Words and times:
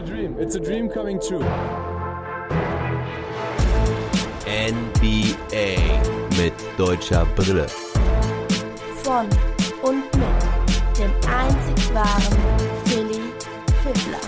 a 0.00 0.06
dream. 0.06 0.36
It's 0.38 0.54
a 0.54 0.60
dream 0.60 0.88
coming 0.88 1.20
true. 1.20 1.44
NBA 4.46 5.76
mit 6.38 6.54
deutscher 6.78 7.26
Brille. 7.36 7.66
Von 9.02 9.28
und 9.82 10.04
mit 10.16 10.98
dem 10.98 11.10
einzig 11.28 11.94
wahren 11.94 12.38
Philly 12.84 13.20
Fiddler. 13.82 14.20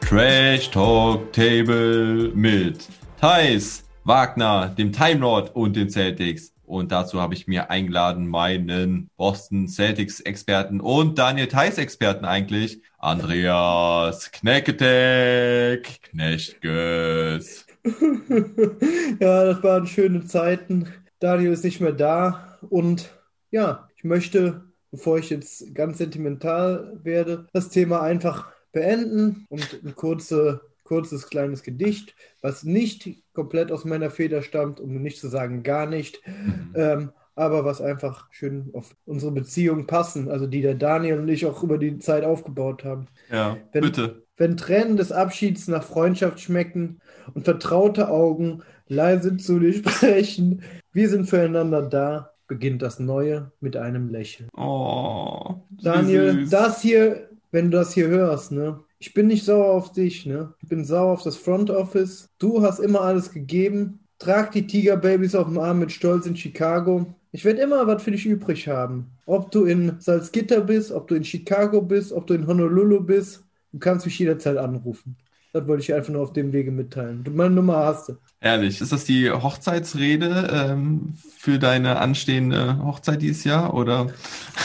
Trash 0.00 0.70
Talk 0.70 1.32
Table 1.32 2.30
mit 2.34 2.86
Thais, 3.20 3.84
Wagner, 4.04 4.68
dem 4.78 4.92
Time 4.92 5.20
Lord 5.20 5.54
und 5.54 5.76
den 5.76 5.90
Celtics. 5.90 6.52
Und 6.66 6.90
dazu 6.90 7.20
habe 7.20 7.34
ich 7.34 7.46
mir 7.46 7.70
eingeladen 7.70 8.26
meinen 8.26 9.08
Boston 9.16 9.68
Celtics 9.68 10.20
Experten 10.20 10.80
und 10.80 11.18
Daniel 11.18 11.46
Theiss 11.46 11.78
Experten 11.78 12.24
eigentlich, 12.24 12.82
Andreas 12.98 14.32
Knecketek, 14.32 16.02
Knechtges. 16.02 17.66
ja, 19.20 19.44
das 19.44 19.62
waren 19.62 19.86
schöne 19.86 20.26
Zeiten. 20.26 20.92
Daniel 21.20 21.52
ist 21.52 21.64
nicht 21.64 21.80
mehr 21.80 21.92
da 21.92 22.58
und 22.68 23.10
ja, 23.50 23.88
ich 23.96 24.02
möchte, 24.04 24.64
bevor 24.90 25.18
ich 25.18 25.30
jetzt 25.30 25.72
ganz 25.74 25.98
sentimental 25.98 26.98
werde, 27.04 27.46
das 27.52 27.70
Thema 27.70 28.02
einfach 28.02 28.48
beenden 28.72 29.46
und 29.48 29.82
ein 29.84 29.94
kurze, 29.94 30.62
kurzes 30.82 31.28
kleines 31.28 31.62
Gedicht, 31.62 32.14
was 32.42 32.64
nicht 32.64 33.08
komplett 33.36 33.70
aus 33.70 33.84
meiner 33.84 34.10
Feder 34.10 34.42
stammt, 34.42 34.80
um 34.80 35.00
nicht 35.00 35.20
zu 35.20 35.28
sagen 35.28 35.62
gar 35.62 35.86
nicht, 35.86 36.20
mhm. 36.26 36.72
ähm, 36.74 37.10
aber 37.36 37.64
was 37.64 37.80
einfach 37.80 38.26
schön 38.32 38.70
auf 38.72 38.96
unsere 39.04 39.30
Beziehung 39.30 39.86
passen, 39.86 40.28
also 40.28 40.48
die 40.48 40.62
der 40.62 40.74
Daniel 40.74 41.18
und 41.20 41.28
ich 41.28 41.46
auch 41.46 41.62
über 41.62 41.78
die 41.78 41.98
Zeit 41.98 42.24
aufgebaut 42.24 42.82
haben. 42.82 43.06
Ja, 43.30 43.58
wenn, 43.72 43.82
bitte. 43.82 44.22
Wenn 44.36 44.56
Tränen 44.56 44.96
des 44.96 45.12
Abschieds 45.12 45.68
nach 45.68 45.84
Freundschaft 45.84 46.40
schmecken 46.40 46.98
und 47.34 47.44
vertraute 47.44 48.08
Augen 48.08 48.62
leise 48.88 49.36
zu 49.36 49.60
dir 49.60 49.72
sprechen, 49.74 50.62
wir 50.92 51.08
sind 51.08 51.26
füreinander 51.28 51.82
da, 51.82 52.32
beginnt 52.48 52.80
das 52.80 52.98
Neue 52.98 53.52
mit 53.60 53.76
einem 53.76 54.08
Lächeln. 54.08 54.48
Oh, 54.56 55.56
Daniel, 55.70 56.32
süß. 56.32 56.50
das 56.50 56.80
hier 56.80 57.28
wenn 57.56 57.70
du 57.70 57.78
das 57.78 57.94
hier 57.94 58.08
hörst, 58.08 58.52
ne? 58.52 58.80
Ich 58.98 59.12
bin 59.12 59.26
nicht 59.26 59.44
sauer 59.44 59.66
auf 59.66 59.92
dich, 59.92 60.24
ne? 60.24 60.54
Ich 60.62 60.68
bin 60.68 60.84
sauer 60.84 61.12
auf 61.12 61.22
das 61.22 61.36
Front 61.36 61.70
Office. 61.70 62.28
Du 62.38 62.62
hast 62.62 62.78
immer 62.78 63.02
alles 63.02 63.30
gegeben. 63.30 64.00
Trag 64.18 64.52
die 64.52 64.66
Tiger 64.66 64.96
Babys 64.96 65.34
auf 65.34 65.48
dem 65.48 65.58
Arm 65.58 65.80
mit 65.80 65.92
Stolz 65.92 66.26
in 66.26 66.36
Chicago. 66.36 67.14
Ich 67.32 67.44
werde 67.44 67.60
immer 67.60 67.86
was 67.86 68.02
für 68.02 68.10
dich 68.10 68.24
übrig 68.24 68.66
haben. 68.68 69.10
Ob 69.26 69.50
du 69.50 69.66
in 69.66 70.00
Salzgitter 70.00 70.62
bist, 70.62 70.90
ob 70.92 71.08
du 71.08 71.14
in 71.14 71.24
Chicago 71.24 71.82
bist, 71.82 72.12
ob 72.12 72.26
du 72.26 72.32
in 72.32 72.46
Honolulu 72.46 73.00
bist, 73.00 73.44
du 73.72 73.78
kannst 73.78 74.06
mich 74.06 74.18
jederzeit 74.18 74.56
anrufen. 74.56 75.16
Das 75.52 75.66
wollte 75.68 75.82
ich 75.82 75.92
einfach 75.92 76.12
nur 76.12 76.22
auf 76.22 76.32
dem 76.32 76.52
Wege 76.52 76.70
mitteilen. 76.70 77.24
Du, 77.24 77.30
meine 77.30 77.54
Nummer 77.54 77.76
hast 77.76 78.08
du. 78.08 78.16
Ehrlich, 78.40 78.82
ist 78.82 78.92
das 78.92 79.04
die 79.04 79.30
Hochzeitsrede 79.30 80.50
ähm, 80.52 81.14
für 81.38 81.58
deine 81.58 81.98
anstehende 81.98 82.78
Hochzeit 82.84 83.22
dieses 83.22 83.44
Jahr 83.44 83.72
oder? 83.72 84.08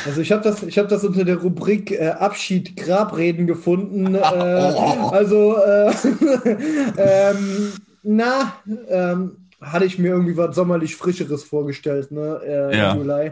Also 0.06 0.20
ich 0.20 0.32
habe 0.34 0.44
das, 0.44 0.62
ich 0.64 0.78
habe 0.78 0.90
das 0.90 1.06
unter 1.06 1.24
der 1.24 1.38
Rubrik 1.38 1.92
äh, 1.92 2.10
Abschied 2.10 2.76
Grabreden 2.76 3.48
gefunden. 3.48 4.16
Äh, 4.16 4.20
also 4.20 5.56
äh, 5.58 5.92
ähm, 6.98 7.72
na, 8.04 8.54
ähm, 8.90 9.38
hatte 9.62 9.86
ich 9.86 9.98
mir 9.98 10.10
irgendwie 10.10 10.36
was 10.36 10.56
sommerlich 10.56 10.96
frischeres 10.96 11.44
vorgestellt, 11.44 12.12
ne? 12.12 12.42
Äh, 12.46 12.78
ja. 12.78 12.96
Juli. 12.96 13.32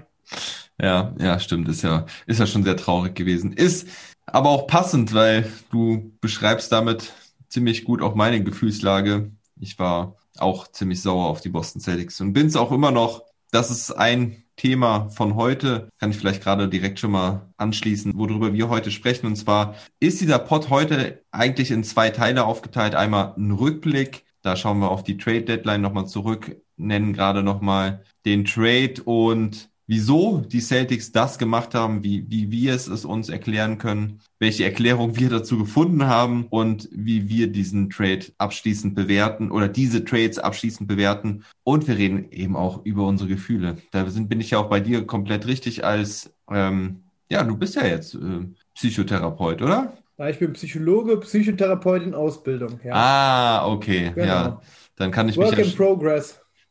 Ja, 0.81 1.13
ja, 1.19 1.39
stimmt, 1.39 1.67
ist 1.67 1.81
ja, 1.81 2.05
ist 2.25 2.39
ja 2.39 2.47
schon 2.47 2.63
sehr 2.63 2.77
traurig 2.77 3.13
gewesen. 3.15 3.51
Ist 3.51 3.87
aber 4.25 4.49
auch 4.49 4.67
passend, 4.67 5.13
weil 5.13 5.51
du 5.71 6.13
beschreibst 6.21 6.71
damit 6.71 7.11
ziemlich 7.49 7.83
gut 7.83 8.01
auch 8.01 8.15
meine 8.15 8.41
Gefühlslage. 8.41 9.31
Ich 9.59 9.77
war 9.79 10.15
auch 10.41 10.67
ziemlich 10.67 11.01
sauer 11.01 11.27
auf 11.27 11.41
die 11.41 11.49
Boston 11.49 11.81
Celtics 11.81 12.21
und 12.21 12.33
bin 12.33 12.47
es 12.47 12.55
auch 12.55 12.71
immer 12.71 12.91
noch. 12.91 13.23
Das 13.51 13.71
ist 13.71 13.91
ein 13.91 14.43
Thema 14.55 15.09
von 15.09 15.35
heute, 15.35 15.89
kann 15.99 16.11
ich 16.11 16.17
vielleicht 16.17 16.43
gerade 16.43 16.67
direkt 16.67 16.99
schon 16.99 17.11
mal 17.11 17.49
anschließen, 17.57 18.17
worüber 18.17 18.53
wir 18.53 18.69
heute 18.69 18.91
sprechen. 18.91 19.25
Und 19.25 19.37
zwar 19.37 19.75
ist 19.99 20.19
dieser 20.21 20.37
Pod 20.37 20.69
heute 20.69 21.23
eigentlich 21.31 21.71
in 21.71 21.83
zwei 21.83 22.09
Teile 22.09 22.45
aufgeteilt. 22.45 22.93
Einmal 22.93 23.33
ein 23.37 23.51
Rückblick, 23.51 24.25
da 24.41 24.55
schauen 24.55 24.79
wir 24.79 24.91
auf 24.91 25.03
die 25.03 25.17
Trade 25.17 25.43
Deadline 25.43 25.81
nochmal 25.81 26.07
zurück, 26.07 26.61
nennen 26.75 27.13
gerade 27.13 27.41
nochmal 27.41 28.03
den 28.25 28.45
Trade 28.45 29.01
und 29.05 29.69
wieso 29.89 30.41
die 30.41 30.61
Celtics 30.61 31.11
das 31.11 31.39
gemacht 31.39 31.73
haben, 31.73 32.03
wie, 32.03 32.23
wie 32.29 32.51
wir 32.51 32.75
es, 32.75 32.87
es 32.87 33.05
uns 33.05 33.27
erklären 33.27 33.79
können, 33.79 34.19
welche 34.37 34.63
Erklärung 34.63 35.17
wir 35.17 35.31
dazu 35.31 35.57
gefunden 35.57 36.05
haben 36.05 36.45
und 36.51 36.87
wie 36.91 37.27
wir 37.27 37.47
diesen 37.47 37.89
Trade 37.89 38.27
abschließend 38.37 38.93
bewerten 38.93 39.49
oder 39.49 39.67
diese 39.67 40.05
Trades 40.05 40.37
abschließend 40.37 40.87
bewerten. 40.87 41.43
Und 41.63 41.87
wir 41.87 41.97
reden 41.97 42.31
eben 42.31 42.55
auch 42.55 42.85
über 42.85 43.07
unsere 43.07 43.27
Gefühle. 43.27 43.77
Da 43.89 44.07
sind, 44.11 44.29
bin 44.29 44.39
ich 44.39 44.51
ja 44.51 44.59
auch 44.59 44.69
bei 44.69 44.79
dir 44.79 45.07
komplett 45.07 45.47
richtig 45.47 45.83
als, 45.83 46.31
ähm, 46.51 47.01
ja, 47.31 47.43
du 47.43 47.57
bist 47.57 47.75
ja 47.75 47.83
jetzt 47.83 48.13
äh, 48.13 48.45
Psychotherapeut, 48.75 49.63
oder? 49.63 49.93
Ja, 50.19 50.29
ich 50.29 50.37
bin 50.37 50.53
Psychologe, 50.53 51.17
Psychotherapeut 51.17 52.03
in 52.03 52.13
Ausbildung. 52.13 52.79
Ja. 52.83 52.93
Ah, 52.93 53.67
okay, 53.67 54.11
genau. 54.13 54.27
ja. 54.27 54.61
Dann 54.97 55.09
kann 55.09 55.29
ich 55.29 55.37
Work 55.37 55.57
mich 55.57 55.75
ja. 55.75 56.21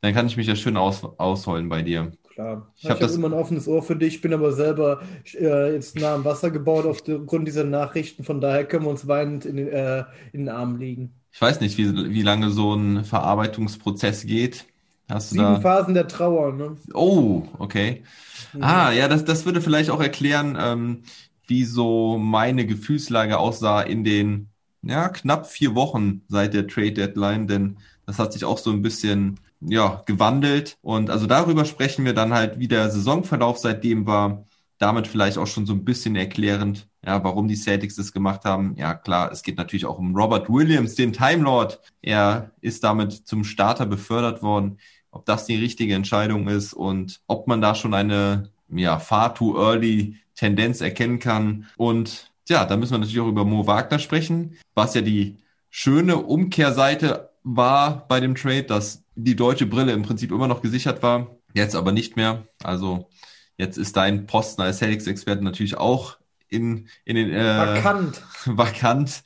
Dann 0.02 0.14
kann 0.14 0.28
ich 0.28 0.36
mich 0.36 0.46
ja 0.46 0.54
schön 0.54 0.76
aus, 0.76 1.02
ausholen 1.02 1.68
bei 1.68 1.82
dir 1.82 2.12
klar. 2.38 2.72
Ich, 2.76 2.88
habe 2.88 3.00
hab 3.00 3.10
immer 3.10 3.28
ein 3.28 3.32
offenes 3.32 3.66
Ohr 3.66 3.82
für 3.82 3.97
dich, 3.97 4.21
bin 4.21 4.32
aber 4.32 4.53
selber 4.53 5.00
äh, 5.34 5.75
jetzt 5.75 5.99
nah 5.99 6.15
am 6.15 6.25
Wasser 6.25 6.50
gebaut 6.50 6.87
aufgrund 6.87 7.49
dieser 7.49 7.65
Nachrichten. 7.65 8.22
Von 8.22 8.41
daher 8.41 8.65
können 8.65 8.84
wir 8.84 8.91
uns 8.91 9.09
weinend 9.09 9.44
in 9.44 9.56
den, 9.56 9.69
äh, 9.69 10.04
in 10.32 10.43
den 10.43 10.48
Armen 10.48 10.78
liegen. 10.78 11.12
Ich 11.32 11.41
weiß 11.41 11.60
nicht, 11.60 11.77
wie, 11.78 12.10
wie 12.10 12.22
lange 12.22 12.50
so 12.50 12.75
ein 12.75 13.04
Verarbeitungsprozess 13.04 14.25
geht. 14.25 14.66
Hast 15.09 15.31
Sieben 15.31 15.43
da... 15.43 15.60
Phasen 15.60 15.94
der 15.94 16.06
Trauer, 16.06 16.53
ne? 16.53 16.77
Oh, 16.94 17.43
okay. 17.59 18.03
Mhm. 18.53 18.62
Ah, 18.62 18.93
ja, 18.93 19.09
das, 19.09 19.25
das 19.25 19.44
würde 19.44 19.60
vielleicht 19.60 19.91
auch 19.91 20.00
erklären, 20.00 20.56
ähm, 20.60 21.03
wie 21.47 21.65
so 21.65 22.19
meine 22.19 22.66
Gefühlslage 22.66 23.38
aussah 23.38 23.82
in 23.82 24.04
den 24.04 24.48
ja, 24.82 25.09
knapp 25.09 25.47
vier 25.47 25.75
Wochen 25.75 26.22
seit 26.28 26.54
der 26.54 26.69
Trade 26.69 26.93
Deadline, 26.93 27.48
denn 27.48 27.78
das 28.06 28.19
hat 28.19 28.32
sich 28.32 28.44
auch 28.44 28.59
so 28.59 28.71
ein 28.71 28.82
bisschen 28.82 29.41
ja, 29.60 30.02
gewandelt. 30.06 30.76
Und 30.82 31.10
also 31.10 31.26
darüber 31.26 31.64
sprechen 31.64 32.04
wir 32.04 32.14
dann 32.14 32.32
halt, 32.32 32.58
wie 32.58 32.69
der 32.69 32.91
Saisonverlauf 32.91 33.58
seitdem 33.58 34.06
war. 34.06 34.44
Damit 34.78 35.08
vielleicht 35.08 35.38
auch 35.38 35.48
schon 35.48 35.66
so 35.66 35.72
ein 35.72 35.84
bisschen 35.84 36.14
erklärend, 36.14 36.86
ja, 37.04 37.24
warum 37.24 37.48
die 37.48 37.56
Celtics 37.56 37.97
das 37.97 38.12
gemacht 38.12 38.44
haben. 38.44 38.76
Ja, 38.76 38.94
klar, 38.94 39.32
es 39.32 39.42
geht 39.42 39.56
natürlich 39.56 39.86
auch 39.86 39.98
um 39.98 40.14
Robert 40.14 40.48
Williams, 40.48 40.94
den 40.94 41.12
Time 41.12 41.42
Lord. 41.42 41.80
Er 42.00 42.52
ist 42.60 42.84
damit 42.84 43.12
zum 43.12 43.42
Starter 43.42 43.86
befördert 43.86 44.41
worden. 44.41 44.78
Ob 45.10 45.24
das 45.26 45.47
die 45.47 45.56
richtige 45.56 45.94
Entscheidung 45.94 46.47
ist 46.47 46.74
und 46.74 47.20
ob 47.26 47.48
man 47.48 47.60
da 47.60 47.74
schon 47.74 47.92
eine, 47.92 48.50
ja, 48.68 49.00
far 49.00 49.34
too 49.34 49.56
early 49.58 50.16
Tendenz 50.36 50.80
erkennen 50.80 51.18
kann. 51.18 51.66
Und 51.76 52.30
ja, 52.48 52.64
da 52.64 52.76
müssen 52.76 52.92
wir 52.92 52.98
natürlich 52.98 53.20
auch 53.20 53.28
über 53.28 53.44
Mo 53.44 53.66
Wagner 53.66 53.98
sprechen, 53.98 54.56
was 54.74 54.94
ja 54.94 55.00
die 55.00 55.38
schöne 55.70 56.18
Umkehrseite 56.18 57.30
war 57.42 58.06
bei 58.06 58.20
dem 58.20 58.34
Trade, 58.34 58.64
dass 58.64 59.02
die 59.24 59.36
deutsche 59.36 59.66
Brille 59.66 59.92
im 59.92 60.02
Prinzip 60.02 60.30
immer 60.30 60.46
noch 60.46 60.62
gesichert 60.62 61.02
war, 61.02 61.36
jetzt 61.52 61.74
aber 61.74 61.92
nicht 61.92 62.16
mehr. 62.16 62.46
Also 62.62 63.08
jetzt 63.56 63.76
ist 63.76 63.96
dein 63.96 64.26
Posten 64.26 64.62
als 64.62 64.80
Helix-Experte 64.80 65.42
natürlich 65.42 65.76
auch 65.76 66.18
in, 66.48 66.88
in 67.04 67.16
den 67.16 67.30
äh, 67.30 67.58
vakant. 67.58 68.22
vakant 68.46 69.22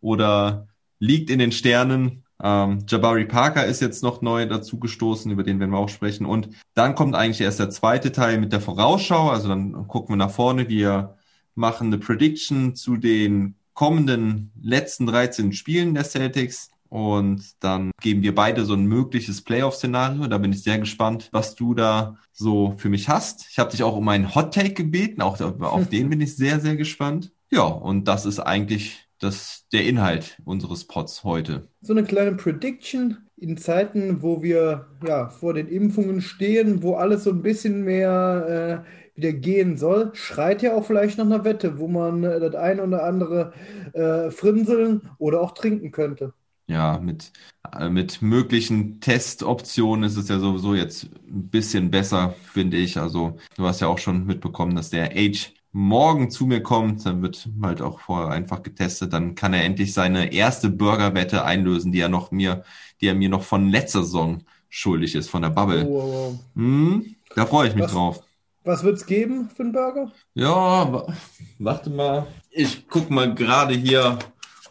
oder 0.00 0.66
liegt 0.98 1.30
in 1.30 1.38
den 1.38 1.52
Sternen. 1.52 2.24
Ähm, 2.42 2.84
Jabari 2.88 3.24
Parker 3.24 3.64
ist 3.64 3.80
jetzt 3.80 4.02
noch 4.02 4.20
neu 4.20 4.46
dazugestoßen, 4.46 5.30
über 5.30 5.44
den 5.44 5.60
werden 5.60 5.70
wir 5.70 5.78
auch 5.78 5.88
sprechen. 5.88 6.26
Und 6.26 6.48
dann 6.74 6.96
kommt 6.96 7.14
eigentlich 7.14 7.40
erst 7.40 7.60
der 7.60 7.70
zweite 7.70 8.10
Teil 8.10 8.38
mit 8.38 8.52
der 8.52 8.60
Vorausschau. 8.60 9.30
Also 9.30 9.48
dann 9.48 9.86
gucken 9.86 10.14
wir 10.14 10.16
nach 10.16 10.32
vorne. 10.32 10.68
Wir 10.68 11.16
machen 11.54 11.86
eine 11.86 11.98
Prediction 11.98 12.74
zu 12.74 12.96
den 12.96 13.54
kommenden 13.74 14.50
letzten 14.60 15.06
13 15.06 15.52
Spielen 15.52 15.94
der 15.94 16.04
Celtics. 16.04 16.70
Und 16.88 17.62
dann 17.62 17.90
geben 18.00 18.22
wir 18.22 18.34
beide 18.34 18.64
so 18.64 18.74
ein 18.74 18.86
mögliches 18.86 19.42
Playoff-Szenario. 19.42 20.26
Da 20.26 20.38
bin 20.38 20.52
ich 20.52 20.62
sehr 20.62 20.78
gespannt, 20.78 21.28
was 21.32 21.54
du 21.54 21.74
da 21.74 22.16
so 22.32 22.74
für 22.76 22.88
mich 22.88 23.08
hast. 23.08 23.46
Ich 23.50 23.58
habe 23.58 23.70
dich 23.70 23.82
auch 23.82 23.96
um 23.96 24.08
einen 24.08 24.34
Hot 24.34 24.54
Take 24.54 24.74
gebeten. 24.74 25.22
Auch 25.22 25.40
auf 25.40 25.88
den 25.90 26.10
bin 26.10 26.20
ich 26.20 26.36
sehr, 26.36 26.60
sehr 26.60 26.76
gespannt. 26.76 27.32
Ja, 27.50 27.62
und 27.62 28.08
das 28.08 28.26
ist 28.26 28.40
eigentlich 28.40 29.06
das, 29.18 29.66
der 29.72 29.86
Inhalt 29.86 30.38
unseres 30.44 30.84
Pods 30.84 31.24
heute. 31.24 31.68
So 31.80 31.92
eine 31.92 32.04
kleine 32.04 32.36
Prediction 32.36 33.18
in 33.36 33.56
Zeiten, 33.56 34.22
wo 34.22 34.42
wir 34.42 34.86
ja 35.06 35.28
vor 35.28 35.54
den 35.54 35.68
Impfungen 35.68 36.20
stehen, 36.20 36.82
wo 36.82 36.94
alles 36.94 37.24
so 37.24 37.30
ein 37.30 37.42
bisschen 37.42 37.82
mehr 37.84 38.84
äh, 38.84 39.18
wieder 39.18 39.32
gehen 39.32 39.76
soll, 39.76 40.10
schreit 40.14 40.62
ja 40.62 40.74
auch 40.74 40.84
vielleicht 40.84 41.18
nach 41.18 41.24
einer 41.24 41.44
Wette, 41.44 41.78
wo 41.78 41.88
man 41.88 42.24
äh, 42.24 42.40
das 42.40 42.54
eine 42.54 42.82
oder 42.82 43.04
andere 43.04 43.52
äh, 43.92 44.30
frinseln 44.30 45.10
oder 45.18 45.40
auch 45.40 45.52
trinken 45.52 45.90
könnte 45.90 46.32
ja, 46.68 46.98
mit, 46.98 47.32
äh, 47.72 47.88
mit 47.88 48.22
möglichen 48.22 49.00
Testoptionen 49.00 50.04
ist 50.04 50.16
es 50.16 50.28
ja 50.28 50.38
sowieso 50.38 50.74
jetzt 50.74 51.04
ein 51.28 51.48
bisschen 51.48 51.90
besser, 51.90 52.34
finde 52.52 52.76
ich. 52.76 52.98
Also 52.98 53.36
du 53.56 53.66
hast 53.66 53.80
ja 53.80 53.88
auch 53.88 53.98
schon 53.98 54.26
mitbekommen, 54.26 54.74
dass 54.76 54.90
der 54.90 55.12
Age 55.14 55.52
morgen 55.72 56.30
zu 56.30 56.46
mir 56.46 56.62
kommt, 56.62 57.04
dann 57.04 57.20
wird 57.22 57.48
halt 57.62 57.82
auch 57.82 58.00
vorher 58.00 58.30
einfach 58.30 58.62
getestet, 58.62 59.12
dann 59.12 59.34
kann 59.34 59.52
er 59.52 59.62
endlich 59.64 59.92
seine 59.92 60.32
erste 60.32 60.70
Burgerwette 60.70 61.44
einlösen, 61.44 61.92
die 61.92 62.00
er 62.00 62.08
noch 62.08 62.30
mir, 62.30 62.64
die 63.00 63.08
er 63.08 63.14
mir 63.14 63.28
noch 63.28 63.42
von 63.42 63.68
letzter 63.68 64.02
Saison 64.02 64.42
schuldig 64.70 65.14
ist, 65.14 65.28
von 65.28 65.42
der 65.42 65.50
Bubble. 65.50 65.86
Oh, 65.86 66.32
oh. 66.32 66.38
Hm, 66.54 67.16
da 67.34 67.44
freue 67.46 67.68
ich 67.68 67.74
mich 67.74 67.84
Was? 67.84 67.92
drauf. 67.92 68.22
Was 68.64 68.82
wird's 68.82 69.06
geben 69.06 69.48
für 69.54 69.62
einen 69.62 69.72
Burger? 69.72 70.10
Ja, 70.34 70.92
wa- 70.92 71.14
warte 71.58 71.90
mal. 71.90 72.26
Ich 72.50 72.88
guck 72.88 73.10
mal 73.10 73.32
gerade 73.34 73.74
hier 73.74 74.18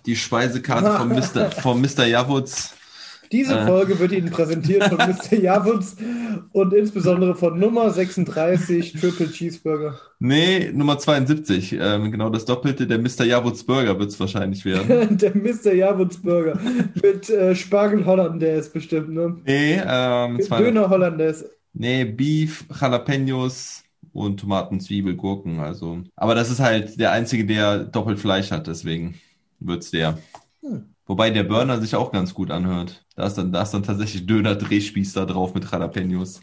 die 0.05 0.15
Speisekarte 0.15 0.91
von 0.97 1.09
Mr. 1.15 1.51
von 1.51 1.81
Mr. 1.81 2.05
Javutz. 2.05 2.73
Diese 3.31 3.57
Äh. 3.57 3.65
Folge 3.65 3.97
wird 3.99 4.11
Ihnen 4.11 4.29
präsentiert 4.29 4.83
von 4.83 4.97
Mr. 5.31 5.35
Javutz 5.39 5.95
und 6.51 6.73
insbesondere 6.73 7.33
von 7.35 7.57
Nummer 7.59 7.89
36 7.89 8.93
Triple 8.93 9.31
Cheeseburger. 9.31 9.99
Nee, 10.19 10.71
Nummer 10.71 10.99
72. 10.99 11.73
Ähm, 11.79 12.11
genau 12.11 12.29
das 12.29 12.45
Doppelte 12.45 12.85
der 12.85 12.99
Mr. 12.99 13.23
Javutz 13.25 13.63
Burger 13.63 13.97
wird 13.99 14.11
es 14.11 14.19
wahrscheinlich 14.19 14.63
werden. 14.63 15.17
Der 15.17 15.35
Mr. 15.35 15.73
Javutz 15.73 16.17
Burger 16.17 16.59
mit 17.01 17.29
äh, 17.29 17.55
Spargel 17.55 18.05
Hollandaise 18.05 18.69
bestimmt, 18.69 19.09
ne? 19.09 19.37
Nee, 19.43 19.81
ähm, 19.85 20.39
zwei, 20.41 20.61
Döner 20.61 20.89
Hollandaise. 20.89 21.49
nee, 21.73 22.05
Beef, 22.05 22.65
Jalapenos 22.79 23.83
und 24.13 24.39
Tomaten, 24.39 24.79
Zwiebel, 24.79 25.15
Gurken. 25.15 25.59
Also, 25.59 26.03
aber 26.15 26.35
das 26.35 26.51
ist 26.51 26.59
halt 26.59 26.99
der 26.99 27.11
einzige, 27.11 27.45
der 27.45 27.79
doppelt 27.85 28.19
Fleisch 28.19 28.51
hat, 28.51 28.67
deswegen 28.67 29.15
wird's 29.67 29.91
der. 29.91 30.17
Hm. 30.61 30.95
Wobei 31.07 31.29
der 31.29 31.43
Burner 31.43 31.79
sich 31.79 31.95
auch 31.95 32.11
ganz 32.11 32.33
gut 32.33 32.49
anhört. 32.49 33.05
Da 33.15 33.27
ist 33.27 33.35
dann, 33.35 33.51
da 33.51 33.61
ist 33.61 33.71
dann 33.71 33.83
tatsächlich 33.83 34.25
Döner-Drehspieß 34.25 35.13
da 35.13 35.25
drauf 35.25 35.53
mit 35.53 35.69
Jalapenos. 35.71 36.41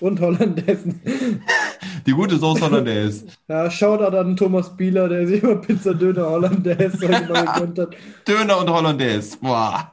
Und 0.00 0.20
Hollandaise. 0.20 0.94
Die 2.06 2.12
gute 2.12 2.36
Soße 2.36 2.62
Hollandaise. 2.62 3.26
Ja, 3.46 3.70
Shoutout 3.70 4.16
an 4.16 4.36
Thomas 4.36 4.76
Bieler, 4.76 5.08
der 5.08 5.28
sich 5.28 5.42
immer 5.42 5.56
Pizza 5.56 5.94
Döner 5.94 6.28
Hollandaise 6.28 6.98
gegönnt 6.98 7.78
hat. 7.78 7.96
Döner 8.26 8.58
und 8.58 8.68
Hollandaise. 8.68 9.38
Boah. 9.40 9.92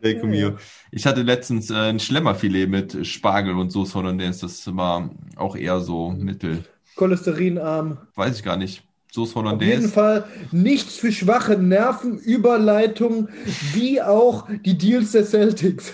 Lecker 0.00 0.26
mir. 0.26 0.56
Ich 0.92 1.06
hatte 1.06 1.22
letztens 1.22 1.70
äh, 1.70 1.74
ein 1.74 1.98
Schlemmerfilet 1.98 2.68
mit 2.68 3.04
Spargel 3.04 3.56
und 3.56 3.70
Soße 3.70 3.94
Hollandaise. 3.94 4.42
Das 4.42 4.76
war 4.76 5.10
auch 5.34 5.56
eher 5.56 5.80
so 5.80 6.10
mittel. 6.10 6.64
Cholesterinarm. 6.94 7.98
Weiß 8.14 8.36
ich 8.36 8.44
gar 8.44 8.56
nicht. 8.56 8.84
Soße 9.16 9.34
Auf 9.48 9.64
jeden 9.64 9.88
Hollandaise. 9.88 9.90
Fall 9.90 10.24
nichts 10.50 10.96
für 10.98 11.12
schwache 11.12 11.56
Nerven, 11.56 12.18
Überleitung, 12.18 13.28
wie 13.72 14.02
auch 14.02 14.48
die 14.64 14.76
Deals 14.78 15.12
der 15.12 15.24
Celtics. 15.24 15.92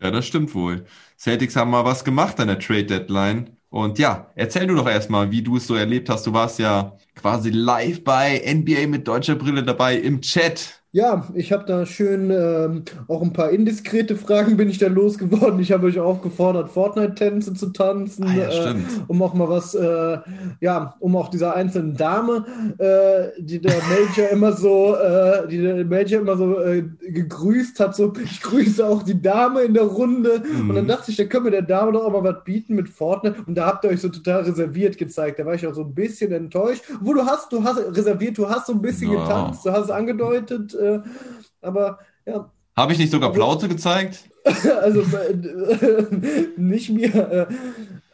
Ja, 0.00 0.10
das 0.10 0.26
stimmt 0.26 0.54
wohl. 0.54 0.86
Celtics 1.18 1.56
haben 1.56 1.70
mal 1.70 1.84
was 1.84 2.04
gemacht 2.04 2.38
an 2.40 2.48
der 2.48 2.58
Trade 2.58 2.84
Deadline. 2.86 3.56
Und 3.68 3.98
ja, 3.98 4.30
erzähl 4.34 4.66
du 4.66 4.74
doch 4.76 4.86
erstmal, 4.88 5.30
wie 5.30 5.42
du 5.42 5.56
es 5.56 5.66
so 5.66 5.74
erlebt 5.74 6.08
hast. 6.08 6.26
Du 6.26 6.32
warst 6.32 6.58
ja 6.58 6.96
quasi 7.14 7.50
live 7.50 8.04
bei 8.04 8.40
NBA 8.54 8.86
mit 8.86 9.06
deutscher 9.08 9.34
Brille 9.34 9.62
dabei 9.64 9.96
im 9.98 10.20
Chat. 10.22 10.82
Ja, 10.98 11.24
ich 11.34 11.52
habe 11.52 11.64
da 11.64 11.86
schön 11.86 12.28
ähm, 12.32 12.82
auch 13.06 13.22
ein 13.22 13.32
paar 13.32 13.50
indiskrete 13.50 14.16
Fragen 14.16 14.56
bin 14.56 14.68
ich 14.68 14.78
da 14.78 14.88
losgeworden. 14.88 15.60
Ich 15.60 15.70
habe 15.70 15.86
euch 15.86 16.00
aufgefordert, 16.00 16.70
Fortnite-Tänze 16.70 17.54
zu 17.54 17.66
tanzen, 17.68 18.26
Ah, 18.26 18.34
ja, 18.34 18.70
äh, 18.72 18.74
um 19.06 19.22
auch 19.22 19.32
mal 19.32 19.48
was, 19.48 19.76
äh, 19.76 20.18
ja, 20.60 20.96
um 20.98 21.14
auch 21.14 21.28
dieser 21.28 21.54
einzelnen 21.54 21.96
Dame, 21.96 22.44
äh, 22.78 23.40
die 23.40 23.60
der 23.60 23.74
Major 23.88 24.28
immer 24.32 24.52
so, 24.54 24.96
äh, 24.96 25.46
die 25.46 25.58
der 25.62 25.84
Major 25.84 26.20
immer 26.20 26.36
so 26.36 26.58
äh, 26.60 26.82
gegrüßt 27.00 27.78
hat, 27.78 27.94
so, 27.94 28.12
ich 28.20 28.40
grüße 28.42 28.84
auch 28.84 29.04
die 29.04 29.22
Dame 29.22 29.60
in 29.62 29.74
der 29.74 29.84
Runde. 29.84 30.42
Und 30.68 30.74
dann 30.74 30.84
Mhm. 30.86 30.88
dachte 30.88 31.12
ich, 31.12 31.16
da 31.16 31.24
können 31.26 31.44
wir 31.44 31.52
der 31.52 31.62
Dame 31.62 31.92
doch 31.92 32.06
auch 32.06 32.10
mal 32.12 32.24
was 32.24 32.42
bieten 32.42 32.74
mit 32.74 32.88
Fortnite. 32.88 33.36
Und 33.46 33.54
da 33.56 33.66
habt 33.66 33.84
ihr 33.84 33.90
euch 33.90 34.00
so 34.00 34.08
total 34.08 34.42
reserviert 34.42 34.98
gezeigt. 34.98 35.38
Da 35.38 35.46
war 35.46 35.54
ich 35.54 35.64
auch 35.64 35.74
so 35.74 35.82
ein 35.82 35.94
bisschen 35.94 36.32
enttäuscht. 36.32 36.82
Wo 37.00 37.14
du 37.14 37.24
hast, 37.24 37.52
du 37.52 37.62
hast 37.62 37.78
reserviert, 37.96 38.36
du 38.36 38.48
hast 38.48 38.66
so 38.66 38.72
ein 38.72 38.82
bisschen 38.82 39.12
Ja. 39.12 39.20
getanzt, 39.22 39.64
du 39.64 39.70
hast 39.70 39.84
es 39.84 39.90
angedeutet, 39.90 40.74
äh, 40.74 40.87
aber 41.60 41.98
ja, 42.26 42.50
Habe 42.76 42.92
ich 42.92 42.98
nicht 42.98 43.10
sogar 43.10 43.32
Plauze 43.32 43.68
gezeigt? 43.68 44.28
also 44.82 45.02
äh, 45.02 45.34
nicht 46.56 46.90
mir. 46.90 47.14
Äh, 47.14 47.46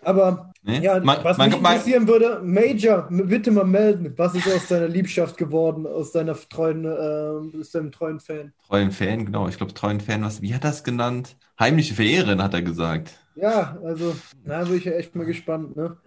aber 0.02 0.50
Nee? 0.66 0.80
ja, 0.80 0.98
Man- 1.00 1.18
was 1.22 1.36
man- 1.36 1.50
mich 1.50 1.58
interessieren 1.58 2.08
würde, 2.08 2.40
Major, 2.42 3.06
bitte 3.10 3.50
mal 3.50 3.64
melden, 3.66 4.14
was 4.16 4.34
ist 4.34 4.46
aus 4.50 4.66
deiner 4.68 4.88
Liebschaft 4.88 5.36
geworden, 5.36 5.86
aus 5.86 6.10
deiner 6.12 6.34
treuen, 6.34 6.86
äh, 6.86 7.58
aus 7.60 7.70
deinem 7.70 7.92
treuen 7.92 8.18
Fan? 8.18 8.52
Treuen 8.66 8.90
Fan, 8.90 9.26
genau. 9.26 9.46
Ich 9.48 9.58
glaube, 9.58 9.74
treuen 9.74 10.00
Fan, 10.00 10.22
was, 10.24 10.40
wie 10.40 10.54
hat 10.54 10.64
das 10.64 10.82
genannt? 10.82 11.36
Heimliche 11.60 11.92
Verehrerin, 11.94 12.42
hat 12.42 12.54
er 12.54 12.62
gesagt. 12.62 13.12
Ja, 13.34 13.76
also, 13.84 14.14
na, 14.44 14.64
bin 14.64 14.76
ich 14.76 14.84
ja 14.84 14.92
echt 14.92 15.14
mal 15.14 15.26
gespannt, 15.26 15.76
ne? 15.76 15.98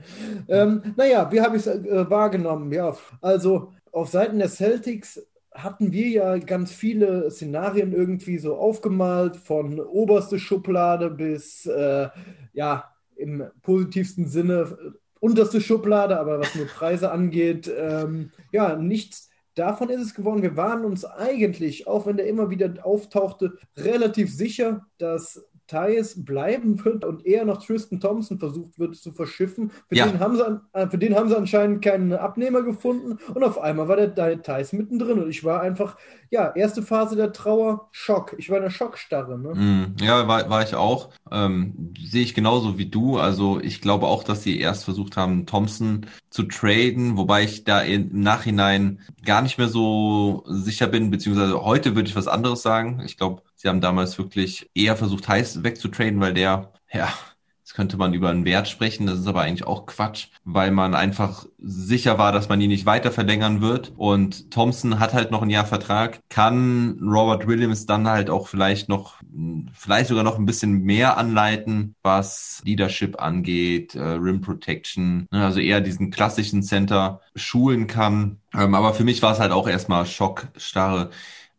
Ähm, 0.47 0.81
naja, 0.95 1.31
wie 1.31 1.41
habe 1.41 1.57
ich 1.57 1.65
es 1.65 1.67
äh, 1.67 2.09
wahrgenommen? 2.09 2.71
Ja, 2.71 2.95
also 3.21 3.73
auf 3.91 4.09
Seiten 4.09 4.39
der 4.39 4.49
Celtics 4.49 5.21
hatten 5.57 5.91
wir 5.91 6.07
ja 6.07 6.37
ganz 6.37 6.71
viele 6.71 7.29
Szenarien 7.31 7.93
irgendwie 7.93 8.37
so 8.37 8.55
aufgemalt, 8.55 9.37
von 9.37 9.79
oberste 9.79 10.39
Schublade 10.39 11.09
bis, 11.09 11.65
äh, 11.65 12.09
ja, 12.53 12.91
im 13.15 13.43
positivsten 13.63 14.27
Sinne 14.27 14.77
äh, 14.79 14.91
unterste 15.19 15.61
Schublade, 15.61 16.19
aber 16.19 16.39
was 16.39 16.53
nur 16.55 16.67
Preise 16.67 17.11
angeht, 17.11 17.71
ähm, 17.75 18.31
ja, 18.51 18.75
nichts 18.75 19.29
davon 19.55 19.89
ist 19.89 20.01
es 20.01 20.13
geworden. 20.13 20.43
Wir 20.43 20.55
waren 20.55 20.85
uns 20.85 21.03
eigentlich, 21.03 21.87
auch 21.87 22.05
wenn 22.05 22.17
der 22.17 22.27
immer 22.27 22.49
wieder 22.49 22.73
auftauchte, 22.83 23.57
relativ 23.75 24.33
sicher, 24.33 24.85
dass 24.99 25.43
Thais 25.67 26.23
bleiben 26.25 26.83
wird 26.83 27.03
und 27.05 27.25
eher 27.25 27.45
noch 27.45 27.63
Tristan 27.65 27.99
Thompson 27.99 28.39
versucht 28.39 28.79
wird 28.79 28.95
zu 28.95 29.11
verschiffen. 29.11 29.69
Für, 29.89 29.95
Ja. 29.95 30.07
den, 30.07 30.19
haben 30.19 30.35
sie, 30.35 30.45
an- 30.45 30.61
äh, 30.73 30.87
für 30.87 30.97
den 30.97 31.15
haben 31.15 31.29
sie 31.29 31.37
anscheinend 31.37 31.81
keinen 31.83 32.13
Abnehmer 32.13 32.61
gefunden 32.63 33.17
und 33.33 33.43
auf 33.43 33.59
einmal 33.59 33.87
war 33.87 33.95
der, 33.97 34.07
der 34.07 34.41
Thais 34.41 34.73
mittendrin 34.73 35.19
und 35.21 35.29
ich 35.29 35.43
war 35.43 35.61
einfach, 35.61 35.97
ja, 36.29 36.51
erste 36.55 36.81
Phase 36.81 37.15
der 37.15 37.31
Trauer, 37.33 37.87
Schock. 37.91 38.35
Ich 38.37 38.49
war 38.49 38.57
in 38.57 38.63
der 38.63 38.69
Schockstarre. 38.69 39.37
Ne? 39.39 39.53
Mm, 39.55 39.95
Ja, 40.03 40.27
war, 40.27 40.49
war 40.49 40.63
ich 40.63 40.75
auch. 40.75 41.09
Ähm, 41.31 41.93
sehe 42.01 42.23
ich 42.23 42.33
genauso 42.33 42.77
wie 42.77 42.85
du. 42.87 43.17
Also 43.17 43.59
ich 43.61 43.81
glaube 43.81 44.07
auch, 44.07 44.23
dass 44.23 44.43
sie 44.43 44.59
erst 44.59 44.83
versucht 44.85 45.15
haben, 45.17 45.45
Thompson 45.45 46.05
zu 46.29 46.43
traden, 46.43 47.17
wobei 47.17 47.43
ich 47.43 47.63
da 47.63 47.81
im 47.81 48.21
Nachhinein 48.21 48.99
gar 49.25 49.41
nicht 49.41 49.57
mehr 49.57 49.67
so 49.69 50.43
sicher 50.47 50.87
bin, 50.87 51.09
beziehungsweise 51.11 51.63
heute 51.63 51.95
würde 51.95 52.09
ich 52.09 52.15
was 52.15 52.27
anderes 52.27 52.61
sagen. 52.61 53.01
Ich 53.05 53.17
glaube, 53.17 53.41
sie 53.57 53.67
haben 53.67 53.81
damals 53.81 54.17
wirklich 54.17 54.69
eher 54.73 54.95
versucht, 54.95 55.27
heiß 55.27 55.63
wegzutraden, 55.63 56.21
weil 56.21 56.33
der, 56.33 56.71
ja, 56.93 57.09
jetzt 57.67 57.73
könnte 57.73 57.97
man 57.97 58.13
über 58.13 58.29
einen 58.29 58.45
Wert 58.45 58.69
sprechen, 58.69 59.07
das 59.07 59.19
ist 59.19 59.27
aber 59.27 59.41
eigentlich 59.41 59.67
auch 59.67 59.87
Quatsch, 59.87 60.27
weil 60.45 60.71
man 60.71 60.95
einfach 60.95 61.45
sicher 61.59 62.17
war, 62.17 62.31
dass 62.31 62.47
man 62.47 62.61
ihn 62.61 62.69
nicht 62.69 62.85
weiter 62.85 63.11
verlängern 63.11 63.59
wird. 63.59 63.91
Und 63.97 64.51
Thompson 64.51 64.99
hat 64.99 65.13
halt 65.13 65.31
noch 65.31 65.41
ein 65.41 65.49
Jahr 65.49 65.65
Vertrag, 65.65 66.21
kann 66.29 66.97
Robert 67.01 67.45
Williams 67.45 67.85
dann 67.85 68.07
halt 68.07 68.29
auch 68.29 68.47
vielleicht 68.47 68.87
noch, 68.87 69.15
vielleicht 69.73 70.07
sogar 70.07 70.23
noch 70.23 70.37
ein 70.37 70.45
bisschen 70.45 70.83
mehr 70.83 71.17
anleiten, 71.17 71.93
was 72.03 72.61
Leadership 72.63 73.21
angeht, 73.21 73.95
äh, 73.95 74.01
Rim 74.01 74.39
Protection, 74.39 75.27
ne, 75.31 75.43
also 75.43 75.59
eher 75.59 75.81
diesen 75.81 76.09
klassischen 76.09 76.63
Center 76.63 77.19
schulen 77.35 77.87
kann. 77.87 78.37
Ähm, 78.53 78.75
aber 78.75 78.93
für 78.93 79.03
mich 79.03 79.21
war 79.21 79.33
es 79.33 79.39
halt 79.39 79.51
auch 79.51 79.67
erstmal 79.67 80.05
Schockstarre. 80.05 81.09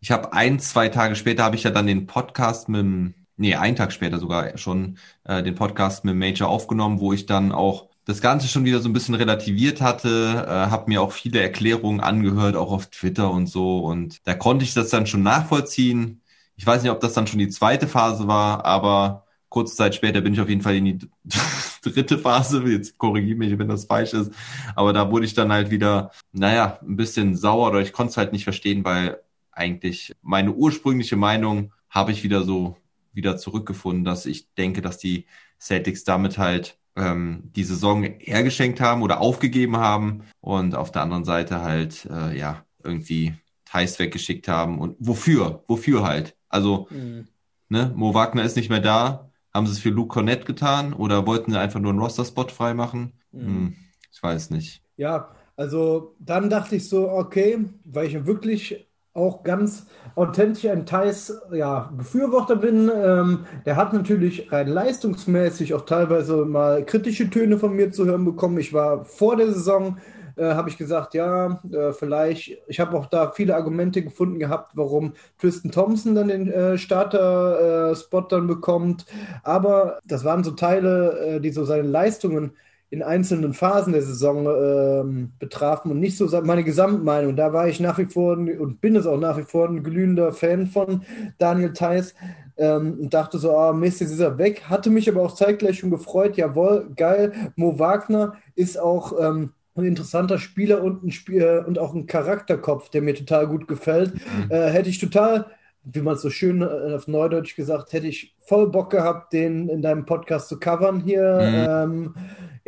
Ich 0.01 0.11
habe 0.11 0.33
ein, 0.33 0.61
zwei 0.61 0.89
Tage 0.89 1.17
später 1.17 1.43
habe 1.45 1.57
ich 1.57 1.65
ja 1.65 1.71
dann 1.71 1.87
den 1.87 2.07
Podcast 2.07 2.69
mit 2.69 2.81
dem, 2.81 3.15
nee, 3.37 3.55
einen 3.57 3.77
Tag 3.77 3.93
später 3.93 4.19
sogar 4.19 4.57
schon 4.57 4.99
äh, 5.25 5.43
den 5.43 5.55
Podcast 5.55 6.05
mit 6.05 6.13
dem 6.13 6.19
Major 6.21 6.49
aufgenommen, 6.49 7.01
wo 7.01 7.13
ich 7.13 7.27
dann 7.27 7.53
auch 7.53 7.89
das 8.05 8.21
Ganze 8.21 8.49
schon 8.49 8.65
wieder 8.65 8.81
so 8.81 8.89
ein 8.89 8.93
bisschen 8.95 9.15
relativiert 9.17 9.81
hatte, 9.83 10.47
äh, 10.47 10.71
habe 10.71 10.89
mir 10.89 11.03
auch 11.03 11.13
viele 11.13 11.41
Erklärungen 11.43 12.01
angehört, 12.01 12.57
auch 12.57 12.73
auf 12.73 12.87
Twitter 12.87 13.31
und 13.31 13.49
so. 13.49 13.81
Und 13.81 14.27
da 14.27 14.35
konnte 14.35 14.65
ich 14.65 14.73
das 14.73 14.89
dann 14.91 15.07
schon 15.07 15.23
nachvollziehen. 15.23 16.23
Ich 16.57 16.67
weiß 16.67 16.83
nicht, 16.83 16.93
ob 16.93 17.01
das 17.01 17.13
dann 17.13 17.27
schon 17.27 17.39
die 17.39 17.49
zweite 17.51 17.87
Phase 17.89 18.27
war, 18.29 18.65
aber 18.65 19.27
kurze 19.51 19.77
Zeit 19.77 19.95
später 19.95 20.21
bin 20.21 20.33
ich 20.35 20.41
auf 20.41 20.49
jeden 20.49 20.63
Fall 20.63 20.77
in 20.77 20.85
die 20.87 20.99
dritte 21.83 22.19
Phase. 22.19 22.63
Jetzt 22.65 22.99
korrigiere 22.99 23.37
mich, 23.39 23.59
wenn 23.59 23.69
das 23.69 23.85
falsch 23.87 24.15
ist. 24.15 24.33
Aber 24.75 24.93
da 24.93 25.11
wurde 25.11 25.27
ich 25.27 25.35
dann 25.35 25.53
halt 25.53 25.71
wieder, 25.71 26.13
naja, 26.33 26.79
ein 26.83 26.97
bisschen 26.97 27.37
sauer 27.37 27.69
oder 27.71 27.81
ich 27.81 27.93
konnte 27.93 28.13
es 28.13 28.17
halt 28.17 28.33
nicht 28.33 28.45
verstehen, 28.45 28.85
weil 28.85 29.21
eigentlich 29.59 30.15
meine 30.23 30.53
ursprüngliche 30.53 31.17
Meinung 31.17 31.73
habe 31.91 32.13
ich 32.13 32.23
wieder 32.23 32.43
so 32.45 32.77
wieder 33.13 33.37
zurückgefunden, 33.37 34.05
dass 34.05 34.27
ich 34.27 34.53
denke, 34.55 34.81
dass 34.83 34.99
die 34.99 35.27
Celtics 35.61 36.05
damit 36.05 36.39
halt 36.39 36.79
ähm, 36.97 37.51
die 37.57 37.65
Saison 37.65 38.03
hergeschenkt 38.05 38.81
haben 38.81 39.03
oder 39.03 39.21
aufgegeben 39.21 39.77
haben 39.79 40.23
und 40.41 40.75
auf 40.75 40.93
der 40.93 41.03
anderen 41.03 41.25
Seite 41.25 41.63
halt 41.63 42.07
äh, 42.11 42.37
ja 42.39 42.65
irgendwie 42.83 43.35
Thais 43.65 43.99
weggeschickt 43.99 44.49
haben 44.49 44.79
und 44.79 44.97
wofür? 45.01 45.65
Wofür 45.69 46.05
halt? 46.05 46.37
Also 46.49 46.89
Mhm. 46.91 47.27
ne, 47.69 47.93
Mo 47.95 48.15
Wagner 48.15 48.45
ist 48.45 48.57
nicht 48.57 48.71
mehr 48.71 48.81
da. 48.81 49.31
Haben 49.53 49.67
sie 49.67 49.73
es 49.73 49.79
für 49.81 49.91
Luke 49.91 50.09
Cornett 50.09 50.47
getan 50.47 50.93
oder 50.93 51.27
wollten 51.27 51.51
sie 51.51 51.59
einfach 51.59 51.81
nur 51.81 51.91
einen 51.91 52.01
Roster-Spot 52.01 52.49
freimachen? 52.49 53.13
Mhm. 53.33 53.47
Hm, 53.47 53.77
ich 54.13 54.23
weiß 54.23 54.51
nicht. 54.51 54.83
Ja, 54.97 55.35
also 55.57 56.15
dann 56.19 56.51
dachte 56.51 56.77
ich 56.77 56.89
so, 56.89 57.11
okay, 57.11 57.65
weil 57.85 58.07
ich 58.07 58.13
ja 58.13 58.27
wirklich 58.27 58.88
auch 59.19 59.43
ganz 59.43 59.87
authentisch 60.15 60.67
ein 60.67 60.87
Thais 60.87 61.33
ja, 61.53 61.91
Befürworter 61.97 62.57
bin. 62.57 62.91
Ähm, 62.95 63.47
der 63.67 63.77
hat 63.77 63.93
natürlich 63.93 64.51
rein 64.51 64.69
leistungsmäßig 64.69 65.75
auch 65.75 65.85
teilweise 65.85 66.45
mal 66.45 66.85
kritische 66.85 67.29
Töne 67.29 67.59
von 67.59 67.75
mir 67.75 67.93
zu 67.93 68.07
hören 68.07 68.25
bekommen. 68.25 68.59
Ich 68.59 68.73
war 68.73 69.05
vor 69.05 69.37
der 69.37 69.49
Saison 69.49 69.97
äh, 70.39 70.55
habe 70.55 70.71
ich 70.71 70.79
gesagt, 70.79 71.15
ja, 71.15 71.61
äh, 71.73 71.93
vielleicht. 71.93 72.59
Ich 72.69 72.81
habe 72.81 72.97
auch 72.97 73.07
da 73.07 73.33
viele 73.33 73.57
Argumente 73.57 74.03
gefunden 74.03 74.39
gehabt, 74.39 74.73
warum 74.77 75.15
Tristan 75.39 75.73
Thompson 75.73 76.15
dann 76.15 76.29
den 76.29 76.51
äh, 76.51 76.79
Starter-Spot 76.79 78.21
dann 78.23 78.47
bekommt. 78.47 79.05
Aber 79.43 79.99
das 80.05 80.25
waren 80.25 80.45
so 80.45 80.53
Teile, 80.53 81.19
äh, 81.19 81.41
die 81.41 81.51
so 81.51 81.65
seine 81.65 81.89
Leistungen 81.89 82.53
in 82.91 83.03
einzelnen 83.03 83.53
Phasen 83.53 83.93
der 83.93 84.03
Saison 84.03 84.47
ähm, 84.47 85.33
betrafen 85.39 85.91
und 85.91 86.01
nicht 86.01 86.17
so 86.17 86.27
meine 86.43 86.65
Gesamtmeinung. 86.65 87.37
Da 87.37 87.53
war 87.53 87.69
ich 87.69 87.81
nach 87.81 87.99
wie 87.99 88.07
vor 88.07 88.33
und 88.37 88.81
bin 88.81 88.97
es 88.97 89.07
auch 89.07 89.19
nach 89.19 89.37
wie 89.37 89.43
vor 89.43 89.69
ein 89.69 89.83
glühender 89.83 90.33
Fan 90.33 90.67
von 90.67 91.03
Daniel 91.39 91.73
Theiss 91.73 92.15
ähm, 92.57 92.99
und 93.01 93.15
dachte 93.15 93.39
so, 93.39 93.57
ah, 93.57 93.73
Mist, 93.73 94.01
jetzt 94.01 94.13
ist 94.13 94.21
er 94.21 94.39
weg. 94.39 94.63
Hatte 94.71 94.91
mich 94.91 95.09
aber 95.09 95.23
auch 95.23 95.35
zeitgleich 95.35 95.79
schon 95.79 95.91
gefreut. 95.91 96.37
Jawohl, 96.37 96.91
geil. 96.97 97.33
Mo 97.57 97.79
Wagner 97.79 98.35
ist 98.55 98.81
auch 98.81 99.13
ähm, 99.21 99.51
ein 99.75 99.85
interessanter 99.85 100.39
Spieler 100.39 100.83
und, 100.83 101.05
ein 101.05 101.13
Spiel, 101.13 101.43
äh, 101.43 101.65
und 101.67 101.79
auch 101.79 101.95
ein 101.95 102.07
Charakterkopf, 102.07 102.89
der 102.89 103.03
mir 103.03 103.15
total 103.15 103.49
gut 103.49 103.69
gefällt. 103.69 104.15
Mhm. 104.15 104.51
Äh, 104.51 104.71
hätte 104.71 104.89
ich 104.89 104.99
total 104.99 105.47
wie 105.93 106.01
man 106.01 106.17
so 106.17 106.31
schön 106.31 106.63
äh, 106.63 106.95
auf 106.95 107.09
Neudeutsch 107.09 107.57
gesagt, 107.57 107.93
hätte 107.93 108.07
ich 108.07 108.35
voll 108.41 108.71
Bock 108.71 108.91
gehabt, 108.91 109.33
den 109.33 109.69
in 109.69 109.83
deinem 109.83 110.05
Podcast 110.05 110.49
zu 110.49 110.59
covern 110.59 111.01
hier. 111.01 111.87
Mhm. 111.89 111.95
Ähm, 111.95 112.15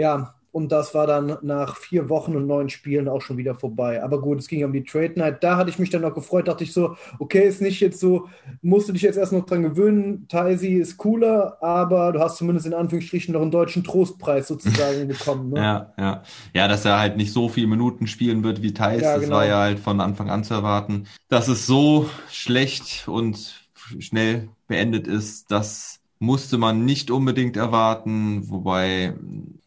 ja, 0.01 0.35
und 0.53 0.73
das 0.73 0.95
war 0.95 1.07
dann 1.07 1.37
nach 1.43 1.77
vier 1.77 2.09
Wochen 2.09 2.35
und 2.35 2.47
neun 2.47 2.71
Spielen 2.71 3.07
auch 3.07 3.21
schon 3.21 3.37
wieder 3.37 3.55
vorbei. 3.55 4.03
Aber 4.03 4.21
gut, 4.21 4.41
es 4.41 4.49
ging 4.49 4.65
um 4.65 4.73
die 4.73 4.83
Trade 4.83 5.13
Night. 5.15 5.45
Da 5.45 5.57
hatte 5.57 5.71
ich 5.71 5.79
mich 5.79 5.91
dann 5.91 6.03
noch 6.03 6.15
gefreut, 6.15 6.49
dachte 6.49 6.65
ich 6.65 6.73
so, 6.73 6.97
okay, 7.19 7.47
ist 7.47 7.61
nicht 7.61 7.81
jetzt 7.81 8.01
so, 8.01 8.29
musst 8.63 8.89
du 8.89 8.93
dich 8.93 9.03
jetzt 9.03 9.17
erst 9.17 9.33
noch 9.33 9.47
dran 9.47 9.63
gewöhnen. 9.63 10.27
Taisi 10.27 10.75
ist 10.75 10.97
cooler, 10.97 11.59
aber 11.63 12.13
du 12.13 12.19
hast 12.19 12.39
zumindest 12.39 12.67
in 12.67 12.75
Anführungsstrichen 12.75 13.35
noch 13.35 13.43
einen 13.43 13.53
deutschen 13.53 13.85
Trostpreis 13.85 14.49
sozusagen 14.49 15.07
bekommen. 15.07 15.51
Ne? 15.51 15.61
Ja, 15.71 15.93
ja. 15.99 16.23
Ja, 16.55 16.69
dass 16.69 16.85
er 16.87 16.99
halt 16.99 17.17
nicht 17.19 17.33
so 17.33 17.49
viele 17.49 17.67
Minuten 17.67 18.07
spielen 18.07 18.43
wird 18.43 18.63
wie 18.63 18.73
Thais, 18.73 19.03
ja, 19.03 19.15
das 19.15 19.25
genau. 19.25 19.37
war 19.37 19.47
ja 19.47 19.61
halt 19.61 19.79
von 19.79 20.01
Anfang 20.01 20.31
an 20.31 20.43
zu 20.43 20.55
erwarten. 20.55 21.07
Dass 21.29 21.49
es 21.49 21.67
so 21.67 22.09
schlecht 22.31 23.07
und 23.07 23.69
schnell 23.99 24.49
beendet 24.67 25.07
ist, 25.07 25.51
das 25.51 26.01
musste 26.19 26.59
man 26.59 26.85
nicht 26.85 27.11
unbedingt 27.11 27.57
erwarten, 27.57 28.49
wobei, 28.49 29.15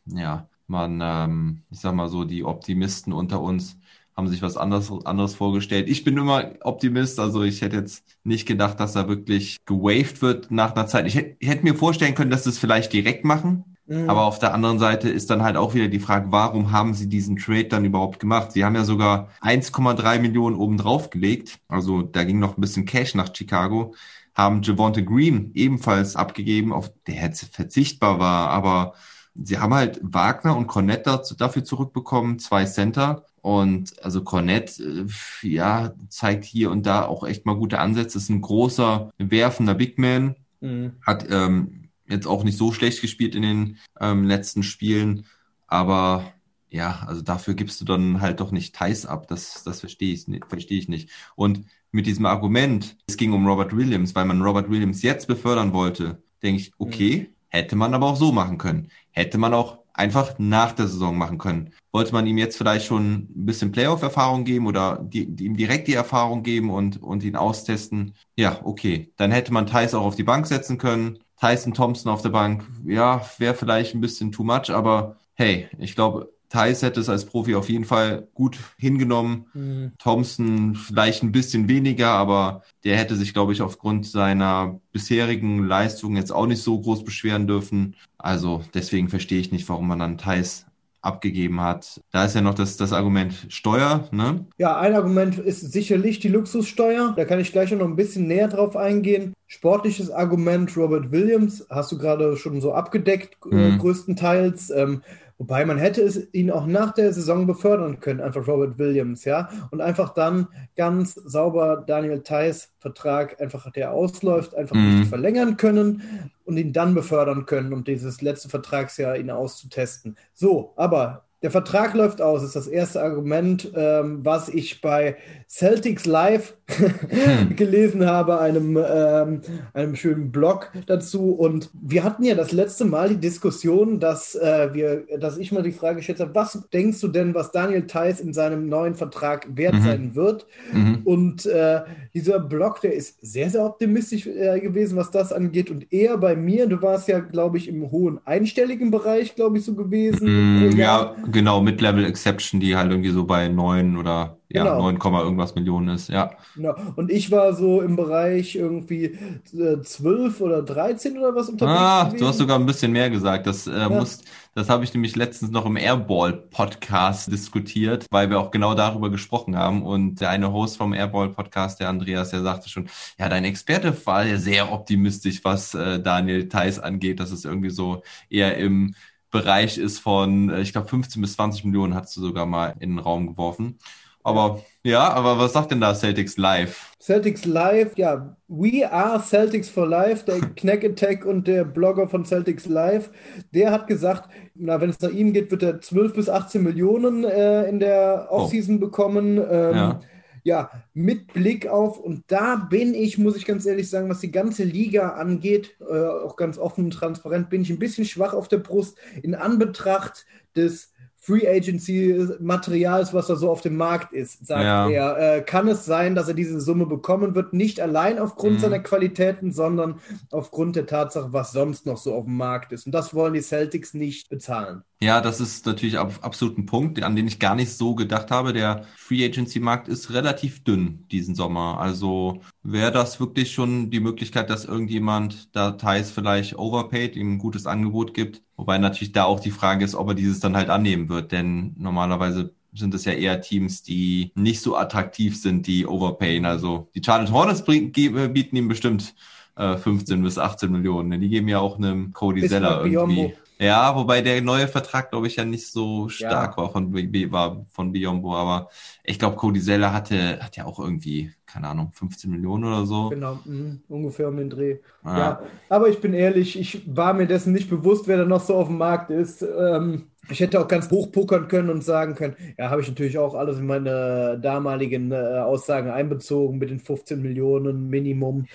ja, 0.05 0.47
man, 0.67 0.99
ähm, 1.01 1.63
ich 1.69 1.79
sag 1.79 1.93
mal 1.93 2.09
so, 2.09 2.23
die 2.23 2.43
Optimisten 2.43 3.13
unter 3.13 3.41
uns 3.41 3.77
haben 4.15 4.27
sich 4.27 4.41
was 4.41 4.57
anderes, 4.57 4.91
anderes 5.05 5.33
vorgestellt. 5.33 5.89
Ich 5.89 6.03
bin 6.03 6.17
immer 6.17 6.53
Optimist, 6.61 7.19
also 7.19 7.43
ich 7.43 7.61
hätte 7.61 7.77
jetzt 7.77 8.03
nicht 8.23 8.47
gedacht, 8.47 8.79
dass 8.79 8.95
er 8.95 9.07
wirklich 9.07 9.57
gewaved 9.65 10.21
wird 10.21 10.51
nach 10.51 10.75
einer 10.75 10.87
Zeit. 10.87 11.07
Ich 11.07 11.15
hätte, 11.15 11.35
ich 11.39 11.49
hätte 11.49 11.63
mir 11.63 11.75
vorstellen 11.75 12.13
können, 12.13 12.29
dass 12.29 12.43
sie 12.43 12.51
es 12.51 12.59
vielleicht 12.59 12.93
direkt 12.93 13.25
machen. 13.25 13.75
Mhm. 13.87 14.09
Aber 14.09 14.23
auf 14.25 14.39
der 14.39 14.53
anderen 14.53 14.79
Seite 14.79 15.09
ist 15.09 15.29
dann 15.29 15.41
halt 15.41 15.57
auch 15.57 15.73
wieder 15.73 15.87
die 15.87 15.99
Frage, 15.99 16.27
warum 16.31 16.71
haben 16.71 16.93
sie 16.93 17.09
diesen 17.09 17.37
Trade 17.37 17.65
dann 17.65 17.85
überhaupt 17.85 18.19
gemacht? 18.19 18.51
Sie 18.51 18.63
haben 18.63 18.75
ja 18.75 18.83
sogar 18.83 19.29
1,3 19.41 20.19
Millionen 20.19 20.55
oben 20.55 20.77
drauf 20.77 21.09
gelegt. 21.09 21.59
Also 21.67 22.03
da 22.03 22.23
ging 22.23 22.39
noch 22.39 22.57
ein 22.57 22.61
bisschen 22.61 22.85
Cash 22.85 23.15
nach 23.15 23.35
Chicago. 23.35 23.95
Haben 24.35 24.61
Javonte 24.61 25.03
Green 25.03 25.51
ebenfalls 25.53 26.15
abgegeben, 26.15 26.71
auf 26.71 26.91
der 27.07 27.15
jetzt 27.15 27.53
verzichtbar 27.53 28.19
war, 28.19 28.49
aber 28.49 28.93
sie 29.35 29.59
haben 29.59 29.73
halt 29.73 29.99
Wagner 30.03 30.55
und 30.55 30.67
Cornett 30.67 31.07
dazu, 31.07 31.35
dafür 31.35 31.63
zurückbekommen, 31.63 32.39
zwei 32.39 32.65
Center. 32.65 33.25
Und 33.41 34.01
also 34.03 34.23
Cornett, 34.23 34.79
äh, 34.79 35.05
ja, 35.41 35.93
zeigt 36.09 36.45
hier 36.45 36.71
und 36.71 36.85
da 36.85 37.05
auch 37.05 37.25
echt 37.25 37.45
mal 37.45 37.57
gute 37.57 37.79
Ansätze. 37.79 38.17
Ist 38.17 38.29
ein 38.29 38.41
großer, 38.41 39.11
werfender 39.17 39.73
Big 39.73 39.99
Man. 39.99 40.35
Mhm. 40.61 40.93
Hat 41.01 41.29
ähm, 41.29 41.89
jetzt 42.07 42.27
auch 42.27 42.43
nicht 42.43 42.57
so 42.57 42.71
schlecht 42.71 43.01
gespielt 43.01 43.35
in 43.35 43.41
den 43.41 43.77
ähm, 43.99 44.25
letzten 44.25 44.63
Spielen. 44.63 45.25
Aber 45.67 46.33
ja, 46.69 47.03
also 47.05 47.21
dafür 47.21 47.53
gibst 47.53 47.81
du 47.81 47.85
dann 47.85 48.21
halt 48.21 48.39
doch 48.39 48.51
nicht 48.51 48.75
Thais 48.75 49.05
ab. 49.05 49.27
Das, 49.27 49.63
das 49.63 49.81
verstehe 49.81 50.13
ich, 50.13 50.25
verstehe 50.47 50.79
ich 50.79 50.87
nicht. 50.87 51.09
Und 51.35 51.65
mit 51.91 52.07
diesem 52.07 52.25
Argument, 52.25 52.97
es 53.07 53.17
ging 53.17 53.33
um 53.33 53.45
Robert 53.45 53.75
Williams, 53.75 54.15
weil 54.15 54.25
man 54.25 54.41
Robert 54.41 54.69
Williams 54.69 55.03
jetzt 55.03 55.27
befördern 55.27 55.73
wollte, 55.73 56.23
denke 56.41 56.61
ich, 56.61 56.71
okay, 56.77 57.29
mhm. 57.29 57.35
hätte 57.49 57.75
man 57.75 57.93
aber 57.93 58.07
auch 58.07 58.15
so 58.15 58.31
machen 58.31 58.57
können. 58.57 58.89
Hätte 59.13 59.37
man 59.37 59.53
auch 59.53 59.79
einfach 59.93 60.37
nach 60.39 60.73
der 60.73 60.87
Saison 60.87 61.17
machen 61.17 61.37
können. 61.37 61.71
Wollte 61.91 62.13
man 62.13 62.27
ihm 62.27 62.37
jetzt 62.37 62.57
vielleicht 62.57 62.85
schon 62.85 63.13
ein 63.13 63.45
bisschen 63.45 63.71
Playoff-Erfahrung 63.71 64.43
geben 64.43 64.67
oder 64.67 64.99
die, 65.01 65.27
die, 65.27 65.45
ihm 65.45 65.55
direkt 65.55 65.87
die 65.87 65.93
Erfahrung 65.93 66.43
geben 66.43 66.71
und, 66.71 67.01
und 67.01 67.23
ihn 67.23 67.35
austesten? 67.35 68.15
Ja, 68.35 68.59
okay. 68.63 69.13
Dann 69.17 69.31
hätte 69.31 69.53
man 69.53 69.67
Thais 69.67 69.93
auch 69.93 70.03
auf 70.03 70.15
die 70.15 70.23
Bank 70.23 70.47
setzen 70.47 70.77
können. 70.77 71.19
Tyson 71.39 71.73
Thompson 71.73 72.11
auf 72.11 72.21
der 72.21 72.29
Bank, 72.29 72.65
ja, 72.85 73.25
wäre 73.37 73.53
vielleicht 73.53 73.93
ein 73.93 74.01
bisschen 74.01 74.31
too 74.31 74.43
much, 74.43 74.69
aber 74.69 75.17
hey, 75.33 75.67
ich 75.77 75.93
glaube, 75.95 76.31
Thais 76.53 76.83
hätte 76.83 76.99
es 76.99 77.09
als 77.09 77.25
Profi 77.25 77.55
auf 77.55 77.67
jeden 77.67 77.83
Fall 77.83 78.27
gut 78.35 78.59
hingenommen. 78.77 79.47
Mhm. 79.55 79.93
Thompson 79.97 80.75
vielleicht 80.75 81.23
ein 81.23 81.31
bisschen 81.31 81.67
weniger, 81.67 82.09
aber 82.09 82.61
der 82.83 82.95
hätte 82.95 83.15
sich, 83.15 83.33
glaube 83.33 83.53
ich, 83.53 83.63
aufgrund 83.63 84.05
seiner 84.05 84.79
bisherigen 84.91 85.65
Leistung 85.65 86.15
jetzt 86.15 86.31
auch 86.31 86.45
nicht 86.45 86.61
so 86.61 86.79
groß 86.79 87.03
beschweren 87.03 87.47
dürfen. 87.47 87.95
Also 88.19 88.63
deswegen 88.75 89.09
verstehe 89.09 89.39
ich 89.39 89.51
nicht, 89.51 89.67
warum 89.67 89.87
man 89.87 89.97
dann 89.97 90.19
Thais 90.19 90.67
abgegeben 91.01 91.59
hat. 91.59 91.99
Da 92.11 92.23
ist 92.25 92.35
ja 92.35 92.41
noch 92.41 92.53
das, 92.53 92.77
das 92.77 92.93
Argument 92.93 93.33
Steuer, 93.49 94.07
ne? 94.11 94.45
Ja, 94.57 94.79
ein 94.79 94.93
Argument 94.93 95.37
ist 95.37 95.73
sicherlich 95.73 96.19
die 96.19 96.29
Luxussteuer. 96.29 97.13
Da 97.17 97.25
kann 97.25 97.39
ich 97.39 97.51
gleich 97.51 97.71
noch 97.71 97.87
ein 97.87 97.97
bisschen 97.97 98.27
näher 98.27 98.47
drauf 98.47 98.77
eingehen. 98.77 99.33
Sportliches 99.47 100.09
Argument 100.09 100.75
Robert 100.77 101.11
Williams 101.11 101.65
hast 101.69 101.91
du 101.91 101.97
gerade 101.97 102.37
schon 102.37 102.61
so 102.61 102.73
abgedeckt, 102.73 103.37
äh, 103.51 103.71
mhm. 103.71 103.79
größtenteils. 103.79 104.69
Ähm, 104.69 105.01
Wobei 105.37 105.65
man 105.65 105.77
hätte 105.77 106.01
es 106.01 106.33
ihn 106.33 106.51
auch 106.51 106.65
nach 106.65 106.93
der 106.93 107.11
Saison 107.11 107.47
befördern 107.47 107.99
können, 107.99 108.21
einfach 108.21 108.47
Robert 108.47 108.77
Williams, 108.77 109.25
ja, 109.25 109.49
und 109.71 109.81
einfach 109.81 110.13
dann 110.13 110.47
ganz 110.75 111.15
sauber 111.15 111.83
Daniel 111.85 112.21
Theiss 112.21 112.71
Vertrag 112.79 113.41
einfach, 113.41 113.71
der 113.71 113.91
ausläuft, 113.91 114.55
einfach 114.55 114.75
mhm. 114.75 114.99
nicht 114.99 115.09
verlängern 115.09 115.57
können 115.57 116.29
und 116.45 116.57
ihn 116.57 116.73
dann 116.73 116.93
befördern 116.93 117.45
können, 117.45 117.73
um 117.73 117.83
dieses 117.83 118.21
letzte 118.21 118.49
Vertragsjahr 118.49 119.17
ihn 119.17 119.31
auszutesten. 119.31 120.17
So, 120.33 120.73
aber 120.75 121.25
der 121.43 121.51
Vertrag 121.51 121.93
läuft 121.93 122.21
aus, 122.21 122.41
ist 122.41 122.55
das 122.55 122.67
erste 122.67 123.03
Argument, 123.03 123.69
ähm, 123.75 124.21
was 124.23 124.47
ich 124.47 124.79
bei 124.79 125.17
Celtics 125.49 126.05
Live 126.05 126.55
hm. 126.67 127.55
gelesen 127.57 128.05
habe, 128.05 128.39
einem, 128.39 128.77
ähm, 128.77 129.41
einem 129.73 129.95
schönen 129.97 130.31
Blog 130.31 130.71
dazu. 130.87 131.31
Und 131.31 131.69
wir 131.73 132.05
hatten 132.05 132.23
ja 132.23 132.33
das 132.35 132.53
letzte 132.53 132.85
Mal 132.85 133.09
die 133.09 133.17
Diskussion, 133.17 133.99
dass, 133.99 134.35
äh, 134.35 134.69
wir, 134.73 135.03
dass 135.19 135.37
ich 135.37 135.51
mal 135.51 135.63
die 135.63 135.73
Frage 135.73 135.97
gestellt 135.97 136.21
habe, 136.21 136.33
was 136.33 136.69
denkst 136.71 137.01
du 137.01 137.09
denn, 137.09 137.35
was 137.35 137.51
Daniel 137.51 137.87
Theiss 137.87 138.21
in 138.21 138.33
seinem 138.33 138.69
neuen 138.69 138.95
Vertrag 138.95 139.45
wert 139.53 139.73
mhm. 139.73 139.83
sein 139.83 140.15
wird? 140.15 140.47
Mhm. 140.71 141.01
Und 141.03 141.45
äh, 141.45 141.81
dieser 142.13 142.39
Blog, 142.39 142.79
der 142.81 142.93
ist 142.93 143.17
sehr, 143.21 143.49
sehr 143.49 143.65
optimistisch 143.65 144.27
äh, 144.27 144.59
gewesen, 144.59 144.95
was 144.97 145.09
das 145.09 145.33
angeht. 145.33 145.71
Und 145.71 145.91
eher 145.91 146.17
bei 146.17 146.35
mir, 146.35 146.67
du 146.67 146.79
warst 146.81 147.07
ja, 147.07 147.19
glaube 147.19 147.57
ich, 147.57 147.67
im 147.67 147.89
hohen 147.89 148.19
einstelligen 148.25 148.91
Bereich, 148.91 149.35
glaube 149.35 149.57
ich, 149.57 149.65
so 149.65 149.73
gewesen. 149.73 150.67
Mhm, 150.69 150.77
ja, 150.77 151.15
genau, 151.31 151.61
mit 151.61 151.81
Level 151.81 152.05
Exception, 152.05 152.59
die 152.59 152.75
halt 152.75 152.91
irgendwie 152.91 153.09
so 153.09 153.25
bei 153.25 153.47
neun 153.47 153.97
oder 153.97 154.37
ja, 154.49 154.63
genau. 154.63 154.91
9, 154.91 154.97
irgendwas 155.25 155.55
Millionen 155.55 155.95
ist, 155.95 156.09
ja. 156.09 156.29
Genau. 156.55 156.75
Und 156.95 157.09
ich 157.09 157.31
war 157.31 157.53
so 157.53 157.81
im 157.81 157.95
Bereich 157.95 158.55
irgendwie 158.55 159.17
äh, 159.57 159.81
12 159.81 160.41
oder 160.41 160.61
13 160.61 161.17
oder 161.17 161.33
was 161.33 161.49
unterwegs. 161.49 161.75
Ah, 161.75 162.03
gewesen. 162.03 162.19
du 162.19 162.27
hast 162.27 162.37
sogar 162.37 162.59
ein 162.59 162.65
bisschen 162.67 162.91
mehr 162.91 163.09
gesagt. 163.09 163.47
Das 163.47 163.65
äh, 163.65 163.71
ja. 163.71 163.89
muss, 163.89 164.19
das 164.55 164.69
habe 164.69 164.83
ich 164.83 164.93
nämlich 164.93 165.15
letztens 165.15 165.51
noch 165.51 165.65
im 165.65 165.77
Airball-Podcast 165.77 167.31
diskutiert, 167.31 168.05
weil 168.11 168.29
wir 168.29 168.39
auch 168.39 168.51
genau 168.51 168.75
darüber 168.75 169.09
gesprochen 169.09 169.55
haben. 169.57 169.83
Und 169.83 170.21
der 170.21 170.29
eine 170.29 170.51
Host 170.51 170.77
vom 170.77 170.93
Airball-Podcast, 170.93 171.79
der 171.79 171.89
Andreas, 171.89 172.29
der 172.29 172.41
sagte 172.41 172.69
schon, 172.69 172.87
ja, 173.17 173.29
dein 173.29 173.45
Experte 173.45 173.95
war 174.05 174.25
ja 174.25 174.37
sehr 174.37 174.71
optimistisch, 174.71 175.43
was 175.43 175.73
äh, 175.73 175.99
Daniel 175.99 176.49
Theiss 176.49 176.77
angeht. 176.79 177.19
Das 177.19 177.31
ist 177.31 177.45
irgendwie 177.45 177.71
so 177.71 178.03
eher 178.29 178.57
im 178.57 178.93
Bereich 179.31 179.79
ist 179.79 179.97
von, 179.99 180.49
äh, 180.51 180.61
ich 180.61 180.71
glaube, 180.73 180.87
15 180.87 181.21
bis 181.21 181.33
20 181.33 181.65
Millionen 181.65 181.95
hast 181.95 182.15
du 182.15 182.21
sogar 182.21 182.45
mal 182.45 182.75
in 182.79 182.91
den 182.91 182.99
Raum 182.99 183.25
geworfen. 183.27 183.79
Aber 184.23 184.63
ja, 184.83 185.09
aber 185.13 185.37
was 185.39 185.53
sagt 185.53 185.71
denn 185.71 185.81
da 185.81 185.95
Celtics 185.95 186.37
Live? 186.37 186.91
Celtics 186.99 187.45
Live, 187.45 187.97
ja, 187.97 188.35
We 188.47 188.89
Are 188.89 189.21
Celtics 189.21 189.69
for 189.69 189.87
Life, 189.87 190.25
der 190.25 190.39
Knack 190.55 190.83
Attack 190.83 191.25
und 191.25 191.47
der 191.47 191.65
Blogger 191.65 192.07
von 192.07 192.25
Celtics 192.25 192.65
Live, 192.65 193.09
der 193.53 193.71
hat 193.71 193.87
gesagt, 193.87 194.29
na, 194.55 194.79
wenn 194.79 194.89
es 194.89 194.99
nach 195.01 195.11
ihm 195.11 195.33
geht, 195.33 195.51
wird 195.51 195.63
er 195.63 195.81
12 195.81 196.13
bis 196.13 196.29
18 196.29 196.63
Millionen 196.63 197.23
äh, 197.23 197.67
in 197.67 197.79
der 197.79 198.27
oh. 198.29 198.35
Offseason 198.35 198.77
oh. 198.77 198.79
bekommen. 198.79 199.37
Ähm, 199.37 199.75
ja. 199.75 199.99
ja, 200.43 200.71
mit 200.93 201.33
Blick 201.33 201.67
auf, 201.67 201.99
und 201.99 202.23
da 202.27 202.55
bin 202.55 202.93
ich, 202.93 203.17
muss 203.17 203.35
ich 203.35 203.45
ganz 203.45 203.65
ehrlich 203.65 203.89
sagen, 203.89 204.09
was 204.09 204.19
die 204.19 204.31
ganze 204.31 204.63
Liga 204.63 205.09
angeht, 205.09 205.75
äh, 205.79 206.07
auch 206.07 206.35
ganz 206.35 206.57
offen 206.57 206.85
und 206.85 206.91
transparent, 206.91 207.49
bin 207.49 207.61
ich 207.61 207.69
ein 207.69 207.79
bisschen 207.79 208.05
schwach 208.05 208.33
auf 208.33 208.47
der 208.47 208.57
Brust 208.57 208.97
in 209.21 209.35
Anbetracht 209.35 210.25
des 210.55 210.92
Free 211.25 211.47
Agency 211.47 212.27
Materials, 212.41 213.13
was 213.13 213.27
da 213.27 213.37
so 213.37 213.49
auf 213.49 213.61
dem 213.61 213.77
Markt 213.77 214.11
ist, 214.11 214.45
sagt 214.45 214.63
ja. 214.65 214.89
er. 214.89 215.37
Äh, 215.37 215.41
kann 215.41 215.69
es 215.69 215.85
sein, 215.85 216.15
dass 216.15 216.27
er 216.27 216.33
diese 216.33 216.59
Summe 216.59 216.85
bekommen 216.85 217.33
wird, 217.33 217.53
nicht 217.53 217.79
allein 217.79 218.19
aufgrund 218.19 218.55
mhm. 218.55 218.59
seiner 218.59 218.79
Qualitäten, 218.79 219.53
sondern 219.53 220.01
aufgrund 220.31 220.75
der 220.75 220.85
Tatsache, 220.85 221.31
was 221.31 221.53
sonst 221.53 221.85
noch 221.85 221.95
so 221.95 222.13
auf 222.13 222.25
dem 222.25 222.35
Markt 222.35 222.73
ist. 222.73 222.87
Und 222.87 222.91
das 222.91 223.13
wollen 223.13 223.33
die 223.33 223.41
Celtics 223.41 223.93
nicht 223.93 224.27
bezahlen. 224.27 224.83
Ja, 225.03 225.19
das 225.19 225.41
ist 225.41 225.65
natürlich 225.65 225.99
ab, 225.99 226.13
absolut 226.21 226.57
ein 226.57 226.65
Punkt, 226.65 227.03
an 227.03 227.17
den 227.17 227.27
ich 227.27 227.37
gar 227.37 227.55
nicht 227.55 227.73
so 227.73 227.93
gedacht 227.93 228.31
habe. 228.31 228.53
Der 228.53 228.85
Free 228.95 229.25
Agency 229.25 229.59
Markt 229.59 229.89
ist 229.89 230.13
relativ 230.13 230.63
dünn 230.63 231.03
diesen 231.11 231.35
Sommer. 231.35 231.77
Also 231.79 232.39
wäre 232.63 232.93
das 232.93 233.19
wirklich 233.19 233.51
schon 233.51 233.91
die 233.91 233.99
Möglichkeit, 233.99 234.49
dass 234.49 234.63
irgendjemand 234.63 235.53
da 235.53 235.71
Thais 235.71 236.09
vielleicht 236.09 236.57
overpaid, 236.57 237.17
ihm 237.17 237.33
ein 237.33 237.37
gutes 237.37 237.65
Angebot 237.65 238.13
gibt. 238.13 238.41
Wobei 238.55 238.77
natürlich 238.77 239.11
da 239.11 239.25
auch 239.25 239.41
die 239.41 239.51
Frage 239.51 239.83
ist, 239.83 239.93
ob 239.93 240.07
er 240.07 240.15
dieses 240.15 240.39
dann 240.39 240.55
halt 240.55 240.69
annehmen 240.69 241.09
wird. 241.09 241.33
Denn 241.33 241.75
normalerweise 241.77 242.53
sind 242.73 242.93
es 242.93 243.03
ja 243.03 243.11
eher 243.11 243.41
Teams, 243.41 243.83
die 243.83 244.31
nicht 244.35 244.61
so 244.61 244.77
attraktiv 244.77 245.39
sind, 245.39 245.67
die 245.67 245.85
overpayen. 245.85 246.45
Also 246.45 246.87
die 246.95 247.01
Charlotte 247.05 247.33
Hornets 247.33 247.65
bieten 247.65 248.55
ihm 248.55 248.69
bestimmt 248.69 249.15
äh, 249.57 249.75
15 249.75 250.23
bis 250.23 250.37
18 250.37 250.71
Millionen. 250.71 251.19
Die 251.19 251.29
geben 251.29 251.49
ja 251.49 251.59
auch 251.59 251.77
einem 251.77 252.13
Cody 252.13 252.47
Zeller 252.47 252.85
irgendwie. 252.85 253.33
Ja, 253.59 253.95
wobei 253.95 254.21
der 254.21 254.41
neue 254.41 254.67
Vertrag, 254.67 255.11
glaube 255.11 255.27
ich, 255.27 255.35
ja 255.35 255.45
nicht 255.45 255.67
so 255.67 256.09
stark 256.09 256.57
ja. 256.57 256.63
war 256.63 256.71
von, 256.71 256.93
war 256.93 257.65
von 257.69 257.91
Biombo, 257.91 258.35
aber 258.35 258.69
ich 259.03 259.19
glaube, 259.19 259.37
Cody 259.37 259.61
Zeller 259.61 259.93
hatte, 259.93 260.39
hat 260.41 260.57
ja 260.57 260.65
auch 260.65 260.79
irgendwie, 260.79 261.31
keine 261.45 261.67
Ahnung, 261.67 261.91
15 261.93 262.31
Millionen 262.31 262.65
oder 262.65 262.85
so. 262.85 263.09
Genau, 263.09 263.39
mh, 263.45 263.77
ungefähr 263.87 264.27
um 264.27 264.37
den 264.37 264.49
Dreh. 264.49 264.79
Ah. 265.03 265.17
Ja, 265.17 265.41
aber 265.69 265.89
ich 265.89 266.01
bin 266.01 266.13
ehrlich, 266.13 266.59
ich 266.59 266.83
war 266.95 267.13
mir 267.13 267.27
dessen 267.27 267.53
nicht 267.53 267.69
bewusst, 267.69 268.07
wer 268.07 268.17
da 268.17 268.25
noch 268.25 268.41
so 268.41 268.55
auf 268.55 268.67
dem 268.67 268.77
Markt 268.77 269.11
ist. 269.11 269.41
Ähm, 269.41 270.07
ich 270.29 270.39
hätte 270.39 270.59
auch 270.59 270.67
ganz 270.67 270.89
hoch 270.89 271.11
pokern 271.11 271.47
können 271.47 271.69
und 271.69 271.83
sagen 271.83 272.15
können, 272.15 272.35
ja, 272.57 272.69
habe 272.69 272.81
ich 272.81 272.87
natürlich 272.87 273.17
auch 273.17 273.35
alles 273.35 273.59
in 273.59 273.65
meine 273.65 274.39
damaligen 274.41 275.11
äh, 275.11 275.15
Aussagen 275.15 275.89
einbezogen 275.89 276.57
mit 276.57 276.69
den 276.69 276.79
15 276.79 277.21
Millionen 277.21 277.89
Minimum. 277.89 278.45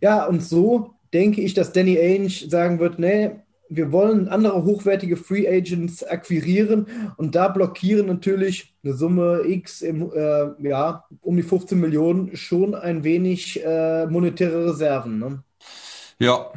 Ja, 0.00 0.26
und 0.26 0.42
so 0.42 0.94
denke 1.12 1.40
ich, 1.42 1.54
dass 1.54 1.72
Danny 1.72 1.98
Ainge 1.98 2.30
sagen 2.30 2.78
wird, 2.78 2.98
nee, 2.98 3.30
wir 3.68 3.92
wollen 3.92 4.28
andere 4.28 4.64
hochwertige 4.64 5.16
Free 5.16 5.48
Agents 5.48 6.02
akquirieren 6.04 6.86
und 7.16 7.34
da 7.34 7.48
blockieren 7.48 8.06
natürlich 8.06 8.74
eine 8.82 8.94
Summe 8.94 9.42
X 9.46 9.82
im, 9.82 10.10
äh, 10.12 10.68
ja, 10.68 11.04
um 11.20 11.36
die 11.36 11.42
15 11.42 11.78
Millionen 11.78 12.36
schon 12.36 12.74
ein 12.74 13.04
wenig 13.04 13.62
äh, 13.64 14.06
monetäre 14.06 14.70
Reserven. 14.70 15.18
Ne? 15.18 15.42
Ja, 16.18 16.50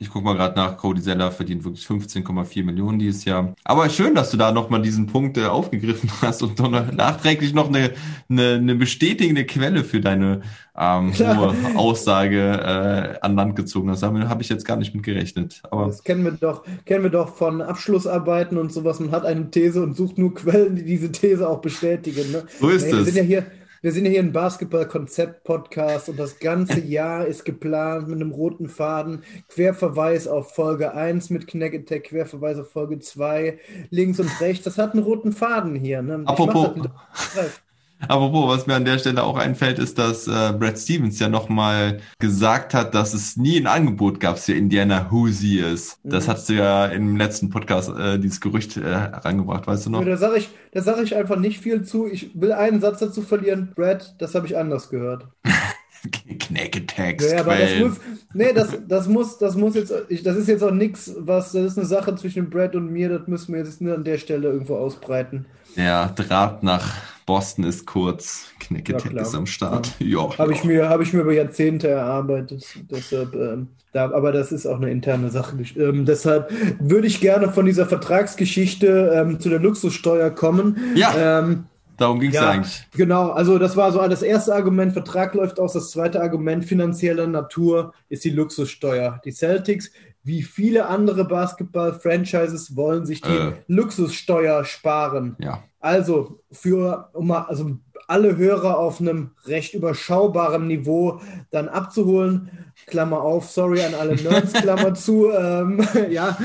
ich 0.00 0.08
gucke 0.08 0.24
mal 0.24 0.34
gerade 0.34 0.56
nach, 0.56 0.78
Cody 0.78 1.02
Zeller 1.02 1.30
verdient 1.30 1.62
wirklich 1.62 1.84
15,4 1.84 2.64
Millionen 2.64 2.98
dieses 2.98 3.26
Jahr. 3.26 3.54
Aber 3.64 3.90
schön, 3.90 4.14
dass 4.14 4.30
du 4.30 4.38
da 4.38 4.50
nochmal 4.50 4.80
diesen 4.80 5.06
Punkt 5.06 5.36
äh, 5.36 5.44
aufgegriffen 5.44 6.10
hast 6.22 6.42
und 6.42 6.58
noch 6.58 6.70
nachträglich 6.70 7.52
noch 7.52 7.68
eine, 7.68 7.92
eine, 8.30 8.54
eine 8.54 8.74
bestätigende 8.76 9.44
Quelle 9.44 9.84
für 9.84 10.00
deine 10.00 10.40
ähm, 10.74 11.12
hohe 11.12 11.54
Aussage 11.76 12.40
äh, 12.40 13.18
an 13.20 13.36
Land 13.36 13.56
gezogen 13.56 13.90
hast. 13.90 14.02
Damit 14.02 14.26
habe 14.26 14.40
ich 14.40 14.48
jetzt 14.48 14.64
gar 14.64 14.76
nicht 14.76 14.94
mit 14.94 15.04
gerechnet. 15.04 15.60
Aber 15.70 15.88
das 15.88 16.02
kennen 16.02 16.24
wir 16.24 16.32
doch, 16.32 16.64
kennen 16.86 17.02
wir 17.02 17.10
doch 17.10 17.36
von 17.36 17.60
Abschlussarbeiten 17.60 18.56
und 18.56 18.72
sowas. 18.72 19.00
Man 19.00 19.10
hat 19.10 19.26
eine 19.26 19.50
These 19.50 19.82
und 19.82 19.98
sucht 19.98 20.16
nur 20.16 20.34
Quellen, 20.34 20.76
die 20.76 20.84
diese 20.84 21.12
These 21.12 21.46
auch 21.46 21.60
bestätigen. 21.60 22.32
Ne? 22.32 22.44
So 22.58 22.70
ist 22.70 22.86
nee, 22.86 22.92
es. 22.92 22.96
Wir 22.96 23.04
sind 23.04 23.16
ja 23.16 23.22
hier, 23.22 23.46
wir 23.82 23.92
sind 23.92 24.04
hier 24.06 24.20
ein 24.20 24.32
Basketball-Konzept-Podcast 24.32 26.08
und 26.08 26.18
das 26.18 26.38
ganze 26.38 26.80
Jahr 26.86 27.26
ist 27.26 27.44
geplant 27.44 28.08
mit 28.08 28.20
einem 28.20 28.32
roten 28.32 28.68
Faden. 28.68 29.22
Querverweis 29.48 30.28
auf 30.28 30.54
Folge 30.54 30.94
1 30.94 31.30
mit 31.30 31.46
Knack 31.46 31.72
Querverweis 32.04 32.58
auf 32.58 32.70
Folge 32.70 32.98
2, 32.98 33.58
links 33.90 34.20
und 34.20 34.40
rechts. 34.40 34.64
Das 34.64 34.78
hat 34.78 34.92
einen 34.92 35.02
roten 35.02 35.32
Faden 35.32 35.74
hier. 35.74 36.02
Ne? 36.02 36.22
Apropos. 36.26 36.74
Apropos, 38.08 38.48
was 38.48 38.66
mir 38.66 38.74
an 38.74 38.84
der 38.84 38.98
Stelle 38.98 39.22
auch 39.22 39.36
einfällt, 39.36 39.78
ist, 39.78 39.98
dass 39.98 40.26
äh, 40.26 40.52
Brad 40.52 40.78
Stevens 40.78 41.18
ja 41.18 41.28
nochmal 41.28 42.00
gesagt 42.18 42.74
hat, 42.74 42.94
dass 42.94 43.14
es 43.14 43.36
nie 43.36 43.58
ein 43.58 43.66
Angebot 43.66 44.20
gab 44.20 44.38
für 44.38 44.54
Indiana 44.54 45.10
Hoosiers. 45.10 45.98
Das 46.02 46.26
mhm. 46.26 46.30
hast 46.30 46.48
du 46.48 46.54
ja 46.54 46.86
im 46.86 47.16
letzten 47.16 47.50
Podcast 47.50 47.90
äh, 47.90 48.18
dieses 48.18 48.40
Gerücht 48.40 48.76
äh, 48.76 48.82
herangebracht, 48.82 49.66
weißt 49.66 49.86
du 49.86 49.90
noch? 49.90 50.00
Ja, 50.00 50.06
da 50.06 50.16
sage 50.16 50.38
ich, 50.38 50.48
da 50.72 50.82
sag 50.82 51.02
ich 51.02 51.14
einfach 51.14 51.36
nicht 51.36 51.60
viel 51.60 51.82
zu. 51.82 52.06
Ich 52.06 52.30
will 52.34 52.52
einen 52.52 52.80
Satz 52.80 53.00
dazu 53.00 53.22
verlieren. 53.22 53.72
Brad, 53.74 54.14
das 54.18 54.34
habe 54.34 54.46
ich 54.46 54.56
anders 54.56 54.88
gehört. 54.88 55.26
Knäcketext. 56.38 57.30
Ja, 57.30 57.40
aber 57.40 57.56
das 57.56 57.78
muss, 57.78 58.00
nee, 58.32 58.52
das, 58.54 58.78
das 58.88 59.08
muss, 59.08 59.38
das 59.38 59.54
muss 59.54 59.74
jetzt, 59.74 59.92
ich, 60.08 60.22
das 60.22 60.36
ist 60.36 60.48
jetzt 60.48 60.62
auch 60.62 60.70
nichts, 60.70 61.14
was, 61.18 61.52
das 61.52 61.72
ist 61.72 61.78
eine 61.78 61.86
Sache 61.86 62.14
zwischen 62.16 62.48
Brad 62.48 62.74
und 62.74 62.90
mir, 62.90 63.10
das 63.10 63.28
müssen 63.28 63.52
wir 63.52 63.60
jetzt 63.60 63.80
nur 63.82 63.94
an 63.94 64.04
der 64.04 64.16
Stelle 64.16 64.48
irgendwo 64.48 64.76
ausbreiten. 64.76 65.46
Der 65.76 66.08
Draht 66.08 66.62
nach 66.62 66.94
Boston 67.26 67.64
ist 67.64 67.86
kurz, 67.86 68.46
Knicketeck 68.58 69.12
ja, 69.12 69.22
ist 69.22 69.34
am 69.34 69.46
Start. 69.46 69.94
Ja. 70.00 70.06
ja 70.06 70.38
Habe 70.38 70.52
ich, 70.52 70.64
mir, 70.64 70.88
hab 70.88 71.00
ich 71.00 71.12
mir 71.12 71.20
über 71.20 71.32
Jahrzehnte 71.32 71.88
erarbeitet. 71.88 72.64
Deshalb, 72.90 73.34
ähm, 73.34 73.68
da, 73.92 74.10
aber 74.10 74.32
das 74.32 74.50
ist 74.50 74.66
auch 74.66 74.76
eine 74.76 74.90
interne 74.90 75.30
Sache. 75.30 75.56
Ähm, 75.76 76.06
deshalb 76.06 76.52
würde 76.80 77.06
ich 77.06 77.20
gerne 77.20 77.52
von 77.52 77.66
dieser 77.66 77.86
Vertragsgeschichte 77.86 79.12
ähm, 79.14 79.38
zu 79.38 79.48
der 79.48 79.60
Luxussteuer 79.60 80.30
kommen. 80.30 80.76
Ja. 80.96 81.40
Ähm, 81.40 81.66
Darum 82.00 82.18
ging 82.18 82.30
es 82.30 82.36
ja, 82.36 82.48
eigentlich. 82.48 82.86
Genau, 82.96 83.28
also 83.28 83.58
das 83.58 83.76
war 83.76 83.92
so 83.92 84.00
das 84.08 84.22
erste 84.22 84.54
Argument, 84.54 84.94
Vertrag 84.94 85.34
läuft 85.34 85.60
aus. 85.60 85.74
Das 85.74 85.90
zweite 85.90 86.22
Argument, 86.22 86.64
finanzieller 86.64 87.26
Natur, 87.26 87.92
ist 88.08 88.24
die 88.24 88.30
Luxussteuer. 88.30 89.20
Die 89.26 89.32
Celtics, 89.32 89.90
wie 90.22 90.42
viele 90.42 90.86
andere 90.86 91.24
Basketball-Franchises, 91.24 92.76
wollen 92.76 93.06
sich 93.06 93.20
die 93.22 93.28
äh. 93.30 93.52
Luxussteuer 93.66 94.64
sparen. 94.64 95.36
Ja. 95.38 95.64
Also 95.80 96.40
für 96.52 97.08
um 97.14 97.28
mal, 97.28 97.42
also 97.44 97.78
alle 98.06 98.36
Hörer 98.36 98.78
auf 98.78 99.00
einem 99.00 99.30
recht 99.46 99.72
überschaubaren 99.72 100.66
Niveau 100.66 101.20
dann 101.50 101.68
abzuholen. 101.68 102.50
Klammer 102.86 103.22
auf, 103.22 103.50
sorry 103.50 103.82
an 103.82 103.94
alle 103.94 104.16
Nerds, 104.16 104.52
Klammer 104.60 104.94
zu. 104.94 105.30
Ähm, 105.30 105.86
ja, 106.10 106.36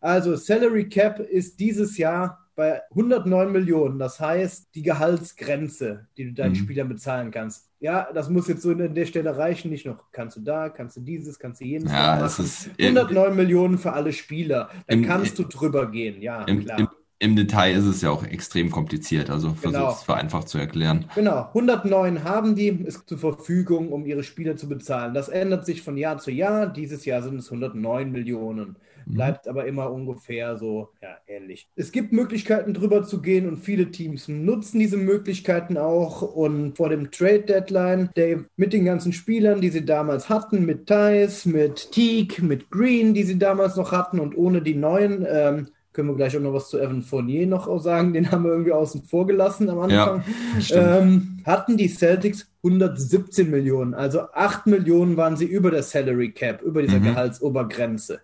also 0.00 0.36
Salary 0.36 0.88
Cap 0.88 1.18
ist 1.18 1.58
dieses 1.58 1.96
Jahr 1.96 2.46
bei 2.54 2.80
109 2.90 3.50
Millionen. 3.50 3.98
Das 3.98 4.20
heißt, 4.20 4.74
die 4.74 4.82
Gehaltsgrenze, 4.82 6.06
die 6.16 6.26
du 6.26 6.32
deinen 6.32 6.52
mhm. 6.52 6.56
Spielern 6.56 6.88
bezahlen 6.88 7.30
kannst. 7.30 7.68
Ja, 7.78 8.08
das 8.12 8.30
muss 8.30 8.48
jetzt 8.48 8.62
so 8.62 8.70
an 8.70 8.94
der 8.94 9.06
Stelle 9.06 9.36
reichen. 9.36 9.70
Nicht 9.70 9.86
noch, 9.86 9.98
kannst 10.12 10.36
du 10.36 10.40
da, 10.40 10.68
kannst 10.70 10.96
du 10.96 11.00
dieses, 11.00 11.38
kannst 11.38 11.60
du 11.60 11.64
jenes. 11.64 11.92
Ja, 11.92 12.18
das 12.18 12.38
ist 12.38 12.70
109 12.80 13.30
im, 13.30 13.36
Millionen 13.36 13.78
für 13.78 13.92
alle 13.92 14.12
Spieler. 14.12 14.70
Dann 14.86 15.00
im, 15.00 15.06
kannst 15.06 15.38
du 15.38 15.44
drüber 15.44 15.90
gehen. 15.90 16.22
Ja, 16.22 16.42
im, 16.44 16.64
klar 16.64 16.90
im 17.18 17.34
Detail 17.34 17.74
ist 17.74 17.86
es 17.86 18.02
ja 18.02 18.10
auch 18.10 18.24
extrem 18.24 18.70
kompliziert, 18.70 19.30
also 19.30 19.54
versuch 19.54 19.78
genau. 19.78 19.92
es 19.92 20.02
vereinfacht 20.02 20.48
zu 20.48 20.58
erklären. 20.58 21.06
Genau, 21.14 21.46
109 21.46 22.24
haben 22.24 22.54
die 22.54 22.68
ist 22.68 23.08
zur 23.08 23.18
Verfügung, 23.18 23.90
um 23.90 24.04
ihre 24.04 24.22
Spieler 24.22 24.56
zu 24.56 24.68
bezahlen. 24.68 25.14
Das 25.14 25.28
ändert 25.28 25.64
sich 25.64 25.82
von 25.82 25.96
Jahr 25.96 26.18
zu 26.18 26.30
Jahr. 26.30 26.66
Dieses 26.66 27.06
Jahr 27.06 27.22
sind 27.22 27.38
es 27.38 27.46
109 27.46 28.12
Millionen. 28.12 28.76
Mhm. 29.06 29.14
Bleibt 29.14 29.48
aber 29.48 29.66
immer 29.66 29.90
ungefähr 29.90 30.56
so 30.56 30.90
ja, 31.00 31.16
ähnlich. 31.26 31.68
Es 31.76 31.92
gibt 31.92 32.12
Möglichkeiten 32.12 32.74
drüber 32.74 33.04
zu 33.04 33.22
gehen 33.22 33.48
und 33.48 33.58
viele 33.58 33.90
Teams 33.90 34.28
nutzen 34.28 34.78
diese 34.78 34.96
Möglichkeiten 34.96 35.78
auch. 35.78 36.22
Und 36.22 36.76
vor 36.76 36.88
dem 36.88 37.10
Trade 37.10 37.42
Deadline, 37.42 38.10
Dave, 38.14 38.46
mit 38.56 38.72
den 38.72 38.84
ganzen 38.84 39.12
Spielern, 39.12 39.60
die 39.60 39.70
sie 39.70 39.84
damals 39.84 40.28
hatten, 40.28 40.66
mit 40.66 40.86
Thais, 40.86 41.46
mit 41.46 41.92
Teague, 41.92 42.44
mit 42.44 42.70
Green, 42.70 43.14
die 43.14 43.22
sie 43.22 43.38
damals 43.38 43.76
noch 43.76 43.92
hatten 43.92 44.20
und 44.20 44.36
ohne 44.36 44.60
die 44.60 44.74
neuen, 44.74 45.26
ähm, 45.28 45.68
können 45.92 46.08
wir 46.08 46.16
gleich 46.16 46.36
auch 46.36 46.42
noch 46.42 46.52
was 46.52 46.68
zu 46.68 46.78
Evan 46.78 47.00
Fournier 47.00 47.46
noch 47.46 47.80
sagen. 47.80 48.12
Den 48.12 48.30
haben 48.30 48.44
wir 48.44 48.50
irgendwie 48.50 48.72
außen 48.72 49.04
vor 49.04 49.26
gelassen 49.26 49.70
am 49.70 49.78
Anfang. 49.78 50.24
Ja, 50.68 50.98
ähm, 50.98 51.38
hatten 51.46 51.78
die 51.78 51.88
Celtics 51.88 52.50
117 52.62 53.50
Millionen. 53.50 53.94
Also 53.94 54.20
8 54.34 54.66
Millionen 54.66 55.16
waren 55.16 55.38
sie 55.38 55.46
über 55.46 55.70
der 55.70 55.82
Salary 55.82 56.32
Cap, 56.32 56.60
über 56.60 56.82
dieser 56.82 56.98
mhm. 56.98 57.04
Gehaltsobergrenze. 57.04 58.20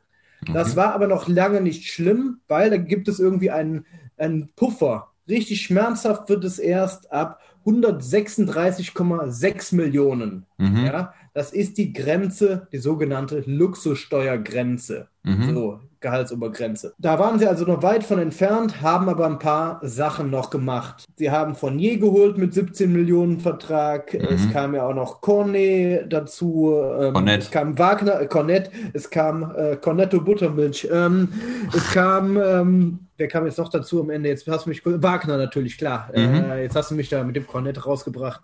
Das 0.53 0.73
mhm. 0.73 0.77
war 0.77 0.95
aber 0.95 1.07
noch 1.07 1.29
lange 1.29 1.61
nicht 1.61 1.89
schlimm, 1.89 2.41
weil 2.49 2.71
da 2.71 2.77
gibt 2.77 3.09
es 3.09 3.21
irgendwie 3.21 3.51
einen, 3.51 3.87
einen 4.17 4.51
Puffer. 4.57 5.09
Richtig 5.29 5.63
schmerzhaft 5.63 6.29
wird 6.29 6.45
es 6.45 6.59
erst 6.59 7.13
ab 7.13 7.41
136,6 7.65 9.75
Millionen. 9.75 10.47
Mhm. 10.59 10.85
Ja, 10.85 11.15
das 11.33 11.53
ist 11.53 11.79
die 11.79 11.93
Grenze, 11.93 12.67
die 12.73 12.79
sogenannte 12.79 13.45
Luxussteuergrenze. 13.47 15.09
Mhm. 15.23 15.55
So, 15.55 15.81
Gehaltsobergrenze. 16.03 16.95
Da 16.99 17.19
waren 17.19 17.39
sie 17.39 17.47
also 17.47 17.65
noch 17.65 17.83
weit 17.83 18.05
von 18.05 18.19
entfernt, 18.19 18.83
haben 18.83 19.09
aber 19.09 19.27
ein 19.27 19.39
paar 19.39 19.81
Sachen 19.83 20.31
noch 20.31 20.51
gemacht. 20.51 21.05
Sie 21.17 21.31
haben 21.31 21.55
Fournier 21.55 21.99
geholt 21.99 22.37
mit 22.37 22.53
17 22.53 22.93
Millionen 22.93 23.41
Vertrag. 23.41 24.13
Mhm. 24.13 24.21
Es 24.29 24.53
kam 24.53 24.75
ja 24.75 24.87
auch 24.87 24.95
noch 24.95 25.21
Cornet 25.21 26.13
dazu. 26.13 26.75
Ähm, 27.01 27.15
Cornet. 27.15 27.43
Es 27.43 27.51
kam 27.51 27.79
Wagner, 27.79 28.21
äh, 28.21 28.27
Cornet. 28.27 28.71
Es 28.93 29.09
kam 29.09 29.55
äh, 29.57 29.77
Cornetto 29.77 30.21
Buttermilch. 30.21 30.89
Ähm, 30.93 31.29
es 31.75 31.91
kam, 31.93 32.37
ähm, 32.37 32.99
wer 33.17 33.29
kam 33.29 33.47
jetzt 33.47 33.59
noch 33.59 33.71
dazu 33.71 34.01
am 34.01 34.11
Ende? 34.11 34.29
Jetzt 34.29 34.47
hast 34.49 34.67
du 34.67 34.71
mich, 34.71 34.83
Wagner 34.85 35.39
natürlich, 35.39 35.79
klar. 35.79 36.11
Mhm. 36.15 36.51
Äh, 36.51 36.63
jetzt 36.63 36.77
hast 36.77 36.91
du 36.91 36.95
mich 36.95 37.09
da 37.09 37.25
mit 37.25 37.37
dem 37.37 37.47
Cornet 37.47 37.87
rausgebracht. 37.87 38.43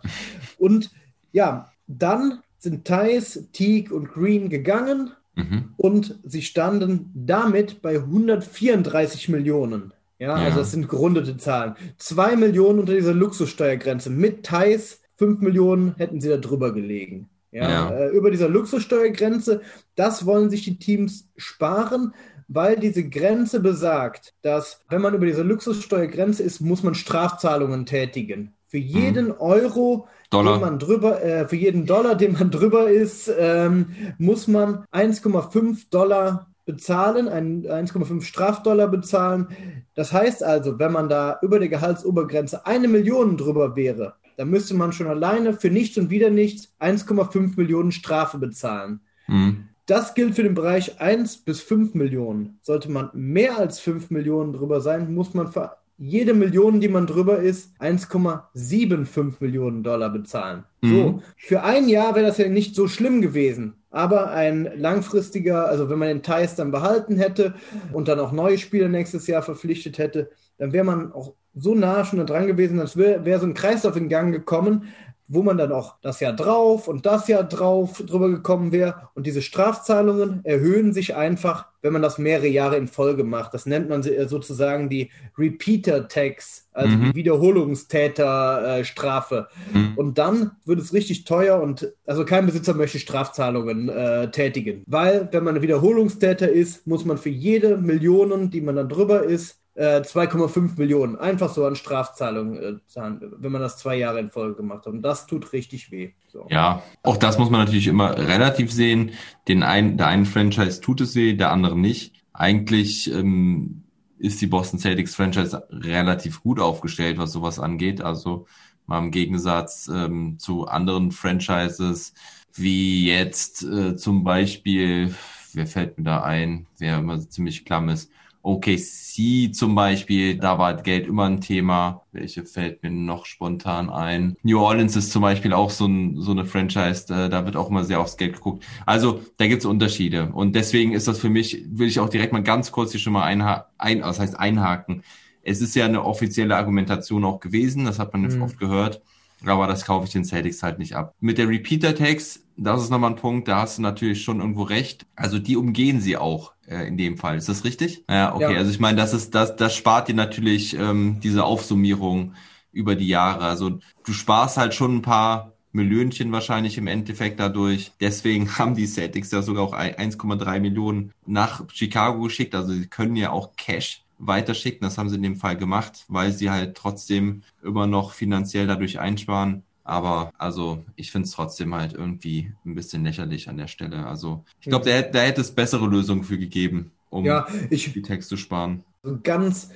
Und 0.59 0.91
ja, 1.33 1.71
dann 1.87 2.41
sind 2.59 2.85
Thais, 2.85 3.49
Teague 3.53 3.95
und 3.95 4.09
Green 4.09 4.49
gegangen 4.49 5.13
Mhm. 5.39 5.75
Und 5.77 6.19
sie 6.25 6.43
standen 6.43 7.11
damit 7.15 7.81
bei 7.81 7.97
134 7.97 9.29
Millionen. 9.29 9.93
Ja, 10.19 10.37
ja, 10.37 10.47
also 10.47 10.59
das 10.59 10.73
sind 10.73 10.89
gerundete 10.89 11.37
Zahlen. 11.37 11.77
Zwei 11.97 12.35
Millionen 12.35 12.81
unter 12.81 12.95
dieser 12.95 13.15
Luxussteuergrenze. 13.15 14.11
Mit 14.11 14.45
Thais 14.45 15.01
5 15.17 15.41
Millionen 15.41 15.95
hätten 15.97 16.21
sie 16.21 16.29
da 16.29 16.39
drüber 16.39 16.75
gelegen. 16.75 17.29
Ja, 17.53 17.71
ja. 17.71 17.91
Äh, 17.91 18.09
über 18.09 18.31
dieser 18.31 18.49
Luxussteuergrenze, 18.49 19.63
das 19.95 20.27
wollen 20.27 20.51
sich 20.51 20.65
die 20.65 20.79
Teams 20.79 21.29
sparen, 21.37 22.15
weil 22.49 22.77
diese 22.77 23.09
Grenze 23.09 23.61
besagt, 23.61 24.35
dass 24.43 24.85
wenn 24.89 25.03
man 25.03 25.15
über 25.15 25.27
diese 25.27 25.43
Luxussteuergrenze 25.43 26.43
ist, 26.43 26.61
muss 26.61 26.83
man 26.83 26.95
Strafzahlungen 26.95 27.87
tätigen. 27.87 28.55
Für 28.67 28.79
jeden 28.79 29.33
Euro, 29.33 30.09
Dollar. 30.31 30.61
man 30.61 30.79
drüber, 30.79 31.23
äh, 31.23 31.49
für 31.49 31.57
jeden 31.57 31.87
Dollar, 31.87 32.15
den 32.15 32.33
man 32.35 32.51
drüber 32.51 32.91
ist, 32.91 33.31
ähm, 33.39 33.87
muss 34.19 34.47
man 34.47 34.85
1,5 34.91 35.89
Dollar 35.91 36.49
bezahlen, 36.67 37.29
ein 37.29 37.67
1,5 37.67 38.23
Strafdollar 38.27 38.89
bezahlen. 38.89 39.49
Das 39.95 40.13
heißt 40.13 40.43
also, 40.43 40.79
wenn 40.79 40.93
man 40.93 41.09
da 41.09 41.39
über 41.41 41.59
der 41.59 41.69
Gehaltsobergrenze 41.69 42.67
eine 42.67 42.89
Million 42.89 43.39
drüber 43.39 43.75
wäre, 43.75 44.15
dann 44.37 44.51
müsste 44.51 44.75
man 44.75 44.93
schon 44.93 45.07
alleine 45.07 45.55
für 45.55 45.71
nichts 45.71 45.97
und 45.97 46.11
wieder 46.11 46.29
nichts 46.29 46.75
1,5 46.79 47.57
Millionen 47.57 47.91
Strafe 47.91 48.37
bezahlen. 48.37 49.01
Mhm. 49.27 49.69
Das 49.87 50.15
gilt 50.15 50.35
für 50.35 50.43
den 50.43 50.55
Bereich 50.55 51.01
1 51.01 51.39
bis 51.39 51.63
5 51.63 51.95
Millionen. 51.95 52.59
Sollte 52.61 52.91
man 52.91 53.09
mehr 53.15 53.59
als 53.59 53.81
5 53.81 54.11
Millionen 54.11 54.53
drüber 54.53 54.83
sein, 54.83 55.15
muss 55.15 55.33
man 55.33 55.51
jede 55.99 56.33
Million, 56.33 56.81
die 56.81 56.89
man 56.89 57.07
drüber 57.07 57.39
ist, 57.41 57.73
1,75 57.81 59.35
Millionen 59.41 59.83
Dollar 59.83 60.11
bezahlen. 60.11 60.65
Mhm. 60.81 60.91
So, 60.91 61.23
für 61.37 61.63
ein 61.63 61.89
Jahr 61.89 62.15
wäre 62.15 62.27
das 62.27 62.39
ja 62.39 62.49
nicht 62.49 62.75
so 62.75 62.87
schlimm 62.87 63.21
gewesen. 63.21 63.75
Aber 63.91 64.31
ein 64.31 64.71
langfristiger, 64.77 65.69
also 65.69 65.91
wenn 65.91 65.99
man 65.99 66.09
den 66.09 66.23
Thais 66.23 66.55
dann 66.55 66.71
behalten 66.71 67.17
hätte 67.17 67.55
und 67.93 68.07
dann 68.07 68.21
auch 68.21 68.33
neue 68.33 68.59
Spieler 68.59 68.89
nächstes 68.89 69.27
Jahr 69.27 69.43
verpflichtet 69.43 69.99
hätte, 69.99 70.31
dann 70.59 70.73
wäre 70.73 70.85
man 70.85 71.13
auch 71.13 71.35
so 71.55 71.75
nah 71.75 72.05
schon 72.05 72.19
da 72.19 72.25
dran 72.25 72.47
gewesen, 72.47 72.79
als 72.79 72.97
wäre 72.97 73.25
wär 73.25 73.41
so 73.41 73.47
ein 73.47 73.55
Kreislauf 73.55 73.97
in 73.97 74.09
Gang 74.09 74.33
gekommen, 74.33 74.89
wo 75.29 75.43
man 75.43 75.59
dann 75.59 75.73
auch 75.73 75.97
das 76.01 76.21
Jahr 76.21 76.33
drauf 76.33 76.89
und 76.89 77.05
das 77.07 77.29
Jahr 77.29 77.45
drauf 77.45 78.03
drüber 78.05 78.29
gekommen 78.31 78.73
wäre. 78.73 79.09
Und 79.15 79.27
diese 79.27 79.43
Strafzahlungen 79.43 80.41
erhöhen 80.45 80.93
sich 80.95 81.15
einfach, 81.15 81.67
wenn 81.83 81.93
man 81.93 82.03
das 82.03 82.19
mehrere 82.19 82.49
Jahre 82.49 82.77
in 82.77 82.89
Folge 82.89 83.23
macht. 83.25 83.55
Das 83.55 83.67
nennt 83.67 83.89
man 83.89 84.03
äh, 84.05 84.27
sozusagen 84.27 84.89
die 84.89 85.11
Repeater 85.37 86.09
Tax, 86.09 86.67
also 86.73 86.97
Mhm. 86.97 87.13
die 87.13 87.17
Wiederholungstäterstrafe. 87.17 89.49
Mhm. 89.73 89.93
Und 89.97 90.19
dann 90.19 90.53
wird 90.65 90.81
es 90.81 90.93
richtig 90.93 91.25
teuer 91.25 91.61
und 91.61 91.93
also 92.07 92.25
kein 92.25 92.47
Besitzer 92.47 92.75
möchte 92.75 92.99
Strafzahlungen 92.99 93.89
äh, 93.89 94.31
tätigen. 94.31 94.83
Weil, 94.87 95.29
wenn 95.31 95.45
man 95.45 95.57
ein 95.57 95.63
Wiederholungstäter 95.63 96.49
ist, 96.51 96.87
muss 96.87 97.05
man 97.05 97.19
für 97.19 97.31
jede 97.31 97.77
Million, 97.77 98.51
die 98.51 98.61
man 98.61 98.77
dann 98.77 98.89
drüber 98.89 99.25
ist, 99.25 99.57
äh, 99.79 100.01
2,5 100.01 100.77
Millionen 100.77 101.15
einfach 101.15 101.55
so 101.55 101.65
an 101.65 101.77
Strafzahlungen 101.77 102.57
äh, 102.57 102.87
zahlen, 102.87 103.21
wenn 103.39 103.53
man 103.53 103.61
das 103.61 103.79
zwei 103.79 103.97
Jahre 103.97 104.19
in 104.19 104.31
Folge 104.31 104.57
gemacht 104.57 104.87
hat. 104.87 104.93
Und 104.93 105.03
das 105.03 105.29
tut 105.29 105.53
richtig 105.53 105.93
weh. 105.93 106.11
So. 106.27 106.47
Ja, 106.51 106.83
auch 107.05 107.17
das 107.17 107.39
muss 107.39 107.49
man 107.49 107.61
natürlich 107.61 107.87
immer 107.87 108.19
relativ 108.19 108.73
sehen. 108.73 109.13
Den 109.47 109.63
einen, 109.63 109.97
der 109.97 110.09
einen 110.09 110.27
Franchise 110.27 110.81
tut 110.81 111.01
es 111.01 111.15
weh, 111.15 111.35
der 111.35 111.53
andere 111.53 111.79
nicht. 111.79 112.13
Eigentlich 112.33 113.09
ähm, 113.13 113.85
ist 114.19 114.41
die 114.41 114.49
Boston 114.49 114.81
Celtics 114.81 115.15
Franchise 115.15 115.63
relativ 115.71 116.43
gut 116.43 116.59
aufgestellt, 116.59 117.19
was 117.19 117.31
sowas 117.31 117.61
angeht. 117.61 118.01
Also 118.01 118.47
mal 118.87 118.99
im 118.99 119.13
Gegensatz 119.13 119.89
ähm, 119.93 120.41
zu 120.41 120.67
anderen 120.67 121.13
Franchises, 121.13 122.15
wie 122.53 123.07
jetzt 123.07 123.63
äh, 123.63 123.95
zum 123.95 124.25
Beispiel, 124.25 125.15
wer 125.53 125.69
fällt 125.69 125.99
mir 125.99 126.05
da 126.05 126.23
ein, 126.25 126.67
wer 126.79 126.99
immer 126.99 127.21
ziemlich 127.21 127.65
klamm 127.65 127.91
ist, 127.91 128.11
OKC 128.49 129.53
zum 129.53 129.75
Beispiel, 129.75 130.39
da 130.39 130.59
war 130.59 130.75
Geld 130.75 131.07
immer 131.07 131.25
ein 131.27 131.41
Thema. 131.41 132.03
Welche 132.13 132.45
fällt 132.45 132.83
mir 132.83 132.91
noch 132.91 133.27
spontan 133.27 133.91
ein? 133.91 134.37
New 134.43 134.59
Orleans 134.61 134.97
ist 134.97 135.13
zum 135.13 135.23
Beispiel 135.23 135.53
auch 135.53 135.71
so, 135.71 135.87
ein, 135.87 136.17
so 136.21 136.31
eine 136.31 136.45
Franchise, 136.45 137.05
da, 137.07 137.29
da 137.29 137.45
wird 137.45 137.57
auch 137.57 137.69
immer 137.71 137.85
sehr 137.85 138.01
aufs 138.01 138.17
Geld 138.17 138.35
geguckt. 138.35 138.65
Also 138.87 139.21
da 139.37 139.47
gibt's 139.47 139.65
Unterschiede. 139.67 140.31
Und 140.33 140.55
deswegen 140.57 140.93
ist 140.93 141.09
das 141.09 141.19
für 141.19 141.29
mich, 141.31 141.65
will 141.69 141.89
ich 141.89 142.01
auch 142.01 142.09
direkt 142.09 142.33
mal 142.33 142.43
ganz 142.43 142.73
kurz 142.73 142.93
hier 142.93 143.01
schon 143.01 143.13
mal 143.13 143.25
einha 143.25 143.67
ein, 143.77 144.03
was 144.03 144.19
heißt 144.19 144.39
einhaken. 144.39 145.03
Es 145.43 145.61
ist 145.61 145.75
ja 145.75 145.85
eine 145.85 146.05
offizielle 146.05 146.57
Argumentation 146.57 147.25
auch 147.25 147.41
gewesen, 147.41 147.85
das 147.85 147.99
hat 147.99 148.13
man 148.13 148.23
jetzt 148.25 148.37
Mhm. 148.37 148.43
oft 148.43 148.59
gehört. 148.59 149.03
Aber 149.47 149.67
das 149.69 149.85
kaufe 149.85 150.07
ich 150.07 150.13
den 150.13 150.25
Celtics 150.25 150.63
halt 150.65 150.79
nicht 150.81 150.97
ab. 150.97 151.15
Mit 151.21 151.39
der 151.39 151.49
Repeater-Tags, 151.49 152.45
das 152.57 152.83
ist 152.83 152.91
nochmal 152.91 153.11
ein 153.11 153.17
Punkt, 153.17 153.47
da 153.47 153.61
hast 153.61 153.79
du 153.79 153.83
natürlich 153.83 154.23
schon 154.25 154.41
irgendwo 154.41 154.63
recht. 154.63 155.07
Also 155.15 155.39
die 155.39 155.57
umgehen 155.57 156.01
sie 156.01 156.17
auch 156.17 156.55
äh, 156.69 156.87
in 156.87 156.97
dem 156.97 157.17
Fall. 157.17 157.37
Ist 157.37 157.49
das 157.49 157.65
richtig? 157.65 158.05
Ja, 158.09 158.35
okay. 158.35 158.55
Ja. 158.55 158.59
Also 158.59 158.71
ich 158.71 158.81
meine, 158.81 158.97
das 158.97 159.13
ist, 159.13 159.35
das, 159.35 159.57
das 159.57 159.75
spart 159.77 160.09
dir 160.09 160.15
natürlich 160.15 160.75
ähm, 160.75 161.21
diese 161.21 161.45
Aufsummierung 161.45 162.35
über 162.73 162.95
die 162.95 163.09
Jahre. 163.09 163.45
Also 163.45 163.79
du 164.05 164.13
sparst 164.13 164.57
halt 164.57 164.75
schon 164.75 164.97
ein 164.97 165.03
paar 165.03 165.53
Millionchen 165.73 166.33
wahrscheinlich 166.33 166.79
im 166.79 166.87
Endeffekt 166.87 167.39
dadurch. 167.41 167.93
Deswegen 168.01 168.59
haben 168.59 168.75
die 168.75 168.87
Celtics 168.87 169.31
ja 169.31 169.43
sogar 169.43 169.63
auch 169.65 169.73
ein- 169.73 169.95
1,3 169.95 170.61
Millionen 170.61 171.13
nach 171.27 171.65
Chicago 171.73 172.23
geschickt. 172.23 172.55
Also 172.55 172.73
sie 172.73 172.87
können 172.89 173.17
ja 173.17 173.31
auch 173.31 173.55
Cash 173.57 174.05
weiterschicken. 174.19 174.81
Das 174.83 174.99
haben 174.99 175.09
sie 175.11 175.17
in 175.17 175.23
dem 175.23 175.37
Fall 175.37 175.57
gemacht, 175.57 176.05
weil 176.09 176.33
sie 176.33 176.51
halt 176.51 176.77
trotzdem 176.77 177.43
immer 177.63 177.87
noch 177.87 178.13
finanziell 178.13 178.67
dadurch 178.67 178.99
einsparen. 178.99 179.65
Aber 179.89 180.33
also 180.39 180.85
ich 180.97 181.11
finde 181.13 181.27
es 181.27 181.33
trotzdem 181.33 181.75
halt 181.75 181.95
irgendwie 181.95 182.53
ein 182.67 182.75
bisschen 182.75 183.05
lächerlich 183.05 183.49
an 183.49 183.57
der 183.57 183.69
Stelle. 183.69 184.07
Also 184.07 184.45
ich 184.61 184.69
glaube, 184.69 184.85
da, 184.85 184.93
hätte- 184.93 185.11
da 185.13 185.21
hätte 185.23 185.41
es 185.41 185.55
bessere 185.55 185.87
Lösungen 185.87 186.25
für 186.25 186.39
gegeben, 186.39 186.93
um 187.11 187.27
Ja, 187.27 187.47
ich 187.71 187.95
die 187.95 188.03
Text 188.03 188.29
zu 188.29 188.37
sparen. 188.37 188.85
so 189.03 189.19
ganz 189.23 189.71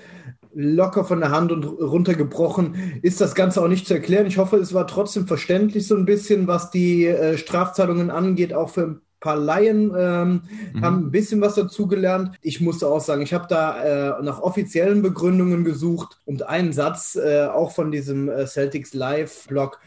locker 0.54 1.04
von 1.04 1.20
der 1.20 1.30
Hand 1.30 1.52
und 1.52 1.64
runtergebrochen 1.64 3.00
ist 3.02 3.20
das 3.20 3.34
Ganze 3.34 3.62
auch 3.62 3.68
nicht 3.68 3.86
zu 3.86 3.94
erklären. 3.94 4.26
Ich 4.26 4.38
hoffe, 4.38 4.56
es 4.56 4.74
war 4.74 4.86
trotzdem 4.86 5.26
verständlich 5.26 5.86
so 5.86 5.96
ein 5.96 6.04
bisschen, 6.04 6.46
was 6.46 6.70
die 6.70 7.06
äh, 7.06 7.38
Strafzahlungen 7.38 8.10
angeht, 8.10 8.52
auch 8.52 8.70
für 8.70 8.82
ein 8.82 9.00
paar 9.20 9.36
Laien 9.36 9.92
ähm, 9.96 10.42
Mhm. 10.74 10.82
haben 10.82 11.06
ein 11.06 11.10
bisschen 11.10 11.40
was 11.40 11.54
dazugelernt. 11.54 12.36
Ich 12.42 12.60
musste 12.60 12.88
auch 12.88 13.00
sagen, 13.00 13.22
ich 13.22 13.32
habe 13.32 13.46
da 13.48 14.18
äh, 14.18 14.22
nach 14.22 14.40
offiziellen 14.40 15.00
Begründungen 15.02 15.64
gesucht 15.64 16.20
und 16.26 16.42
einen 16.48 16.72
Satz 16.72 17.16
äh, 17.16 17.46
auch 17.46 17.70
von 17.72 17.90
diesem 17.92 18.28
äh, 18.28 18.46
Celtics 18.46 18.92
Live-Blog, 18.94 19.78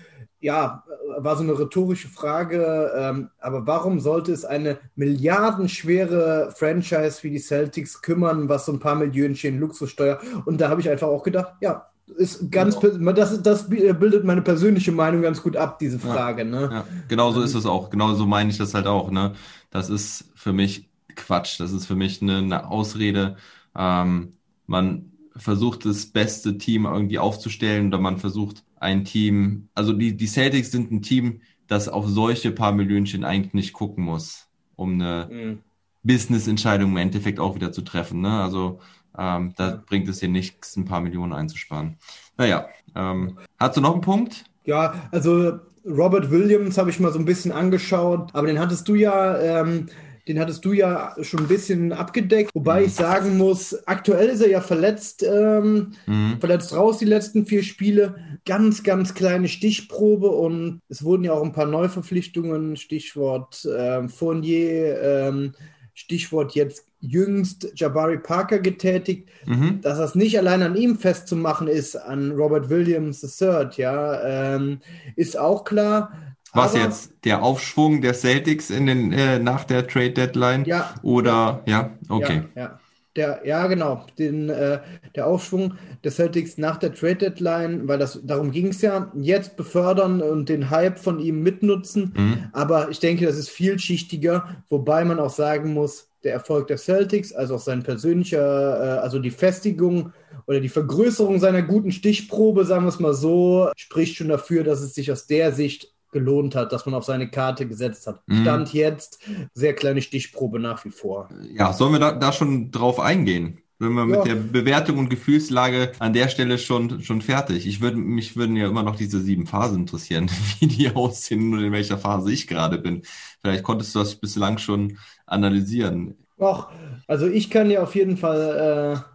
ja, 0.45 0.83
war 1.17 1.35
so 1.35 1.41
eine 1.41 1.57
rhetorische 1.57 2.07
Frage, 2.07 2.91
ähm, 2.95 3.29
aber 3.39 3.65
warum 3.65 3.99
sollte 3.99 4.31
es 4.31 4.45
eine 4.45 4.77
milliardenschwere 4.95 6.53
Franchise 6.55 7.23
wie 7.23 7.31
die 7.31 7.39
Celtics 7.39 8.03
kümmern, 8.03 8.47
was 8.47 8.67
so 8.67 8.71
ein 8.71 8.79
paar 8.79 8.93
Millionchen 8.93 9.59
Luxussteuer? 9.59 10.19
Und 10.45 10.61
da 10.61 10.69
habe 10.69 10.81
ich 10.81 10.89
einfach 10.89 11.07
auch 11.07 11.23
gedacht, 11.23 11.53
ja, 11.61 11.87
ist 12.17 12.51
ganz, 12.51 12.77
das, 12.79 13.41
das 13.41 13.67
bildet 13.67 14.23
meine 14.23 14.43
persönliche 14.43 14.91
Meinung 14.91 15.23
ganz 15.23 15.41
gut 15.41 15.57
ab, 15.57 15.79
diese 15.79 15.97
Frage. 15.97 16.45
Ne? 16.45 16.69
Ja, 16.71 16.85
genau 17.07 17.31
so 17.31 17.41
ist 17.41 17.55
es 17.55 17.65
auch. 17.65 17.89
Genau 17.89 18.13
so 18.13 18.27
meine 18.27 18.51
ich 18.51 18.59
das 18.59 18.75
halt 18.75 18.85
auch. 18.85 19.09
Ne? 19.09 19.33
Das 19.71 19.89
ist 19.89 20.25
für 20.35 20.53
mich 20.53 20.91
Quatsch. 21.15 21.59
Das 21.59 21.71
ist 21.71 21.87
für 21.87 21.95
mich 21.95 22.21
eine, 22.21 22.37
eine 22.37 22.69
Ausrede. 22.69 23.37
Ähm, 23.75 24.33
man 24.67 25.11
versucht 25.35 25.87
das 25.87 26.05
beste 26.05 26.59
Team 26.59 26.85
irgendwie 26.85 27.17
aufzustellen 27.17 27.87
oder 27.87 27.97
man 27.97 28.19
versucht 28.19 28.64
ein 28.77 29.05
Team, 29.05 29.69
also 29.73 29.93
die, 29.93 30.15
die 30.17 30.27
Celtics 30.27 30.71
sind 30.71 30.91
ein 30.91 31.01
Team, 31.01 31.41
das 31.67 31.87
auf 31.89 32.07
solche 32.07 32.51
paar 32.51 32.71
Millionchen 32.73 33.23
eigentlich 33.23 33.53
nicht 33.53 33.73
gucken 33.73 34.03
muss, 34.03 34.47
um 34.75 34.93
eine 34.95 35.33
Mhm. 35.33 35.63
Business-Entscheidung 36.03 36.91
im 36.91 36.97
Endeffekt 36.97 37.39
auch 37.39 37.55
wieder 37.55 37.71
zu 37.71 37.81
treffen. 37.81 38.21
Ne? 38.21 38.41
Also 38.41 38.79
ähm, 39.17 39.53
da 39.57 39.71
Ja. 39.71 39.83
bringt 39.87 40.07
es 40.07 40.19
dir 40.19 40.29
nichts, 40.29 40.75
ein 40.77 40.85
paar 40.85 41.01
Millionen 41.01 41.33
einzusparen. 41.33 41.97
Naja, 42.37 42.67
ähm, 42.95 43.39
hast 43.59 43.77
du 43.77 43.81
noch 43.81 43.93
einen 43.93 44.01
Punkt? 44.01 44.45
Ja, 44.63 45.07
also 45.11 45.59
Robert 45.85 46.31
Williams 46.31 46.77
habe 46.77 46.89
ich 46.89 46.99
mal 46.99 47.11
so 47.13 47.19
ein 47.19 47.25
bisschen 47.25 47.51
angeschaut, 47.51 48.31
aber 48.33 48.47
den 48.47 48.59
hattest 48.59 48.87
du 48.87 48.95
ja, 48.95 49.37
ähm, 49.61 49.87
den 50.27 50.39
hattest 50.39 50.65
du 50.65 50.73
ja 50.73 51.15
schon 51.21 51.41
ein 51.41 51.47
bisschen 51.47 51.93
abgedeckt. 51.93 52.51
Wobei 52.53 52.85
ich 52.85 52.93
sagen 52.93 53.37
muss, 53.37 53.75
aktuell 53.87 54.29
ist 54.29 54.41
er 54.41 54.49
ja 54.49 54.61
verletzt, 54.61 55.23
ähm, 55.23 55.91
Mhm. 56.07 56.37
verletzt 56.39 56.75
raus 56.75 56.97
die 56.97 57.05
letzten 57.05 57.45
vier 57.45 57.63
Spiele. 57.63 58.15
Ganz, 58.45 58.83
ganz 58.83 59.13
kleine 59.13 59.47
Stichprobe 59.47 60.27
und 60.29 60.81
es 60.89 61.03
wurden 61.03 61.23
ja 61.23 61.33
auch 61.33 61.43
ein 61.43 61.53
paar 61.53 61.67
Neuverpflichtungen, 61.67 62.75
Stichwort 62.75 63.67
ähm, 63.77 64.09
Fournier, 64.09 64.99
ähm, 65.01 65.53
Stichwort 65.93 66.53
jetzt 66.55 66.85
jüngst 66.99 67.71
Jabari 67.75 68.17
Parker 68.17 68.59
getätigt 68.59 69.29
Mhm. 69.45 69.79
dass 69.81 69.99
das 69.99 70.15
nicht 70.15 70.37
allein 70.39 70.63
an 70.63 70.75
ihm 70.75 70.97
festzumachen 70.97 71.67
ist, 71.67 71.95
an 71.95 72.31
Robert 72.31 72.69
Williams 72.69 73.21
III, 73.23 73.67
ja, 73.77 74.55
ähm, 74.55 74.79
ist 75.15 75.37
auch 75.37 75.63
klar. 75.65 76.11
Was 76.55 76.73
Aber- 76.73 76.83
jetzt? 76.83 77.11
Der 77.25 77.43
Aufschwung 77.43 78.01
der 78.01 78.13
Celtics 78.13 78.69
in 78.69 78.85
den, 78.85 79.11
äh, 79.11 79.39
nach 79.39 79.63
der 79.65 79.87
Trade 79.87 80.11
Deadline? 80.11 80.65
Ja. 80.65 80.95
Oder, 81.03 81.61
ja, 81.65 81.91
okay. 82.09 82.43
Ja, 82.55 82.61
ja. 82.61 82.79
Der, 83.15 83.41
ja, 83.45 83.67
genau. 83.67 84.05
Den, 84.19 84.49
äh, 84.49 84.79
der 85.15 85.25
Aufschwung 85.27 85.75
der 86.03 86.11
Celtics 86.11 86.57
nach 86.57 86.75
der 86.77 86.93
Trade 86.93 87.15
Deadline, 87.15 87.87
weil 87.87 87.97
das 87.97 88.19
darum 88.23 88.51
ging 88.51 88.67
es 88.67 88.81
ja, 88.81 89.09
jetzt 89.15 89.55
befördern 89.55 90.21
und 90.21 90.49
den 90.49 90.69
Hype 90.69 90.99
von 90.99 91.19
ihm 91.19 91.41
mitnutzen. 91.41 92.13
Mhm. 92.15 92.37
Aber 92.51 92.89
ich 92.89 92.99
denke, 92.99 93.25
das 93.25 93.37
ist 93.37 93.49
vielschichtiger, 93.49 94.57
wobei 94.69 95.05
man 95.05 95.19
auch 95.19 95.29
sagen 95.29 95.73
muss, 95.73 96.09
der 96.25 96.33
Erfolg 96.33 96.67
der 96.67 96.77
Celtics, 96.77 97.31
also 97.31 97.55
auch 97.55 97.59
sein 97.59 97.83
persönlicher, 97.83 98.97
äh, 98.97 98.99
also 98.99 99.19
die 99.19 99.31
Festigung 99.31 100.11
oder 100.47 100.59
die 100.59 100.69
Vergrößerung 100.69 101.39
seiner 101.39 101.61
guten 101.61 101.91
Stichprobe, 101.91 102.65
sagen 102.65 102.83
wir 102.83 102.89
es 102.89 102.99
mal 102.99 103.13
so, 103.13 103.69
spricht 103.77 104.17
schon 104.17 104.27
dafür, 104.27 104.65
dass 104.65 104.81
es 104.81 104.93
sich 104.93 105.09
aus 105.11 105.25
der 105.27 105.53
Sicht 105.53 105.94
gelohnt 106.15 106.55
hat, 106.55 106.71
dass 106.71 106.85
man 106.85 106.95
auf 106.95 107.03
seine 107.03 107.29
Karte 107.29 107.67
gesetzt 107.67 108.07
hat. 108.07 108.21
Mhm. 108.27 108.41
Stand 108.41 108.73
jetzt, 108.73 109.19
sehr 109.53 109.75
kleine 109.75 110.01
Stichprobe 110.01 110.59
nach 110.59 110.83
wie 110.85 110.91
vor. 110.91 111.27
Ja, 111.53 111.73
sollen 111.73 111.91
wir 111.91 111.99
da, 111.99 112.13
da 112.13 112.31
schon 112.31 112.71
drauf 112.71 112.99
eingehen? 113.01 113.59
Wenn 113.77 113.91
wir 113.91 114.07
Ja. 114.07 114.17
mit 114.17 114.25
der 114.25 114.35
Bewertung 114.35 114.97
und 114.99 115.09
Gefühlslage 115.09 115.91
an 115.99 116.13
der 116.13 116.29
Stelle 116.29 116.57
schon, 116.57 117.01
schon 117.03 117.21
fertig. 117.21 117.67
Ich 117.67 117.81
würde, 117.81 117.97
mich 117.97 118.37
würden 118.37 118.55
ja 118.55 118.67
immer 118.69 118.83
noch 118.83 118.95
diese 118.95 119.19
sieben 119.19 119.45
Phasen 119.45 119.81
interessieren, 119.81 120.31
wie 120.59 120.67
die 120.67 120.89
aussehen 120.95 121.51
und 121.53 121.61
in 121.61 121.73
welcher 121.73 121.97
Phase 121.97 122.31
ich 122.31 122.47
gerade 122.47 122.77
bin. 122.77 123.01
Vielleicht 123.41 123.63
konntest 123.63 123.93
du 123.93 123.99
das 123.99 124.15
bislang 124.15 124.57
schon 124.57 124.97
analysieren. 125.25 126.15
Ach, 126.39 126.69
also 127.07 127.27
ich 127.27 127.49
kann 127.49 127.69
ja 127.69 127.83
auf 127.83 127.95
jeden 127.95 128.15
Fall, 128.17 129.03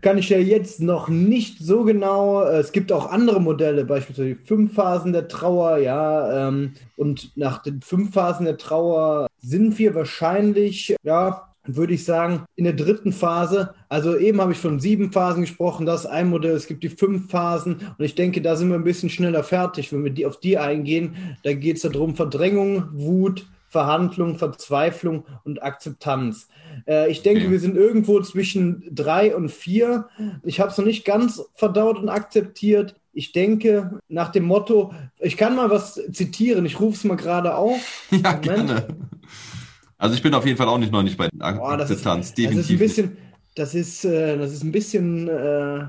kann 0.00 0.18
ich 0.18 0.28
ja 0.28 0.38
jetzt 0.38 0.80
noch 0.80 1.08
nicht 1.08 1.58
so 1.58 1.84
genau, 1.84 2.42
äh, 2.42 2.58
es 2.58 2.72
gibt 2.72 2.92
auch 2.92 3.10
andere 3.10 3.40
Modelle, 3.40 3.84
beispielsweise 3.84 4.34
die 4.34 4.46
fünf 4.46 4.74
Phasen 4.74 5.12
der 5.12 5.28
Trauer, 5.28 5.78
ja, 5.78 6.48
ähm, 6.48 6.72
und 6.96 7.36
nach 7.36 7.62
den 7.62 7.80
fünf 7.82 8.12
Phasen 8.12 8.46
der 8.46 8.58
Trauer 8.58 9.28
sind 9.38 9.78
wir 9.78 9.94
wahrscheinlich, 9.94 10.96
ja, 11.02 11.48
würde 11.64 11.94
ich 11.94 12.04
sagen, 12.04 12.44
in 12.56 12.64
der 12.64 12.72
dritten 12.72 13.12
Phase. 13.12 13.74
Also 13.88 14.16
eben 14.16 14.40
habe 14.40 14.52
ich 14.52 14.58
von 14.58 14.80
sieben 14.80 15.12
Phasen 15.12 15.42
gesprochen, 15.42 15.86
das 15.86 16.04
ist 16.04 16.10
ein 16.10 16.28
Modell, 16.28 16.56
es 16.56 16.66
gibt 16.66 16.82
die 16.82 16.88
fünf 16.88 17.30
Phasen 17.30 17.76
und 17.96 18.04
ich 18.04 18.14
denke, 18.14 18.42
da 18.42 18.56
sind 18.56 18.68
wir 18.68 18.76
ein 18.76 18.84
bisschen 18.84 19.10
schneller 19.10 19.44
fertig, 19.44 19.92
wenn 19.92 20.04
wir 20.04 20.10
die, 20.10 20.26
auf 20.26 20.40
die 20.40 20.58
eingehen. 20.58 21.36
Da 21.44 21.52
geht 21.52 21.76
es 21.76 21.82
darum, 21.82 22.16
Verdrängung, 22.16 22.88
Wut, 22.92 23.46
Verhandlung, 23.68 24.36
Verzweiflung 24.36 25.24
und 25.44 25.62
Akzeptanz. 25.62 26.48
Äh, 26.86 27.10
ich 27.10 27.22
denke, 27.22 27.50
wir 27.50 27.60
sind 27.60 27.76
irgendwo 27.76 28.20
zwischen 28.20 28.84
drei 28.90 29.34
und 29.34 29.50
vier. 29.50 30.08
Ich 30.44 30.60
habe 30.60 30.70
es 30.70 30.78
noch 30.78 30.84
nicht 30.84 31.04
ganz 31.04 31.42
verdaut 31.54 31.98
und 31.98 32.08
akzeptiert. 32.08 32.94
Ich 33.12 33.32
denke, 33.32 34.00
nach 34.08 34.30
dem 34.30 34.44
Motto, 34.44 34.94
ich 35.20 35.36
kann 35.36 35.54
mal 35.54 35.70
was 35.70 36.00
zitieren, 36.12 36.64
ich 36.64 36.80
rufe 36.80 36.96
es 36.96 37.04
mal 37.04 37.16
gerade 37.16 37.54
auf. 37.54 38.08
Ja, 38.10 38.32
Moment. 38.32 38.42
gerne. 38.42 38.86
Also 39.98 40.16
ich 40.16 40.22
bin 40.22 40.34
auf 40.34 40.44
jeden 40.46 40.56
Fall 40.58 40.66
auch 40.68 40.78
nicht 40.78 40.90
noch 40.92 41.02
nicht 41.02 41.16
bei 41.16 41.28
Ak 41.38 41.58
Boah, 41.58 41.76
das 41.76 41.90
ist, 41.90 41.98
Akzeptanz, 41.98 42.30
das 42.34 42.38
ist 42.38 42.38
ein 42.38 42.56
definitiv. 42.56 42.78
bisschen, 42.80 43.16
das 43.54 43.74
ist, 43.74 44.04
äh, 44.04 44.36
das 44.36 44.52
ist 44.52 44.64
ein 44.64 44.72
bisschen 44.72 45.28
äh, 45.28 45.86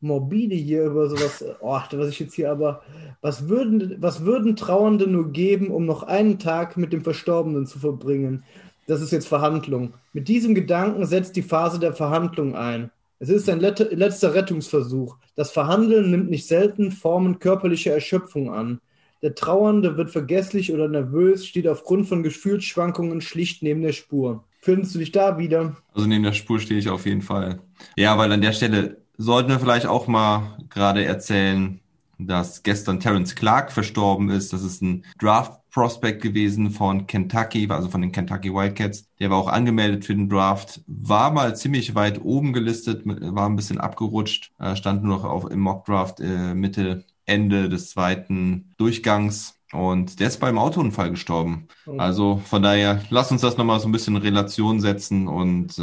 morbide 0.00 0.54
hier 0.54 0.84
über 0.84 1.08
sowas. 1.08 1.44
Oh, 1.60 1.80
was 1.90 2.08
ich 2.10 2.20
jetzt 2.20 2.34
hier 2.34 2.50
aber, 2.52 2.82
was 3.22 3.48
würden, 3.48 3.96
was 3.98 4.24
würden 4.24 4.54
Trauernde 4.54 5.08
nur 5.08 5.32
geben, 5.32 5.70
um 5.72 5.84
noch 5.84 6.04
einen 6.04 6.38
Tag 6.38 6.76
mit 6.76 6.92
dem 6.92 7.02
Verstorbenen 7.02 7.66
zu 7.66 7.78
verbringen? 7.78 8.44
Das 8.86 9.00
ist 9.00 9.12
jetzt 9.12 9.28
Verhandlung. 9.28 9.94
Mit 10.12 10.28
diesem 10.28 10.54
Gedanken 10.54 11.06
setzt 11.06 11.36
die 11.36 11.42
Phase 11.42 11.78
der 11.78 11.92
Verhandlung 11.92 12.54
ein. 12.54 12.90
Es 13.18 13.28
ist 13.28 13.48
ein 13.48 13.60
let 13.60 13.92
letzter 13.92 14.34
Rettungsversuch. 14.34 15.16
Das 15.34 15.50
Verhandeln 15.50 16.10
nimmt 16.10 16.30
nicht 16.30 16.46
selten 16.46 16.92
Formen 16.92 17.38
körperlicher 17.38 17.92
Erschöpfung 17.92 18.52
an. 18.52 18.80
Der 19.22 19.34
Trauernde 19.34 19.96
wird 19.96 20.10
vergesslich 20.10 20.72
oder 20.72 20.88
nervös, 20.88 21.46
steht 21.46 21.66
aufgrund 21.66 22.06
von 22.06 22.22
Gefühlsschwankungen 22.22 23.22
schlicht 23.22 23.62
neben 23.62 23.82
der 23.82 23.92
Spur. 23.92 24.44
Findest 24.60 24.94
du 24.94 24.98
dich 24.98 25.12
da 25.12 25.38
wieder? 25.38 25.76
Also 25.94 26.06
neben 26.06 26.24
der 26.24 26.32
Spur 26.32 26.60
stehe 26.60 26.78
ich 26.78 26.88
auf 26.90 27.06
jeden 27.06 27.22
Fall. 27.22 27.60
Ja, 27.96 28.18
weil 28.18 28.30
an 28.30 28.42
der 28.42 28.52
Stelle 28.52 28.98
sollten 29.16 29.48
wir 29.48 29.58
vielleicht 29.58 29.86
auch 29.86 30.06
mal 30.06 30.58
gerade 30.68 31.04
erzählen, 31.04 31.80
dass 32.18 32.62
gestern 32.62 33.00
Terence 33.00 33.34
Clark 33.34 33.72
verstorben 33.72 34.30
ist. 34.30 34.52
Das 34.52 34.62
ist 34.62 34.82
ein 34.82 35.04
Draft 35.18 35.58
Prospect 35.76 36.22
gewesen 36.22 36.70
von 36.70 37.06
Kentucky, 37.06 37.66
also 37.68 37.90
von 37.90 38.00
den 38.00 38.10
Kentucky 38.10 38.50
Wildcats. 38.50 39.04
Der 39.20 39.28
war 39.28 39.36
auch 39.36 39.48
angemeldet 39.48 40.06
für 40.06 40.14
den 40.14 40.30
Draft, 40.30 40.80
war 40.86 41.30
mal 41.30 41.54
ziemlich 41.54 41.94
weit 41.94 42.18
oben 42.24 42.54
gelistet, 42.54 43.02
war 43.04 43.46
ein 43.46 43.56
bisschen 43.56 43.78
abgerutscht, 43.78 44.52
äh, 44.58 44.74
stand 44.74 45.04
nur 45.04 45.18
noch 45.18 45.24
auf, 45.24 45.50
im 45.50 45.60
Mock 45.60 45.84
Draft 45.84 46.20
äh, 46.20 46.54
Mitte, 46.54 47.04
Ende 47.26 47.68
des 47.68 47.90
zweiten 47.90 48.72
Durchgangs. 48.78 49.52
Und 49.72 50.18
der 50.18 50.28
ist 50.28 50.40
beim 50.40 50.56
Autounfall 50.58 51.10
gestorben. 51.10 51.68
Also 51.98 52.40
von 52.46 52.62
daher, 52.62 53.02
lass 53.10 53.30
uns 53.30 53.42
das 53.42 53.58
nochmal 53.58 53.78
so 53.78 53.86
ein 53.88 53.92
bisschen 53.92 54.16
in 54.16 54.22
Relation 54.22 54.80
setzen 54.80 55.28
und 55.28 55.78
äh, 55.78 55.82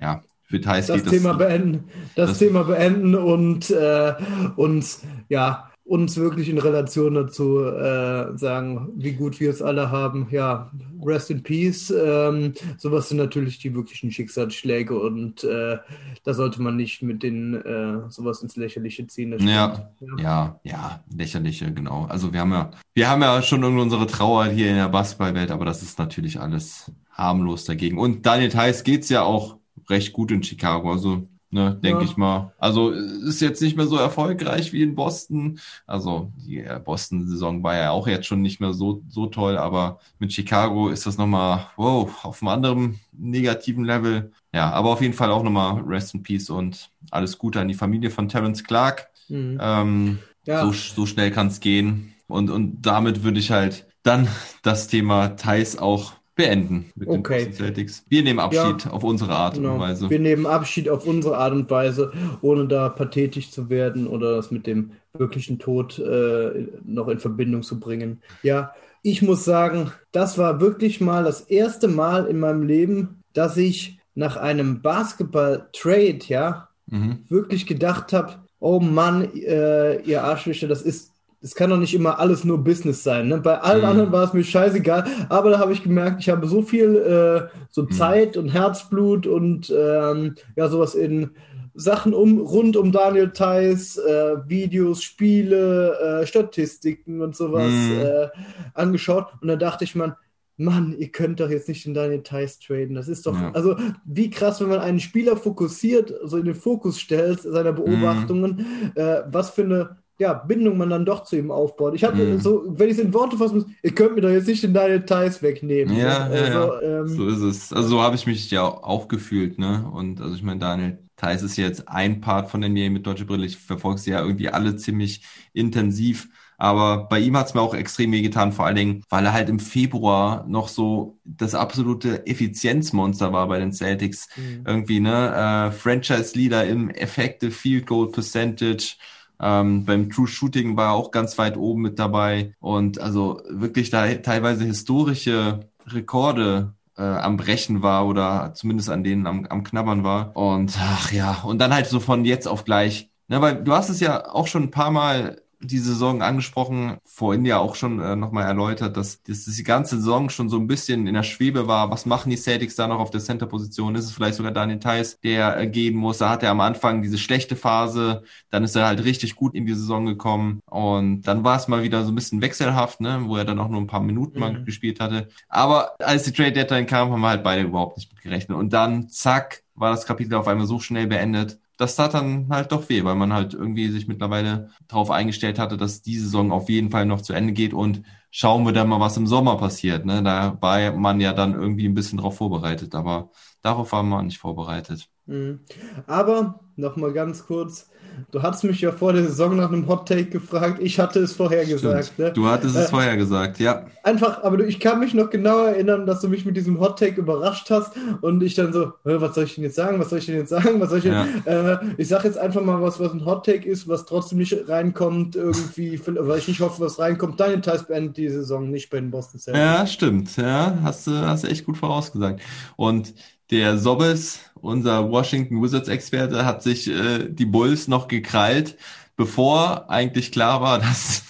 ja, 0.00 0.22
für 0.44 0.60
Thais 0.60 0.86
das 0.86 1.02
geht 1.02 1.10
Thema 1.10 1.30
das. 1.30 1.38
beenden, 1.38 1.84
das, 2.14 2.28
das- 2.30 2.38
Thema 2.38 2.62
beenden 2.62 3.16
und 3.16 3.70
äh, 3.70 4.14
uns 4.54 5.02
ja 5.28 5.68
uns 5.86 6.16
wirklich 6.16 6.48
in 6.48 6.58
Relation 6.58 7.14
dazu 7.14 7.62
äh, 7.64 8.36
sagen, 8.36 8.88
wie 8.96 9.12
gut 9.12 9.38
wir 9.40 9.50
es 9.50 9.62
alle 9.62 9.90
haben. 9.90 10.26
Ja, 10.30 10.72
rest 11.04 11.30
in 11.30 11.42
peace. 11.42 11.90
Ähm, 11.90 12.54
sowas 12.76 13.08
sind 13.08 13.18
natürlich 13.18 13.58
die 13.58 13.74
wirklichen 13.74 14.10
Schicksalsschläge 14.10 14.98
und 14.98 15.44
äh, 15.44 15.78
da 16.24 16.34
sollte 16.34 16.60
man 16.60 16.76
nicht 16.76 17.02
mit 17.02 17.22
den 17.22 17.54
äh, 17.54 18.10
sowas 18.10 18.42
ins 18.42 18.56
Lächerliche 18.56 19.06
ziehen. 19.06 19.30
das 19.30 19.42
Ja, 19.42 19.90
stimmt. 19.96 19.96
ja, 20.16 20.60
ja, 20.64 21.04
lächerliche, 21.14 21.72
genau. 21.72 22.06
Also 22.06 22.32
wir 22.32 22.40
haben 22.40 22.52
ja, 22.52 22.70
wir 22.94 23.08
haben 23.08 23.22
ja 23.22 23.42
schon 23.42 23.62
irgendwie 23.62 23.82
unsere 23.82 24.06
Trauer 24.06 24.46
hier 24.46 24.70
in 24.70 24.76
der 24.76 24.88
Basketballwelt, 24.88 25.50
aber 25.50 25.64
das 25.64 25.82
ist 25.82 25.98
natürlich 25.98 26.40
alles 26.40 26.90
harmlos 27.10 27.64
dagegen. 27.64 27.98
Und 27.98 28.24
Daniel 28.26 28.50
Theiss 28.50 28.82
geht's 28.82 29.08
ja 29.10 29.22
auch 29.22 29.58
recht 29.88 30.12
gut 30.12 30.30
in 30.30 30.42
Chicago, 30.42 30.92
also 30.92 31.28
ne, 31.56 31.74
denke 31.82 32.04
Ja. 32.04 32.04
ich 32.04 32.16
mal. 32.16 32.52
Also 32.58 32.90
ist 32.90 33.40
jetzt 33.40 33.60
nicht 33.62 33.76
mehr 33.76 33.86
so 33.86 33.96
erfolgreich 33.96 34.72
wie 34.72 34.82
in 34.82 34.94
Boston. 34.94 35.58
Also 35.86 36.30
die 36.36 36.58
äh, 36.60 36.80
Boston-Saison 36.84 37.62
war 37.62 37.74
ja 37.76 37.90
auch 37.90 38.06
jetzt 38.06 38.26
schon 38.26 38.42
nicht 38.42 38.60
mehr 38.60 38.72
so 38.72 39.02
so 39.08 39.26
toll, 39.26 39.56
aber 39.58 39.98
mit 40.18 40.32
Chicago 40.32 40.88
ist 40.88 41.06
das 41.06 41.18
nochmal, 41.18 41.66
wow, 41.76 42.24
auf 42.24 42.42
einem 42.42 42.48
anderen 42.48 43.00
negativen 43.12 43.84
Level. 43.84 44.32
Ja, 44.54 44.70
aber 44.70 44.90
auf 44.90 45.00
jeden 45.02 45.14
Fall 45.14 45.30
auch 45.30 45.42
nochmal 45.42 45.80
Rest 45.82 46.14
in 46.14 46.22
Peace 46.22 46.50
und 46.50 46.90
alles 47.10 47.38
Gute 47.38 47.60
an 47.60 47.68
die 47.68 47.74
Familie 47.74 48.10
von 48.10 48.28
Terence 48.28 48.62
Clark. 48.64 49.08
Mhm. 49.28 49.58
Ähm, 49.60 50.18
Ja. 50.46 50.64
so, 50.64 50.72
so 50.72 51.06
schnell 51.06 51.30
kann 51.30 51.48
es 51.48 51.60
gehen. 51.60 52.14
Und, 52.28 52.50
und 52.50 52.82
damit 52.82 53.22
würde 53.24 53.38
ich 53.40 53.50
halt 53.50 53.86
dann 54.02 54.28
das 54.62 54.88
Thema 54.88 55.30
Thais 55.36 55.76
auch 55.78 56.12
beenden 56.36 56.92
mit 56.94 57.08
den 57.08 57.18
Okay. 57.20 57.46
Boston 57.46 57.52
Celtics. 57.54 58.04
Wir 58.08 58.22
nehmen 58.22 58.38
Abschied 58.38 58.86
auf 58.88 59.02
unsere 59.02 59.32
Art 59.32 59.56
und 59.56 59.64
Genau. 59.64 59.78
Weise. 59.80 60.08
Wir 60.08 60.18
nehmen 60.20 60.46
Abschied 60.46 60.88
auf 60.88 61.06
unsere 61.06 61.36
Art 61.38 61.52
und 61.52 61.68
Weise, 61.70 62.12
ohne 62.42 62.68
da 62.68 62.88
pathetisch 62.90 63.50
zu 63.50 63.68
werden 63.70 64.06
oder 64.06 64.36
das 64.36 64.50
mit 64.50 64.66
dem 64.66 64.92
wirklichen 65.14 65.58
Tod 65.58 65.98
äh, 65.98 66.66
noch 66.84 67.08
in 67.08 67.18
Verbindung 67.18 67.62
zu 67.62 67.80
bringen. 67.80 68.20
Ja, 68.42 68.72
ich 69.02 69.22
muss 69.22 69.44
sagen, 69.44 69.90
das 70.12 70.36
war 70.36 70.60
wirklich 70.60 71.00
mal 71.00 71.24
das 71.24 71.40
erste 71.40 71.88
Mal 71.88 72.26
in 72.26 72.38
meinem 72.38 72.62
Leben, 72.62 73.22
dass 73.32 73.56
ich 73.56 73.98
nach 74.14 74.36
einem 74.36 74.82
Basketball-Trade, 74.82 76.18
ja, 76.28 76.68
Mhm. 76.88 77.24
wirklich 77.28 77.66
gedacht 77.66 78.12
habe, 78.12 78.34
oh 78.60 78.78
Mann, 78.78 79.28
äh, 79.34 80.00
ihr 80.02 80.22
Arschlöcher, 80.22 80.68
das 80.68 80.82
ist, 80.82 81.12
das 81.40 81.54
kann 81.54 81.70
doch 81.70 81.76
nicht 81.78 81.94
immer 81.94 82.18
alles 82.18 82.44
nur 82.44 82.64
Business 82.64 83.02
sein. 83.02 83.28
Ne? 83.28 83.38
Bei 83.38 83.60
allen 83.60 83.82
Mhm. 83.82 83.84
anderen 83.84 84.12
war 84.12 84.24
es 84.24 84.32
mir 84.32 84.44
scheißegal, 84.44 85.04
aber 85.28 85.50
da 85.50 85.58
habe 85.58 85.72
ich 85.72 85.82
gemerkt, 85.82 86.20
ich 86.20 86.28
habe 86.28 86.46
so 86.48 86.62
viel 86.62 86.96
äh, 86.96 87.48
so 87.70 87.82
Mhm. 87.82 87.90
Zeit 87.90 88.36
und 88.36 88.48
Herzblut 88.48 89.26
und 89.26 89.70
ähm, 89.76 90.34
ja, 90.56 90.68
sowas 90.68 90.94
in 90.94 91.30
Sachen 91.74 92.14
um, 92.14 92.38
rund 92.40 92.76
um 92.76 92.90
Daniel 92.90 93.30
Theiss, 93.32 93.98
äh, 93.98 94.36
Videos, 94.48 95.02
Spiele, 95.02 96.22
äh, 96.22 96.26
Statistiken 96.26 97.20
und 97.20 97.36
sowas 97.36 97.90
Mhm. 97.90 98.30
angeschaut. 98.74 99.26
Und 99.40 99.48
da 99.48 99.56
dachte 99.56 99.84
ich, 99.84 99.94
man, 99.94 100.14
Mann, 100.58 100.96
ihr 100.98 101.08
könnt 101.12 101.40
doch 101.40 101.50
jetzt 101.50 101.68
nicht 101.68 101.84
den 101.84 101.92
Daniel 101.92 102.22
Theiss 102.22 102.58
traden. 102.58 102.94
Das 102.94 103.08
ist 103.08 103.26
doch, 103.26 103.42
Ja. 103.42 103.50
also 103.52 103.76
wie 104.06 104.30
krass, 104.30 104.60
wenn 104.60 104.68
man 104.70 104.78
einen 104.80 105.00
Spieler 105.00 105.36
fokussiert, 105.36 106.14
so 106.24 106.38
in 106.38 106.46
den 106.46 106.54
Fokus 106.54 106.98
stellt, 106.98 107.40
seiner 107.42 107.72
Mhm. 107.72 107.76
Beobachtungen, 107.76 108.92
äh, 108.94 109.22
was 109.30 109.50
für 109.50 109.62
eine 109.64 109.98
ja, 110.18 110.32
Bindung 110.34 110.78
man 110.78 110.90
dann 110.90 111.04
doch 111.04 111.24
zu 111.24 111.36
ihm 111.36 111.50
aufbaut. 111.50 111.94
Ich 111.94 112.04
habe 112.04 112.16
Mhm. 112.16 112.40
so, 112.40 112.64
wenn 112.68 112.88
ich 112.88 112.98
es 112.98 113.04
in 113.04 113.12
Worte 113.14 113.36
fassen 113.36 113.56
muss, 113.58 113.66
ihr 113.82 113.94
könnt 113.94 114.14
mir 114.14 114.22
doch 114.22 114.30
jetzt 114.30 114.46
nicht 114.48 114.62
den 114.62 114.72
Daniel 114.74 115.04
Theiss 115.04 115.42
wegnehmen. 115.42 115.94
Ja, 115.96 116.28
ja, 116.34 116.46
also, 116.46 116.74
ja. 116.74 116.80
Ähm, 116.82 117.08
So 117.08 117.28
ist 117.28 117.40
es. 117.40 117.72
Also 117.72 117.88
so 117.90 118.00
habe 118.02 118.16
ich 118.16 118.26
mich 118.26 118.50
ja 118.50 118.62
auch 118.62 119.08
gefühlt, 119.08 119.58
ne? 119.58 119.88
Und 119.92 120.20
also 120.20 120.34
ich 120.34 120.42
meine, 120.42 120.60
Daniel 120.60 120.98
Theiss 121.16 121.42
ist 121.42 121.56
jetzt 121.56 121.88
ein 121.88 122.20
Part 122.20 122.50
von 122.50 122.62
NBA 122.62 122.90
mit 122.90 123.06
Deutsche 123.06 123.24
Brille. 123.24 123.46
Ich 123.46 123.56
verfolge 123.58 123.98
sie 124.00 124.10
ja 124.10 124.20
irgendwie 124.20 124.48
alle 124.48 124.76
ziemlich 124.76 125.22
intensiv. 125.52 126.28
Aber 126.58 127.04
bei 127.08 127.18
ihm 127.20 127.36
hat 127.36 127.48
es 127.48 127.54
mir 127.54 127.60
auch 127.60 127.74
extrem 127.74 128.12
wehgetan, 128.12 128.50
vor 128.52 128.64
allen 128.64 128.76
Dingen, 128.76 129.02
weil 129.10 129.26
er 129.26 129.34
halt 129.34 129.50
im 129.50 129.58
Februar 129.60 130.46
noch 130.48 130.68
so 130.68 131.18
das 131.24 131.54
absolute 131.54 132.26
Effizienzmonster 132.26 133.32
war 133.32 133.46
bei 133.48 133.58
den 133.58 133.72
Celtics. 133.72 134.28
Mhm. 134.36 134.62
Irgendwie, 134.66 135.00
ne? 135.00 135.68
Äh, 135.68 135.72
Franchise-Leader 135.72 136.64
im 136.66 136.88
Effective 136.90 137.50
Field 137.50 137.86
Goal 137.86 138.10
Percentage. 138.10 138.96
Ähm, 139.40 139.84
beim 139.84 140.10
True 140.10 140.26
Shooting 140.26 140.76
war 140.76 140.88
er 140.88 140.92
auch 140.94 141.10
ganz 141.10 141.38
weit 141.38 141.56
oben 141.56 141.82
mit 141.82 141.98
dabei. 141.98 142.54
Und 142.60 143.00
also 143.00 143.42
wirklich 143.48 143.90
da 143.90 144.06
teilweise 144.14 144.64
historische 144.64 145.60
Rekorde 145.86 146.74
äh, 146.96 147.02
am 147.02 147.36
Brechen 147.36 147.82
war 147.82 148.06
oder 148.06 148.52
zumindest 148.54 148.90
an 148.90 149.04
denen 149.04 149.26
am, 149.26 149.46
am 149.46 149.64
Knabbern 149.64 150.04
war. 150.04 150.36
Und 150.36 150.76
ach 150.80 151.12
ja, 151.12 151.42
und 151.44 151.58
dann 151.58 151.74
halt 151.74 151.86
so 151.86 152.00
von 152.00 152.24
jetzt 152.24 152.48
auf 152.48 152.64
gleich. 152.64 153.10
Ne, 153.28 153.40
weil 153.40 153.62
du 153.62 153.72
hast 153.72 153.88
es 153.88 153.98
ja 154.00 154.28
auch 154.28 154.46
schon 154.46 154.64
ein 154.64 154.70
paar 154.70 154.92
Mal 154.92 155.42
die 155.66 155.78
Saison 155.78 156.22
angesprochen, 156.22 156.98
vorhin 157.04 157.44
ja 157.44 157.58
auch 157.58 157.74
schon 157.74 158.00
äh, 158.00 158.16
nochmal 158.16 158.44
erläutert, 158.44 158.96
dass, 158.96 159.22
dass 159.22 159.44
die 159.44 159.62
ganze 159.62 159.96
Saison 159.96 160.30
schon 160.30 160.48
so 160.48 160.58
ein 160.58 160.66
bisschen 160.66 161.06
in 161.06 161.14
der 161.14 161.22
Schwebe 161.22 161.66
war. 161.66 161.90
Was 161.90 162.06
machen 162.06 162.30
die 162.30 162.36
Celtics 162.36 162.76
da 162.76 162.86
noch 162.86 162.98
auf 162.98 163.10
der 163.10 163.20
Center-Position? 163.20 163.94
Ist 163.94 164.04
es 164.04 164.12
vielleicht 164.12 164.36
sogar 164.36 164.52
Daniel 164.52 164.78
Theiss, 164.78 165.18
der 165.20 165.58
äh, 165.58 165.66
gehen 165.66 165.96
muss? 165.96 166.18
Da 166.18 166.30
hat 166.30 166.42
er 166.42 166.50
am 166.50 166.60
Anfang 166.60 167.02
diese 167.02 167.18
schlechte 167.18 167.56
Phase, 167.56 168.22
dann 168.50 168.64
ist 168.64 168.76
er 168.76 168.86
halt 168.86 169.04
richtig 169.04 169.36
gut 169.36 169.54
in 169.54 169.66
die 169.66 169.74
Saison 169.74 170.06
gekommen 170.06 170.60
und 170.66 171.22
dann 171.22 171.44
war 171.44 171.56
es 171.56 171.68
mal 171.68 171.82
wieder 171.82 172.04
so 172.04 172.12
ein 172.12 172.14
bisschen 172.14 172.40
wechselhaft, 172.40 173.00
ne, 173.00 173.22
wo 173.24 173.36
er 173.36 173.44
dann 173.44 173.58
auch 173.58 173.68
nur 173.68 173.80
ein 173.80 173.86
paar 173.86 174.00
Minuten 174.00 174.38
mal 174.38 174.52
mhm. 174.52 174.64
gespielt 174.64 175.00
hatte. 175.00 175.28
Aber 175.48 175.94
als 176.00 176.24
die 176.24 176.32
Trade 176.32 176.52
Deadline 176.52 176.86
kam, 176.86 177.10
haben 177.10 177.20
wir 177.20 177.28
halt 177.28 177.44
beide 177.44 177.62
überhaupt 177.62 177.96
nicht 177.96 178.12
mit 178.12 178.22
gerechnet. 178.22 178.56
Und 178.56 178.72
dann, 178.72 179.08
zack, 179.08 179.62
war 179.74 179.90
das 179.90 180.06
Kapitel 180.06 180.34
auf 180.34 180.48
einmal 180.48 180.66
so 180.66 180.80
schnell 180.80 181.06
beendet 181.06 181.58
das 181.76 181.96
tat 181.96 182.14
dann 182.14 182.48
halt 182.50 182.72
doch 182.72 182.88
weh, 182.88 183.04
weil 183.04 183.14
man 183.14 183.32
halt 183.32 183.54
irgendwie 183.54 183.88
sich 183.90 184.08
mittlerweile 184.08 184.70
darauf 184.88 185.10
eingestellt 185.10 185.58
hatte, 185.58 185.76
dass 185.76 186.02
die 186.02 186.18
Saison 186.18 186.52
auf 186.52 186.68
jeden 186.68 186.90
Fall 186.90 187.06
noch 187.06 187.20
zu 187.22 187.32
Ende 187.32 187.52
geht 187.52 187.74
und 187.74 188.02
schauen 188.30 188.64
wir 188.64 188.72
dann 188.72 188.88
mal, 188.88 189.00
was 189.00 189.16
im 189.16 189.26
Sommer 189.26 189.56
passiert. 189.56 190.04
Ne? 190.04 190.22
Da 190.22 190.58
war 190.60 190.92
man 190.92 191.20
ja 191.20 191.32
dann 191.32 191.54
irgendwie 191.54 191.86
ein 191.86 191.94
bisschen 191.94 192.18
drauf 192.18 192.36
vorbereitet, 192.38 192.94
aber 192.94 193.30
darauf 193.62 193.92
war 193.92 194.02
man 194.02 194.26
nicht 194.26 194.38
vorbereitet. 194.38 195.08
Mhm. 195.26 195.60
Aber 196.06 196.60
nochmal 196.76 197.12
ganz 197.12 197.46
kurz, 197.46 197.90
Du 198.30 198.42
hattest 198.42 198.64
mich 198.64 198.80
ja 198.80 198.92
vor 198.92 199.12
der 199.12 199.24
Saison 199.24 199.56
nach 199.56 199.70
einem 199.70 199.86
Hot 199.88 200.08
Take 200.08 200.26
gefragt. 200.26 200.78
Ich 200.80 200.98
hatte 200.98 201.20
es 201.20 201.32
vorher 201.32 201.64
gesagt. 201.64 202.18
Ne? 202.18 202.32
Du 202.32 202.46
hattest 202.46 202.76
es 202.76 202.86
äh, 202.86 202.88
vorher 202.88 203.16
gesagt, 203.16 203.58
ja. 203.58 203.86
Einfach, 204.02 204.42
aber 204.42 204.60
ich 204.60 204.80
kann 204.80 205.00
mich 205.00 205.14
noch 205.14 205.30
genau 205.30 205.64
erinnern, 205.64 206.06
dass 206.06 206.20
du 206.20 206.28
mich 206.28 206.44
mit 206.44 206.56
diesem 206.56 206.80
Hot 206.80 206.98
Take 206.98 207.20
überrascht 207.20 207.70
hast 207.70 207.92
und 208.20 208.42
ich 208.42 208.54
dann 208.54 208.72
so, 208.72 208.92
was 209.04 209.34
soll 209.34 209.44
ich 209.44 209.54
denn 209.54 209.64
jetzt 209.64 209.76
sagen? 209.76 209.98
Was 209.98 210.10
soll 210.10 210.18
ich 210.18 210.26
denn 210.26 210.36
jetzt 210.36 210.50
sagen? 210.50 210.80
Was 210.80 210.90
soll 210.90 210.98
ich 210.98 211.04
denn? 211.04 211.12
Ja. 211.12 211.72
Äh, 211.72 211.78
ich 211.96 212.08
sag 212.08 212.24
jetzt 212.24 212.38
einfach 212.38 212.62
mal 212.62 212.80
was, 212.80 213.00
was 213.00 213.12
ein 213.12 213.24
Hot 213.24 213.46
Take 213.46 213.68
ist, 213.68 213.88
was 213.88 214.06
trotzdem 214.06 214.38
nicht 214.38 214.68
reinkommt, 214.68 215.36
irgendwie, 215.36 216.00
weil 216.06 216.38
ich 216.38 216.48
nicht 216.48 216.60
hoffe, 216.60 216.82
was 216.82 216.98
reinkommt. 216.98 217.40
Deine 217.40 217.60
Ties 217.60 217.84
beendet 217.84 218.16
die 218.16 218.28
Saison 218.28 218.70
nicht 218.70 218.90
bei 218.90 219.00
den 219.00 219.10
Boston 219.10 219.40
Celtics. 219.40 219.64
Ja, 219.64 219.86
stimmt. 219.86 220.36
Ja, 220.36 220.78
hast 220.82 221.06
du 221.06 221.12
hast 221.12 221.44
du 221.44 221.48
echt 221.48 221.64
gut 221.64 221.76
vorausgesagt. 221.76 222.40
Und 222.76 223.14
der 223.50 223.78
Sobbes, 223.78 224.40
unser 224.60 225.10
Washington 225.10 225.62
Wizards-Experte, 225.62 226.44
hat 226.44 226.62
sich 226.62 226.88
äh, 226.88 227.28
die 227.28 227.46
Bulls 227.46 227.88
noch 227.88 228.08
gekrallt, 228.08 228.76
bevor 229.16 229.88
eigentlich 229.88 230.32
klar 230.32 230.60
war, 230.60 230.78
dass 230.80 231.24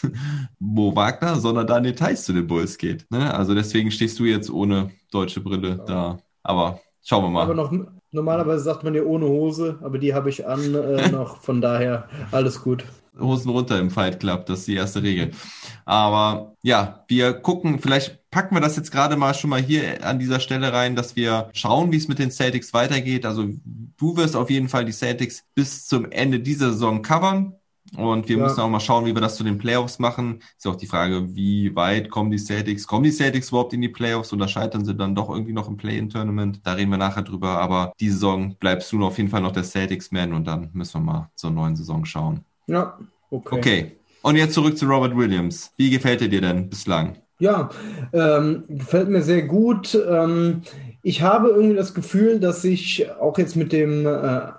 Mo 0.59 0.95
Wagner, 0.95 1.37
sondern 1.37 1.67
da 1.67 1.79
in 1.79 1.85
Details 1.85 2.25
zu 2.25 2.33
den 2.33 2.47
Bulls 2.47 2.79
geht. 2.79 3.07
Ne? 3.11 3.33
Also 3.35 3.55
deswegen 3.55 3.91
stehst 3.91 4.19
du 4.19 4.25
jetzt 4.25 4.51
ohne 4.51 4.91
deutsche 5.11 5.41
Brille 5.41 5.69
ja. 5.69 5.85
da. 5.85 6.19
Aber 6.43 6.81
schauen 7.05 7.25
wir 7.25 7.31
mal. 7.31 7.43
Aber 7.43 7.55
noch, 7.55 7.73
normalerweise 8.13 8.65
sagt 8.65 8.85
man 8.85 8.95
ja 8.95 9.03
ohne 9.03 9.27
Hose, 9.27 9.79
aber 9.83 9.99
die 9.99 10.15
habe 10.15 10.31
ich 10.31 10.47
an 10.47 10.75
äh, 10.75 11.09
noch. 11.13 11.43
Von 11.43 11.61
daher 11.61 12.09
alles 12.33 12.63
gut. 12.63 12.85
Hosen 13.19 13.51
runter 13.51 13.79
im 13.79 13.91
Fight 13.91 14.21
Club, 14.21 14.47
das 14.47 14.61
ist 14.61 14.69
die 14.69 14.75
erste 14.75 15.03
Regel. 15.03 15.31
Aber 15.85 16.55
ja, 16.63 17.05
wir 17.09 17.33
gucken, 17.33 17.79
vielleicht 17.79 18.26
packen 18.37 18.55
wir 18.55 18.61
das 18.61 18.77
jetzt 18.77 18.93
gerade 18.93 19.17
mal 19.17 19.33
schon 19.33 19.49
mal 19.49 19.63
hier 19.63 20.05
an 20.05 20.19
dieser 20.19 20.41
Stelle 20.41 20.71
rein, 20.71 20.95
dass 20.95 21.17
wir 21.17 21.49
schauen, 21.55 21.91
wie 21.91 21.97
es 21.97 22.07
mit 22.07 22.19
den 22.19 22.31
Celtics 22.31 22.75
weitergeht. 22.75 23.25
Also 23.25 23.49
du 23.97 24.15
wirst 24.19 24.37
auf 24.37 24.51
jeden 24.51 24.69
Fall 24.69 24.85
die 24.85 24.93
Celtics 24.93 25.43
bis 25.55 25.87
zum 25.87 26.13
Ende 26.13 26.41
dieser 26.41 26.73
Saison 26.73 27.01
covern. 27.01 27.55
Und 27.97 28.29
wir 28.29 28.37
ja. 28.37 28.43
müssen 28.43 28.61
auch 28.61 28.69
mal 28.69 28.81
schauen, 28.81 29.07
wie 29.07 29.15
wir 29.15 29.23
das 29.23 29.37
zu 29.37 29.43
den 29.43 29.57
Playoffs 29.57 29.99
machen. 29.99 30.43
Ist 30.59 30.67
auch 30.67 30.77
die 30.77 30.87
Frage, 30.87 31.35
wie 31.35 31.75
weit 31.77 32.11
kommen 32.11 32.31
die 32.31 32.37
Celtics? 32.37 32.87
Kommen 32.87 33.05
die 33.05 33.11
Celtics 33.11 33.49
überhaupt 33.49 33.73
in 33.73 33.81
die 33.81 33.89
Playoffs 33.89 34.35
oder 34.35 34.49
scheitern 34.49 34.85
sie 34.85 34.95
dann 34.95 35.15
doch 35.15 35.31
irgendwie 35.31 35.55
noch 35.55 35.69
im 35.69 35.79
Play-In-Tournament? 35.79 36.61
Da 36.63 36.75
reden 36.75 36.91
wir 36.91 36.99
nachher 36.99 37.23
drüber. 37.23 37.59
Aber 37.59 37.95
die 38.01 38.11
Saison 38.11 38.55
bleibst 38.61 38.93
du 38.93 39.03
auf 39.03 39.17
jeden 39.17 39.31
Fall 39.31 39.41
noch 39.41 39.53
der 39.53 39.65
Celtics-Man 39.65 40.35
und 40.35 40.47
dann 40.47 40.69
müssen 40.75 41.01
wir 41.01 41.13
mal 41.13 41.31
zur 41.37 41.53
neuen 41.53 41.75
Saison 41.75 42.05
schauen. 42.05 42.45
Ja, 42.67 42.99
okay. 43.31 43.57
Okay. 43.57 43.93
Und 44.21 44.37
jetzt 44.37 44.53
zurück 44.53 44.77
zu 44.77 44.85
Robert 44.85 45.17
Williams. 45.17 45.73
Wie 45.79 45.89
gefällt 45.89 46.21
er 46.21 46.29
dir 46.29 46.43
denn 46.43 46.69
bislang? 46.69 47.17
Ja, 47.39 47.69
ähm, 48.15 48.65
gefällt 48.69 49.09
mir 49.11 49.23
sehr 49.23 49.43
gut. 49.43 49.95
Ähm, 50.09 50.63
ich 51.03 51.21
habe 51.23 51.51
irgendwie 51.51 51.77
das 51.77 51.93
Gefühl, 51.93 52.41
dass 52.41 52.63
sich 52.63 53.11
auch 53.21 53.37
jetzt 53.39 53.57
mit 53.57 53.73
dem, 53.73 54.07
äh, 54.07 54.09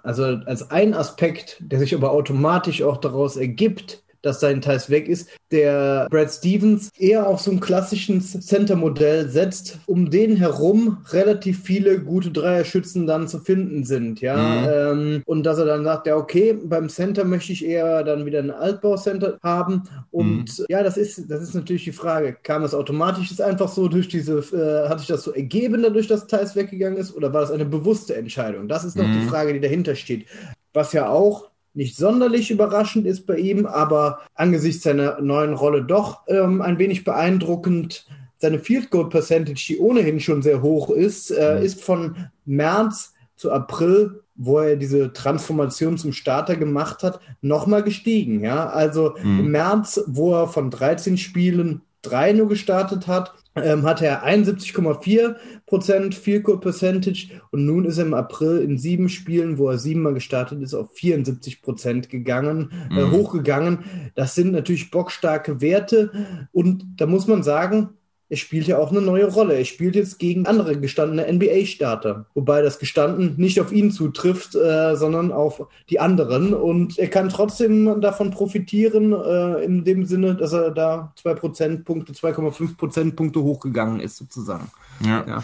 also 0.04 0.24
als 0.24 0.70
ein 0.70 0.94
Aspekt, 0.94 1.58
der 1.60 1.80
sich 1.80 1.96
aber 1.96 2.12
automatisch 2.12 2.84
auch 2.84 2.98
daraus 2.98 3.36
ergibt, 3.36 4.04
dass 4.22 4.40
sein 4.40 4.62
Teils 4.62 4.90
weg 4.90 5.08
ist, 5.08 5.30
der 5.52 6.08
Brad 6.10 6.32
Stevens 6.32 6.90
eher 6.98 7.28
auf 7.28 7.40
so 7.40 7.52
ein 7.52 7.60
klassisches 7.60 8.40
Center-Modell 8.40 9.30
setzt, 9.30 9.80
um 9.86 10.10
den 10.10 10.36
herum 10.36 10.98
relativ 11.12 11.64
viele 11.64 12.00
gute 12.00 12.32
Dreierschützen 12.32 13.08
dann 13.08 13.28
zu 13.28 13.40
finden 13.40 13.84
sind, 13.86 14.22
ja. 14.22 14.38
Mhm. 14.38 14.68
Ähm, 14.70 15.24
und 15.26 15.44
dass 15.44 15.58
er 15.58 15.66
dann 15.66 15.84
sagt, 15.84 16.08
ja, 16.08 16.16
okay, 16.16 16.54
beim 16.54 16.90
Center 16.90 17.24
möchte 17.24 17.54
ich 17.54 17.66
eher 17.66 18.04
dann 18.04 18.26
wieder 18.26 18.40
ein 18.40 18.52
Altbau-Center 18.52 19.38
haben. 19.42 19.84
Und 20.12 20.60
mhm. 20.60 20.66
ja, 20.70 20.84
das 20.84 20.98
ist, 20.98 21.30
das 21.30 21.42
ist 21.42 21.54
natürlich 21.54 21.86
die 21.86 21.92
Frage. 21.92 22.36
Kam 22.44 22.64
es 22.64 22.74
automatisch 22.74 23.32
ist 23.32 23.42
einfach 23.42 23.70
so 23.70 23.88
durch 23.88 24.08
diese, 24.08 24.40
äh, 24.40 24.90
hat 24.90 25.00
sich 25.00 25.08
das 25.08 25.24
so 25.24 25.32
ergeben, 25.32 25.82
dadurch, 25.84 26.08
dass 26.08 26.28
Teils 26.28 26.56
weggegangen 26.56 26.98
ist, 26.98 27.16
oder 27.16 27.34
war 27.34 27.42
das 27.42 27.52
eine 27.52 27.66
bewusste 27.66 28.16
Entscheidung? 28.16 28.68
Das 28.68 28.84
ist 28.84 28.96
noch 28.96 29.08
mhm. 29.08 29.22
die 29.22 29.28
Frage, 29.28 29.54
die 29.54 29.60
dahinter 29.60 29.96
steht. 29.96 30.26
Was 30.74 30.94
ja 30.94 31.10
auch 31.10 31.50
nicht 31.78 31.96
sonderlich 31.96 32.50
überraschend 32.50 33.06
ist 33.06 33.28
bei 33.28 33.38
ihm, 33.38 33.68
aber 33.68 34.22
angesichts 34.34 34.82
seiner 34.82 35.22
neuen 35.22 35.54
Rolle 35.54 35.84
doch 35.84 36.28
ähm, 36.28 36.60
ein 36.64 36.80
wenig 36.80 37.04
beeindruckend. 37.04 38.08
Seine 38.40 38.58
Field 38.58 38.90
Goal 38.90 39.10
Percentage, 39.10 39.64
die 39.68 39.78
ohnehin 39.78 40.20
schon 40.20 40.42
sehr 40.42 40.64
hoch 40.64 40.90
ist, 40.90 41.30
äh, 41.30 41.58
mhm. 41.58 41.66
ist 41.66 41.84
von 41.84 42.16
März 42.46 43.14
zu 43.36 43.52
April, 43.52 44.24
wo 44.34 44.58
er 44.58 44.76
diese 44.76 45.14
Transformation 45.14 46.00
zum 46.00 46.14
Starter 46.14 46.56
gemacht 46.56 47.04
hat, 47.04 47.20
nochmal 47.42 47.84
gestiegen. 47.84 48.44
Ja, 48.44 48.70
also 48.70 49.14
mhm. 49.22 49.40
im 49.40 49.52
März, 49.52 50.02
wo 50.08 50.34
er 50.34 50.48
von 50.48 50.72
13 50.72 51.20
Spielen 51.20 51.82
drei 52.08 52.34
nur 52.34 52.48
gestartet 52.48 53.08
hat, 53.08 53.34
ähm, 53.56 53.84
hatte 53.84 54.06
er 54.06 54.26
71,4 54.26 55.36
Prozent 55.66 56.16
Field 56.16 56.44
Goal 56.44 56.60
Percentage 56.60 57.30
und 57.52 57.66
nun 57.66 57.86
ist 57.86 57.98
er 57.98 58.06
im 58.06 58.14
April 58.14 58.60
in 58.60 58.78
sieben 58.78 59.10
Spielen, 59.10 59.58
wo 59.58 59.70
er 59.70 59.78
siebenmal 59.78 60.14
gestartet 60.14 60.62
ist, 60.62 60.74
auf 60.74 60.94
74 60.94 61.62
Prozent 61.62 62.10
gegangen, 62.10 62.72
äh, 62.92 62.94
mhm. 62.94 63.00
äh, 63.00 63.18
hochgegangen. 63.18 63.80
Das 64.16 64.36
sind 64.36 64.52
natürlich 64.52 64.92
bockstarke 64.92 65.62
Werte 65.62 66.12
und 66.52 66.86
da 66.98 67.06
muss 67.06 67.28
man 67.28 67.44
sagen, 67.44 67.90
er 68.30 68.38
spielt 68.38 68.68
ja 68.68 68.78
auch 68.78 68.92
eine 68.92 69.02
neue 69.02 69.26
Rolle. 69.26 69.56
Er 69.56 69.66
spielt 69.66 69.96
jetzt 69.96 70.20
gegen 70.20 70.46
andere 70.46 70.78
gestandene 70.80 71.32
NBA-Starter. 71.32 72.26
Wobei 72.34 72.62
das 72.62 72.78
gestanden 72.78 73.36
nicht 73.38 73.62
auf 73.62 73.72
ihn 73.72 73.92
zutrifft, 73.92 74.56
äh, 74.56 74.96
sondern 74.96 75.32
auf 75.32 75.66
die 75.90 76.00
anderen. 76.00 76.54
Und 76.54 77.00
er 77.00 77.08
kann 77.08 77.30
trotzdem 77.30 78.02
davon 78.02 78.32
profitieren, 78.32 79.14
äh, 79.14 79.64
in 79.64 79.86
dem 79.86 80.06
Sinne, 80.06 80.36
dass 80.36 80.52
er 80.52 80.72
da 80.72 81.14
zwei 81.16 81.34
Prozentpunkte, 81.36 82.14
2,5 82.14 82.76
Prozentpunkte 82.76 83.42
hochgegangen 83.42 84.02
ist, 84.02 84.18
sozusagen. 84.18 84.70
Ja. 85.06 85.26
ja. 85.28 85.44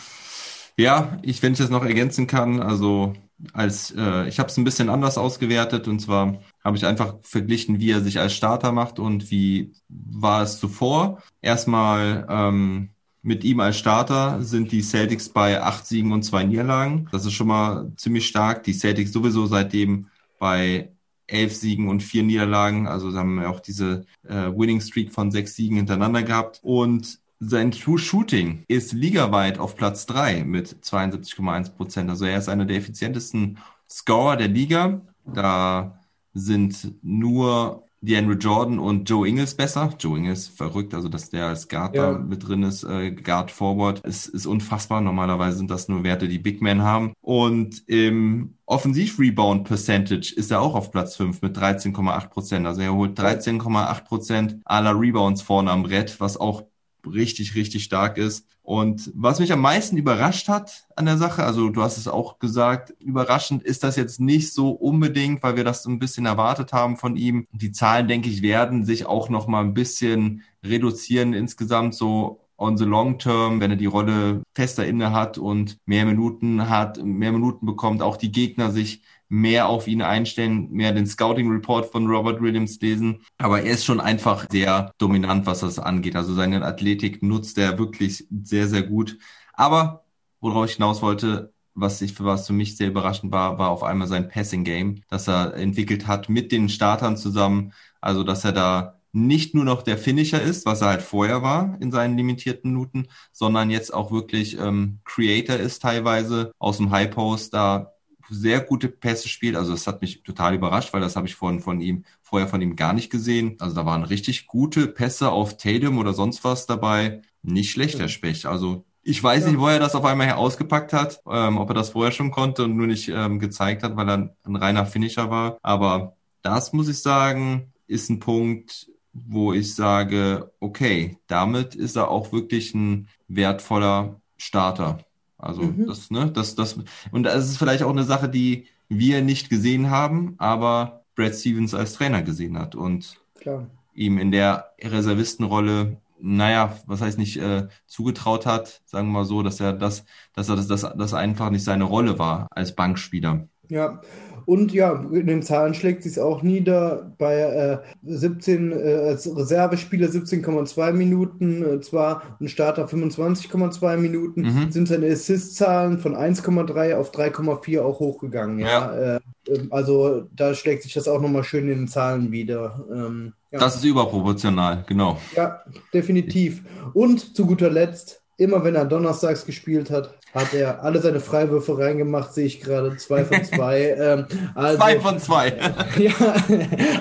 Ja, 0.76 1.20
ich, 1.22 1.44
wenn 1.44 1.54
ich 1.54 1.60
das 1.60 1.70
noch 1.70 1.86
ergänzen 1.86 2.26
kann, 2.26 2.60
also 2.60 3.14
als 3.52 3.92
äh, 3.98 4.28
ich 4.28 4.40
habe 4.40 4.50
es 4.50 4.58
ein 4.58 4.64
bisschen 4.64 4.90
anders 4.90 5.18
ausgewertet 5.18 5.88
und 5.88 6.00
zwar 6.00 6.40
habe 6.64 6.78
ich 6.78 6.86
einfach 6.86 7.16
verglichen, 7.22 7.80
wie 7.80 7.92
er 7.92 8.02
sich 8.02 8.20
als 8.20 8.34
Starter 8.34 8.72
macht 8.72 9.00
und 9.00 9.32
wie 9.32 9.74
war 9.90 10.44
es 10.44 10.60
zuvor. 10.60 11.22
Erstmal 11.42 12.26
ähm, 12.30 12.90
mit 13.22 13.44
ihm 13.44 13.60
als 13.60 13.78
Starter 13.78 14.42
sind 14.42 14.72
die 14.72 14.82
Celtics 14.82 15.30
bei 15.30 15.62
acht 15.62 15.88
Siegen 15.88 16.12
und 16.12 16.24
zwei 16.24 16.44
Niederlagen. 16.44 17.08
Das 17.12 17.26
ist 17.26 17.34
schon 17.34 17.48
mal 17.48 17.92
ziemlich 17.96 18.28
stark. 18.28 18.64
Die 18.64 18.74
Celtics 18.74 19.14
sowieso 19.14 19.46
seitdem 19.46 20.08
bei 20.40 20.90
elf 21.28 21.56
Siegen 21.56 21.88
und 21.88 22.04
vier 22.04 22.24
Niederlagen. 22.24 22.86
Also 22.86 23.14
haben 23.14 23.36
wir 23.36 23.50
auch 23.50 23.62
diese 23.62 24.06
äh, 24.28 24.52
Winning 24.52 24.82
Streak 24.82 25.14
von 25.14 25.32
sechs 25.32 25.56
Siegen 25.56 25.78
hintereinander 25.78 26.24
gehabt. 26.24 26.60
Und 26.64 27.20
sein 27.48 27.72
True 27.72 27.98
Shooting 27.98 28.64
ist 28.68 28.94
ligaweit 28.94 29.60
auf 29.60 29.76
Platz 29.76 30.06
drei 30.06 30.44
mit 30.44 30.68
72,1 30.84 31.72
Prozent. 31.72 32.10
Also 32.10 32.26
er 32.26 32.38
ist 32.38 32.50
einer 32.50 32.66
der 32.66 32.78
effizientesten 32.78 33.58
Scorer 33.90 34.38
der 34.38 34.48
Liga. 34.48 35.02
Da 35.26 36.00
sind 36.34 36.96
nur 37.04 37.84
DeAndre 38.04 38.36
Jordan 38.36 38.80
und 38.80 39.10
Joe 39.10 39.28
Ingles 39.28 39.56
besser. 39.56 39.94
Joe 39.98 40.18
Ingles 40.18 40.50
verrückt, 40.50 40.94
also 40.94 41.08
dass 41.08 41.30
der 41.30 41.48
als 41.48 41.70
Guard 41.70 41.96
ja. 41.96 42.12
da 42.12 42.18
mit 42.20 42.46
drin 42.46 42.64
ist, 42.64 42.84
äh, 42.84 43.12
Guard 43.12 43.50
Forward, 43.50 44.02
ist, 44.02 44.28
ist 44.28 44.46
unfassbar. 44.46 45.00
Normalerweise 45.00 45.58
sind 45.58 45.72
das 45.72 45.88
nur 45.88 46.04
Werte, 46.04 46.28
die 46.28 46.40
Big 46.40 46.62
Men 46.62 46.82
haben. 46.82 47.14
Und 47.22 47.84
im 47.88 48.58
Offensiv-Rebound 48.66 49.66
Percentage 49.66 50.34
ist 50.36 50.52
er 50.52 50.60
auch 50.60 50.76
auf 50.76 50.92
Platz 50.92 51.16
5 51.16 51.42
mit 51.42 51.58
13,8 51.58 52.28
Prozent. 52.28 52.68
Also 52.68 52.82
er 52.82 52.94
holt 52.94 53.18
13,8 53.18 54.04
Prozent 54.04 54.58
aller 54.66 55.00
Rebounds 55.00 55.42
vorne 55.42 55.72
am 55.72 55.84
Brett, 55.84 56.20
was 56.20 56.36
auch 56.36 56.64
richtig, 57.06 57.56
richtig 57.56 57.84
stark 57.84 58.18
ist. 58.18 58.48
Und 58.62 59.12
was 59.14 59.40
mich 59.40 59.52
am 59.52 59.60
meisten 59.60 59.98
überrascht 59.98 60.48
hat 60.48 60.88
an 60.96 61.06
der 61.06 61.18
Sache, 61.18 61.44
also 61.44 61.70
du 61.70 61.82
hast 61.82 61.98
es 61.98 62.08
auch 62.08 62.40
gesagt, 62.40 62.94
überraschend 63.00 63.62
ist 63.64 63.84
das 63.84 63.98
jetzt 63.98 64.22
nicht 64.22 64.54
so 64.54 64.72
unbedingt, 64.72 65.44
weil 65.44 65.58
wir 65.58 65.66
das 65.66 65.84
so 65.84 65.90
ein 65.90 66.00
bisschen 66.00 66.26
erwartet 66.26 66.72
haben 66.72 66.96
von 66.96 67.18
ihm. 67.18 67.46
Die 67.52 67.74
Zahlen, 67.74 68.08
denke 68.08 68.30
ich, 68.30 68.42
werden 68.42 68.86
sich 68.86 69.06
auch 69.06 69.28
noch 69.28 69.48
mal 69.48 69.62
ein 69.62 69.74
bisschen 69.74 70.44
reduzieren 70.64 71.34
insgesamt 71.34 71.94
so 71.94 72.40
on 72.58 72.78
the 72.78 72.86
long 72.86 73.18
term, 73.18 73.60
wenn 73.60 73.72
er 73.72 73.78
die 73.78 73.88
Rolle 73.88 74.44
fester 74.54 74.86
inne 74.86 75.12
hat 75.12 75.38
und 75.38 75.78
mehr 75.86 76.06
Minuten 76.06 76.70
hat, 76.70 77.04
mehr 77.04 77.34
Minuten 77.34 77.66
bekommt, 77.66 78.02
auch 78.02 78.16
die 78.16 78.32
Gegner 78.32 78.72
sich 78.72 79.02
mehr 79.34 79.68
auf 79.68 79.88
ihn 79.88 80.04
einstellen, 80.04 80.72
mehr 80.72 80.92
den 80.92 81.08
Scouting 81.08 81.50
Report 81.50 81.92
von 81.92 82.06
Robert 82.06 82.40
Williams 82.40 82.80
lesen. 82.80 83.24
Aber 83.40 83.64
er 83.64 83.72
ist 83.72 83.84
schon 83.84 84.00
einfach 84.00 84.46
sehr 84.52 84.92
dominant, 85.00 85.48
was 85.48 85.62
das 85.62 85.80
angeht. 85.80 86.16
Also 86.16 86.36
seine 86.36 86.64
Athletik 86.64 87.24
nutzt 87.24 87.58
er 87.58 87.80
wirklich 87.80 88.28
sehr, 88.44 88.68
sehr 88.68 88.84
gut. 88.84 89.18
Aber 89.54 90.06
worauf 90.40 90.70
ich 90.70 90.76
hinaus 90.76 91.02
wollte, 91.02 91.52
was 91.74 92.00
ich 92.04 92.24
was 92.24 92.46
für 92.46 92.54
mich 92.54 92.78
sehr 92.78 92.90
überraschend 92.90 93.32
war, 93.32 93.58
war 93.58 93.72
auf 93.72 93.82
einmal 93.82 94.08
sein 94.08 94.30
Passing 94.30 94.64
Game, 94.64 95.02
das 95.10 95.28
er 95.28 95.56
entwickelt 95.56 96.06
hat 96.06 96.30
mit 96.30 96.52
den 96.52 96.70
Startern 96.70 97.18
zusammen. 97.18 97.74
Also 98.02 98.24
dass 98.24 98.46
er 98.46 98.52
da 98.52 99.00
nicht 99.14 99.56
nur 99.56 99.66
noch 99.66 99.82
der 99.82 99.98
Finisher 99.98 100.44
ist, 100.44 100.68
was 100.68 100.82
er 100.82 100.90
halt 100.90 101.02
vorher 101.02 101.42
war 101.42 101.76
in 101.80 101.92
seinen 101.92 102.18
limitierten 102.18 102.72
Minuten, 102.72 103.08
sondern 103.32 103.72
jetzt 103.72 103.92
auch 103.96 104.12
wirklich 104.12 104.60
ähm, 104.60 105.00
Creator 105.06 105.56
ist 105.56 105.82
teilweise 105.82 106.52
aus 106.60 106.78
dem 106.78 106.92
High 106.92 107.10
Post 107.10 107.56
da 107.56 107.93
sehr 108.30 108.60
gute 108.60 108.90
Pässe 108.90 109.28
spielt. 109.30 109.56
Also 109.56 109.72
das 109.72 109.88
hat 109.88 110.02
mich 110.02 110.24
total 110.24 110.56
überrascht, 110.56 110.94
weil 110.94 111.02
das 111.02 111.16
habe 111.16 111.28
ich 111.28 111.36
vorhin 111.36 111.60
von 111.60 111.82
ihm 111.82 112.06
vorher 112.22 112.48
von 112.48 112.62
ihm 112.62 112.76
gar 112.76 112.94
nicht 112.94 113.12
gesehen. 113.12 113.58
Also 113.60 113.76
da 113.76 113.86
waren 113.86 114.04
richtig 114.04 114.48
gute 114.48 114.88
Pässe 114.88 115.30
auf 115.30 115.58
Tatum 115.58 116.00
oder 116.00 116.14
sonst 116.14 116.44
was 116.44 116.66
dabei. 116.66 117.22
Nicht 117.44 117.72
schlecht, 117.72 118.00
der 118.00 118.08
Specht. 118.08 118.46
Also 118.46 118.86
ich 119.04 119.22
weiß 119.22 119.44
ja. 119.44 119.52
nicht, 119.52 119.60
wo 119.60 119.68
er 119.68 119.80
das 119.80 119.96
auf 119.96 120.06
einmal 120.06 120.28
her 120.28 120.38
ausgepackt 120.38 120.94
hat, 120.94 121.22
ähm, 121.30 121.58
ob 121.58 121.70
er 121.70 121.76
das 121.76 121.90
vorher 121.90 122.12
schon 122.12 122.32
konnte 122.32 122.64
und 122.64 122.76
nur 122.76 122.88
nicht 122.88 123.10
ähm, 123.10 123.38
gezeigt 123.40 123.84
hat, 123.84 123.96
weil 123.98 124.10
er 124.10 124.36
ein 124.46 124.56
reiner 124.56 124.86
Finisher 124.86 125.30
war. 125.30 125.58
Aber 125.62 126.16
das 126.42 126.74
muss 126.74 126.88
ich 126.88 127.02
sagen, 127.02 127.74
ist 127.86 128.10
ein 128.10 128.20
Punkt, 128.20 128.88
wo 129.14 129.54
ich 129.54 129.76
sage, 129.76 130.52
okay, 130.60 131.18
damit 131.28 131.76
ist 131.76 131.96
er 131.98 132.10
auch 132.10 132.32
wirklich 132.32 132.74
ein 132.74 133.10
wertvoller 133.28 134.22
Starter. 134.38 135.06
Also 135.44 135.64
mhm. 135.64 135.88
das, 135.88 136.12
ne, 136.12 136.32
das, 136.32 136.56
das, 136.56 136.78
und 137.12 137.24
das 137.24 137.50
ist 137.50 137.58
vielleicht 137.58 137.84
auch 137.84 137.92
eine 137.92 138.04
Sache, 138.04 138.30
die 138.30 138.66
wir 138.90 139.22
nicht 139.22 139.50
gesehen 139.50 139.90
haben, 139.90 140.36
aber 140.38 141.04
Brad 141.16 141.36
Stevens 141.36 141.74
als 141.74 141.94
Trainer 141.94 142.22
gesehen 142.22 142.58
hat 142.58 142.76
und 142.76 143.20
Klar. 143.40 143.68
ihm 143.94 144.18
in 144.18 144.32
der 144.32 144.72
Reservistenrolle 144.82 145.98
naja, 146.26 146.78
was 146.88 147.02
heißt 147.02 147.18
nicht 147.18 147.36
äh, 147.36 147.68
zugetraut 147.86 148.46
hat, 148.46 148.82
sagen 148.86 149.10
wir 149.10 149.20
mal 149.20 149.26
so, 149.26 149.44
dass 149.44 149.60
er 149.60 149.74
das, 149.74 150.06
dass 150.34 150.48
er 150.48 150.56
das, 150.56 150.68
das, 150.68 150.82
das 150.82 151.14
einfach 151.14 151.50
nicht 151.50 151.66
seine 151.66 151.84
Rolle 151.84 152.18
war 152.18 152.48
als 152.52 152.76
Bankspieler. 152.76 153.50
Ja, 153.68 154.02
und 154.46 154.74
ja, 154.74 155.06
in 155.12 155.28
den 155.28 155.42
Zahlen 155.42 155.74
schlägt 155.74 156.04
sich 156.04 156.20
auch 156.20 156.42
nieder. 156.42 157.14
Bei 157.18 157.40
äh, 157.40 157.78
17 158.04 158.72
äh, 158.72 158.76
als 159.08 159.36
Reservespieler 159.36 160.08
17,2 160.08 160.94
Minuten, 160.94 161.64
äh, 161.64 161.82
zwar 161.82 162.38
ein 162.40 162.48
Starter 162.48 162.86
25,2 162.86 163.98
Minuten, 163.98 164.42
mhm. 164.42 164.72
sind 164.72 164.88
seine 164.88 165.12
Assist-Zahlen 165.12 166.00
von 166.00 166.16
1,3 166.16 166.96
auf 166.96 167.12
3,4 167.12 167.82
auch 167.82 168.00
hochgegangen. 168.00 168.60
Ja, 168.60 168.68
ja. 168.68 169.16
Äh, 169.16 169.20
ähm, 169.48 169.68
also 169.72 170.28
da 170.36 170.54
schlägt 170.54 170.84
sich 170.84 170.94
das 170.94 171.08
auch 171.08 171.22
nochmal 171.22 171.44
schön 171.44 171.70
in 171.70 171.80
den 171.80 171.88
Zahlen 171.88 172.32
wieder. 172.32 172.86
Ähm, 172.92 173.34
ja. 173.52 173.60
Das 173.60 173.76
ist 173.76 173.86
überproportional, 173.86 174.84
genau. 174.88 175.20
Ja, 175.36 175.62
definitiv. 175.94 176.64
Und 176.94 177.36
zu 177.36 177.46
guter 177.46 177.70
Letzt, 177.70 178.23
immer 178.38 178.64
wenn 178.64 178.76
er 178.76 178.86
donnerstags 178.86 179.46
gespielt 179.46 179.90
hat, 179.90 180.18
hat 180.34 180.54
er 180.54 180.84
alle 180.84 181.00
seine 181.00 181.20
Freiwürfe 181.20 181.78
reingemacht, 181.78 182.34
sehe 182.34 182.46
ich 182.46 182.62
gerade. 182.62 182.98
Zwei 182.98 183.24
von 183.24 183.44
zwei. 183.44 183.82
ähm, 184.00 184.26
also, 184.56 184.78
zwei 184.78 185.00
von 185.00 185.20
zwei. 185.20 185.48
ja, 185.98 186.12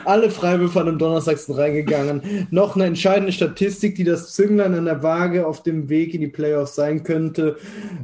alle 0.04 0.30
Freiwürfe 0.30 0.80
an 0.80 0.86
dem 0.86 0.98
Donnerstag 0.98 1.38
sind 1.38 1.56
reingegangen. 1.56 2.48
Noch 2.50 2.76
eine 2.76 2.86
entscheidende 2.86 3.32
Statistik, 3.32 3.94
die 3.94 4.04
das 4.04 4.32
Zünglein 4.34 4.74
an 4.74 4.84
der 4.84 5.02
Waage 5.02 5.46
auf 5.46 5.62
dem 5.62 5.88
Weg 5.88 6.14
in 6.14 6.20
die 6.20 6.28
Playoffs 6.28 6.74
sein 6.74 7.02
könnte, 7.04 7.56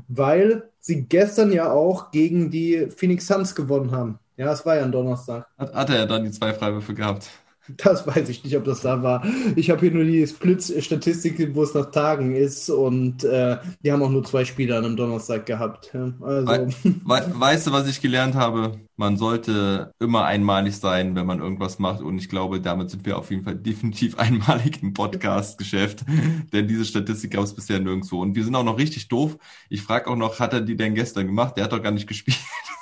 weil 0.09 0.65
sie 0.81 1.05
gestern 1.05 1.53
ja 1.53 1.71
auch 1.71 2.11
gegen 2.11 2.51
die 2.51 2.89
Phoenix 2.95 3.27
Suns 3.27 3.55
gewonnen 3.55 3.91
haben. 3.91 4.19
Ja, 4.39 4.53
es 4.53 4.65
war 4.65 4.77
ja 4.77 4.85
ein 4.85 4.93
Donnerstag. 4.93 5.47
Hat, 5.59 5.75
hat 5.75 5.91
er 5.91 6.07
dann 6.07 6.25
die 6.25 6.31
zwei 6.31 6.55
Freiwürfe 6.55 6.95
gehabt? 6.95 7.29
Das 7.77 8.07
weiß 8.07 8.29
ich 8.29 8.45
nicht, 8.45 8.57
ob 8.57 8.65
das 8.65 8.81
da 8.81 9.03
war. 9.03 9.25
Ich 9.57 9.71
habe 9.71 9.81
hier 9.81 9.91
nur 9.91 10.05
die 10.05 10.27
Splits-Statistik, 10.27 11.55
wo 11.55 11.63
es 11.63 11.75
nach 11.75 11.91
Tagen 11.91 12.35
ist 12.35 12.71
und 12.71 13.25
äh, 13.25 13.59
die 13.83 13.93
haben 13.93 14.03
auch 14.03 14.11
nur 14.11 14.25
zwei 14.25 14.45
Spiele 14.45 14.77
an 14.77 14.85
einem 14.85 14.97
Donnerstag 14.97 15.47
gehabt. 15.47 15.95
Also. 15.95 16.49
We 16.49 16.73
we 17.05 17.41
weißt 17.41 17.67
du, 17.67 17.73
was 17.73 17.89
ich 17.89 18.01
gelernt 18.01 18.35
habe? 18.35 18.81
Man 18.97 19.17
sollte 19.17 19.93
immer 20.01 20.25
einmalig 20.25 20.77
sein, 20.77 21.15
wenn 21.15 21.27
man 21.27 21.41
irgendwas 21.41 21.79
macht 21.79 22.01
und 22.01 22.19
ich 22.19 22.29
glaube, 22.29 22.61
damit 22.61 22.91
sind 22.91 23.07
wir 23.07 23.19
auf 23.19 23.31
jeden 23.31 23.45
Fall 23.45 23.55
definitiv 23.57 24.19
einmalig 24.19 24.83
im 24.83 24.93
Podcast-Geschäft, 24.93 26.05
denn 26.53 26.69
diese 26.69 26.85
Statistik 26.85 27.33
gab 27.33 27.45
es 27.45 27.55
bisher 27.55 27.79
nirgendwo 27.79 28.21
und 28.21 28.35
wir 28.35 28.45
sind 28.45 28.55
auch 28.55 28.65
noch 28.65 28.79
richtig 28.79 29.09
doof. 29.09 29.39
Ich 29.69 29.83
frage 29.83 30.09
auch 30.09 30.17
noch, 30.17 30.41
hat 30.41 30.53
er 30.53 30.61
die 30.61 30.77
denn 30.77 30.95
gestern 30.95 31.27
gemacht? 31.27 31.57
Der 31.57 31.65
hat 31.65 31.73
doch 31.73 31.83
gar 31.83 31.93
nicht 31.93 32.07
gespielt 32.07 32.39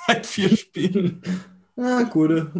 seit 0.07 0.25
vier 0.25 0.55
Spielen. 0.55 1.21
Ah, 1.77 2.03
gute. 2.03 2.51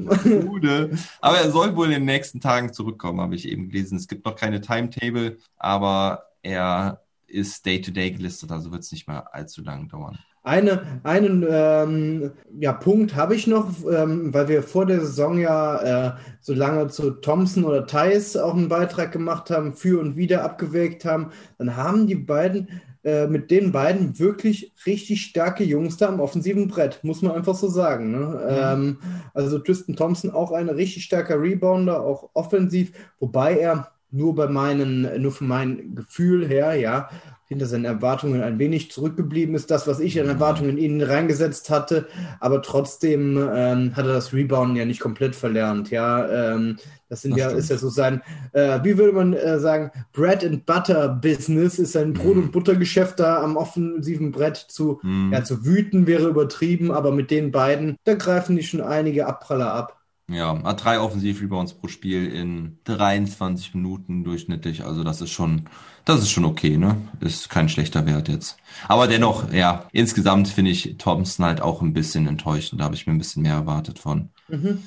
gute. 0.47 0.91
Aber 1.21 1.37
er 1.37 1.51
soll 1.51 1.75
wohl 1.75 1.87
in 1.87 1.93
den 1.93 2.05
nächsten 2.05 2.39
Tagen 2.39 2.71
zurückkommen, 2.71 3.19
habe 3.19 3.35
ich 3.35 3.47
eben 3.47 3.69
gelesen. 3.69 3.97
Es 3.97 4.07
gibt 4.07 4.25
noch 4.25 4.35
keine 4.35 4.61
Timetable, 4.61 5.37
aber 5.57 6.27
er 6.43 7.01
ist 7.25 7.65
Day-to-Day 7.65 8.09
-Day 8.09 8.17
gelistet, 8.17 8.51
also 8.51 8.71
wird 8.71 8.83
es 8.83 8.91
nicht 8.91 9.07
mehr 9.07 9.33
allzu 9.33 9.63
lang 9.63 9.89
dauern. 9.89 10.19
Eine, 10.47 11.01
einen 11.03 11.45
ähm, 11.49 12.31
ja, 12.57 12.71
Punkt 12.71 13.17
habe 13.17 13.35
ich 13.35 13.47
noch, 13.47 13.69
ähm, 13.91 14.33
weil 14.33 14.47
wir 14.47 14.63
vor 14.63 14.85
der 14.85 15.01
Saison 15.01 15.37
ja 15.37 16.07
äh, 16.07 16.13
so 16.39 16.53
lange 16.53 16.87
zu 16.87 17.11
Thompson 17.11 17.65
oder 17.65 17.85
Thais 17.85 18.37
auch 18.37 18.55
einen 18.55 18.69
Beitrag 18.69 19.11
gemacht 19.11 19.49
haben, 19.49 19.73
für 19.73 19.99
und 19.99 20.15
wieder 20.15 20.45
abgewägt 20.45 21.03
haben. 21.03 21.31
Dann 21.57 21.75
haben 21.75 22.07
die 22.07 22.15
beiden 22.15 22.81
äh, 23.07 23.25
mit 23.27 23.51
den 23.51 23.71
beiden 23.71 24.19
wirklich 24.19 24.73
richtig 24.85 25.21
starke 25.21 25.63
Jungs 25.63 25.95
da 25.95 26.09
am 26.09 26.19
offensiven 26.19 26.67
Brett, 26.67 26.99
muss 27.03 27.21
man 27.21 27.31
einfach 27.31 27.55
so 27.55 27.69
sagen. 27.69 28.11
Ne? 28.11 28.17
Mhm. 28.17 28.47
Ähm, 28.49 28.97
also 29.33 29.59
Tristan 29.59 29.95
Thompson 29.95 30.31
auch 30.31 30.51
ein 30.51 30.67
richtig 30.67 31.05
starker 31.05 31.41
Rebounder, 31.41 32.01
auch 32.01 32.29
offensiv, 32.33 32.91
wobei 33.21 33.57
er 33.59 33.93
nur 34.11 34.35
bei 34.35 34.47
meinen, 34.47 35.21
nur 35.21 35.31
von 35.31 35.47
meinem 35.47 35.95
Gefühl 35.95 36.45
her, 36.49 36.75
ja, 36.75 37.09
hinter 37.47 37.65
seinen 37.65 37.85
Erwartungen 37.85 38.43
ein 38.43 38.59
wenig 38.59 38.91
zurückgeblieben 38.91 39.55
ist, 39.55 39.71
das, 39.71 39.87
was 39.87 39.99
ich 39.99 40.19
an 40.19 40.27
Erwartungen 40.27 40.71
in 40.71 40.77
ihn 40.77 41.01
reingesetzt 41.01 41.69
hatte, 41.69 42.07
aber 42.39 42.61
trotzdem 42.61 43.37
ähm, 43.37 43.95
hat 43.95 44.05
er 44.05 44.13
das 44.13 44.33
Rebound 44.33 44.77
ja 44.77 44.85
nicht 44.85 44.99
komplett 44.99 45.35
verlernt, 45.35 45.89
ja, 45.89 46.53
ähm, 46.53 46.77
das 47.09 47.21
sind 47.21 47.31
das 47.31 47.39
ja, 47.39 47.49
ist 47.51 47.69
ja 47.69 47.77
so 47.77 47.89
sein, 47.89 48.21
äh, 48.51 48.79
wie 48.83 48.97
würde 48.97 49.13
man 49.13 49.33
äh, 49.33 49.59
sagen, 49.59 49.91
Bread 50.11 50.43
and 50.43 50.65
Butter 50.65 51.07
Business 51.07 51.79
ist 51.79 51.93
sein 51.93 52.13
Brot- 52.13 52.35
und 52.35 52.51
Buttergeschäft 52.51 53.19
da 53.19 53.41
am 53.41 53.55
offensiven 53.55 54.31
Brett 54.31 54.57
zu, 54.57 54.99
mm. 55.01 55.31
ja, 55.31 55.43
zu 55.43 55.65
wüten 55.65 56.05
wäre 56.05 56.27
übertrieben, 56.27 56.91
aber 56.91 57.11
mit 57.11 57.31
den 57.31 57.51
beiden, 57.51 57.95
da 58.03 58.15
greifen 58.15 58.57
die 58.57 58.63
schon 58.63 58.81
einige 58.81 59.25
Abpraller 59.25 59.73
ab. 59.73 59.97
Ja, 60.29 60.61
hat 60.63 60.83
drei 60.83 60.99
Offensiv-Rebounds 60.99 61.75
pro 61.75 61.87
Spiel 61.87 62.27
in 62.27 62.79
23 62.83 63.75
Minuten 63.75 64.25
durchschnittlich. 64.25 64.83
Also 64.83 65.05
das 65.05 65.21
ist 65.21 65.31
schon, 65.31 65.69
das 66.07 66.21
ist 66.21 66.31
schon 66.31 66.45
okay, 66.45 66.77
ne? 66.77 66.95
Ist 67.19 67.49
kein 67.49 67.67
schlechter 67.67 68.05
Wert 68.05 68.29
jetzt. 68.29 68.57
Aber 68.87 69.07
dennoch, 69.07 69.51
ja, 69.51 69.85
insgesamt 69.91 70.47
finde 70.47 70.71
ich 70.71 70.95
Thompson 70.97 71.45
halt 71.45 71.61
auch 71.61 71.81
ein 71.81 71.93
bisschen 71.93 72.27
enttäuschend. 72.27 72.79
Da 72.79 72.85
habe 72.85 72.95
ich 72.95 73.05
mir 73.05 73.13
ein 73.13 73.17
bisschen 73.17 73.43
mehr 73.43 73.55
erwartet 73.55 73.99
von. 73.99 74.29
Mhm. 74.47 74.83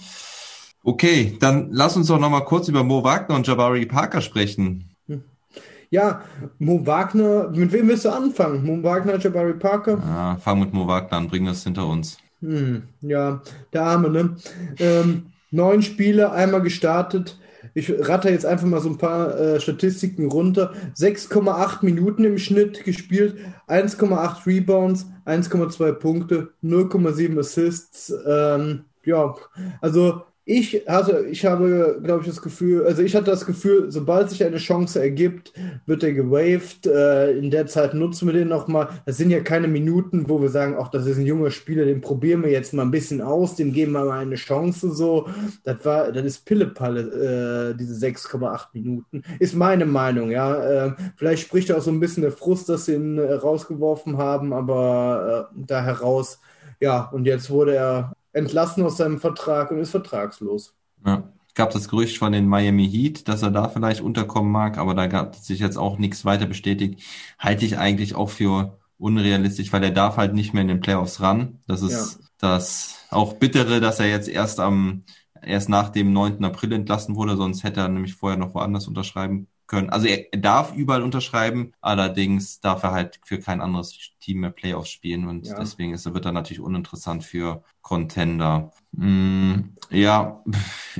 Okay, 0.82 1.36
dann 1.38 1.68
lass 1.70 1.96
uns 1.96 2.06
doch 2.06 2.18
nochmal 2.18 2.46
kurz 2.46 2.68
über 2.68 2.84
Mo 2.84 3.04
Wagner 3.04 3.34
und 3.34 3.46
Jabari 3.46 3.84
Parker 3.84 4.22
sprechen. 4.22 4.94
Hm. 5.08 5.22
Ja, 5.90 6.22
Mo 6.58 6.86
Wagner, 6.86 7.50
mit 7.50 7.70
wem 7.72 7.88
willst 7.88 8.06
du 8.06 8.10
anfangen? 8.10 8.64
Mo 8.64 8.82
Wagner, 8.82 9.18
Jabari 9.18 9.52
Parker? 9.54 9.98
Ja, 9.98 10.36
fang 10.38 10.60
mit 10.60 10.72
Mo 10.72 10.86
Wagner 10.86 11.18
an, 11.18 11.28
bring 11.28 11.44
das 11.44 11.64
hinter 11.64 11.86
uns. 11.86 12.16
Hm, 12.40 12.84
ja, 13.02 13.42
der 13.74 13.82
Arme, 13.82 14.08
ne? 14.08 14.36
Ähm, 14.78 15.26
neun 15.50 15.82
Spiele, 15.82 16.32
einmal 16.32 16.62
gestartet. 16.62 17.38
Ich 17.74 17.92
ratter 18.08 18.30
jetzt 18.30 18.46
einfach 18.46 18.66
mal 18.66 18.80
so 18.80 18.88
ein 18.88 18.98
paar 18.98 19.38
äh, 19.38 19.60
Statistiken 19.60 20.26
runter. 20.26 20.72
6,8 20.96 21.84
Minuten 21.84 22.24
im 22.24 22.38
Schnitt 22.38 22.84
gespielt, 22.84 23.36
1,8 23.68 24.46
Rebounds, 24.46 25.06
1,2 25.26 25.92
Punkte, 25.92 26.52
0,7 26.62 27.38
Assists. 27.38 28.12
Ähm, 28.26 28.84
ja, 29.04 29.34
also 29.80 30.22
ich 30.50 30.84
hatte, 30.88 31.26
ich 31.30 31.46
habe, 31.46 32.00
glaube 32.02 32.22
ich, 32.22 32.26
das 32.26 32.42
Gefühl, 32.42 32.84
also 32.84 33.02
ich 33.02 33.14
hatte 33.14 33.30
das 33.30 33.46
Gefühl, 33.46 33.92
sobald 33.92 34.30
sich 34.30 34.42
eine 34.42 34.56
Chance 34.56 35.00
ergibt, 35.00 35.52
wird 35.86 36.02
er 36.02 36.12
gewaved. 36.12 36.88
Äh, 36.88 37.38
in 37.38 37.52
der 37.52 37.68
Zeit 37.68 37.94
nutzen 37.94 38.26
wir 38.26 38.32
den 38.32 38.48
nochmal. 38.48 38.88
Das 39.06 39.16
sind 39.16 39.30
ja 39.30 39.40
keine 39.40 39.68
Minuten, 39.68 40.28
wo 40.28 40.42
wir 40.42 40.48
sagen, 40.48 40.74
ach, 40.76 40.88
das 40.88 41.06
ist 41.06 41.18
ein 41.18 41.26
junger 41.26 41.52
Spieler, 41.52 41.84
den 41.84 42.00
probieren 42.00 42.42
wir 42.42 42.50
jetzt 42.50 42.74
mal 42.74 42.82
ein 42.82 42.90
bisschen 42.90 43.20
aus, 43.20 43.54
dem 43.54 43.72
geben 43.72 43.92
wir 43.92 44.04
mal 44.04 44.18
eine 44.18 44.34
Chance. 44.34 44.90
So, 44.92 45.28
das 45.62 45.84
war, 45.84 46.10
das 46.10 46.24
ist 46.24 46.44
Pillepalle, 46.44 47.70
äh, 47.70 47.76
diese 47.78 47.94
6,8 48.04 48.66
Minuten. 48.72 49.22
Ist 49.38 49.54
meine 49.54 49.86
Meinung, 49.86 50.32
ja. 50.32 50.86
Äh, 50.86 50.92
vielleicht 51.14 51.42
spricht 51.42 51.70
auch 51.70 51.80
so 51.80 51.92
ein 51.92 52.00
bisschen 52.00 52.22
der 52.22 52.32
Frust, 52.32 52.68
dass 52.68 52.86
sie 52.86 52.94
ihn 52.94 53.18
äh, 53.18 53.34
rausgeworfen 53.34 54.18
haben, 54.18 54.52
aber 54.52 55.48
äh, 55.54 55.62
da 55.64 55.84
heraus, 55.84 56.40
ja, 56.80 57.02
und 57.12 57.26
jetzt 57.26 57.50
wurde 57.50 57.76
er 57.76 58.16
entlassen 58.32 58.84
aus 58.84 58.96
seinem 58.96 59.18
Vertrag 59.18 59.70
und 59.70 59.78
ist 59.78 59.90
vertragslos. 59.90 60.74
Ja. 61.04 61.32
Gab 61.54 61.72
das 61.72 61.88
Gerücht 61.88 62.18
von 62.18 62.32
den 62.32 62.46
Miami 62.46 62.88
Heat, 62.88 63.26
dass 63.26 63.42
er 63.42 63.50
da 63.50 63.68
vielleicht 63.68 64.00
unterkommen 64.00 64.52
mag, 64.52 64.78
aber 64.78 64.94
da 64.94 65.08
gab 65.08 65.34
sich 65.34 65.58
jetzt 65.58 65.76
auch 65.76 65.98
nichts 65.98 66.24
weiter 66.24 66.46
bestätigt. 66.46 67.02
Halte 67.38 67.64
ich 67.64 67.76
eigentlich 67.76 68.14
auch 68.14 68.30
für 68.30 68.78
unrealistisch, 68.98 69.72
weil 69.72 69.82
er 69.82 69.90
darf 69.90 70.16
halt 70.16 70.32
nicht 70.32 70.54
mehr 70.54 70.62
in 70.62 70.68
den 70.68 70.80
Playoffs 70.80 71.20
ran. 71.20 71.58
Das 71.66 71.82
ist 71.82 72.20
ja. 72.20 72.26
das 72.38 73.06
auch 73.10 73.34
bittere, 73.34 73.80
dass 73.80 73.98
er 73.98 74.06
jetzt 74.06 74.28
erst 74.28 74.60
am 74.60 75.02
erst 75.42 75.68
nach 75.68 75.88
dem 75.88 76.12
9. 76.12 76.44
April 76.44 76.72
entlassen 76.72 77.16
wurde, 77.16 77.36
sonst 77.36 77.64
hätte 77.64 77.80
er 77.80 77.88
nämlich 77.88 78.14
vorher 78.14 78.38
noch 78.38 78.54
woanders 78.54 78.86
unterschreiben 78.86 79.48
können. 79.70 79.88
Also 79.88 80.08
er, 80.08 80.26
darf 80.36 80.74
überall 80.74 81.02
unterschreiben, 81.02 81.72
allerdings 81.80 82.60
darf 82.60 82.82
er 82.82 82.90
halt 82.90 83.20
für 83.24 83.38
kein 83.38 83.60
anderes 83.60 83.96
Team 84.20 84.40
mehr 84.40 84.50
Playoffs 84.50 84.90
spielen 84.90 85.28
und 85.28 85.46
ja. 85.46 85.58
deswegen 85.58 85.94
ist, 85.94 86.12
wird 86.12 86.24
er 86.24 86.32
natürlich 86.32 86.60
uninteressant 86.60 87.22
für 87.22 87.62
Contender. 87.80 88.72
Mm, 88.92 89.76
ja, 89.90 90.42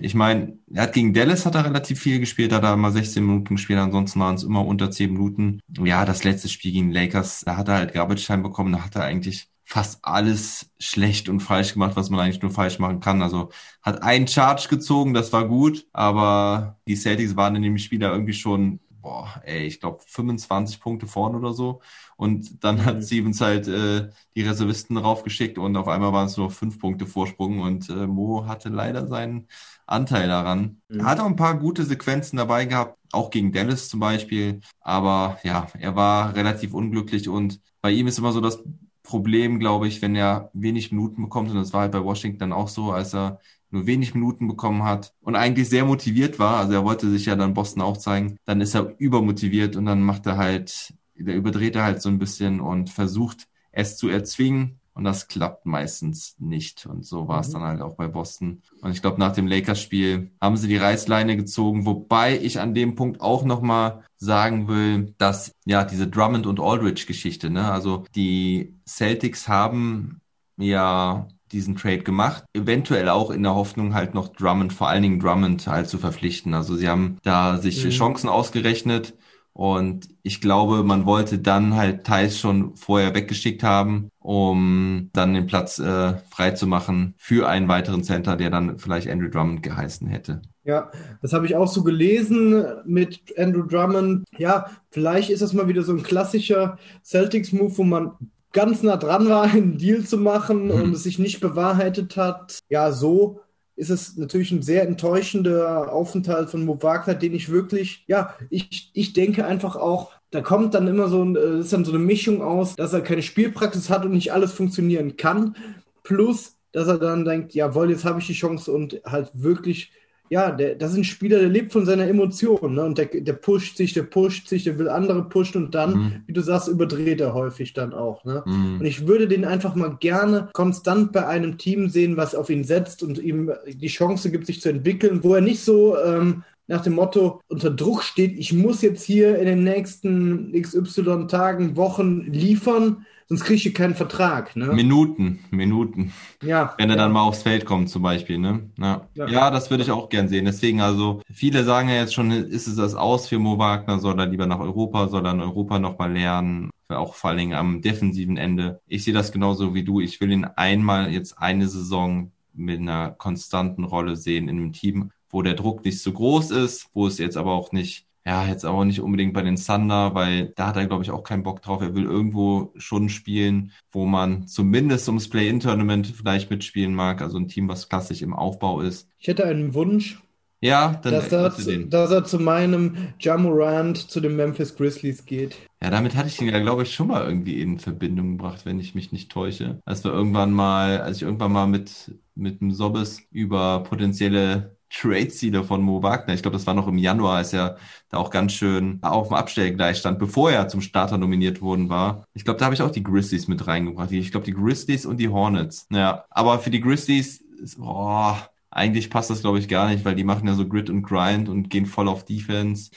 ich 0.01 0.15
meine, 0.15 0.57
er 0.73 0.85
hat 0.85 0.93
gegen 0.93 1.13
Dallas 1.13 1.47
hat 1.47 1.57
er 1.57 1.65
relativ 1.65 2.01
viel 2.01 2.21
gespielt, 2.21 2.53
hat 2.53 2.63
er 2.63 2.77
mal 2.77 2.93
16 2.93 3.27
Minuten 3.27 3.57
gespielt, 3.57 3.81
ansonsten 3.81 4.21
waren 4.21 4.37
es 4.37 4.45
immer 4.45 4.65
unter 4.65 4.91
10 4.91 5.13
Minuten. 5.13 5.61
Ja, 5.77 6.05
das 6.05 6.23
letzte 6.23 6.49
Spiel 6.49 6.73
gegen 6.73 6.93
Lakers, 6.93 7.41
da 7.41 7.57
hat 7.57 7.69
er 7.69 7.75
halt 7.75 7.93
Garbage 7.93 8.25
Time 8.25 8.43
bekommen, 8.43 8.73
da 8.73 8.85
hat 8.85 8.95
er 8.95 9.03
eigentlich 9.03 9.50
fast 9.71 10.05
alles 10.05 10.69
schlecht 10.81 11.29
und 11.29 11.39
falsch 11.39 11.75
gemacht, 11.75 11.95
was 11.95 12.11
man 12.11 12.19
eigentlich 12.19 12.43
nur 12.43 12.51
falsch 12.51 12.81
machen 12.81 12.99
kann. 12.99 13.23
Also 13.23 13.51
hat 13.83 14.03
einen 14.03 14.27
Charge 14.27 14.67
gezogen, 14.69 15.15
das 15.15 15.33
war 15.33 15.47
gut, 15.47 15.87
aber 15.93 16.81
die 16.89 16.97
Celtics 16.97 17.37
waren 17.37 17.55
in 17.55 17.63
dem 17.63 17.79
Spiel 17.79 18.01
da 18.01 18.11
irgendwie 18.11 18.33
schon, 18.33 18.81
boah, 18.89 19.41
ey, 19.45 19.67
ich 19.67 19.79
glaube 19.79 20.01
25 20.05 20.81
Punkte 20.81 21.07
vorne 21.07 21.39
oder 21.39 21.53
so. 21.53 21.81
Und 22.17 22.65
dann 22.65 22.85
hat 22.85 22.97
mhm. 22.97 23.03
Stevens 23.03 23.41
halt 23.41 23.69
äh, 23.69 24.11
die 24.35 24.43
Reservisten 24.43 24.97
raufgeschickt 24.97 25.57
und 25.57 25.77
auf 25.77 25.87
einmal 25.87 26.13
waren 26.13 26.27
es 26.27 26.37
nur 26.37 26.51
fünf 26.51 26.81
Punkte 26.81 27.07
Vorsprung 27.07 27.61
und 27.61 27.89
äh, 27.91 28.09
Mo 28.09 28.47
hatte 28.49 28.71
leider 28.71 29.07
seinen 29.07 29.47
Anteil 29.87 30.27
daran. 30.27 30.83
Mhm. 30.89 30.99
Er 30.99 31.07
hat 31.07 31.21
auch 31.21 31.27
ein 31.27 31.37
paar 31.37 31.57
gute 31.57 31.85
Sequenzen 31.85 32.39
dabei 32.39 32.65
gehabt, 32.65 32.99
auch 33.13 33.31
gegen 33.31 33.53
Dallas 33.53 33.89
zum 33.89 34.01
Beispiel. 34.01 34.63
Aber 34.81 35.39
ja, 35.45 35.69
er 35.79 35.95
war 35.95 36.35
relativ 36.35 36.75
unglücklich 36.75 37.29
und 37.29 37.61
bei 37.81 37.93
ihm 37.93 38.09
ist 38.09 38.19
immer 38.19 38.33
so 38.33 38.41
das 38.41 38.65
Problem, 39.11 39.59
glaube 39.59 39.89
ich, 39.89 40.01
wenn 40.03 40.15
er 40.15 40.51
wenig 40.55 40.93
Minuten 40.93 41.23
bekommt. 41.23 41.51
Und 41.51 41.57
das 41.57 41.73
war 41.73 41.83
halt 41.83 41.93
bei 41.93 42.05
Washington 42.05 42.53
auch 42.53 42.69
so, 42.69 42.93
als 42.93 43.13
er 43.15 43.41
nur 43.71 43.87
wenig 43.87 44.15
Minuten 44.15 44.49
bekommen 44.49 44.85
hat 44.85 45.15
und 45.21 45.37
eigentlich 45.37 45.69
sehr 45.69 45.85
motiviert 45.85 46.39
war. 46.39 46.59
Also 46.59 46.75
er 46.75 46.85
wollte 46.85 47.11
sich 47.11 47.27
ja 47.27 47.37
dann 47.37 47.55
Boston 47.55 47.83
auch 47.83 47.97
zeigen. 47.97 48.37
Dann 48.45 48.61
ist 48.61 48.75
er 48.75 48.95
übermotiviert 48.99 49.77
und 49.77 49.87
dann 49.87 50.03
macht 50.03 50.27
er 50.27 50.37
halt, 50.37 50.95
der 51.15 51.35
überdreht 51.37 51.77
er 51.77 51.85
halt 51.85 52.03
so 52.03 52.09
ein 52.09 52.19
bisschen 52.19 52.61
und 52.61 52.91
versucht 52.91 53.49
es 53.73 53.97
zu 53.97 54.09
erzwingen. 54.09 54.80
Und 55.01 55.05
das 55.05 55.29
klappt 55.29 55.65
meistens 55.65 56.37
nicht. 56.39 56.85
Und 56.85 57.07
so 57.07 57.27
war 57.27 57.41
es 57.41 57.49
mhm. 57.49 57.53
dann 57.55 57.63
halt 57.63 57.81
auch 57.81 57.95
bei 57.95 58.07
Boston. 58.07 58.61
Und 58.83 58.93
ich 58.93 59.01
glaube, 59.01 59.19
nach 59.19 59.33
dem 59.33 59.47
Lakers-Spiel 59.47 60.31
haben 60.43 60.59
sie 60.59 60.69
die 60.69 60.77
Reißleine 60.77 61.39
gezogen, 61.39 61.87
wobei 61.87 62.39
ich 62.39 62.61
an 62.61 62.75
dem 62.75 62.97
Punkt 62.97 63.23
auch 63.23 63.43
nochmal 63.43 64.05
sagen 64.19 64.69
will, 64.69 65.15
dass 65.17 65.55
ja 65.65 65.85
diese 65.85 66.07
Drummond 66.07 66.47
und 66.47 66.61
Aldridge-Geschichte, 66.61 67.49
ne, 67.49 67.73
also 67.73 68.05
die 68.15 68.75
Celtics 68.87 69.49
haben 69.49 70.21
ja 70.59 71.29
diesen 71.51 71.77
Trade 71.77 72.01
gemacht. 72.01 72.45
Eventuell 72.53 73.09
auch 73.09 73.31
in 73.31 73.43
der 73.43 73.55
Hoffnung 73.55 73.95
halt 73.95 74.13
noch 74.13 74.29
Drummond, 74.29 74.75
vor 74.75 74.91
allen 74.91 75.03
Dingen 75.03 75.19
Drummond 75.19 75.67
halt 75.67 75.89
zu 75.89 75.97
verpflichten. 75.97 76.53
Also 76.53 76.77
sie 76.77 76.91
haben 76.91 77.17
da 77.23 77.57
sich 77.57 77.83
mhm. 77.83 77.89
Chancen 77.89 78.29
ausgerechnet 78.29 79.15
und 79.53 80.09
ich 80.23 80.41
glaube, 80.41 80.85
man 80.85 81.07
wollte 81.07 81.39
dann 81.39 81.75
halt 81.77 82.05
Thais 82.05 82.39
schon 82.39 82.77
vorher 82.77 83.15
weggeschickt 83.15 83.63
haben, 83.63 84.11
um 84.19 85.11
dann 85.13 85.35
den 85.35 85.47
Platz 85.47 85.79
äh, 85.79 86.15
frei 86.31 86.53
zu 86.53 86.67
machen 86.67 87.15
für 87.19 87.49
einen 87.49 87.69
weiteren 87.69 88.05
Center, 88.05 88.37
der 88.37 88.51
dann 88.51 88.79
vielleicht 88.79 89.09
Andrew 89.09 89.29
Drummond 89.29 89.63
geheißen 89.63 90.07
hätte. 90.09 90.43
Ja, 90.65 90.91
das 91.21 91.33
habe 91.33 91.47
ich 91.47 91.57
auch 91.57 91.67
so 91.67 91.83
gelesen 91.83 92.65
mit 92.85 93.21
Andrew 93.37 93.63
Drummond. 93.63 94.25
Ja, 94.39 94.67
vielleicht 94.91 95.31
ist 95.31 95.43
das 95.43 95.53
mal 95.53 95.69
wieder 95.69 95.83
so 95.83 95.93
ein 95.93 96.03
klassischer 96.03 96.79
Celtics-Move, 97.03 97.77
wo 97.79 97.83
man 97.83 98.13
ganz 98.53 98.83
nah 98.83 98.97
dran 98.97 99.29
war, 99.29 99.45
einen 99.45 99.79
Deal 99.79 100.05
zu 100.05 100.19
machen 100.19 100.67
mhm. 100.67 100.71
und 100.71 100.93
es 100.95 101.03
sich 101.03 101.19
nicht 101.19 101.41
bewahrheitet 101.41 102.17
hat. 102.17 102.59
Ja, 102.69 102.93
so 102.93 103.41
ist 103.81 103.89
es 103.91 104.17
natürlich 104.19 104.53
ein 104.53 104.63
sehr 104.63 104.87
enttäuschender 104.87 105.91
Aufenthalt 105.91 106.51
von 106.51 106.65
Mo 106.67 106.83
Wagner, 106.83 107.15
den 107.15 107.35
ich 107.35 107.49
wirklich, 107.49 108.05
ja, 108.07 108.35
ich, 108.51 108.91
ich 108.93 109.15
denke 109.15 109.47
einfach 109.47 109.75
auch, 109.75 110.13
da 110.31 110.43
kommt 110.43 110.75
dann 110.75 110.87
immer 110.87 111.09
so, 111.09 111.25
äh, 111.35 111.61
ist 111.61 111.73
dann 111.73 111.87
so 111.87 111.93
eine 111.93 111.99
Mischung 111.99 112.43
aus, 112.43 112.77
dass 112.77 112.93
er 112.93 113.01
keine 113.01 113.23
Spielpraxis 113.23 113.89
hat 113.89 114.05
und 114.05 114.13
nicht 114.13 114.33
alles 114.35 114.53
funktionieren 114.53 115.17
kann, 115.17 115.57
plus, 116.03 116.59
dass 116.73 116.89
er 116.89 116.99
dann 116.99 117.25
denkt, 117.25 117.55
jawohl, 117.55 117.91
jetzt 117.91 118.05
habe 118.05 118.21
ich 118.21 118.27
die 118.27 118.35
Chance 118.35 118.71
und 118.71 119.01
halt 119.05 119.31
wirklich 119.33 119.91
ja, 120.33 120.53
der, 120.53 120.77
das 120.77 120.93
ist 120.93 120.99
ein 120.99 121.05
Spieler, 121.05 121.41
der 121.41 121.49
lebt 121.49 121.73
von 121.73 121.85
seiner 121.85 122.07
Emotion, 122.07 122.75
ne? 122.75 122.85
Und 122.85 122.99
der, 122.99 123.07
der 123.07 123.33
pusht 123.33 123.77
sich, 123.77 123.95
der 123.95 124.05
pusht 124.05 124.49
sich, 124.49 124.63
der 124.63 124.79
will 124.79 124.89
andere 124.89 125.29
pushen 125.29 125.65
und 125.65 125.75
dann, 125.75 125.93
mhm. 125.93 126.13
wie 126.27 126.33
du 126.33 126.41
sagst, 126.41 126.69
überdreht 126.69 127.21
er 127.21 127.35
häufig 127.35 127.73
dann 127.73 127.93
auch, 127.93 128.25
ne? 128.25 128.45
Mhm. 128.47 128.79
Und 128.79 128.87
ich 128.87 129.09
würde 129.09 129.27
den 129.27 129.45
einfach 129.45 129.75
mal 129.75 129.97
gerne 129.99 130.49
konstant 130.53 131.11
bei 131.11 131.27
einem 131.27 131.59
Team 131.59 131.89
sehen, 131.89 132.17
was 132.17 132.37
auf 132.37 132.49
ihn 132.49 132.63
setzt 132.63 133.03
und 133.03 133.19
ihm 133.19 133.51
die 133.67 133.89
Chance 133.89 134.31
gibt, 134.31 134.47
sich 134.47 134.61
zu 134.61 134.69
entwickeln, 134.69 135.25
wo 135.25 135.35
er 135.35 135.41
nicht 135.41 135.65
so 135.65 135.99
ähm, 135.99 136.45
nach 136.69 136.83
dem 136.83 136.93
Motto 136.93 137.43
unter 137.49 137.69
Druck 137.69 138.05
steht, 138.05 138.39
ich 138.39 138.53
muss 138.53 138.83
jetzt 138.83 139.03
hier 139.03 139.37
in 139.37 139.47
den 139.47 139.65
nächsten 139.65 140.53
XY 140.53 141.27
Tagen, 141.27 141.77
Wochen 141.77 142.21
liefern, 142.31 143.05
sonst 143.31 143.45
kriege 143.45 143.69
ich 143.69 143.75
keinen 143.75 143.95
Vertrag. 143.95 144.57
Ne? 144.57 144.67
Minuten, 144.67 145.39
Minuten. 145.51 146.13
Ja. 146.43 146.75
Wenn 146.77 146.91
er 146.91 146.97
dann 146.97 147.13
mal 147.13 147.23
aufs 147.23 147.45
Feld 147.45 147.65
kommt 147.65 147.89
zum 147.89 148.03
Beispiel. 148.03 148.39
Ne? 148.39 148.69
Ja. 148.77 149.07
ja. 149.15 149.29
ja 149.29 149.51
das 149.51 149.71
würde 149.71 149.85
ich 149.85 149.91
auch 149.93 150.09
gern 150.09 150.29
sehen. 150.29 150.45
Deswegen 150.45 150.81
also, 150.81 151.23
viele 151.33 151.63
sagen 151.63 151.89
ja 151.89 151.95
jetzt 151.95 152.13
schon, 152.13 152.33
ist 152.33 152.67
es 152.67 152.75
das 152.75 152.97
aus 152.97 153.29
für 153.29 153.39
Mo 153.39 153.57
Wagner? 153.57 154.01
Soll 154.01 154.19
er 154.19 154.27
lieber 154.27 154.47
nach 154.47 154.59
Europa? 154.59 155.09
Soll 155.09 155.25
er 155.25 155.33
in 155.33 155.41
Europa 155.41 155.79
nochmal 155.79 156.13
lernen? 156.13 156.71
Auch 156.89 157.15
vor 157.15 157.31
allen 157.31 157.39
Dingen 157.39 157.55
am 157.55 157.81
defensiven 157.81 158.37
Ende. 158.37 158.81
Ich 158.89 159.05
sehe 159.05 159.15
das 159.15 159.31
genauso 159.31 159.75
wie 159.75 159.85
du. 159.85 160.01
Ich 160.01 160.21
will 160.21 160.33
ihn 160.33 160.45
einmal 160.45 161.13
jetzt 161.13 161.39
eine 161.39 161.69
Saison 161.69 162.33
mit 162.53 162.81
einer 162.81 163.13
konstanten 163.13 163.85
Rolle 163.85 164.17
sehen 164.17 164.49
in 164.49 164.57
einem 164.57 164.73
Team, 164.73 165.13
wo 165.29 165.43
der 165.43 165.55
Druck 165.55 165.85
nicht 165.85 166.03
so 166.03 166.13
groß 166.13 166.51
ist, 166.51 166.89
wo 166.95 167.07
es 167.07 167.19
jetzt 167.19 167.37
aber 167.37 167.53
auch 167.53 167.71
nicht 167.71 168.07
ja, 168.27 168.47
jetzt 168.47 168.65
aber 168.65 168.85
nicht 168.85 169.01
unbedingt 169.01 169.33
bei 169.33 169.43
den 169.43 169.57
Thunder, 169.57 170.15
weil 170.15 170.53
da 170.57 170.69
hat 170.69 170.77
er, 170.77 170.87
glaube 170.87 171.03
ich, 171.03 171.11
auch 171.11 171.23
keinen 171.23 171.43
Bock 171.43 171.63
drauf. 171.63 171.81
Er 171.81 171.95
will 171.95 172.05
irgendwo 172.05 172.73
schon 172.77 173.09
spielen, 173.09 173.73
wo 173.93 174.05
man 174.05 174.47
zumindest 174.47 175.09
ums 175.09 175.29
Play-In-Tournament 175.29 176.07
vielleicht 176.09 176.51
mitspielen 176.51 176.95
mag. 176.95 177.23
Also 177.23 177.39
ein 177.39 177.49
Team, 177.49 177.69
was 177.69 177.89
klassisch 177.89 178.23
im 178.23 178.35
Aufbau 178.35 178.83
ist. 178.83 179.09
Ich 179.19 179.29
hätte 179.29 179.47
einen 179.47 179.75
Wunsch. 179.75 180.23
Ja, 180.63 181.01
dann 181.03 181.15
dass 181.15 181.33
er, 181.33 181.51
zu, 181.51 181.87
dass 181.87 182.11
er 182.11 182.25
zu 182.25 182.39
meinem 182.39 183.15
Jamorant 183.19 183.97
zu 183.97 184.21
den 184.21 184.37
Memphis 184.37 184.77
Grizzlies 184.77 185.25
geht. 185.25 185.57
Ja, 185.83 185.89
damit 185.89 186.15
hatte 186.15 186.29
ich 186.29 186.39
ihn 186.39 186.49
ja, 186.49 186.59
glaube 186.59 186.83
ich, 186.83 186.95
schon 186.95 187.07
mal 187.07 187.25
irgendwie 187.25 187.63
in 187.63 187.79
Verbindung 187.79 188.33
gebracht, 188.37 188.67
wenn 188.67 188.79
ich 188.79 188.95
mich 188.95 189.11
nicht 189.11 189.33
täusche. 189.33 189.81
Als 189.87 190.05
wir 190.05 190.13
irgendwann 190.13 190.53
mal, 190.53 191.01
als 191.01 191.17
ich 191.17 191.23
irgendwann 191.23 191.53
mal 191.53 191.67
mit, 191.67 192.15
mit 192.35 192.61
dem 192.61 192.73
Sobbes 192.73 193.23
über 193.31 193.83
potenzielle 193.85 194.77
Trade-Ziele 194.91 195.65
von 195.65 195.83
Mo 195.83 196.03
Wagner. 196.03 196.35
Ich 196.35 196.43
glaube, 196.43 196.57
das 196.57 196.67
war 196.67 196.75
noch 196.75 196.89
im 196.89 196.99
Januar, 196.99 197.37
als 197.37 197.53
er 197.53 197.77
da 198.11 198.19
auch 198.19 198.31
ganz 198.31 198.53
schön 198.53 198.99
auf 199.03 199.29
dem 199.29 199.37
Abstellgleis 199.37 199.99
stand, 199.99 200.19
bevor 200.19 200.51
er 200.51 200.69
zum 200.69 200.81
Starter 200.81 201.17
nominiert 201.17 201.63
worden 201.63 201.89
war. 201.89 202.25
Ich 202.35 202.45
glaube, 202.45 202.59
da 202.59 202.67
habe 202.67 202.75
ich 202.75 202.83
auch 202.83 202.91
die 202.91 203.03
Grizzlies 203.03 203.49
mit 203.49 203.67
reingebracht. 203.67 204.13
Ich 204.13 204.31
glaube, 204.31 204.47
die 204.47 204.55
Grizzlies 204.55 205.07
und 205.07 205.19
die 205.19 205.29
Hornets. 205.29 205.87
Ja, 205.91 206.25
aber 206.31 206.59
für 206.59 206.71
die 206.71 206.81
Grizzlies, 206.81 207.45
oh, 207.81 208.35
eigentlich 208.73 209.11
passt 209.11 209.31
das, 209.31 209.41
glaube 209.41 209.59
ich, 209.59 209.67
gar 209.67 209.89
nicht, 209.89 210.05
weil 210.05 210.15
die 210.15 210.23
machen 210.23 210.47
ja 210.47 210.55
so 210.55 210.67
Grit 210.67 210.91
und 210.91 211.03
Grind 211.03 211.49
und 211.49 211.71
gehen 211.71 211.87
voll 211.87 212.09
auf 212.09 212.25
Defense. 212.25 212.91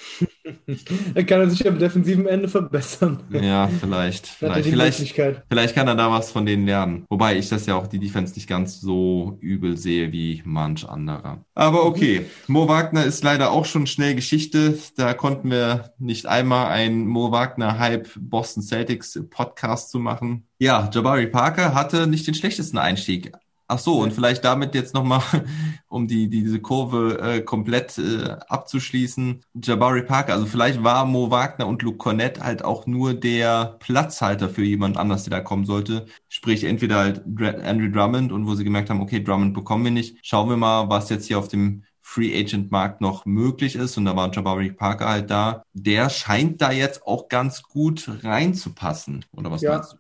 er 1.16 1.24
kann 1.24 1.40
er 1.42 1.50
sich 1.50 1.68
am 1.68 1.80
defensiven 1.80 2.28
Ende 2.28 2.48
verbessern. 2.48 3.24
Ja, 3.32 3.68
vielleicht. 3.68 4.28
Vielleicht, 4.28 4.70
vielleicht, 4.70 5.44
vielleicht 5.50 5.76
kann 5.76 5.88
er 5.88 5.96
da 5.96 6.12
was 6.12 6.32
von 6.32 6.46
denen 6.46 6.68
lernen. 6.68 7.06
Wobei 7.10 7.38
ich 7.38 7.50
das 7.50 7.66
ja 7.66 7.76
auch 7.76 7.88
die 7.88 7.98
Defense 7.98 8.36
nicht 8.36 8.48
ganz 8.48 8.82
so 8.82 9.38
übel 9.42 9.76
sehe 9.78 10.12
wie 10.12 10.44
manch 10.46 10.88
anderer. 10.88 11.44
Aber 11.56 11.86
okay, 11.86 12.26
Mo 12.48 12.68
Wagner 12.68 13.04
ist 13.04 13.24
leider 13.24 13.52
auch 13.52 13.66
schon 13.66 13.88
schnell 13.88 14.14
Geschichte. 14.14 14.78
Da 14.96 15.16
konnten 15.16 15.50
wir 15.50 15.94
nicht 15.98 16.28
einmal 16.28 16.68
ein 16.68 17.08
Mo 17.08 17.32
Wagner 17.32 17.80
Hype 17.80 18.10
Boston 18.20 18.62
Celtics 18.62 19.20
Podcast 19.32 19.90
zu 19.90 19.98
machen. 19.98 20.46
Ja, 20.60 20.90
Jabari 20.94 21.28
Parker 21.28 21.74
hatte 21.74 22.06
nicht 22.08 22.28
den 22.28 22.36
schlechtesten 22.36 22.78
Einstieg. 22.78 23.32
Ach 23.74 23.80
so, 23.80 24.02
und 24.02 24.14
vielleicht 24.14 24.46
damit 24.46 24.76
jetzt 24.76 24.94
nochmal, 24.94 25.24
um 25.88 26.08
die, 26.08 26.30
die, 26.30 26.44
diese 26.44 26.60
Kurve 26.60 27.18
äh, 27.20 27.42
komplett 27.42 27.98
äh, 27.98 28.36
abzuschließen, 28.48 29.44
Jabari 29.56 30.04
Parker, 30.04 30.34
also 30.34 30.46
vielleicht 30.46 30.84
war 30.84 31.06
Mo 31.06 31.32
Wagner 31.32 31.66
und 31.66 31.82
Luke 31.82 31.98
Cornett 31.98 32.40
halt 32.40 32.64
auch 32.64 32.86
nur 32.86 33.16
der 33.16 33.78
Platzhalter 33.80 34.48
für 34.48 34.64
jemand 34.64 34.98
anders, 34.98 35.24
der 35.24 35.32
da 35.32 35.40
kommen 35.40 35.66
sollte. 35.66 36.06
Sprich, 36.30 36.66
entweder 36.66 36.98
halt 36.98 37.24
Andrew 37.64 37.90
Drummond 37.90 38.32
und 38.32 38.46
wo 38.46 38.54
sie 38.54 38.64
gemerkt 38.64 38.92
haben, 38.92 39.02
okay, 39.02 39.24
Drummond 39.24 39.56
bekommen 39.56 39.86
wir 39.86 39.92
nicht. 39.92 40.18
Schauen 40.22 40.50
wir 40.50 40.58
mal, 40.58 40.88
was 40.90 41.10
jetzt 41.10 41.26
hier 41.26 41.40
auf 41.40 41.48
dem 41.48 41.84
Free 42.00 42.40
Agent 42.40 42.70
Markt 42.70 43.02
noch 43.02 43.26
möglich 43.26 43.76
ist. 43.76 43.98
Und 43.98 44.06
da 44.06 44.16
war 44.16 44.32
Jabari 44.32 44.72
Parker 44.72 45.10
halt 45.10 45.32
da. 45.32 45.64
Der 45.74 46.12
scheint 46.12 46.62
da 46.62 46.72
jetzt 46.72 47.08
auch 47.08 47.28
ganz 47.28 47.64
gut 47.64 48.08
reinzupassen. 48.22 49.26
Oder 49.36 49.50
was 49.50 49.62
ja, 49.62 49.78
meinst 49.78 49.96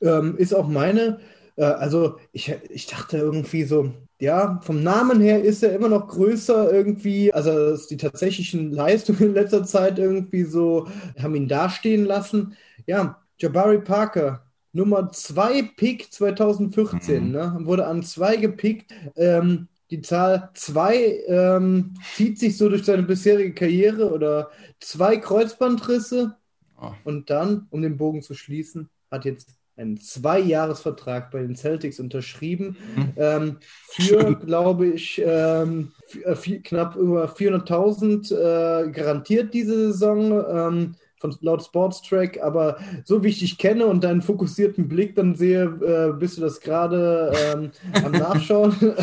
du? 0.00 0.08
Ähm, 0.08 0.36
ist 0.38 0.54
auch 0.54 0.66
meine 0.66 1.20
äh, 1.56 1.64
also 1.64 2.18
ich, 2.32 2.52
ich 2.70 2.86
dachte 2.86 3.18
irgendwie 3.18 3.64
so, 3.64 3.92
ja, 4.20 4.60
vom 4.62 4.82
Namen 4.82 5.20
her 5.20 5.42
ist 5.42 5.62
er 5.62 5.74
immer 5.74 5.88
noch 5.88 6.08
größer 6.08 6.72
irgendwie. 6.72 7.32
Also 7.32 7.76
die 7.88 7.96
tatsächlichen 7.96 8.70
Leistungen 8.72 9.20
in 9.22 9.34
letzter 9.34 9.64
Zeit 9.64 9.98
irgendwie 9.98 10.44
so 10.44 10.86
haben 11.20 11.34
ihn 11.34 11.48
dastehen 11.48 12.04
lassen. 12.04 12.56
Ja, 12.86 13.20
Jabari 13.38 13.80
Parker, 13.80 14.46
Nummer 14.72 15.10
2 15.10 15.62
Pick 15.76 16.12
2014, 16.12 17.26
Mhm. 17.26 17.30
ne? 17.32 17.56
Wurde 17.62 17.86
an 17.86 18.02
2 18.02 18.36
gepickt. 18.36 18.92
Ähm, 19.16 19.68
die 19.90 20.00
Zahl 20.02 20.50
2 20.54 21.20
ähm, 21.26 21.94
zieht 22.14 22.38
sich 22.38 22.56
so 22.56 22.68
durch 22.68 22.84
seine 22.84 23.02
bisherige 23.02 23.52
Karriere 23.54 24.10
oder 24.12 24.50
zwei 24.80 25.16
Kreuzbandrisse 25.18 26.36
Oh. 26.80 26.92
und 27.04 27.30
dann, 27.30 27.66
um 27.70 27.82
den 27.82 27.96
Bogen 27.96 28.22
zu 28.22 28.34
schließen, 28.34 28.88
hat 29.10 29.24
jetzt 29.24 29.48
einen 29.76 29.98
Zweijahresvertrag 29.98 31.30
bei 31.30 31.40
den 31.40 31.56
Celtics 31.56 31.98
unterschrieben. 31.98 32.76
Mhm. 32.94 33.12
Ähm, 33.16 33.56
für, 33.88 34.34
glaube 34.36 34.88
ich, 34.88 35.20
ähm, 35.24 35.92
äh, 36.24 36.58
knapp 36.58 36.96
über 36.96 37.26
400.000 37.26 38.32
äh, 38.32 38.90
garantiert 38.90 39.54
diese 39.54 39.92
Saison. 39.92 40.44
Ähm, 40.50 40.94
von 41.22 41.34
laut 41.40 41.64
Sportstrack, 41.64 42.42
aber 42.42 42.78
so 43.06 43.24
wie 43.24 43.28
ich 43.30 43.38
dich 43.40 43.58
kenne 43.58 43.86
und 43.86 44.04
deinen 44.04 44.22
fokussierten 44.22 44.88
Blick 44.88 45.16
dann 45.16 45.36
sehe, 45.36 45.64
äh, 45.64 46.12
bist 46.18 46.36
du 46.36 46.42
das 46.42 46.60
gerade 46.60 47.32
ähm, 47.56 47.72
am 48.02 48.16
Nachschauen. 48.16 48.76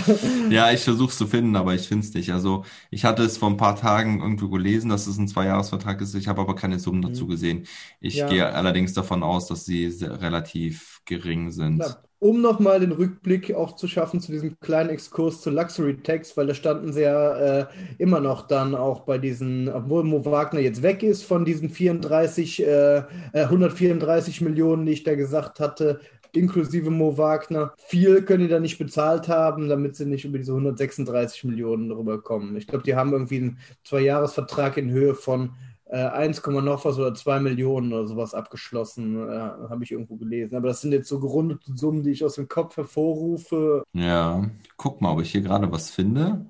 Ja, 0.52 0.72
ich 0.72 0.84
versuche 0.84 1.12
es 1.12 1.18
zu 1.18 1.28
finden, 1.28 1.56
aber 1.56 1.76
ich 1.76 1.88
finde 1.88 2.06
es 2.08 2.14
nicht. 2.14 2.32
Also 2.34 2.66
ich 2.90 3.06
hatte 3.06 3.24
es 3.24 3.38
vor 3.38 3.50
ein 3.52 3.58
paar 3.58 3.76
Tagen 3.76 4.20
irgendwo 4.20 4.50
gelesen, 4.50 4.90
dass 4.90 5.06
es 5.06 5.18
ein 5.20 5.28
Zweijahresvertrag 5.28 6.02
ist. 6.02 6.16
Ich 6.16 6.28
habe 6.28 6.42
aber 6.42 6.56
keine 6.56 6.80
Summen 6.80 7.04
dazu 7.04 7.28
gesehen. 7.28 7.68
Ich 8.00 8.16
Ja. 8.16 8.26
gehe 8.26 8.52
allerdings 8.52 8.94
davon 8.94 9.22
aus, 9.22 9.48
dass 9.48 9.66
sie 9.66 9.86
relativ 10.02 11.02
gering 11.06 11.52
sind. 11.52 11.86
Klar. 11.86 12.09
Um 12.20 12.42
nochmal 12.42 12.82
den 12.82 12.92
Rückblick 12.92 13.54
auch 13.56 13.78
zu 13.78 13.88
schaffen 13.88 14.20
zu 14.20 14.34
diesem 14.34 14.60
kleinen 14.60 14.90
Exkurs 14.90 15.42
zu 15.42 15.50
Luxury 15.50 15.98
Tax, 16.04 16.36
weil 16.36 16.48
da 16.48 16.54
standen 16.54 16.92
sie 16.92 17.04
ja 17.04 17.62
äh, 17.62 17.66
immer 17.98 18.20
noch 18.20 18.46
dann 18.46 18.76
auch 18.76 19.02
bei 19.02 19.18
diesen, 19.18 19.70
obwohl 19.70 20.04
Mo 20.04 20.26
Wagner 20.26 20.60
jetzt 20.60 20.84
weg 20.84 21.02
ist 21.02 21.24
von 21.24 21.46
diesen 21.46 21.70
34, 21.70 22.62
äh, 22.62 22.98
äh, 22.98 23.04
134 23.34 24.42
Millionen, 24.42 24.86
die 24.86 24.92
ich 24.92 25.04
da 25.04 25.16
gesagt 25.16 25.62
hatte, 25.62 26.02
inklusive 26.34 26.90
Mo 26.90 27.18
Wagner. 27.18 27.74
Viel 27.78 28.22
können 28.24 28.44
die 28.44 28.50
da 28.50 28.60
nicht 28.60 28.78
bezahlt 28.78 29.28
haben, 29.28 29.70
damit 29.70 29.96
sie 29.96 30.06
nicht 30.06 30.26
über 30.26 30.38
diese 30.38 30.52
136 30.52 31.44
Millionen 31.46 31.92
rüberkommen. 31.92 32.56
Ich 32.56 32.68
glaube, 32.68 32.84
die 32.84 32.96
haben 32.96 33.14
irgendwie 33.14 33.38
einen 33.38 33.58
Zweijahresvertrag 33.84 34.78
in 34.78 34.92
Höhe 34.92 35.16
von 35.16 35.52
äh, 35.90 35.98
1, 36.06 36.42
noch 36.46 36.86
was 36.86 36.98
oder 36.98 37.14
2 37.14 37.40
Millionen 37.40 37.92
oder 37.94 38.08
sowas 38.08 38.34
abgeschlossen, 38.34 39.28
äh, 39.28 39.32
habe 39.70 39.84
ich 39.84 39.92
irgendwo 39.92 40.16
gelesen. 40.16 40.56
Aber 40.56 40.68
das 40.70 40.82
sind 40.82 40.92
jetzt 40.92 41.10
so 41.10 41.20
gerundete 41.20 41.76
Summen, 41.76 42.04
die 42.04 42.12
ich 42.12 42.24
aus 42.24 42.36
dem 42.36 42.48
Kopf 42.48 42.78
hervorrufe. 42.78 43.84
Ja, 43.94 44.50
guck 44.78 45.02
mal, 45.02 45.12
ob 45.12 45.22
ich 45.22 45.32
hier 45.32 45.42
gerade 45.42 45.72
was 45.72 45.90
finde. 45.90 46.46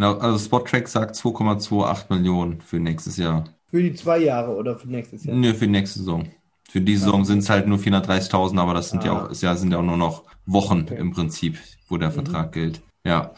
Also 0.00 0.38
Spottrack 0.38 0.88
sagt 0.88 1.16
2,28 1.16 2.14
Millionen 2.14 2.60
für 2.60 2.78
nächstes 2.78 3.16
Jahr. 3.16 3.44
Für 3.70 3.82
die 3.82 3.92
zwei 3.94 4.18
Jahre 4.18 4.54
oder 4.54 4.76
für 4.76 4.88
nächstes 4.88 5.24
Jahr. 5.24 5.36
Nö, 5.36 5.52
für 5.52 5.66
die 5.66 5.72
nächste 5.72 5.98
Saison. 5.98 6.28
Für 6.70 6.80
die 6.80 6.96
Saison 6.96 7.24
sind 7.24 7.38
es 7.40 7.50
halt 7.50 7.66
nur 7.66 7.78
430.000, 7.78 8.58
aber 8.58 8.74
das 8.74 8.90
sind 8.90 9.02
ja 9.04 9.12
Ah. 9.12 9.24
auch, 9.26 9.30
ist 9.30 9.42
ja, 9.42 9.56
sind 9.56 9.72
ja 9.72 9.78
auch 9.78 9.82
nur 9.82 9.96
noch 9.96 10.24
Wochen 10.46 10.82
Okay. 10.82 10.96
im 10.98 11.10
Prinzip, 11.12 11.58
wo 11.88 11.96
der 11.96 12.10
Vertrag 12.10 12.52
gilt. 12.52 12.80
Ja. 13.04 13.32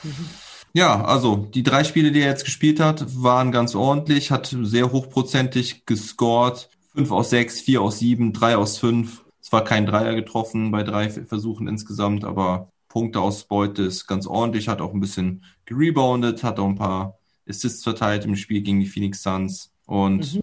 Ja, 0.72 1.04
also 1.04 1.36
die 1.36 1.64
drei 1.64 1.82
Spiele, 1.82 2.12
die 2.12 2.20
er 2.20 2.28
jetzt 2.28 2.44
gespielt 2.44 2.78
hat, 2.78 3.04
waren 3.22 3.50
ganz 3.50 3.74
ordentlich, 3.74 4.30
hat 4.30 4.54
sehr 4.62 4.92
hochprozentig 4.92 5.84
gescored. 5.84 6.68
Fünf 6.92 7.10
aus 7.10 7.30
sechs, 7.30 7.60
vier 7.60 7.82
aus 7.82 7.98
sieben, 7.98 8.32
drei 8.32 8.56
aus 8.56 8.78
fünf. 8.78 9.24
Es 9.40 9.52
war 9.52 9.64
kein 9.64 9.86
Dreier 9.86 10.14
getroffen 10.14 10.70
bei 10.70 10.82
drei 10.82 11.10
Versuchen 11.10 11.66
insgesamt, 11.66 12.24
aber 12.24 12.68
Punkteausbeute 12.88 13.82
ist 13.82 14.06
ganz 14.06 14.26
ordentlich, 14.26 14.68
hat 14.68 14.80
auch 14.80 14.92
ein 14.92 15.00
bisschen 15.00 15.44
gereboundet, 15.64 16.44
hat 16.44 16.58
auch 16.58 16.68
ein 16.68 16.76
paar 16.76 17.18
Assists 17.48 17.82
verteilt 17.82 18.24
im 18.24 18.36
Spiel 18.36 18.60
gegen 18.60 18.80
die 18.80 18.86
Phoenix 18.86 19.22
Suns 19.22 19.72
und 19.86 20.40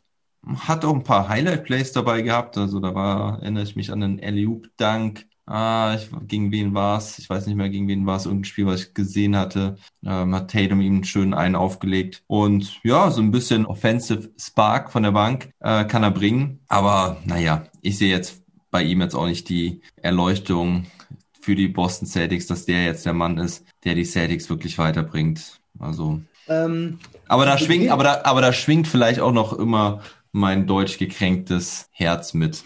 hat 0.59 0.85
auch 0.85 0.93
ein 0.93 1.03
paar 1.03 1.29
Highlight-Plays 1.29 1.91
dabei 1.91 2.21
gehabt. 2.21 2.57
Also 2.57 2.79
da 2.79 2.95
war, 2.95 3.41
erinnere 3.41 3.63
ich 3.63 3.75
mich 3.75 3.91
an 3.91 4.01
den 4.01 4.23
Alley-Oop-Dunk. 4.23 5.25
Ah, 5.47 5.95
ich, 5.97 6.09
gegen 6.27 6.51
wen 6.51 6.73
war's? 6.73 7.19
Ich 7.19 7.29
weiß 7.29 7.47
nicht 7.47 7.55
mehr, 7.55 7.69
gegen 7.69 7.87
wen 7.87 8.05
war's. 8.05 8.25
Irgendein 8.25 8.43
Spiel, 8.43 8.65
was 8.65 8.81
ich 8.81 8.93
gesehen 8.93 9.37
hatte. 9.37 9.77
Ähm, 10.05 10.35
hat 10.35 10.51
Tatum 10.51 10.81
ihm 10.81 11.05
schön 11.05 11.33
einen 11.33 11.55
aufgelegt. 11.55 12.23
Und 12.27 12.79
ja, 12.83 13.09
so 13.11 13.21
ein 13.21 13.31
bisschen 13.31 13.65
Offensive 13.65 14.29
Spark 14.37 14.91
von 14.91 15.03
der 15.03 15.11
Bank 15.11 15.49
äh, 15.61 15.85
kann 15.85 16.03
er 16.03 16.11
bringen. 16.11 16.59
Aber 16.67 17.17
naja, 17.25 17.65
ich 17.81 17.97
sehe 17.97 18.09
jetzt 18.09 18.43
bei 18.71 18.83
ihm 18.83 18.99
jetzt 18.99 19.15
auch 19.15 19.25
nicht 19.25 19.47
die 19.47 19.81
Erleuchtung 19.95 20.85
für 21.39 21.55
die 21.55 21.69
Boston 21.69 22.07
Celtics, 22.07 22.47
dass 22.47 22.65
der 22.65 22.83
jetzt 22.83 23.05
der 23.05 23.13
Mann 23.13 23.37
ist, 23.37 23.65
der 23.85 23.95
die 23.95 24.03
Celtics 24.03 24.49
wirklich 24.49 24.77
weiterbringt. 24.77 25.61
Also 25.79 26.19
Ähm, 26.49 26.99
aber 27.29 27.45
da 27.45 27.57
schwingt, 27.57 27.89
aber 27.89 28.03
da, 28.03 28.21
aber 28.25 28.41
da 28.41 28.51
schwingt 28.51 28.87
vielleicht 28.87 29.21
auch 29.21 29.31
noch 29.31 29.53
immer 29.53 30.01
mein 30.33 30.67
deutsch 30.67 30.97
gekränktes 30.97 31.87
Herz 31.91 32.33
mit. 32.33 32.63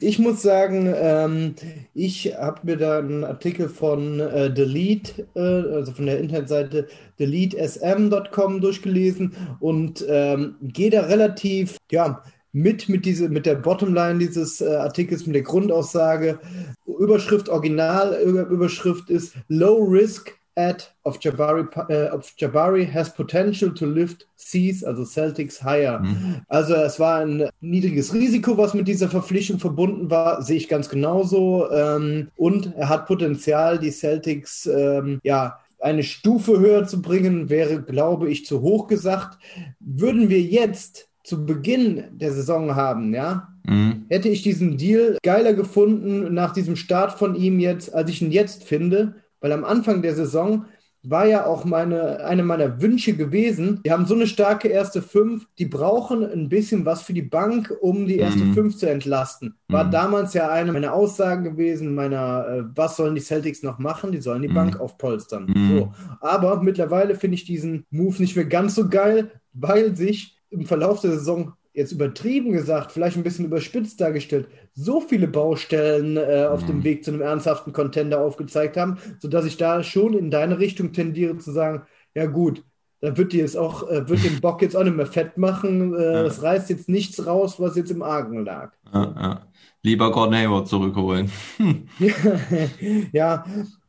Ich 0.00 0.18
muss 0.18 0.42
sagen, 0.42 0.92
ähm, 0.94 1.54
ich 1.94 2.34
habe 2.36 2.60
mir 2.64 2.76
da 2.76 2.98
einen 2.98 3.24
Artikel 3.24 3.68
von 3.68 4.20
äh, 4.20 4.52
Delete, 4.52 5.26
äh, 5.34 5.40
also 5.74 5.92
von 5.92 6.06
der 6.06 6.20
Internetseite 6.20 6.88
deletesm.com 7.18 8.60
durchgelesen 8.60 9.32
und 9.60 10.04
ähm, 10.08 10.56
gehe 10.60 10.90
da 10.90 11.02
relativ, 11.02 11.76
ja, 11.90 12.22
mit, 12.52 12.88
mit, 12.88 13.04
diese, 13.06 13.28
mit 13.28 13.46
der 13.46 13.54
Bottomline 13.56 14.18
dieses 14.18 14.60
äh, 14.60 14.74
Artikels, 14.74 15.26
mit 15.26 15.34
der 15.34 15.42
Grundaussage. 15.42 16.38
Überschrift, 16.86 17.48
Original, 17.48 18.14
Überschrift 18.22 19.10
ist 19.10 19.34
Low 19.48 19.82
Risk 19.84 20.34
ad 20.54 20.84
of 21.04 21.18
Jabari, 21.20 21.64
äh, 21.88 22.10
of 22.10 22.32
Jabari 22.36 22.84
has 22.84 23.12
potential 23.12 23.72
to 23.74 23.86
lift 23.86 24.26
C's, 24.36 24.84
also 24.84 25.04
Celtics 25.04 25.62
higher. 25.62 26.02
Also 26.48 26.74
es 26.74 26.98
war 27.00 27.20
ein 27.20 27.48
niedriges 27.60 28.12
Risiko, 28.12 28.58
was 28.58 28.74
mit 28.74 28.88
dieser 28.88 29.08
Verpflichtung 29.08 29.58
verbunden 29.58 30.10
war, 30.10 30.42
sehe 30.42 30.56
ich 30.56 30.68
ganz 30.68 30.88
genauso. 30.88 31.70
Ähm, 31.70 32.28
und 32.36 32.74
er 32.76 32.88
hat 32.88 33.06
Potenzial, 33.06 33.78
die 33.78 33.90
Celtics 33.90 34.66
ähm, 34.66 35.20
ja 35.22 35.58
eine 35.80 36.02
Stufe 36.02 36.58
höher 36.60 36.86
zu 36.86 37.02
bringen, 37.02 37.48
wäre, 37.48 37.82
glaube 37.82 38.30
ich, 38.30 38.46
zu 38.46 38.60
hoch 38.60 38.86
gesagt. 38.86 39.38
Würden 39.80 40.28
wir 40.28 40.40
jetzt 40.40 41.08
zu 41.24 41.46
Beginn 41.46 42.04
der 42.12 42.32
Saison 42.32 42.74
haben, 42.74 43.14
ja, 43.14 43.48
Mhm. 43.64 44.06
hätte 44.08 44.28
ich 44.28 44.42
diesen 44.42 44.76
Deal 44.76 45.16
geiler 45.22 45.52
gefunden 45.52 46.34
nach 46.34 46.52
diesem 46.52 46.74
Start 46.74 47.12
von 47.12 47.36
ihm 47.36 47.60
jetzt, 47.60 47.94
als 47.94 48.10
ich 48.10 48.20
ihn 48.20 48.32
jetzt 48.32 48.64
finde, 48.64 49.14
weil 49.42 49.52
am 49.52 49.64
Anfang 49.64 50.00
der 50.00 50.14
Saison 50.14 50.64
war 51.04 51.26
ja 51.26 51.46
auch 51.46 51.64
meine, 51.64 52.24
eine 52.24 52.44
meiner 52.44 52.80
Wünsche 52.80 53.14
gewesen. 53.14 53.80
Die 53.84 53.90
haben 53.90 54.06
so 54.06 54.14
eine 54.14 54.28
starke 54.28 54.68
erste 54.68 55.02
Fünf, 55.02 55.48
die 55.58 55.66
brauchen 55.66 56.24
ein 56.24 56.48
bisschen 56.48 56.84
was 56.86 57.02
für 57.02 57.12
die 57.12 57.22
Bank, 57.22 57.74
um 57.80 58.06
die 58.06 58.18
erste 58.18 58.44
Mhm. 58.44 58.54
Fünf 58.54 58.76
zu 58.76 58.88
entlasten. 58.88 59.56
War 59.66 59.82
Mhm. 59.86 59.90
damals 59.90 60.32
ja 60.32 60.48
eine 60.48 60.72
meiner 60.72 60.92
Aussagen 60.94 61.42
gewesen, 61.42 61.96
meiner, 61.96 62.46
äh, 62.46 62.62
was 62.76 62.96
sollen 62.96 63.16
die 63.16 63.20
Celtics 63.20 63.64
noch 63.64 63.80
machen? 63.80 64.12
Die 64.12 64.20
sollen 64.20 64.42
die 64.42 64.48
Mhm. 64.48 64.54
Bank 64.54 64.80
aufpolstern. 64.80 65.46
Mhm. 65.52 65.78
So. 65.78 65.92
Aber 66.20 66.62
mittlerweile 66.62 67.16
finde 67.16 67.34
ich 67.34 67.44
diesen 67.46 67.84
Move 67.90 68.22
nicht 68.22 68.36
mehr 68.36 68.44
ganz 68.44 68.76
so 68.76 68.88
geil, 68.88 69.32
weil 69.52 69.96
sich 69.96 70.38
im 70.50 70.66
Verlauf 70.66 71.00
der 71.00 71.10
Saison 71.12 71.54
jetzt 71.74 71.92
übertrieben 71.92 72.52
gesagt, 72.52 72.92
vielleicht 72.92 73.16
ein 73.16 73.22
bisschen 73.22 73.46
überspitzt 73.46 74.00
dargestellt, 74.00 74.46
so 74.74 75.00
viele 75.00 75.26
Baustellen 75.28 76.16
äh, 76.16 76.46
auf 76.50 76.62
Mhm. 76.62 76.66
dem 76.66 76.84
Weg 76.84 77.04
zu 77.04 77.10
einem 77.12 77.22
ernsthaften 77.22 77.72
Contender 77.72 78.20
aufgezeigt 78.20 78.76
haben, 78.76 78.98
sodass 79.20 79.44
ich 79.46 79.56
da 79.56 79.82
schon 79.82 80.14
in 80.14 80.30
deine 80.30 80.58
Richtung 80.58 80.92
tendiere 80.92 81.38
zu 81.38 81.50
sagen, 81.52 81.82
ja 82.14 82.26
gut, 82.26 82.62
da 83.00 83.16
wird 83.16 83.32
die 83.32 83.38
jetzt 83.38 83.56
auch, 83.56 83.88
äh, 83.90 84.08
wird 84.08 84.22
den 84.24 84.40
Bock 84.40 84.62
jetzt 84.62 84.76
auch 84.76 84.84
nicht 84.84 84.96
mehr 84.96 85.06
fett 85.06 85.36
machen. 85.38 85.94
Äh, 85.94 86.12
Ja. 86.12 86.22
Das 86.22 86.42
reißt 86.42 86.70
jetzt 86.70 86.88
nichts 86.88 87.26
raus, 87.26 87.58
was 87.58 87.74
jetzt 87.76 87.90
im 87.90 88.02
Argen 88.02 88.44
lag. 88.44 88.72
Ja, 88.92 89.02
ja. 89.20 89.46
Lieber 89.82 90.12
Gordon 90.12 90.36
Hayward 90.36 90.68
zurückholen. 90.68 91.30
Ja, 93.12 93.44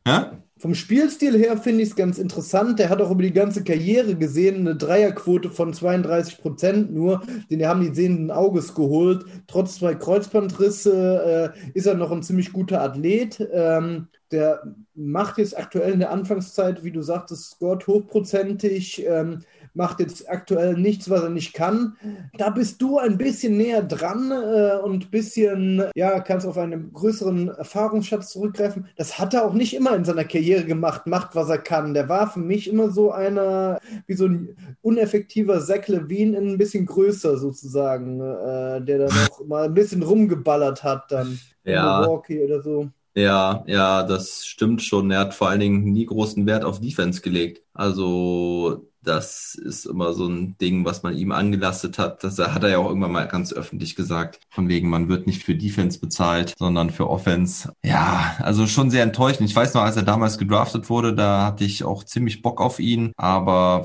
Ja? 0.06 0.43
Vom 0.64 0.74
Spielstil 0.74 1.36
her 1.36 1.58
finde 1.58 1.82
ich 1.82 1.90
es 1.90 1.94
ganz 1.94 2.16
interessant. 2.16 2.78
Der 2.78 2.88
hat 2.88 3.02
auch 3.02 3.10
über 3.10 3.22
die 3.22 3.34
ganze 3.34 3.62
Karriere 3.62 4.14
gesehen 4.14 4.60
eine 4.60 4.74
Dreierquote 4.74 5.50
von 5.50 5.74
32 5.74 6.38
Prozent 6.38 6.90
nur. 6.90 7.20
Den 7.50 7.66
haben 7.66 7.82
die 7.82 7.94
sehenden 7.94 8.30
Auges 8.30 8.74
geholt. 8.74 9.26
Trotz 9.46 9.74
zwei 9.74 9.94
Kreuzbandrisse 9.94 11.52
äh, 11.54 11.68
ist 11.74 11.84
er 11.84 11.96
noch 11.96 12.10
ein 12.10 12.22
ziemlich 12.22 12.50
guter 12.50 12.80
Athlet. 12.80 13.46
Ähm, 13.52 14.08
der 14.30 14.62
macht 14.94 15.36
jetzt 15.36 15.58
aktuell 15.58 15.92
in 15.92 15.98
der 15.98 16.10
Anfangszeit, 16.10 16.82
wie 16.82 16.92
du 16.92 17.02
sagtest, 17.02 17.50
scored 17.50 17.86
hochprozentig, 17.86 19.04
ähm, 19.06 19.40
macht 19.74 20.00
jetzt 20.00 20.28
aktuell 20.30 20.74
nichts, 20.74 21.10
was 21.10 21.22
er 21.22 21.30
nicht 21.30 21.52
kann. 21.52 21.96
Da 22.38 22.50
bist 22.50 22.80
du 22.80 22.98
ein 22.98 23.18
bisschen 23.18 23.56
näher 23.56 23.82
dran 23.82 24.30
äh, 24.30 24.76
und 24.82 25.06
ein 25.06 25.10
bisschen, 25.10 25.82
ja, 25.94 26.20
kannst 26.20 26.46
auf 26.46 26.56
einen 26.56 26.92
größeren 26.92 27.48
Erfahrungsschatz 27.48 28.30
zurückgreifen. 28.30 28.86
Das 28.96 29.18
hat 29.18 29.34
er 29.34 29.44
auch 29.44 29.52
nicht 29.52 29.74
immer 29.74 29.94
in 29.96 30.04
seiner 30.04 30.24
Karriere 30.24 30.64
gemacht, 30.64 31.06
macht, 31.06 31.34
was 31.34 31.48
er 31.48 31.58
kann. 31.58 31.92
Der 31.94 32.08
war 32.08 32.30
für 32.30 32.40
mich 32.40 32.70
immer 32.70 32.90
so 32.90 33.10
einer, 33.12 33.80
wie 34.06 34.14
so 34.14 34.26
ein 34.26 34.56
uneffektiver 34.82 35.60
Zach 35.60 35.88
Levine, 35.88 36.38
ein 36.38 36.58
bisschen 36.58 36.86
größer 36.86 37.36
sozusagen, 37.36 38.20
äh, 38.20 38.80
der 38.82 38.98
dann 38.98 39.12
auch 39.30 39.44
mal 39.46 39.64
ein 39.64 39.74
bisschen 39.74 40.02
rumgeballert 40.02 40.82
hat 40.84 41.10
dann 41.10 41.38
in 41.64 41.72
Ja. 41.72 42.00
Milwaukee 42.00 42.44
oder 42.44 42.62
so. 42.62 42.88
Ja, 43.16 43.62
ja, 43.66 44.02
das 44.02 44.44
stimmt 44.44 44.82
schon. 44.82 45.10
Er 45.10 45.20
hat 45.20 45.34
vor 45.34 45.48
allen 45.48 45.60
Dingen 45.60 45.84
nie 45.92 46.04
großen 46.04 46.46
Wert 46.46 46.64
auf 46.64 46.80
Defense 46.80 47.20
gelegt. 47.20 47.62
Also 47.72 48.88
Das 49.04 49.54
ist 49.54 49.84
immer 49.84 50.14
so 50.14 50.26
ein 50.26 50.56
Ding, 50.58 50.84
was 50.84 51.02
man 51.02 51.16
ihm 51.16 51.30
angelastet 51.32 51.98
hat. 51.98 52.24
Das 52.24 52.38
hat 52.38 52.62
er 52.64 52.70
ja 52.70 52.78
auch 52.78 52.88
irgendwann 52.88 53.12
mal 53.12 53.28
ganz 53.28 53.52
öffentlich 53.52 53.96
gesagt. 53.96 54.40
Von 54.50 54.68
wegen, 54.68 54.88
man 54.88 55.08
wird 55.08 55.26
nicht 55.26 55.44
für 55.44 55.54
Defense 55.54 55.98
bezahlt, 56.00 56.54
sondern 56.58 56.90
für 56.90 57.08
Offense. 57.08 57.72
Ja, 57.84 58.36
also 58.40 58.66
schon 58.66 58.90
sehr 58.90 59.02
enttäuschend. 59.02 59.48
Ich 59.48 59.54
weiß 59.56 59.74
noch, 59.74 59.82
als 59.82 59.96
er 59.96 60.02
damals 60.04 60.38
gedraftet 60.38 60.88
wurde, 60.90 61.14
da 61.14 61.46
hatte 61.46 61.64
ich 61.64 61.84
auch 61.84 62.04
ziemlich 62.04 62.42
Bock 62.42 62.60
auf 62.60 62.78
ihn. 62.80 63.12
Aber, 63.16 63.84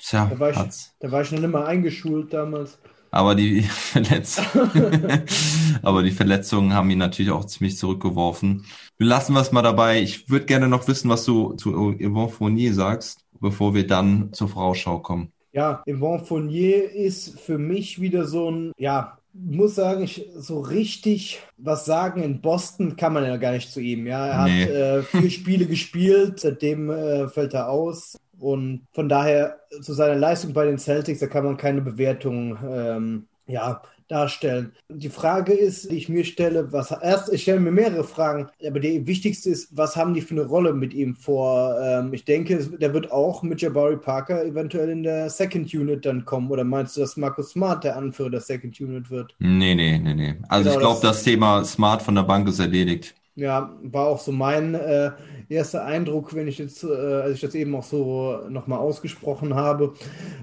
tja, 0.00 0.26
Da 0.30 0.38
war 0.40 0.50
ich, 0.50 0.56
hat's. 0.56 0.92
da 1.00 1.10
war 1.12 1.22
ich 1.22 1.30
noch 1.32 1.40
nicht 1.40 1.50
mal 1.52 1.66
eingeschult 1.66 2.32
damals. 2.32 2.78
Aber 3.10 3.34
die 3.34 3.62
Verletzungen, 3.62 5.24
aber 5.82 6.02
die 6.02 6.10
Verletzungen 6.10 6.74
haben 6.74 6.90
ihn 6.90 6.98
natürlich 6.98 7.30
auch 7.32 7.46
ziemlich 7.46 7.78
zurückgeworfen. 7.78 8.66
Lassen 8.98 9.32
wir 9.32 9.40
es 9.40 9.52
mal 9.52 9.62
dabei. 9.62 10.02
Ich 10.02 10.28
würde 10.28 10.44
gerne 10.46 10.68
noch 10.68 10.88
wissen, 10.88 11.08
was 11.08 11.24
du 11.24 11.54
zu 11.54 11.94
Yvonne 11.98 12.28
Fournier 12.28 12.74
sagst, 12.74 13.20
bevor 13.40 13.74
wir 13.74 13.86
dann 13.86 14.32
zur 14.32 14.48
Vorausschau 14.48 14.98
kommen. 15.00 15.32
Ja, 15.52 15.82
Yvon 15.86 16.24
Fournier 16.24 16.90
ist 16.92 17.40
für 17.40 17.58
mich 17.58 18.00
wieder 18.00 18.24
so 18.26 18.50
ein, 18.50 18.72
ja, 18.78 19.18
muss 19.32 19.74
sagen, 19.76 20.02
ich, 20.02 20.26
so 20.36 20.60
richtig 20.60 21.40
was 21.56 21.84
sagen 21.84 22.22
in 22.22 22.40
Boston 22.40 22.96
kann 22.96 23.12
man 23.12 23.24
ja 23.24 23.36
gar 23.36 23.52
nicht 23.52 23.70
zu 23.70 23.80
ihm. 23.80 24.06
Ja, 24.06 24.26
er 24.26 24.44
Nee. 24.44 24.62
hat 24.64 24.70
äh, 24.70 25.02
vier 25.02 25.30
Spiele 25.30 25.66
gespielt, 25.66 26.40
seitdem 26.40 26.90
äh, 26.90 27.28
fällt 27.28 27.54
er 27.54 27.68
aus. 27.70 28.16
Und 28.38 28.82
von 28.92 29.08
daher 29.08 29.58
zu 29.80 29.92
seiner 29.94 30.14
Leistung 30.16 30.52
bei 30.52 30.64
den 30.66 30.78
Celtics, 30.78 31.20
da 31.20 31.26
kann 31.26 31.44
man 31.44 31.56
keine 31.56 31.80
Bewertung 31.82 32.56
ähm, 32.68 33.26
ja, 33.46 33.82
darstellen. 34.08 34.72
Die 34.88 35.10
Frage 35.10 35.52
ist, 35.52 35.90
die 35.90 35.96
ich 35.96 36.08
mir 36.08 36.24
stelle, 36.24 36.72
was 36.72 36.90
erst, 36.90 37.32
ich 37.32 37.42
stelle 37.42 37.60
mir 37.60 37.70
mehrere 37.70 38.04
Fragen, 38.04 38.48
aber 38.66 38.80
die 38.80 39.06
wichtigste 39.06 39.50
ist, 39.50 39.76
was 39.76 39.96
haben 39.96 40.14
die 40.14 40.20
für 40.22 40.34
eine 40.34 40.46
Rolle 40.46 40.72
mit 40.72 40.94
ihm 40.94 41.14
vor? 41.16 41.78
Ähm, 41.80 42.12
ich 42.14 42.24
denke, 42.24 42.58
der 42.78 42.94
wird 42.94 43.10
auch 43.12 43.42
mit 43.42 43.60
Jabari 43.60 43.96
Parker 43.98 44.44
eventuell 44.44 44.90
in 44.90 45.02
der 45.02 45.30
Second 45.30 45.72
Unit 45.74 46.06
dann 46.06 46.24
kommen. 46.24 46.50
Oder 46.50 46.64
meinst 46.64 46.96
du, 46.96 47.00
dass 47.00 47.16
Marcus 47.16 47.50
Smart 47.50 47.84
der 47.84 47.96
Anführer 47.96 48.30
der 48.30 48.40
Second 48.40 48.80
Unit 48.80 49.10
wird? 49.10 49.36
Nee, 49.40 49.74
nee, 49.74 49.98
nee, 49.98 50.14
nee. 50.14 50.36
Also 50.48 50.68
Genau, 50.68 50.70
ich 50.70 50.78
glaube, 50.78 51.00
das- 51.00 51.00
das 51.02 51.22
Thema 51.24 51.64
Smart 51.64 52.02
von 52.02 52.14
der 52.14 52.22
Bank 52.24 52.46
ist 52.48 52.58
erledigt. 52.60 53.14
Ja, 53.34 53.78
war 53.82 54.06
auch 54.08 54.18
so 54.18 54.32
mein 54.32 54.74
äh, 54.74 55.12
erster 55.48 55.84
Eindruck, 55.84 56.34
wenn 56.34 56.48
ich 56.48 56.58
jetzt, 56.58 56.82
äh, 56.82 56.88
als 56.88 57.36
ich 57.36 57.40
das 57.40 57.54
eben 57.54 57.72
auch 57.76 57.84
so 57.84 58.40
nochmal 58.48 58.80
ausgesprochen 58.80 59.54
habe. 59.54 59.94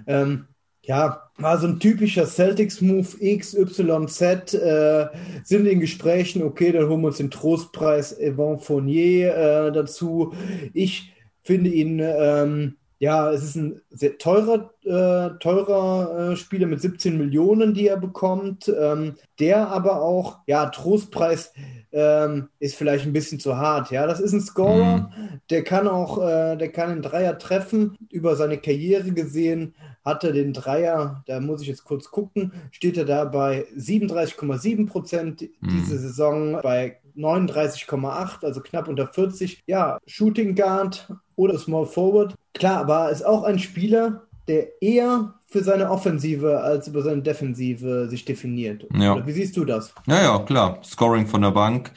Ähm, 0.07 0.47
ja, 0.85 1.29
war 1.37 1.57
so 1.57 1.67
ein 1.67 1.79
typischer 1.79 2.25
Celtics-Move, 2.25 3.07
X, 3.19 3.53
Y, 3.55 4.07
Z, 4.07 4.53
äh, 4.53 5.07
sind 5.43 5.65
in 5.65 5.79
Gesprächen, 5.79 6.43
okay, 6.43 6.71
dann 6.71 6.87
holen 6.87 7.01
wir 7.01 7.07
uns 7.07 7.17
den 7.17 7.31
Trostpreis 7.31 8.15
Yvon 8.19 8.59
Fournier 8.59 9.35
äh, 9.35 9.71
dazu. 9.71 10.33
Ich 10.73 11.13
finde 11.43 11.69
ihn, 11.71 11.99
ähm, 11.99 12.77
ja, 12.99 13.29
es 13.31 13.43
ist 13.43 13.55
ein 13.55 13.81
sehr 13.89 14.17
teurer, 14.17 14.71
äh, 14.83 15.37
teurer 15.39 16.31
äh, 16.31 16.35
Spieler 16.37 16.67
mit 16.67 16.79
17 16.79 17.17
Millionen, 17.17 17.73
die 17.73 17.87
er 17.87 17.97
bekommt, 17.97 18.67
ähm, 18.69 19.15
der 19.39 19.67
aber 19.67 20.01
auch, 20.01 20.39
ja, 20.47 20.67
Trostpreis 20.67 21.51
ähm, 21.91 22.47
ist 22.59 22.75
vielleicht 22.75 23.05
ein 23.05 23.13
bisschen 23.13 23.39
zu 23.39 23.57
hart. 23.57 23.91
Ja, 23.91 24.07
das 24.07 24.21
ist 24.21 24.31
ein 24.31 24.41
Scorer, 24.41 25.11
der 25.49 25.63
kann 25.63 25.87
auch, 25.89 26.17
äh, 26.19 26.55
der 26.55 26.71
kann 26.71 26.89
einen 26.89 27.01
Dreier 27.01 27.37
treffen. 27.37 27.97
Über 28.09 28.37
seine 28.37 28.57
Karriere 28.57 29.11
gesehen 29.11 29.75
hat 30.05 30.23
er 30.23 30.31
den 30.31 30.53
Dreier, 30.53 31.23
da 31.25 31.39
muss 31.39 31.61
ich 31.61 31.67
jetzt 31.67 31.83
kurz 31.83 32.11
gucken, 32.11 32.53
steht 32.71 32.97
er 32.97 33.05
da 33.05 33.25
bei 33.25 33.65
37,7 33.75 34.87
Prozent 34.87 35.49
diese 35.61 35.97
Saison, 35.97 36.59
bei 36.61 36.99
39,8, 37.17 38.45
also 38.45 38.61
knapp 38.61 38.87
unter 38.87 39.07
40. 39.07 39.63
Ja, 39.65 39.97
Shooting 40.05 40.55
Guard 40.55 41.11
oder 41.35 41.57
Small 41.57 41.85
Forward. 41.85 42.35
Klar, 42.53 42.81
aber 42.81 43.09
ist 43.09 43.25
auch 43.25 43.43
ein 43.43 43.59
Spieler, 43.59 44.23
der 44.47 44.81
eher 44.81 45.33
für 45.47 45.63
seine 45.63 45.89
Offensive 45.89 46.61
als 46.61 46.87
über 46.87 47.01
seine 47.01 47.21
Defensive 47.21 48.07
sich 48.09 48.25
definiert. 48.25 48.85
Ja. 48.93 49.13
Oder 49.13 49.25
wie 49.25 49.31
siehst 49.31 49.57
du 49.57 49.65
das? 49.65 49.93
Ja, 50.05 50.21
ja, 50.21 50.39
klar. 50.39 50.79
Scoring 50.83 51.27
von 51.27 51.41
der 51.41 51.51
Bank. 51.51 51.91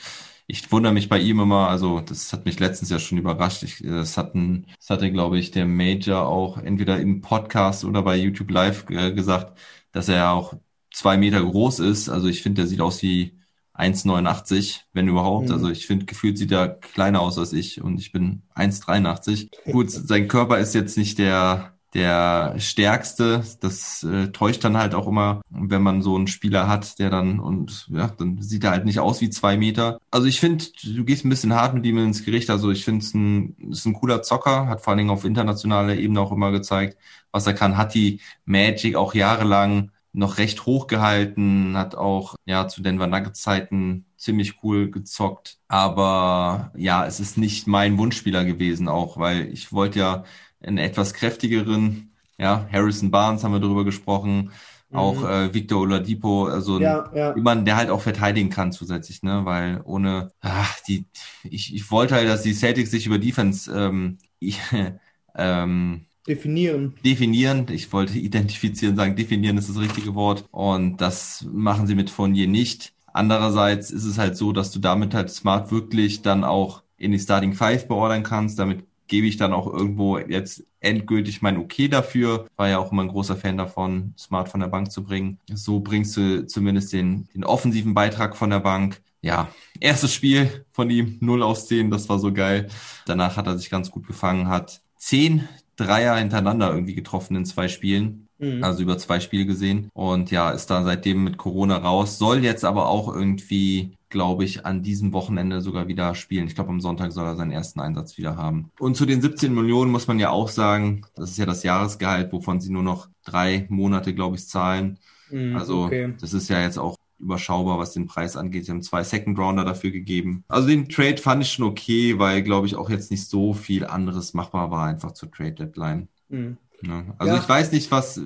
Ich 0.50 0.72
wundere 0.72 0.94
mich 0.94 1.10
bei 1.10 1.18
ihm 1.18 1.40
immer, 1.40 1.68
also 1.68 2.00
das 2.00 2.32
hat 2.32 2.46
mich 2.46 2.58
letztens 2.58 2.88
ja 2.88 2.98
schon 2.98 3.18
überrascht. 3.18 3.62
Ich, 3.62 3.82
das 3.84 4.16
hatten, 4.16 4.66
das 4.78 4.88
hatte, 4.88 5.12
glaube 5.12 5.38
ich, 5.38 5.50
der 5.50 5.66
Major 5.66 6.26
auch 6.26 6.56
entweder 6.56 6.98
im 6.98 7.20
Podcast 7.20 7.84
oder 7.84 8.02
bei 8.02 8.16
YouTube 8.16 8.50
Live 8.50 8.88
äh, 8.88 9.12
gesagt, 9.12 9.58
dass 9.92 10.08
er 10.08 10.32
auch 10.32 10.54
zwei 10.90 11.18
Meter 11.18 11.44
groß 11.44 11.80
ist. 11.80 12.08
Also 12.08 12.28
ich 12.28 12.42
finde, 12.42 12.62
der 12.62 12.66
sieht 12.66 12.80
aus 12.80 13.02
wie 13.02 13.38
1,89, 13.74 14.80
wenn 14.94 15.06
überhaupt. 15.06 15.48
Mhm. 15.48 15.52
Also 15.54 15.68
ich 15.68 15.86
finde, 15.86 16.06
gefühlt 16.06 16.38
sieht 16.38 16.50
er 16.50 16.68
kleiner 16.68 17.20
aus 17.20 17.38
als 17.38 17.52
ich 17.52 17.82
und 17.82 18.00
ich 18.00 18.10
bin 18.10 18.42
1,83. 18.54 19.50
Gut, 19.70 19.90
sein 19.90 20.28
Körper 20.28 20.58
ist 20.58 20.74
jetzt 20.74 20.96
nicht 20.96 21.18
der 21.18 21.77
der 21.94 22.54
stärkste. 22.58 23.42
Das 23.60 24.02
äh, 24.02 24.28
täuscht 24.28 24.64
dann 24.64 24.76
halt 24.76 24.94
auch 24.94 25.06
immer, 25.06 25.40
wenn 25.50 25.82
man 25.82 26.02
so 26.02 26.16
einen 26.16 26.26
Spieler 26.26 26.68
hat, 26.68 26.98
der 26.98 27.10
dann 27.10 27.40
und 27.40 27.88
ja, 27.90 28.08
dann 28.08 28.40
sieht 28.42 28.64
er 28.64 28.72
halt 28.72 28.84
nicht 28.84 29.00
aus 29.00 29.20
wie 29.20 29.30
zwei 29.30 29.56
Meter. 29.56 29.98
Also 30.10 30.26
ich 30.26 30.40
finde, 30.40 30.64
du 30.82 31.04
gehst 31.04 31.24
ein 31.24 31.30
bisschen 31.30 31.54
hart 31.54 31.74
mit 31.74 31.86
ihm 31.86 31.98
ins 31.98 32.24
Gericht. 32.24 32.50
Also 32.50 32.70
ich 32.70 32.84
finde 32.84 33.04
es 33.04 33.14
ein, 33.14 33.56
ist 33.70 33.86
ein 33.86 33.94
cooler 33.94 34.22
Zocker, 34.22 34.66
hat 34.68 34.80
vor 34.82 34.92
allen 34.92 34.98
Dingen 34.98 35.10
auf 35.10 35.24
internationaler 35.24 35.96
Ebene 35.96 36.20
auch 36.20 36.32
immer 36.32 36.50
gezeigt, 36.50 36.98
was 37.32 37.46
er 37.46 37.54
kann. 37.54 37.76
Hat 37.76 37.94
die 37.94 38.20
Magic 38.44 38.96
auch 38.96 39.14
jahrelang 39.14 39.90
noch 40.12 40.38
recht 40.38 40.66
hoch 40.66 40.86
gehalten, 40.86 41.76
hat 41.76 41.94
auch 41.94 42.34
ja 42.44 42.66
zu 42.68 42.82
Denver 42.82 43.06
Nuggets 43.06 43.40
Zeiten 43.42 44.06
ziemlich 44.16 44.62
cool 44.62 44.90
gezockt. 44.90 45.58
Aber 45.68 46.72
ja, 46.76 47.06
es 47.06 47.20
ist 47.20 47.38
nicht 47.38 47.66
mein 47.66 47.98
Wunschspieler 47.98 48.44
gewesen 48.44 48.88
auch, 48.88 49.18
weil 49.18 49.48
ich 49.52 49.72
wollte 49.72 50.00
ja 50.00 50.24
einen 50.62 50.78
etwas 50.78 51.14
kräftigeren, 51.14 52.12
ja, 52.38 52.68
Harrison 52.72 53.10
Barnes 53.10 53.44
haben 53.44 53.52
wir 53.52 53.60
darüber 53.60 53.84
gesprochen, 53.84 54.52
auch 54.92 55.22
äh, 55.28 55.52
Victor 55.54 55.80
Oladipo, 55.82 56.46
also 56.46 56.80
Ja, 56.80 57.10
ja. 57.14 57.36
jemand, 57.36 57.66
der 57.66 57.76
halt 57.76 57.90
auch 57.90 58.00
verteidigen 58.00 58.50
kann 58.50 58.72
zusätzlich, 58.72 59.22
ne, 59.22 59.44
weil 59.44 59.80
ohne, 59.84 60.32
ach, 60.40 60.80
die, 60.88 61.06
ich, 61.44 61.74
ich 61.74 61.90
wollte 61.90 62.14
halt, 62.14 62.28
dass 62.28 62.42
die 62.42 62.54
Celtics 62.54 62.90
sich 62.90 63.06
über 63.06 63.18
Defense 63.18 63.70
ähm, 63.72 64.18
ich, 64.38 64.58
ähm, 65.36 66.06
Definieren. 66.26 66.94
definieren. 67.04 67.66
Ich 67.70 67.92
wollte 67.92 68.18
identifizieren, 68.18 68.96
sagen, 68.96 69.16
definieren 69.16 69.56
ist 69.58 69.68
das 69.68 69.78
richtige 69.78 70.14
Wort. 70.14 70.44
Und 70.50 70.98
das 71.00 71.46
machen 71.50 71.86
sie 71.86 71.94
mit 71.94 72.10
Fournier 72.10 72.46
nicht. 72.48 72.92
Andererseits 73.12 73.90
ist 73.90 74.04
es 74.04 74.18
halt 74.18 74.36
so, 74.36 74.52
dass 74.52 74.70
du 74.70 74.78
damit 74.78 75.14
halt 75.14 75.30
Smart 75.30 75.70
wirklich 75.70 76.22
dann 76.22 76.44
auch 76.44 76.82
in 76.96 77.12
die 77.12 77.18
Starting 77.18 77.54
Five 77.54 77.88
beordern 77.88 78.22
kannst. 78.22 78.58
Damit 78.58 78.84
gebe 79.08 79.26
ich 79.26 79.36
dann 79.36 79.52
auch 79.52 79.66
irgendwo 79.66 80.18
jetzt 80.18 80.64
endgültig 80.80 81.42
mein 81.42 81.56
Okay 81.56 81.88
dafür. 81.88 82.46
War 82.56 82.68
ja 82.68 82.78
auch 82.78 82.92
immer 82.92 83.02
ein 83.02 83.08
großer 83.08 83.36
Fan 83.36 83.56
davon, 83.56 84.14
Smart 84.16 84.48
von 84.48 84.60
der 84.60 84.68
Bank 84.68 84.92
zu 84.92 85.02
bringen. 85.02 85.38
So 85.52 85.80
bringst 85.80 86.16
du 86.16 86.46
zumindest 86.46 86.92
den, 86.92 87.28
den 87.34 87.44
offensiven 87.44 87.94
Beitrag 87.94 88.36
von 88.36 88.50
der 88.50 88.60
Bank. 88.60 89.00
Ja, 89.20 89.48
erstes 89.80 90.14
Spiel 90.14 90.64
von 90.70 90.90
ihm, 90.90 91.18
0 91.20 91.42
aus 91.42 91.66
10, 91.66 91.90
das 91.90 92.08
war 92.08 92.20
so 92.20 92.32
geil. 92.32 92.68
Danach 93.06 93.36
hat 93.36 93.48
er 93.48 93.58
sich 93.58 93.68
ganz 93.68 93.90
gut 93.90 94.06
gefangen, 94.06 94.48
hat 94.48 94.80
10 94.98 95.48
Dreier 95.76 96.16
hintereinander 96.16 96.70
irgendwie 96.72 96.94
getroffen 96.94 97.36
in 97.36 97.44
zwei 97.44 97.68
Spielen. 97.68 98.28
Mhm. 98.38 98.62
Also 98.62 98.82
über 98.82 98.98
zwei 98.98 99.20
Spiele 99.20 99.46
gesehen. 99.46 99.90
Und 99.94 100.30
ja, 100.30 100.50
ist 100.50 100.66
da 100.66 100.84
seitdem 100.84 101.24
mit 101.24 101.36
Corona 101.36 101.76
raus. 101.76 102.18
Soll 102.18 102.44
jetzt 102.44 102.64
aber 102.64 102.88
auch 102.88 103.12
irgendwie, 103.12 103.96
glaube 104.08 104.44
ich, 104.44 104.64
an 104.64 104.82
diesem 104.82 105.12
Wochenende 105.12 105.60
sogar 105.60 105.88
wieder 105.88 106.14
spielen. 106.14 106.46
Ich 106.46 106.54
glaube, 106.54 106.70
am 106.70 106.80
Sonntag 106.80 107.12
soll 107.12 107.26
er 107.26 107.36
seinen 107.36 107.50
ersten 107.50 107.80
Einsatz 107.80 108.16
wieder 108.18 108.36
haben. 108.36 108.70
Und 108.78 108.96
zu 108.96 109.06
den 109.06 109.20
17 109.20 109.54
Millionen 109.54 109.90
muss 109.90 110.06
man 110.06 110.18
ja 110.18 110.30
auch 110.30 110.48
sagen, 110.48 111.02
das 111.14 111.30
ist 111.30 111.38
ja 111.38 111.46
das 111.46 111.62
Jahresgehalt, 111.62 112.32
wovon 112.32 112.60
sie 112.60 112.72
nur 112.72 112.82
noch 112.82 113.08
drei 113.24 113.66
Monate, 113.68 114.14
glaube 114.14 114.36
ich, 114.36 114.46
zahlen. 114.48 114.98
Mhm, 115.30 115.56
Also 115.56 115.84
okay. 115.84 116.14
das 116.20 116.32
ist 116.32 116.48
ja 116.48 116.62
jetzt 116.62 116.78
auch 116.78 116.96
überschaubar, 117.18 117.78
was 117.78 117.92
den 117.92 118.06
Preis 118.06 118.36
angeht. 118.36 118.64
Sie 118.64 118.70
haben 118.70 118.82
zwei 118.82 119.02
Second 119.02 119.38
Rounder 119.38 119.64
dafür 119.64 119.90
gegeben. 119.90 120.44
Also 120.48 120.68
den 120.68 120.88
Trade 120.88 121.18
fand 121.18 121.42
ich 121.42 121.50
schon 121.50 121.66
okay, 121.66 122.18
weil, 122.18 122.42
glaube 122.42 122.66
ich, 122.66 122.76
auch 122.76 122.90
jetzt 122.90 123.10
nicht 123.10 123.28
so 123.28 123.54
viel 123.54 123.84
anderes 123.84 124.34
machbar 124.34 124.70
war 124.70 124.86
einfach 124.86 125.12
zur 125.12 125.30
Trade 125.30 125.52
Deadline. 125.52 126.08
Mhm. 126.28 126.56
Ne? 126.82 127.14
Also 127.18 127.34
Ja. 127.34 127.40
ich 127.40 127.48
weiß 127.48 127.72
nicht, 127.72 127.90
was, 127.90 128.18
äh, 128.18 128.22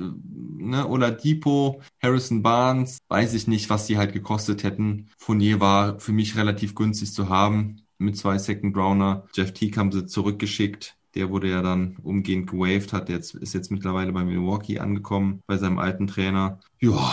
ne, 0.58 0.88
Oladipo, 0.88 1.80
Harrison 2.02 2.42
Barnes, 2.42 2.98
weiß 3.08 3.34
ich 3.34 3.46
nicht, 3.46 3.70
was 3.70 3.86
die 3.86 3.96
halt 3.98 4.12
gekostet 4.12 4.62
hätten. 4.62 5.08
Fournier 5.18 5.60
war 5.60 5.98
für 6.00 6.12
mich 6.12 6.36
relativ 6.36 6.74
günstig 6.74 7.12
zu 7.12 7.28
haben 7.28 7.82
mit 7.98 8.16
zwei 8.16 8.38
Second 8.38 8.76
Rounder. 8.76 9.26
Jeff 9.34 9.52
Teague 9.52 9.78
haben 9.78 9.92
sie 9.92 10.06
zurückgeschickt. 10.06 10.96
Der 11.14 11.28
wurde 11.30 11.50
ja 11.50 11.60
dann 11.62 11.96
umgehend 12.02 12.50
gewaved, 12.50 12.92
hat 12.94 13.08
jetzt, 13.10 13.34
ist 13.34 13.52
jetzt 13.52 13.70
mittlerweile 13.70 14.12
bei 14.12 14.24
Milwaukee 14.24 14.78
angekommen, 14.78 15.42
bei 15.46 15.58
seinem 15.58 15.78
alten 15.78 16.06
Trainer. 16.06 16.58
Ja, 16.80 17.12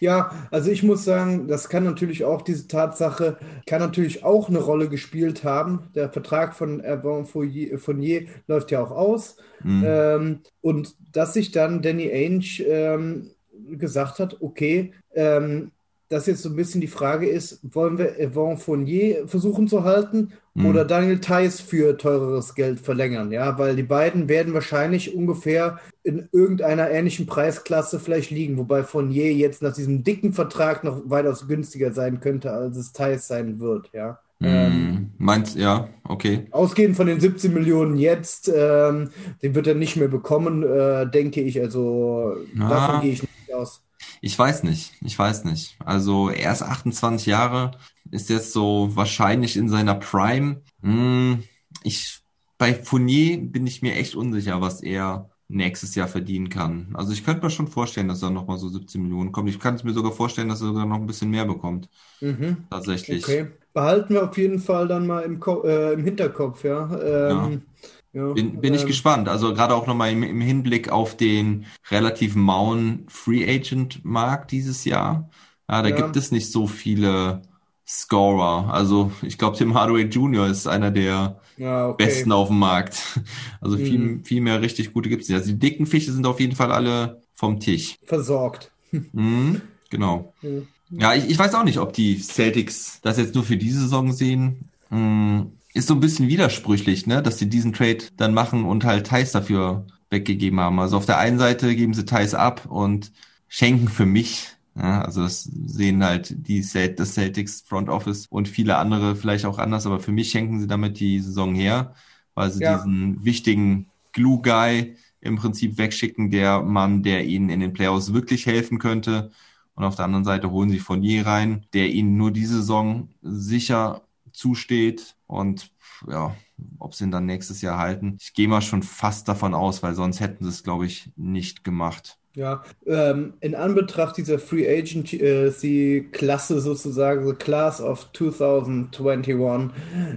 Ja, 0.00 0.30
also 0.50 0.70
ich 0.70 0.82
muss 0.82 1.04
sagen, 1.04 1.48
das 1.48 1.68
kann 1.68 1.84
natürlich 1.84 2.24
auch 2.24 2.42
diese 2.42 2.68
Tatsache, 2.68 3.38
kann 3.66 3.80
natürlich 3.80 4.24
auch 4.24 4.48
eine 4.48 4.58
Rolle 4.58 4.88
gespielt 4.88 5.44
haben. 5.44 5.90
Der 5.94 6.10
Vertrag 6.10 6.54
von 6.54 6.80
Erwan 6.80 7.26
Fournier, 7.26 7.78
Fournier 7.78 8.26
läuft 8.46 8.70
ja 8.70 8.82
auch 8.82 8.92
aus. 8.92 9.36
Mhm. 9.62 9.84
Ähm, 9.86 10.40
und 10.60 10.96
dass 11.12 11.34
sich 11.34 11.50
dann 11.50 11.82
Danny 11.82 12.10
Ainge 12.12 12.62
ähm, 12.64 13.30
gesagt 13.72 14.18
hat, 14.20 14.40
okay, 14.40 14.92
ähm, 15.14 15.72
dass 16.08 16.26
jetzt 16.26 16.42
so 16.42 16.48
ein 16.48 16.56
bisschen 16.56 16.80
die 16.80 16.86
Frage 16.86 17.28
ist, 17.28 17.60
wollen 17.74 17.98
wir 17.98 18.18
Evan 18.18 18.56
Fournier 18.58 19.28
versuchen 19.28 19.68
zu 19.68 19.84
halten 19.84 20.32
Mhm. 20.54 20.66
oder 20.66 20.84
Daniel 20.84 21.20
Theiss 21.20 21.60
für 21.60 21.96
teureres 21.98 22.54
Geld 22.54 22.80
verlängern? 22.80 23.30
Ja, 23.30 23.58
weil 23.58 23.76
die 23.76 23.82
beiden 23.82 24.28
werden 24.28 24.54
wahrscheinlich 24.54 25.14
ungefähr 25.14 25.78
in 26.02 26.28
irgendeiner 26.32 26.90
ähnlichen 26.90 27.26
Preisklasse 27.26 28.00
vielleicht 28.00 28.30
liegen, 28.30 28.56
wobei 28.58 28.82
Fournier 28.84 29.32
jetzt 29.34 29.62
nach 29.62 29.74
diesem 29.74 30.02
dicken 30.04 30.32
Vertrag 30.32 30.82
noch 30.84 31.02
weitaus 31.10 31.46
günstiger 31.46 31.92
sein 31.92 32.20
könnte, 32.20 32.52
als 32.52 32.76
es 32.76 32.92
Theiss 32.92 33.28
sein 33.28 33.60
wird, 33.60 33.90
ja. 33.92 34.18
Ähm, 34.40 34.98
Hm, 34.98 35.10
meinst, 35.18 35.56
ja, 35.56 35.88
okay. 36.04 36.46
Ausgehend 36.50 36.96
von 36.96 37.06
den 37.06 37.20
17 37.20 37.52
Millionen 37.52 37.96
jetzt, 37.96 38.50
ähm, 38.54 39.10
den 39.42 39.54
wird 39.54 39.66
er 39.66 39.74
nicht 39.74 39.96
mehr 39.96 40.08
bekommen, 40.08 40.62
äh, 40.62 41.10
denke 41.10 41.40
ich. 41.42 41.60
Also 41.60 42.34
Ah. 42.58 42.68
davon 42.68 43.00
gehe 43.00 43.12
ich 43.12 43.22
nicht 43.22 43.52
aus. 43.52 43.82
Ich 44.20 44.38
weiß 44.38 44.62
nicht, 44.64 44.94
ich 45.02 45.18
weiß 45.18 45.44
nicht. 45.44 45.76
Also 45.84 46.28
er 46.30 46.52
ist 46.52 46.62
28 46.62 47.26
Jahre, 47.26 47.72
ist 48.10 48.30
jetzt 48.30 48.52
so 48.52 48.90
wahrscheinlich 48.94 49.56
in 49.56 49.68
seiner 49.68 49.94
Prime. 49.94 50.62
Hm, 50.82 51.44
ich, 51.82 52.20
bei 52.56 52.74
Fournier 52.74 53.38
bin 53.38 53.66
ich 53.66 53.82
mir 53.82 53.94
echt 53.94 54.14
unsicher, 54.14 54.60
was 54.60 54.82
er 54.82 55.30
nächstes 55.48 55.94
Jahr 55.94 56.08
verdienen 56.08 56.50
kann. 56.50 56.90
Also 56.92 57.12
ich 57.12 57.24
könnte 57.24 57.42
mir 57.42 57.50
schon 57.50 57.68
vorstellen, 57.68 58.08
dass 58.08 58.22
er 58.22 58.30
nochmal 58.30 58.58
so 58.58 58.68
17 58.68 59.02
Millionen 59.02 59.32
kommt. 59.32 59.48
Ich 59.48 59.58
kann 59.58 59.74
es 59.74 59.84
mir 59.84 59.92
sogar 59.94 60.12
vorstellen, 60.12 60.50
dass 60.50 60.60
er 60.60 60.68
sogar 60.68 60.84
noch 60.84 60.96
ein 60.96 61.06
bisschen 61.06 61.30
mehr 61.30 61.46
bekommt. 61.46 61.88
Mhm. 62.20 62.66
Tatsächlich. 62.70 63.24
Okay. 63.24 63.48
Behalten 63.72 64.14
wir 64.14 64.24
auf 64.24 64.36
jeden 64.36 64.58
Fall 64.58 64.88
dann 64.88 65.06
mal 65.06 65.20
im, 65.20 65.40
Ko 65.40 65.62
äh, 65.62 65.92
im 65.94 66.04
Hinterkopf, 66.04 66.64
ja. 66.64 66.90
Ähm, 67.00 67.62
ja. 67.80 67.88
Bin, 68.34 68.60
bin 68.60 68.74
ich 68.74 68.82
ähm, 68.82 68.86
gespannt. 68.88 69.28
Also 69.28 69.54
gerade 69.54 69.74
auch 69.74 69.86
nochmal 69.86 70.12
im, 70.12 70.22
im 70.22 70.40
Hinblick 70.40 70.90
auf 70.90 71.16
den 71.16 71.66
relativ 71.90 72.34
mauen 72.36 73.06
Free 73.08 73.44
Agent 73.48 74.04
Markt 74.04 74.52
dieses 74.52 74.84
Jahr. 74.84 75.28
Ja, 75.70 75.82
da 75.82 75.88
Ja. 75.88 75.96
gibt 75.96 76.16
es 76.16 76.30
nicht 76.32 76.50
so 76.52 76.66
viele 76.66 77.42
Scorer. 77.86 78.72
Also 78.72 79.12
ich 79.22 79.38
glaube, 79.38 79.56
Tim 79.56 79.74
Hardaway 79.74 80.02
Jr. 80.04 80.46
ist 80.48 80.66
einer 80.66 80.90
der 80.90 81.40
Ja, 81.56 81.88
okay. 81.88 82.04
besten 82.06 82.32
auf 82.32 82.48
dem 82.48 82.58
Markt. 82.58 82.96
Also 83.60 83.76
viel, 83.76 83.98
Mhm. 83.98 84.24
viel 84.24 84.40
mehr 84.40 84.60
richtig 84.62 84.92
gute 84.92 85.08
gibt 85.08 85.22
es 85.22 85.28
nicht. 85.28 85.38
Also 85.38 85.50
die 85.52 85.58
dicken 85.58 85.86
Fische 85.86 86.12
sind 86.12 86.26
auf 86.26 86.40
jeden 86.40 86.54
Fall 86.56 86.70
alle 86.72 87.22
vom 87.34 87.60
Tisch. 87.60 87.96
Versorgt. 88.04 88.70
Mhm, 89.12 89.60
genau. 89.90 90.32
Mhm. 90.42 90.68
Ja, 90.90 91.14
ich, 91.14 91.28
ich 91.28 91.38
weiß 91.38 91.54
auch 91.54 91.64
nicht, 91.64 91.78
ob 91.78 91.92
die 91.92 92.18
Celtics 92.18 93.00
das 93.02 93.18
jetzt 93.18 93.34
nur 93.34 93.44
für 93.44 93.56
diese 93.58 93.80
Saison 93.80 94.12
sehen. 94.12 94.70
Hm, 94.88 95.52
Ist 95.78 95.86
so 95.86 95.94
ein 95.94 96.00
bisschen 96.00 96.26
widersprüchlich, 96.28 97.06
ne, 97.06 97.22
dass 97.22 97.38
sie 97.38 97.48
diesen 97.48 97.72
Trade 97.72 97.98
dann 98.16 98.34
machen 98.34 98.64
und 98.64 98.84
halt 98.84 99.06
Thais 99.06 99.30
dafür 99.30 99.86
weggegeben 100.10 100.58
haben. 100.58 100.80
Also 100.80 100.96
auf 100.96 101.06
der 101.06 101.18
einen 101.18 101.38
Seite 101.38 101.76
geben 101.76 101.94
sie 101.94 102.04
Thais 102.04 102.34
ab 102.34 102.66
und 102.66 103.12
schenken 103.46 103.86
für 103.88 104.04
mich. 104.04 104.48
Ja, 104.74 105.02
also 105.02 105.22
das 105.22 105.44
sehen 105.44 106.02
halt 106.04 106.34
die 106.48 106.62
das 106.96 107.14
Celtics 107.14 107.60
Front 107.62 107.88
Office 107.90 108.26
und 108.28 108.48
viele 108.48 108.76
andere 108.76 109.14
vielleicht 109.14 109.44
auch 109.44 109.58
anders, 109.58 109.86
aber 109.86 110.00
für 110.00 110.10
mich 110.10 110.30
schenken 110.30 110.58
sie 110.60 110.66
damit 110.66 110.98
die 110.98 111.20
Saison 111.20 111.54
her, 111.54 111.94
weil 112.34 112.50
sie 112.50 112.62
Ja. 112.64 112.76
diesen 112.78 113.24
wichtigen 113.24 113.92
Glue 114.12 114.40
Guy 114.42 114.96
im 115.20 115.36
Prinzip 115.36 115.78
wegschicken, 115.78 116.30
der 116.32 116.60
Mann, 116.62 117.04
der 117.04 117.24
ihnen 117.26 117.50
in 117.50 117.60
den 117.60 117.72
Playoffs 117.72 118.12
wirklich 118.12 118.46
helfen 118.46 118.78
könnte. 118.80 119.30
Und 119.74 119.84
auf 119.84 119.94
der 119.96 120.06
anderen 120.06 120.24
Seite 120.24 120.50
holen 120.50 120.70
sie 120.70 120.80
Fournier 120.80 121.24
rein, 121.26 121.66
der 121.72 121.88
ihnen 121.90 122.16
nur 122.16 122.32
diese 122.32 122.56
Saison 122.56 123.10
sicher 123.22 124.02
zusteht. 124.32 125.14
Und 125.28 125.70
ja, 126.10 126.34
ob 126.78 126.94
sie 126.94 127.04
ihn 127.04 127.10
dann 127.10 127.26
nächstes 127.26 127.62
Jahr 127.62 127.78
halten. 127.78 128.16
Ich 128.18 128.32
gehe 128.32 128.48
mal 128.48 128.62
schon 128.62 128.82
fast 128.82 129.28
davon 129.28 129.54
aus, 129.54 129.82
weil 129.82 129.94
sonst 129.94 130.20
hätten 130.20 130.42
sie 130.44 130.50
es, 130.50 130.64
glaube 130.64 130.86
ich, 130.86 131.12
nicht 131.16 131.62
gemacht. 131.62 132.18
Ja, 132.34 132.62
ähm, 132.86 133.34
in 133.40 133.54
Anbetracht 133.54 134.16
dieser 134.16 134.38
Free 134.38 134.66
Agency-Klasse 134.66 136.60
sozusagen, 136.60 137.26
the 137.26 137.34
Class 137.34 137.80
of 137.80 138.10
2021, 138.12 139.70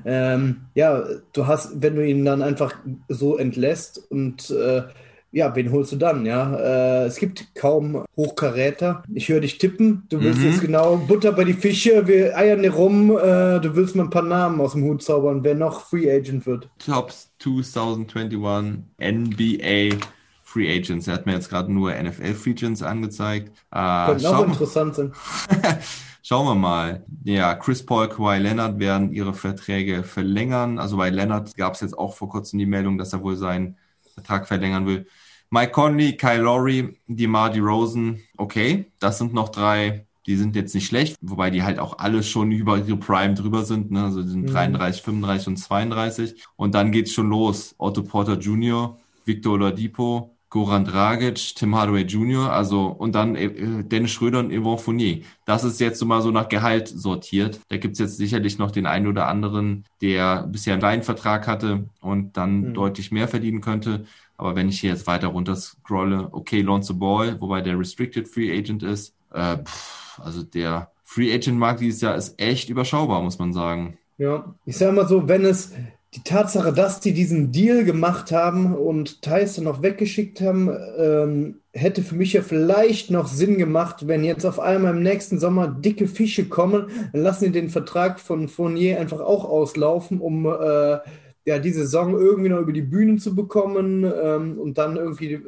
ähm, 0.05 0.61
ja, 0.75 1.03
du 1.33 1.47
hast, 1.47 1.81
wenn 1.81 1.95
du 1.95 2.07
ihn 2.07 2.23
dann 2.23 2.41
einfach 2.41 2.75
so 3.09 3.37
entlässt 3.37 4.11
und 4.11 4.49
äh, 4.51 4.83
ja, 5.31 5.55
wen 5.55 5.71
holst 5.71 5.91
du 5.93 5.95
dann? 5.95 6.25
Ja, 6.25 6.55
äh, 6.55 7.05
es 7.05 7.15
gibt 7.17 7.55
kaum 7.55 8.03
Hochkaräter. 8.17 9.03
Ich 9.13 9.29
höre 9.29 9.39
dich 9.41 9.57
tippen. 9.57 10.03
Du 10.09 10.21
willst 10.21 10.39
Mhm. 10.39 10.45
jetzt 10.47 10.61
genau 10.61 10.97
Butter 10.97 11.31
bei 11.31 11.43
die 11.45 11.53
Fische. 11.53 12.05
Wir 12.07 12.37
eiern 12.37 12.59
hier 12.61 12.73
rum. 12.73 13.11
Äh, 13.11 13.59
du 13.61 13.75
willst 13.75 13.95
mal 13.95 14.03
ein 14.03 14.09
paar 14.09 14.23
Namen 14.23 14.59
aus 14.59 14.73
dem 14.73 14.83
Hut 14.83 15.01
zaubern, 15.03 15.43
wer 15.43 15.55
noch 15.55 15.85
Free 15.87 16.11
Agent 16.13 16.45
wird. 16.45 16.69
Top 16.79 17.13
2021 17.39 18.83
NBA 18.99 19.95
Free 20.43 20.69
Agents. 20.77 21.07
Er 21.07 21.13
hat 21.13 21.25
mir 21.25 21.33
jetzt 21.33 21.49
gerade 21.49 21.71
nur 21.71 21.93
NFL 21.93 22.33
Free 22.33 22.51
Agents 22.51 22.83
angezeigt. 22.83 23.51
Äh, 23.71 24.05
Könnten 24.07 24.25
auch 24.25 24.45
interessant 24.45 24.95
sein. 24.95 25.13
schauen 26.21 26.45
wir 26.45 26.55
mal. 26.55 27.03
Ja, 27.23 27.55
Chris 27.55 27.85
Paul, 27.85 28.09
Kawhi 28.09 28.37
Leonard 28.37 28.79
werden 28.79 29.11
ihre 29.13 29.33
Verträge 29.33 30.03
verlängern. 30.03 30.77
Also 30.77 30.97
bei 30.97 31.09
Leonard 31.09 31.55
gab 31.55 31.75
es 31.75 31.81
jetzt 31.81 31.97
auch 31.97 32.15
vor 32.15 32.29
kurzem 32.29 32.59
die 32.59 32.65
Meldung, 32.65 32.97
dass 32.97 33.13
er 33.13 33.23
wohl 33.23 33.37
seinen 33.37 33.77
Vertrag 34.13 34.47
verlängern 34.47 34.85
will. 34.85 35.07
Mike 35.53 35.71
Conley, 35.73 36.15
Kyle 36.15 36.41
Lowry, 36.41 36.97
DeMar 37.07 37.49
DeRozan, 37.51 38.19
okay, 38.37 38.85
das 38.99 39.17
sind 39.17 39.33
noch 39.33 39.49
drei, 39.49 40.05
die 40.25 40.37
sind 40.37 40.55
jetzt 40.55 40.73
nicht 40.73 40.85
schlecht, 40.87 41.17
wobei 41.21 41.49
die 41.49 41.61
halt 41.63 41.77
auch 41.77 41.97
alle 41.99 42.23
schon 42.23 42.51
über 42.51 42.77
ihre 42.77 42.95
Prime 42.95 43.33
drüber 43.33 43.65
sind, 43.65 43.91
ne? 43.91 44.05
also 44.05 44.21
die 44.23 44.29
sind 44.29 44.43
Mhm. 44.43 44.53
33, 44.53 45.01
35 45.01 45.47
und 45.47 45.57
32 45.57 46.35
und 46.55 46.73
dann 46.73 46.91
geht's 46.93 47.11
schon 47.11 47.29
los. 47.29 47.75
Otto 47.77 48.01
Porter 48.03 48.37
Jr., 48.39 48.97
Victor 49.25 49.53
Oladipo, 49.53 50.37
Goran 50.49 50.85
Dragic, 50.85 51.55
Tim 51.55 51.75
Hardaway 51.75 52.03
Jr., 52.03 52.51
also 52.51 52.85
und 52.87 53.13
dann 53.15 53.35
äh, 53.35 53.83
Dennis 53.83 54.11
Schröder 54.11 54.39
und 54.39 54.51
Yvon 54.53 54.77
Fournier. 54.77 55.21
Das 55.45 55.63
ist 55.63 55.79
jetzt 55.79 55.97
so 55.99 56.05
mal 56.05 56.21
so 56.21 56.31
nach 56.31 56.49
Gehalt 56.49 56.87
sortiert. 56.89 57.59
Da 57.69 57.77
gibt's 57.77 57.99
jetzt 57.99 58.17
sicherlich 58.17 58.57
noch 58.57 58.71
den 58.71 58.85
einen 58.85 59.07
oder 59.07 59.27
anderen, 59.27 59.85
der 60.01 60.43
bisher 60.43 60.73
einen 60.73 60.81
Laienvertrag 60.81 61.47
hatte 61.47 61.85
und 62.01 62.35
dann 62.37 62.69
Mhm. 62.69 62.73
deutlich 62.73 63.11
mehr 63.11 63.27
verdienen 63.29 63.61
könnte. 63.61 64.05
Aber 64.41 64.55
wenn 64.55 64.69
ich 64.69 64.79
hier 64.79 64.89
jetzt 64.89 65.05
weiter 65.05 65.27
runter 65.27 65.55
scrolle, 65.55 66.29
okay, 66.31 66.61
Lonzo 66.61 66.95
Ball, 66.95 67.39
wobei 67.39 67.61
der 67.61 67.77
Restricted 67.77 68.27
Free 68.27 68.51
Agent 68.51 68.81
ist, 68.81 69.13
äh, 69.31 69.57
pff, 69.57 70.19
also 70.19 70.41
der 70.41 70.89
Free 71.03 71.31
Agent 71.31 71.59
Markt 71.59 71.79
dieses 71.79 72.01
Jahr 72.01 72.15
ist 72.15 72.41
echt 72.41 72.67
überschaubar, 72.67 73.21
muss 73.21 73.37
man 73.37 73.53
sagen. 73.53 73.99
Ja, 74.17 74.55
ich 74.65 74.77
sage 74.77 74.93
mal 74.93 75.07
so, 75.07 75.27
wenn 75.27 75.45
es 75.45 75.73
die 76.15 76.23
Tatsache, 76.23 76.73
dass 76.73 76.99
die 76.99 77.13
diesen 77.13 77.51
Deal 77.51 77.85
gemacht 77.85 78.31
haben 78.31 78.75
und 78.75 79.27
dann 79.27 79.63
noch 79.63 79.83
weggeschickt 79.83 80.41
haben, 80.41 80.75
ähm, 80.97 81.59
hätte 81.71 82.01
für 82.01 82.15
mich 82.15 82.33
ja 82.33 82.41
vielleicht 82.41 83.11
noch 83.11 83.27
Sinn 83.27 83.59
gemacht, 83.59 84.07
wenn 84.07 84.23
jetzt 84.23 84.45
auf 84.45 84.59
einmal 84.59 84.95
im 84.95 85.03
nächsten 85.03 85.39
Sommer 85.39 85.67
dicke 85.67 86.07
Fische 86.07 86.45
kommen, 86.45 86.87
dann 87.13 87.21
lassen 87.21 87.45
die 87.45 87.51
den 87.51 87.69
Vertrag 87.69 88.19
von 88.19 88.47
Fournier 88.47 88.99
einfach 88.99 89.19
auch 89.19 89.45
auslaufen, 89.45 90.19
um 90.19 90.47
äh, 90.47 90.97
ja 91.45 91.59
die 91.59 91.71
Saison 91.71 92.17
irgendwie 92.17 92.49
noch 92.49 92.59
über 92.59 92.73
die 92.73 92.81
Bühne 92.81 93.17
zu 93.17 93.35
bekommen 93.35 94.03
ähm, 94.03 94.59
und 94.59 94.77
dann 94.77 94.95
irgendwie 94.97 95.33
äh, 95.33 95.41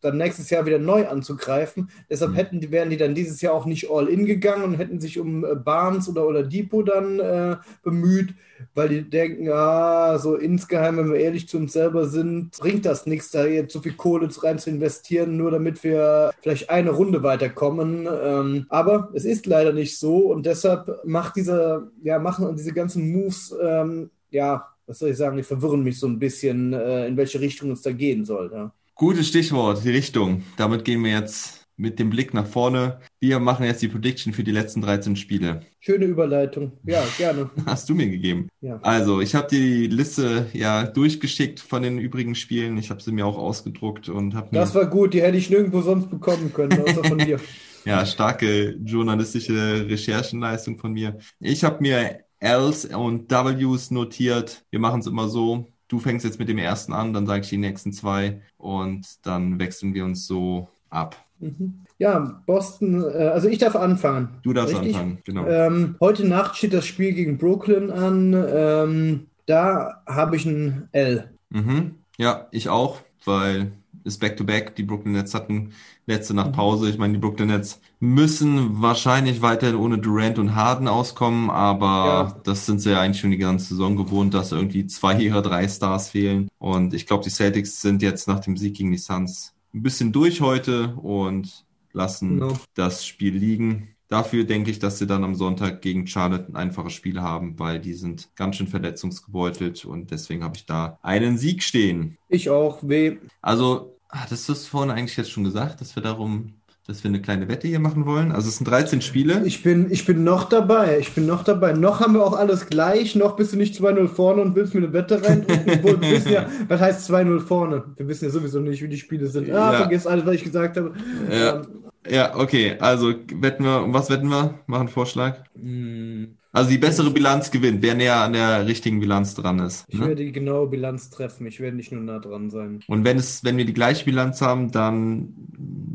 dann 0.00 0.16
nächstes 0.16 0.50
Jahr 0.50 0.64
wieder 0.66 0.78
neu 0.78 1.06
anzugreifen. 1.06 1.90
Deshalb 2.08 2.32
Mhm. 2.32 2.36
hätten 2.36 2.60
die, 2.60 2.70
wären 2.70 2.90
die 2.90 2.96
dann 2.96 3.14
dieses 3.14 3.40
Jahr 3.40 3.54
auch 3.54 3.66
nicht 3.66 3.90
all 3.90 4.08
in 4.08 4.24
gegangen 4.26 4.64
und 4.64 4.74
hätten 4.74 5.00
sich 5.00 5.18
um 5.18 5.44
äh, 5.44 5.54
Barnes 5.54 6.08
oder, 6.08 6.26
oder 6.26 6.42
Depot 6.42 6.88
dann 6.88 7.20
äh, 7.20 7.56
bemüht, 7.82 8.34
weil 8.74 8.88
die 8.88 9.08
denken, 9.08 9.48
ah, 9.50 10.18
so 10.18 10.36
insgeheim, 10.36 10.96
wenn 10.96 11.12
wir 11.12 11.20
ehrlich 11.20 11.48
zu 11.48 11.58
uns 11.58 11.72
selber 11.72 12.06
sind, 12.06 12.56
bringt 12.58 12.86
das 12.86 13.06
nichts, 13.06 13.30
da 13.30 13.44
jetzt 13.44 13.72
so 13.72 13.80
viel 13.80 13.92
Kohle 13.94 14.28
rein 14.42 14.58
zu 14.58 14.70
investieren, 14.70 15.36
nur 15.36 15.50
damit 15.50 15.82
wir 15.84 16.32
vielleicht 16.40 16.70
eine 16.70 16.90
Runde 16.90 17.22
weiterkommen. 17.22 18.08
Ähm, 18.22 18.66
aber 18.68 19.10
es 19.14 19.24
ist 19.24 19.46
leider 19.46 19.72
nicht 19.72 19.98
so 19.98 20.32
und 20.32 20.46
deshalb 20.46 21.04
macht 21.04 21.36
dieser, 21.36 21.88
ja, 22.02 22.18
machen 22.18 22.56
diese 22.56 22.72
ganzen 22.72 23.12
Moves, 23.12 23.54
ähm, 23.62 24.10
ja, 24.30 24.69
was 24.90 24.98
soll 24.98 25.10
ich 25.10 25.16
sagen, 25.16 25.36
die 25.36 25.44
verwirren 25.44 25.84
mich 25.84 26.00
so 26.00 26.08
ein 26.08 26.18
bisschen, 26.18 26.72
äh, 26.72 27.06
in 27.06 27.16
welche 27.16 27.40
Richtung 27.40 27.70
es 27.70 27.80
da 27.82 27.92
gehen 27.92 28.24
soll. 28.24 28.50
Ja. 28.52 28.74
Gutes 28.96 29.28
Stichwort, 29.28 29.84
die 29.84 29.90
Richtung. 29.90 30.42
Damit 30.56 30.84
gehen 30.84 31.04
wir 31.04 31.12
jetzt 31.12 31.64
mit 31.76 32.00
dem 32.00 32.10
Blick 32.10 32.34
nach 32.34 32.46
vorne. 32.46 32.98
Wir 33.20 33.38
machen 33.38 33.64
jetzt 33.64 33.82
die 33.82 33.88
Prediction 33.88 34.32
für 34.32 34.42
die 34.42 34.50
letzten 34.50 34.82
13 34.82 35.14
Spiele. 35.14 35.60
Schöne 35.78 36.06
Überleitung. 36.06 36.72
Ja, 36.84 37.04
gerne. 37.16 37.50
Hast 37.66 37.88
du 37.88 37.94
mir 37.94 38.08
gegeben. 38.08 38.48
Ja. 38.60 38.80
Also, 38.82 39.20
ich 39.20 39.36
habe 39.36 39.46
die 39.48 39.86
Liste 39.86 40.48
ja 40.54 40.84
durchgeschickt 40.88 41.60
von 41.60 41.84
den 41.84 41.98
übrigen 42.00 42.34
Spielen. 42.34 42.76
Ich 42.76 42.90
habe 42.90 43.00
sie 43.00 43.12
mir 43.12 43.24
auch 43.26 43.38
ausgedruckt 43.38 44.08
und 44.08 44.34
habe 44.34 44.48
mir 44.50 44.58
Das 44.58 44.74
war 44.74 44.86
gut, 44.86 45.14
die 45.14 45.22
hätte 45.22 45.38
ich 45.38 45.50
nirgendwo 45.50 45.82
sonst 45.82 46.10
bekommen 46.10 46.52
können, 46.52 46.82
außer 46.82 47.04
von 47.04 47.18
dir. 47.28 47.38
ja 47.84 48.04
starke 48.04 48.76
journalistische 48.84 49.86
Recherchenleistung 49.88 50.78
von 50.78 50.92
mir. 50.92 51.16
Ich 51.38 51.62
habe 51.62 51.80
mir 51.80 52.24
Ls 52.40 52.86
und 52.86 53.30
Ws 53.30 53.90
notiert. 53.90 54.64
Wir 54.70 54.80
machen 54.80 55.00
es 55.00 55.06
immer 55.06 55.28
so. 55.28 55.66
Du 55.88 55.98
fängst 55.98 56.24
jetzt 56.24 56.38
mit 56.38 56.48
dem 56.48 56.58
ersten 56.58 56.92
an, 56.92 57.12
dann 57.12 57.26
sage 57.26 57.42
ich 57.42 57.48
die 57.48 57.58
nächsten 57.58 57.92
zwei 57.92 58.40
und 58.56 59.06
dann 59.22 59.58
wechseln 59.58 59.92
wir 59.94 60.04
uns 60.04 60.26
so 60.26 60.68
ab. 60.88 61.16
Mhm. 61.40 61.80
Ja, 61.98 62.42
Boston, 62.46 63.02
äh, 63.02 63.28
also 63.28 63.48
ich 63.48 63.58
darf 63.58 63.76
anfangen. 63.76 64.38
Du 64.42 64.52
darfst 64.52 64.74
Richtig? 64.74 64.94
anfangen, 64.94 65.18
genau. 65.24 65.46
Ähm, 65.46 65.96
heute 66.00 66.26
Nacht 66.26 66.56
steht 66.56 66.72
das 66.72 66.86
Spiel 66.86 67.12
gegen 67.12 67.38
Brooklyn 67.38 67.90
an. 67.90 68.34
Ähm, 68.34 69.26
da 69.46 70.02
habe 70.06 70.36
ich 70.36 70.46
ein 70.46 70.88
L. 70.92 71.30
Mhm. 71.50 71.96
Ja, 72.18 72.46
ich 72.52 72.68
auch, 72.68 73.00
weil 73.24 73.72
ist 74.04 74.20
Back-to-Back. 74.20 74.76
Die 74.76 74.82
Brooklyn 74.82 75.12
Nets 75.12 75.34
hatten 75.34 75.72
letzte 76.10 76.34
Nacht 76.34 76.52
Pause. 76.52 76.90
Ich 76.90 76.98
meine, 76.98 77.14
die 77.14 77.18
Brooklyn 77.18 77.48
Nets 77.48 77.80
müssen 78.00 78.80
wahrscheinlich 78.82 79.42
weiterhin 79.42 79.76
ohne 79.76 79.98
Durant 79.98 80.38
und 80.38 80.54
Harden 80.54 80.88
auskommen, 80.88 81.50
aber 81.50 81.86
Ja. 82.34 82.40
das 82.44 82.66
sind 82.66 82.80
sie 82.80 82.90
ja 82.90 83.00
eigentlich 83.00 83.20
schon 83.20 83.30
die 83.30 83.38
ganze 83.38 83.68
Saison 83.68 83.96
gewohnt, 83.96 84.34
dass 84.34 84.52
irgendwie 84.52 84.86
zwei 84.86 85.18
ihrer 85.20 85.42
drei 85.42 85.66
Stars 85.68 86.10
fehlen. 86.10 86.48
Und 86.58 86.94
ich 86.94 87.06
glaube, 87.06 87.24
die 87.24 87.30
Celtics 87.30 87.80
sind 87.80 88.02
jetzt 88.02 88.28
nach 88.28 88.40
dem 88.40 88.56
Sieg 88.56 88.74
gegen 88.76 88.90
die 88.92 88.98
Suns 88.98 89.54
ein 89.74 89.82
bisschen 89.82 90.12
durch 90.12 90.40
heute 90.40 90.94
und 90.96 91.64
lassen 91.92 92.38
Genau. 92.40 92.54
das 92.74 93.06
Spiel 93.06 93.34
liegen. 93.36 93.88
Dafür 94.08 94.42
denke 94.42 94.72
ich, 94.72 94.80
dass 94.80 94.98
sie 94.98 95.06
dann 95.06 95.22
am 95.22 95.36
Sonntag 95.36 95.82
gegen 95.82 96.08
Charlotte 96.08 96.48
ein 96.48 96.56
einfaches 96.56 96.92
Spiel 96.94 97.20
haben, 97.20 97.58
weil 97.60 97.78
die 97.78 97.94
sind 97.94 98.28
ganz 98.34 98.56
schön 98.56 98.66
verletzungsgebeutelt 98.66 99.84
und 99.84 100.10
deswegen 100.10 100.42
habe 100.42 100.56
ich 100.56 100.66
da 100.66 100.98
einen 101.02 101.38
Sieg 101.38 101.62
stehen. 101.62 102.16
Ich 102.28 102.50
auch. 102.50 102.80
W. 102.82 103.18
Also, 103.40 103.96
hattest 104.12 104.48
du 104.48 104.52
es 104.52 104.66
vorhin 104.66 104.90
eigentlich 104.90 105.16
jetzt 105.16 105.30
schon 105.30 105.44
gesagt, 105.44 105.80
dass 105.80 105.94
wir 105.96 106.02
darum, 106.02 106.54
dass 106.86 107.04
wir 107.04 107.08
eine 107.08 107.22
kleine 107.22 107.48
Wette 107.48 107.68
hier 107.68 107.78
machen 107.80 108.06
wollen? 108.06 108.32
Also 108.32 108.48
es 108.48 108.56
sind 108.56 108.66
13 108.68 109.00
Spiele. 109.00 109.42
Ich 109.44 109.62
bin, 109.62 109.90
ich 109.90 110.06
bin 110.06 110.24
noch 110.24 110.48
dabei. 110.48 110.98
Ich 110.98 111.12
bin 111.14 111.26
noch 111.26 111.44
dabei. 111.44 111.72
Noch 111.72 112.00
haben 112.00 112.14
wir 112.14 112.24
auch 112.24 112.32
alles 112.36 112.66
gleich. 112.66 113.14
Noch 113.14 113.36
bist 113.36 113.52
du 113.52 113.56
nicht 113.56 113.74
2-0 113.80 114.08
vorne 114.08 114.42
und 114.42 114.54
willst 114.56 114.74
mir 114.74 114.80
eine 114.82 114.92
Wette 114.92 115.22
reindrücken. 115.22 115.70
Obwohl 115.74 116.00
wir 116.00 116.10
wissen 116.10 116.32
ja, 116.32 116.48
was 116.68 116.80
heißt 116.80 117.10
2-0 117.10 117.40
vorne? 117.40 117.84
Wir 117.96 118.08
wissen 118.08 118.24
ja 118.24 118.30
sowieso 118.30 118.60
nicht, 118.60 118.82
wie 118.82 118.88
die 118.88 118.96
Spiele 118.98 119.26
sind. 119.28 119.50
Ah, 119.50 119.72
Ja. 119.72 119.78
vergiss 119.78 120.06
alles, 120.06 120.26
was 120.26 120.34
ich 120.34 120.44
gesagt 120.44 120.76
habe. 120.76 120.94
Ja. 121.30 121.56
Ähm, 121.60 121.66
Ja, 122.08 122.34
okay. 122.36 122.76
Also 122.80 123.12
wetten 123.34 123.64
wir, 123.64 123.82
um 123.84 123.92
was 123.94 124.08
wetten 124.10 124.28
wir? 124.28 124.58
Machen 124.66 124.80
einen 124.80 124.88
Vorschlag. 124.88 125.44
hm, 125.54 126.36
Also 126.52 126.70
die 126.70 126.78
bessere 126.78 127.10
Bilanz 127.10 127.50
gewinnt, 127.52 127.80
wer 127.82 127.94
näher 127.94 128.16
an 128.16 128.32
der 128.32 128.66
richtigen 128.66 128.98
Bilanz 128.98 129.34
dran 129.34 129.60
ist. 129.60 129.84
ich 129.88 129.98
Ne? 130.00 130.08
werde 130.08 130.24
die 130.24 130.32
genaue 130.32 130.66
Bilanz 130.68 131.08
treffen. 131.10 131.46
Ich 131.46 131.60
werde 131.60 131.76
nicht 131.76 131.92
nur 131.92 132.00
nah 132.02 132.18
dran 132.18 132.50
sein. 132.50 132.82
Und 132.88 133.04
wenn 133.04 133.18
es, 133.18 133.44
wenn 133.44 133.56
wir 133.56 133.64
die 133.64 133.72
gleiche 133.74 134.04
Bilanz 134.04 134.40
haben, 134.40 134.72
dann 134.72 135.32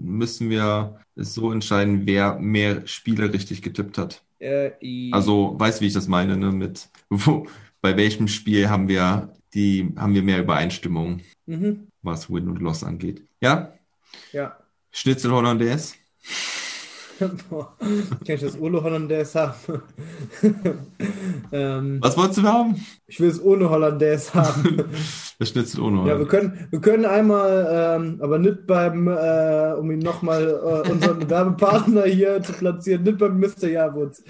müssen 0.02 0.50
wir 0.50 1.00
es 1.16 1.34
so 1.34 1.52
entscheiden, 1.52 2.06
wer 2.06 2.40
mehr 2.40 2.88
Spiele 2.88 3.34
richtig 3.34 3.62
getippt 3.64 3.98
hat. 3.98 4.24
Äh, 4.40 4.72
Also, 5.12 5.56
weißt 5.58 5.82
wie 5.82 5.88
ich 5.88 5.94
das 5.94 6.08
meine, 6.08 6.38
ne? 6.38 6.52
Mit 6.52 6.88
wo, 7.10 7.48
bei 7.82 7.98
welchem 7.98 8.28
Spiel 8.30 8.70
haben 8.70 8.88
wir 8.88 9.34
die, 9.54 9.94
haben 9.98 10.14
wir 10.14 10.24
mehr 10.24 10.40
Übereinstimmung, 10.40 11.22
Mhm. 11.48 11.88
was 12.02 12.30
Win 12.30 12.48
und 12.50 12.60
Loss 12.62 12.84
angeht. 12.84 13.24
Ja? 13.42 13.74
Ja. 14.32 14.58
Schnitzel 14.92 15.32
Hollandaise? 15.32 15.96
Kann 17.20 17.36
ich 18.28 18.42
das 18.42 18.60
Olo 18.60 18.84
Hollandaise 18.84 19.40
haben? 19.40 19.82
ähm, 21.52 21.98
Was 22.02 22.18
wolltest 22.18 22.40
du 22.40 22.44
haben? 22.44 22.76
ich 23.08 23.20
will 23.20 23.30
es 23.30 23.42
ohne 23.42 23.70
Hollandaise 23.70 24.34
haben. 24.34 24.84
Das 25.38 25.50
Schnitzel 25.50 25.82
ohne 25.82 25.98
Ja, 25.98 26.06
wir 26.06 26.12
Hollandaise. 26.14 26.30
können, 26.30 26.68
wir 26.72 26.80
können 26.82 27.06
einmal, 27.06 27.68
ähm, 28.00 28.20
aber 28.22 28.40
nicht 28.40 28.66
beim, 28.68 29.08
äh, 29.10 29.74
um 29.78 29.92
ihn 29.92 30.00
nochmal 30.00 30.48
äh, 30.86 30.90
unseren 30.90 31.30
Werbepartner 31.30 32.04
hier 32.04 32.42
zu 32.42 32.54
platzieren, 32.54 33.04
nicht 33.04 33.18
beim 33.18 33.38
Mr. 33.40 33.68
Jawutz. 33.68 34.24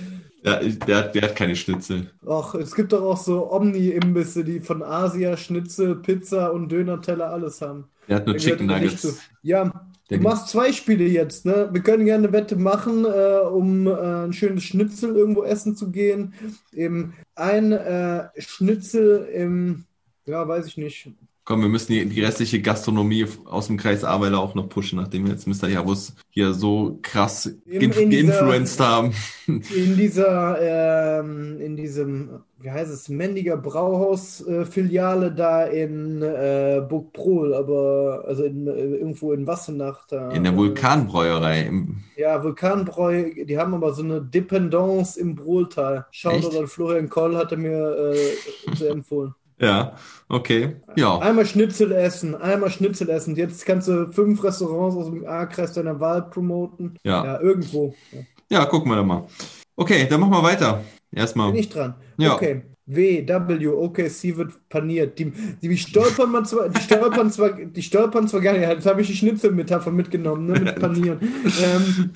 Ja, 0.43 0.59
der, 0.59 0.97
hat- 0.97 1.13
der 1.15 1.21
hat 1.23 1.35
keine 1.35 1.55
Schnitzel. 1.55 2.09
Och, 2.25 2.55
es 2.55 2.73
gibt 2.73 2.91
doch 2.93 3.03
auch 3.03 3.17
so 3.17 3.51
Omni-Imbisse, 3.51 4.43
die 4.43 4.59
von 4.61 4.81
Asia 4.81 5.37
Schnitzel, 5.37 5.95
Pizza 5.97 6.51
und 6.51 6.71
Döner-Teller 6.71 7.29
alles 7.31 7.61
haben. 7.61 7.85
Der 8.07 8.17
hat 8.17 8.27
nur 8.27 8.37
Chicken 8.37 8.65
Nuggets. 8.67 9.19
Ja, 9.43 9.71
du 10.09 10.17
machst 10.19 10.49
zwei 10.49 10.71
Spiele 10.71 11.05
jetzt, 11.05 11.45
ne? 11.45 11.69
Wir 11.71 11.81
können 11.81 12.05
gerne 12.05 12.27
eine 12.27 12.33
Wette 12.33 12.55
machen, 12.55 13.05
äh, 13.05 13.39
um 13.47 13.87
äh, 13.87 13.91
ein 14.25 14.33
schönes 14.33 14.63
Schnitzel 14.63 15.15
irgendwo 15.15 15.43
essen 15.43 15.75
zu 15.75 15.91
gehen. 15.91 16.33
Eben 16.73 17.13
ein 17.35 17.71
äh, 17.71 18.27
Schnitzel 18.37 19.27
im, 19.33 19.85
ja, 20.25 20.47
weiß 20.47 20.67
ich 20.67 20.77
nicht. 20.77 21.09
Komm, 21.47 21.61
wir 21.61 21.69
müssen 21.69 21.91
die, 21.91 22.03
die 22.07 22.21
restliche 22.23 22.59
Gastronomie 22.59 23.27
aus 23.45 23.67
dem 23.67 23.77
Kreis 23.77 24.03
Ahrweiler 24.03 24.39
auch 24.39 24.55
noch 24.55 24.67
pushen, 24.67 24.97
nachdem 24.97 25.25
wir 25.25 25.33
jetzt 25.33 25.45
Mr. 25.45 25.67
Javus 25.69 26.13
hier 26.31 26.53
so 26.55 26.97
krass 27.03 27.45
In- 27.67 27.79
geinf 27.81 27.99
in 27.99 28.09
dieser- 28.09 28.31
geinfluenced 28.39 28.79
haben. 28.79 29.11
In 29.47 29.95
dieser, 29.95 31.19
ähm, 31.19 31.59
in 31.61 31.75
diesem, 31.77 32.39
wie 32.65 32.71
heißt 32.71 32.91
es, 32.91 33.09
Mendiger 33.09 33.57
Brauhaus-Filiale 33.57 35.31
da 35.31 35.65
in 35.65 36.23
äh, 36.23 36.83
Burgprohl, 36.87 37.53
aber 37.53 38.23
also 38.27 38.43
in, 38.43 38.65
äh, 38.65 38.71
irgendwo 38.71 39.33
in 39.33 39.45
Wassenach 39.45 40.07
da. 40.07 40.31
In 40.31 40.43
der 40.43 40.57
Vulkanbräuerei. 40.57 41.61
Im, 41.61 41.97
Ja, 42.17 42.43
Vulkanbräu, 42.43 43.45
die 43.45 43.57
haben 43.59 43.75
aber 43.75 43.93
so 43.93 44.01
eine 44.01 44.19
Dependance 44.19 45.19
im 45.19 45.35
Brohltal. 45.35 46.07
Shoutout 46.09 46.57
an 46.57 46.67
Florian 46.67 47.07
Koll 47.07 47.37
hatte 47.37 47.55
mir 47.55 48.13
äh, 48.13 48.75
sehr 48.75 48.91
empfohlen. 48.91 49.35
ja, 49.59 49.93
okay. 50.27 50.77
Ja. 50.95 51.19
Einmal 51.19 51.45
Schnitzel 51.45 51.91
essen, 51.91 52.33
einmal 52.33 52.71
Schnitzel 52.71 53.09
essen. 53.11 53.35
Jetzt 53.35 53.63
kannst 53.67 53.87
du 53.87 54.11
fünf 54.11 54.43
Restaurants 54.43 54.95
aus 54.95 55.05
dem 55.05 55.23
A-Kreis 55.27 55.73
deiner 55.73 55.99
Wahl 55.99 56.23
promoten. 56.23 56.95
Ja. 57.03 57.23
Ja, 57.23 57.41
irgendwo. 57.41 57.93
Ja. 58.11 58.19
Ja, 58.49 58.65
gucken 58.65 58.91
wir 58.91 58.95
da 58.95 59.03
mal. 59.03 59.27
Okay, 59.75 60.07
dann 60.09 60.19
machen 60.19 60.31
wir 60.31 60.41
weiter. 60.43 60.83
Erstmal. 61.15 61.51
Bin 61.51 61.59
ich 61.59 61.69
dran. 61.69 61.95
Ja. 62.17 62.35
Okay. 62.35 62.61
W, 62.87 63.27
W, 63.27 63.67
OKC 63.67 64.37
wird 64.37 64.69
paniert. 64.69 65.17
Die, 65.17 65.31
die, 65.31 65.69
die 65.69 65.77
stolpern 65.77 66.31
man 66.31 66.45
zwar, 66.45 66.69
die 66.69 66.81
stolpern 66.81 67.31
zwar, 67.31 67.53
die 67.53 67.81
stolpern 67.81 68.27
zwar 68.27 68.41
gerne. 68.41 68.59
Jetzt 68.59 68.85
habe 68.85 69.01
ich 69.01 69.07
die 69.07 69.15
Schnitzelmetapher 69.15 69.89
mitgenommen, 69.89 70.45
ne, 70.45 70.59
mit 70.59 70.79
panieren. 70.79 71.17
ähm, 71.63 72.11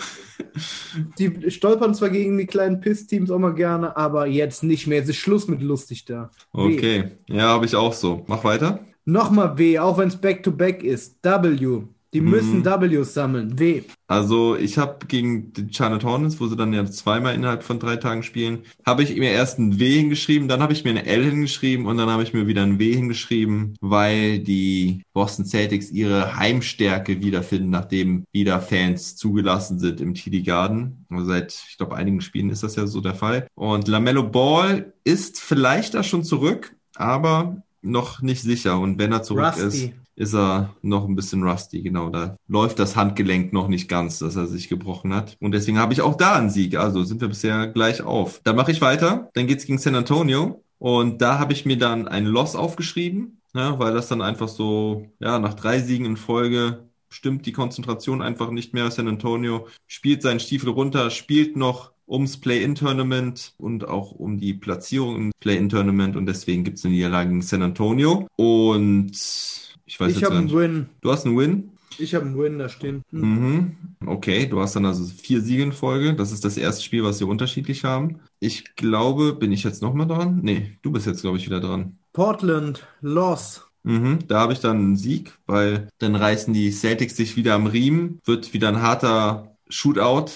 die 1.17 1.49
stolpern 1.49 1.95
zwar 1.95 2.11
gegen 2.11 2.37
die 2.37 2.45
kleinen 2.45 2.81
Piss-Teams 2.81 3.31
auch 3.31 3.39
mal 3.39 3.55
gerne, 3.55 3.97
aber 3.97 4.27
jetzt 4.27 4.63
nicht 4.63 4.85
mehr. 4.85 4.99
Jetzt 4.99 5.09
ist 5.09 5.15
Schluss 5.15 5.47
mit 5.47 5.63
lustig 5.63 6.05
da. 6.05 6.29
W. 6.53 6.75
Okay. 6.75 7.03
Ja, 7.27 7.47
habe 7.47 7.65
ich 7.65 7.75
auch 7.75 7.93
so. 7.93 8.23
Mach 8.27 8.43
weiter. 8.43 8.85
Nochmal 9.05 9.57
W, 9.57 9.79
auch 9.79 9.97
wenn 9.97 10.09
es 10.09 10.17
Back-to-Back 10.17 10.83
ist. 10.83 11.17
W. 11.23 11.81
Die 12.14 12.22
müssen 12.22 12.66
Ws 12.66 13.14
sammeln. 13.14 13.60
W. 13.60 13.84
Also 14.07 14.55
ich 14.55 14.80
habe 14.80 15.05
gegen 15.05 15.53
die 15.53 15.72
Charlotte 15.72 16.07
Hornets, 16.07 16.39
wo 16.39 16.47
sie 16.47 16.55
dann 16.55 16.74
ja 16.74 16.84
zweimal 16.86 17.36
innerhalb 17.36 17.62
von 17.62 17.80
drei 17.80 17.97
Tagen 17.97 18.24
spielen, 18.24 18.64
habe 18.84 19.03
ich 19.03 19.16
mir 19.16 19.32
erst 19.32 19.60
ein 19.60 19.80
W 19.80 19.97
hingeschrieben, 19.97 20.47
dann 20.47 20.62
habe 20.64 20.74
ich 20.74 20.84
mir 20.84 20.89
eine 20.89 21.05
L 21.05 21.24
hingeschrieben 21.24 21.86
und 21.86 21.97
dann 21.97 22.10
habe 22.10 22.24
ich 22.24 22.34
mir 22.34 22.47
wieder 22.47 22.64
ein 22.64 22.80
W 22.80 22.91
hingeschrieben, 22.91 23.76
weil 23.82 24.39
die 24.39 25.03
Boston 25.14 25.45
Celtics 25.45 25.91
ihre 25.91 26.36
Heimstärke 26.38 27.22
wiederfinden, 27.22 27.70
nachdem 27.70 28.24
wieder 28.32 28.60
Fans 28.62 29.16
zugelassen 29.16 29.78
sind 29.78 30.01
im 30.01 30.16
TD 30.16 30.41
Garden. 30.41 31.05
Also 31.10 31.26
seit, 31.26 31.64
ich 31.70 31.78
glaube, 31.78 31.95
einigen 31.95 32.22
Spielen 32.22 32.49
ist 32.49 32.64
das 32.64 32.76
ja 32.76 32.88
so 32.88 33.01
der 33.01 33.16
Fall. 33.16 33.45
Und 33.53 33.88
LaMelo 33.88 34.24
Ball 34.24 34.93
ist 35.03 35.39
vielleicht 35.39 35.93
da 35.93 36.01
schon 36.01 36.24
zurück, 36.24 36.76
aber 36.95 37.62
noch 37.82 38.22
nicht 38.22 38.41
sicher. 38.41 38.80
Und 38.80 38.97
wenn 38.97 39.12
er 39.12 39.24
zurück 39.24 39.53
Rusty. 39.55 39.64
ist 39.64 39.93
er 40.20 40.76
noch 40.82 41.07
ein 41.07 41.15
bisschen 41.15 41.43
rusty, 41.43 41.82
genau. 41.82 42.09
Da 42.09 42.36
läuft 42.47 42.78
das 42.80 42.95
Handgelenk 42.95 43.53
noch 43.53 43.67
nicht 43.67 43.88
ganz, 43.88 44.20
dass 44.20 44.36
er 44.36 44.47
sich 44.47 44.67
gebrochen 44.67 45.13
hat. 45.13 45.38
Und 45.39 45.53
deswegen 45.53 45.80
habe 45.80 45.93
ich 45.93 46.01
auch 46.01 46.15
da 46.15 46.36
einen 46.36 46.49
Sieg. 46.49 46.78
Also 46.78 47.03
sind 47.03 47.22
wir 47.22 47.30
bisher 47.30 47.67
gleich 47.67 48.01
auf. 48.01 48.41
Dann 48.43 48.55
mache 48.55 48.72
ich 48.72 48.82
weiter. 48.82 49.30
Dann 49.34 49.47
geht's 49.47 49.65
gegen 49.65 49.80
San 49.80 49.95
Antonio. 49.95 50.63
Und 50.78 51.22
da 51.22 51.39
habe 51.39 51.53
ich 51.53 51.65
mir 51.65 51.78
dann 51.78 52.07
ein 52.07 52.26
Loss 52.26 52.55
aufgeschrieben, 52.55 53.41
ja, 53.53 53.80
weil 53.80 53.93
das 53.93 54.07
dann 54.07 54.22
einfach 54.22 54.47
so, 54.47 55.07
ja, 55.20 55.38
nach 55.39 55.53
drei 55.53 55.80
Siegen 55.80 56.05
in 56.05 56.17
Folge 56.17 56.89
stimmt 57.09 57.45
die 57.45 57.51
Konzentration 57.51 58.22
einfach 58.22 58.51
nicht 58.51 58.74
mehr. 58.74 58.89
San 58.91 59.07
Antonio 59.07 59.67
spielt 59.88 60.22
seinen 60.22 60.39
Stiefel 60.39 60.70
runter, 60.70 61.09
spielt 61.09 61.57
noch 61.57 61.91
ums 62.07 62.38
Play-In-Tournament 62.38 63.53
und 63.57 63.88
auch 63.88 64.11
um 64.11 64.39
die 64.39 64.53
Platzierung 64.53 65.15
im 65.15 65.32
Play-In-Tournament 65.39 66.15
und 66.15 66.26
deswegen 66.26 66.63
gibt's 66.63 66.84
eine 66.84 66.95
Niederlage 66.95 67.30
gegen 67.30 67.41
San 67.41 67.61
Antonio. 67.61 68.28
Und 68.36 69.68
ich 69.89 69.99
weiß 69.99 70.11
Ich 70.11 70.21
jetzt 70.21 70.31
einen. 70.31 70.51
Win. 70.51 70.89
Du 71.01 71.11
hast 71.11 71.25
einen 71.25 71.35
Win? 71.35 71.71
Ich 71.97 72.13
habe 72.13 72.25
einen 72.25 72.37
Win 72.37 72.59
da 72.59 72.69
stehen. 72.69 73.01
Hm. 73.09 73.21
Mhm. 73.21 73.75
Okay, 74.05 74.45
du 74.45 74.61
hast 74.61 74.75
dann 74.75 74.85
also 74.85 75.03
vier 75.03 75.41
Siege 75.41 75.63
in 75.63 75.73
Folge. 75.73 76.13
Das 76.13 76.31
ist 76.31 76.45
das 76.45 76.57
erste 76.57 76.83
Spiel, 76.83 77.03
was 77.03 77.19
wir 77.19 77.27
unterschiedlich 77.27 77.83
haben. 77.83 78.19
Ich 78.39 78.75
glaube, 78.75 79.33
bin 79.33 79.51
ich 79.51 79.63
jetzt 79.63 79.81
nochmal 79.81 80.07
dran? 80.07 80.41
Nee, 80.43 80.77
du 80.83 80.91
bist 80.91 81.07
jetzt, 81.07 81.21
glaube 81.21 81.37
ich, 81.37 81.47
wieder 81.47 81.59
dran. 81.59 81.97
Portland, 82.13 82.87
Loss. 83.01 83.65
Mhm, 83.81 84.19
da 84.27 84.41
habe 84.41 84.53
ich 84.53 84.59
dann 84.59 84.77
einen 84.77 84.95
Sieg, 84.95 85.33
weil 85.47 85.87
dann 85.97 86.15
reißen 86.15 86.53
die 86.53 86.71
Celtics 86.71 87.15
sich 87.15 87.35
wieder 87.35 87.55
am 87.55 87.65
Riemen. 87.65 88.19
Wird 88.25 88.53
wieder 88.53 88.67
ein 88.67 88.83
harter 88.83 89.55
Shootout 89.69 90.31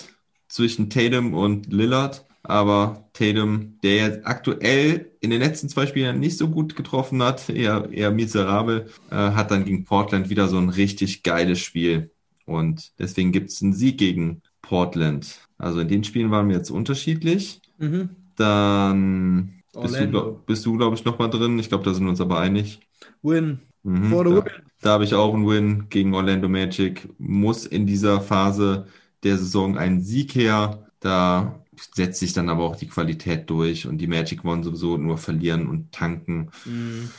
zwischen 0.47 0.89
Tatum 0.89 1.35
und 1.35 1.71
Lillard. 1.71 2.25
Aber 2.43 3.09
Tatum, 3.13 3.79
der 3.83 3.95
jetzt 3.95 4.25
aktuell 4.25 5.11
in 5.21 5.29
den 5.29 5.39
letzten 5.41 5.69
zwei 5.69 5.87
Spielen 5.87 6.19
nicht 6.19 6.37
so 6.37 6.49
gut 6.49 6.75
getroffen 6.75 7.23
hat, 7.23 7.49
eher, 7.49 7.89
eher 7.91 8.11
miserabel, 8.11 8.89
äh, 9.09 9.15
hat 9.15 9.51
dann 9.51 9.63
gegen 9.65 9.85
Portland 9.85 10.29
wieder 10.29 10.47
so 10.49 10.57
ein 10.57 10.69
richtig 10.69 11.23
geiles 11.23 11.59
Spiel. 11.59 12.11
Und 12.45 12.91
deswegen 12.99 13.31
gibt 13.31 13.49
es 13.49 13.61
einen 13.61 13.73
Sieg 13.73 13.97
gegen 13.97 14.41
Portland. 14.61 15.39
Also 15.57 15.79
in 15.79 15.87
den 15.87 16.03
Spielen 16.03 16.31
waren 16.31 16.49
wir 16.49 16.57
jetzt 16.57 16.69
unterschiedlich. 16.71 17.61
Mhm. 17.77 18.09
Dann 18.35 19.63
bist 19.79 19.99
du, 19.99 20.05
Orlando. 20.05 20.09
glaub- 20.09 20.45
bist 20.45 20.65
du, 20.65 20.77
glaube 20.77 20.95
ich, 20.95 21.05
nochmal 21.05 21.29
drin. 21.29 21.59
Ich 21.59 21.69
glaube, 21.69 21.83
da 21.85 21.93
sind 21.93 22.03
wir 22.05 22.09
uns 22.09 22.21
aber 22.21 22.39
einig. 22.39 22.81
Win. 23.21 23.59
Mhm, 23.83 24.03
For 24.09 24.25
the 24.25 24.33
da, 24.33 24.45
win. 24.45 24.51
da 24.81 24.89
habe 24.91 25.03
ich 25.05 25.13
auch 25.13 25.33
einen 25.33 25.47
Win 25.47 25.89
gegen 25.89 26.13
Orlando 26.13 26.49
Magic. 26.49 27.09
Muss 27.19 27.65
in 27.65 27.85
dieser 27.87 28.21
Phase 28.21 28.87
der 29.23 29.37
Saison 29.37 29.77
ein 29.77 30.01
Sieg 30.01 30.35
her. 30.35 30.89
Da 30.99 31.62
setzt 31.93 32.19
sich 32.19 32.33
dann 32.33 32.49
aber 32.49 32.63
auch 32.63 32.75
die 32.75 32.87
Qualität 32.87 33.49
durch 33.49 33.87
und 33.87 33.97
die 33.97 34.07
Magic 34.07 34.43
wollen 34.43 34.63
sowieso 34.63 34.97
nur 34.97 35.17
verlieren 35.17 35.67
und 35.67 35.91
tanken. 35.91 36.51
Mhm. 36.65 37.09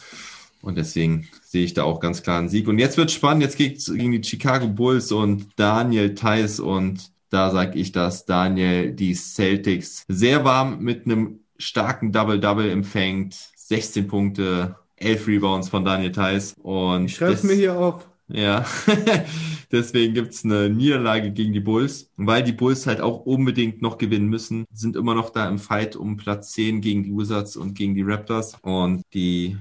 Und 0.64 0.78
deswegen 0.78 1.28
sehe 1.42 1.64
ich 1.64 1.74
da 1.74 1.84
auch 1.84 2.00
ganz 2.00 2.22
klar 2.22 2.38
einen 2.38 2.48
Sieg. 2.48 2.68
Und 2.68 2.78
jetzt 2.78 2.96
wird 2.96 3.10
spannend. 3.10 3.42
Jetzt 3.42 3.58
geht's 3.58 3.92
gegen 3.92 4.12
die 4.12 4.24
Chicago 4.24 4.66
Bulls 4.66 5.12
und 5.12 5.48
Daniel 5.56 6.14
Theiss. 6.14 6.58
Und 6.58 7.10
da 7.28 7.50
sage 7.50 7.78
ich, 7.78 7.92
dass 7.92 8.24
Daniel 8.24 8.92
die 8.92 9.14
Celtics 9.14 10.04
sehr 10.08 10.44
warm 10.44 10.78
mit 10.80 11.04
einem 11.04 11.40
starken 11.58 12.12
Double-Double 12.12 12.70
empfängt. 12.70 13.36
16 13.56 14.08
Punkte, 14.08 14.76
11 14.96 15.26
Rebounds 15.26 15.68
von 15.68 15.84
Daniel 15.84 16.12
Theiss. 16.12 16.54
Und 16.62 17.06
Ich 17.06 17.16
schreibe 17.16 17.46
mir 17.46 17.54
hier 17.54 17.76
auf. 17.76 18.08
Ja, 18.28 18.64
deswegen 19.72 20.14
gibt's 20.14 20.44
eine 20.44 20.70
Niederlage 20.70 21.30
gegen 21.32 21.52
die 21.52 21.60
Bulls, 21.60 22.10
weil 22.16 22.42
die 22.42 22.52
Bulls 22.52 22.86
halt 22.86 23.00
auch 23.00 23.26
unbedingt 23.26 23.82
noch 23.82 23.98
gewinnen 23.98 24.28
müssen, 24.28 24.64
sind 24.72 24.96
immer 24.96 25.14
noch 25.14 25.30
da 25.30 25.48
im 25.48 25.58
Fight 25.58 25.96
um 25.96 26.16
Platz 26.16 26.52
10 26.52 26.80
gegen 26.80 27.02
die 27.02 27.14
Wizards 27.16 27.56
und 27.56 27.74
gegen 27.74 27.94
die 27.94 28.02
Raptors 28.02 28.56
und 28.62 29.02
die 29.12 29.58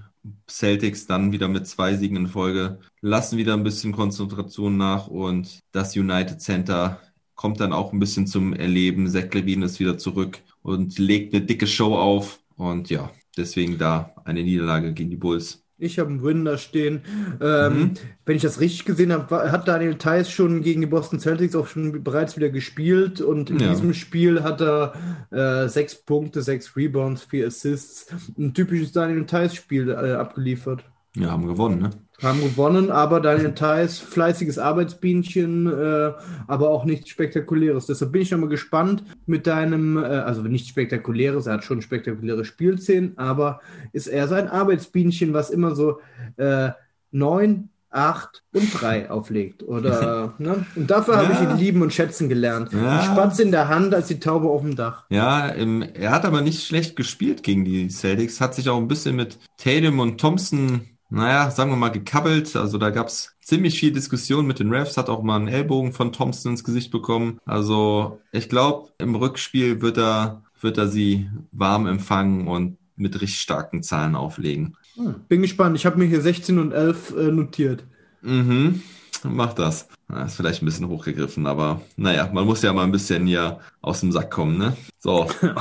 Celtics 0.50 1.06
dann 1.08 1.32
wieder 1.32 1.48
mit 1.48 1.68
zwei 1.68 1.96
Siegen 1.96 2.16
in 2.18 2.28
Folge 2.28 2.80
lassen 3.02 3.38
wieder 3.38 3.54
ein 3.54 3.64
bisschen 3.64 3.92
Konzentration 3.92 4.78
nach 4.78 5.08
und 5.08 5.60
das 5.72 5.96
United 5.98 6.42
Center 6.42 7.02
kommt 7.36 7.60
dann 7.60 7.74
auch 7.74 7.92
ein 7.92 8.00
bisschen 8.00 8.28
zum 8.28 8.54
Erleben. 8.54 9.08
Zach 9.10 9.34
Levine 9.34 9.66
ist 9.66 9.80
wieder 9.80 9.98
zurück 9.98 10.40
und 10.62 10.98
legt 11.00 11.34
eine 11.34 11.46
dicke 11.46 11.68
Show 11.68 11.96
auf 11.96 12.40
und 12.56 12.90
ja, 12.90 13.12
deswegen 13.38 13.78
da 13.78 14.16
eine 14.24 14.44
Niederlage 14.44 14.94
gegen 14.94 15.10
die 15.10 15.18
Bulls. 15.18 15.63
Ich 15.84 16.00
habe 16.00 16.10
einen 16.10 16.24
Win 16.24 16.46
da 16.46 16.58
stehen. 16.58 17.02
Ähm, 17.42 17.74
Mhm. 17.74 17.92
Wenn 18.26 18.36
ich 18.38 18.42
das 18.42 18.60
richtig 18.62 18.86
gesehen 18.86 19.12
habe, 19.12 19.52
hat 19.52 19.68
Daniel 19.68 19.96
Theiss 19.96 20.32
schon 20.32 20.62
gegen 20.62 20.82
die 20.82 20.88
Boston 20.88 21.20
Celtics 21.20 21.56
auch 21.56 21.68
schon 21.68 22.04
bereits 22.04 22.38
wieder 22.38 22.50
gespielt 22.50 23.20
und 23.22 23.50
in 23.50 23.60
Ja. 23.60 23.70
diesem 23.70 23.94
Spiel 23.94 24.44
hat 24.44 24.62
er 24.62 24.94
äh, 25.32 25.68
sechs 25.68 25.96
Punkte, 25.96 26.42
sechs 26.42 26.76
Rebounds, 26.78 27.24
vier 27.24 27.48
Assists. 27.48 28.08
Ein 28.38 28.54
typisches 28.54 28.92
Daniel 28.94 29.26
Theiss-Spiel 29.26 29.90
äh, 29.90 30.14
abgeliefert. 30.14 30.84
Ja, 31.16 31.32
haben 31.32 31.46
gewonnen, 31.48 31.80
ne? 31.80 31.90
Haben 32.24 32.42
gewonnen, 32.42 32.90
aber 32.90 33.20
Daniel 33.20 33.54
Theiss, 33.54 34.00
fleißiges 34.00 34.58
Arbeitsbienchen, 34.58 35.68
äh, 35.68 36.12
aber 36.48 36.70
auch 36.70 36.86
nichts 36.86 37.10
Spektakuläres. 37.10 37.86
Deshalb 37.88 38.12
bin 38.14 38.22
ich 38.22 38.32
nochmal 38.32 38.50
gespannt 38.50 39.04
mit 39.26 39.46
deinem, 39.46 39.98
äh, 39.98 40.06
also 40.06 40.42
nichts 40.42 40.70
Spektakuläres, 40.70 41.48
er 41.48 41.56
hat 41.56 41.64
schon 41.66 41.82
spektakuläre 41.82 42.46
Spielszenen, 42.46 43.18
aber 43.18 43.60
ist 43.92 44.08
er 44.08 44.28
so 44.28 44.36
ein 44.36 44.48
Arbeitsbienchen, 44.48 45.34
was 45.34 45.50
immer 45.50 45.76
so 45.76 46.00
äh, 46.38 46.70
neun, 47.12 47.70
acht 47.92 48.42
und 48.54 48.70
drei 48.82 49.12
auflegt. 49.12 49.62
Oder, 49.62 50.34
ne? 50.40 50.66
Und 50.76 50.90
dafür 50.90 51.18
habe 51.18 51.34
ich 51.34 51.40
Ja. 51.40 51.52
ihn 51.52 51.58
lieben 51.60 51.82
und 51.84 51.94
schätzen 51.94 52.28
gelernt. 52.28 52.72
Ja. 52.74 53.00
Die 53.02 53.06
Spatze 53.06 53.44
in 53.44 53.52
der 53.52 53.68
Hand 53.68 53.94
als 53.94 54.08
die 54.08 54.20
Taube 54.20 54.48
auf 54.48 54.62
dem 54.62 54.76
Dach. 54.76 55.06
Ja, 55.10 55.54
ähm, 55.54 55.84
er 55.94 56.10
hat 56.12 56.26
aber 56.26 56.42
nicht 56.42 56.66
schlecht 56.66 56.96
gespielt 56.96 57.44
gegen 57.44 57.66
die 57.66 57.90
Celtics, 57.90 58.42
hat 58.42 58.56
sich 58.56 58.68
auch 58.70 58.78
ein 58.78 58.88
bisschen 58.88 59.16
mit 59.16 59.38
Tatum 59.58 60.00
und 60.00 60.20
Thompson, 60.20 60.82
naja, 61.14 61.52
sagen 61.52 61.70
wir 61.70 61.78
mal, 61.78 61.90
gekabbelt. 61.90 62.56
Also 62.56 62.78
da 62.78 62.90
gab's 62.90 63.36
ziemlich 63.40 63.80
viel 63.80 63.92
Diskussion 63.92 64.48
mit 64.48 64.60
den 64.60 64.74
Refs, 64.74 64.98
hat 64.98 65.10
auch 65.10 65.22
mal 65.22 65.36
einen 65.36 65.48
Ellbogen 65.48 65.94
von 65.94 66.12
Thompson 66.12 66.54
ins 66.54 66.64
Gesicht 66.64 66.92
bekommen. 66.92 67.40
Also 67.46 68.20
ich 68.32 68.50
glaube, 68.50 68.90
im 68.98 69.14
Rückspiel 69.14 69.82
wird 69.82 69.98
er, 69.98 70.44
wird 70.60 70.78
er 70.78 70.88
sie 70.88 71.30
warm 71.52 71.86
empfangen 71.86 72.48
und 72.48 72.78
mit 72.96 73.22
richtig 73.22 73.42
starken 73.42 73.84
Zahlen 73.84 74.16
auflegen. 74.16 74.76
Hm. 74.96 75.16
Bin 75.28 75.42
gespannt. 75.42 75.76
Ich 75.76 75.86
habe 75.86 75.98
mir 75.98 76.06
hier 76.06 76.22
16 76.22 76.58
und 76.58 76.72
11 76.72 77.16
äh, 77.16 77.32
notiert. 77.32 77.84
Mhm, 78.22 78.82
mach 79.26 79.54
das. 79.54 79.88
Na, 80.08 80.24
ist 80.24 80.36
vielleicht 80.36 80.62
ein 80.62 80.66
bisschen 80.66 80.88
hochgegriffen, 80.88 81.48
aber 81.48 81.82
naja, 81.98 82.30
man 82.32 82.46
muss 82.46 82.62
ja 82.62 82.74
mal 82.74 82.84
ein 82.84 82.92
bisschen 82.92 83.26
hier 83.26 83.60
aus 83.82 84.02
dem 84.02 84.12
Sack 84.12 84.32
kommen, 84.32 84.58
ne? 84.58 84.76
So. 85.00 85.28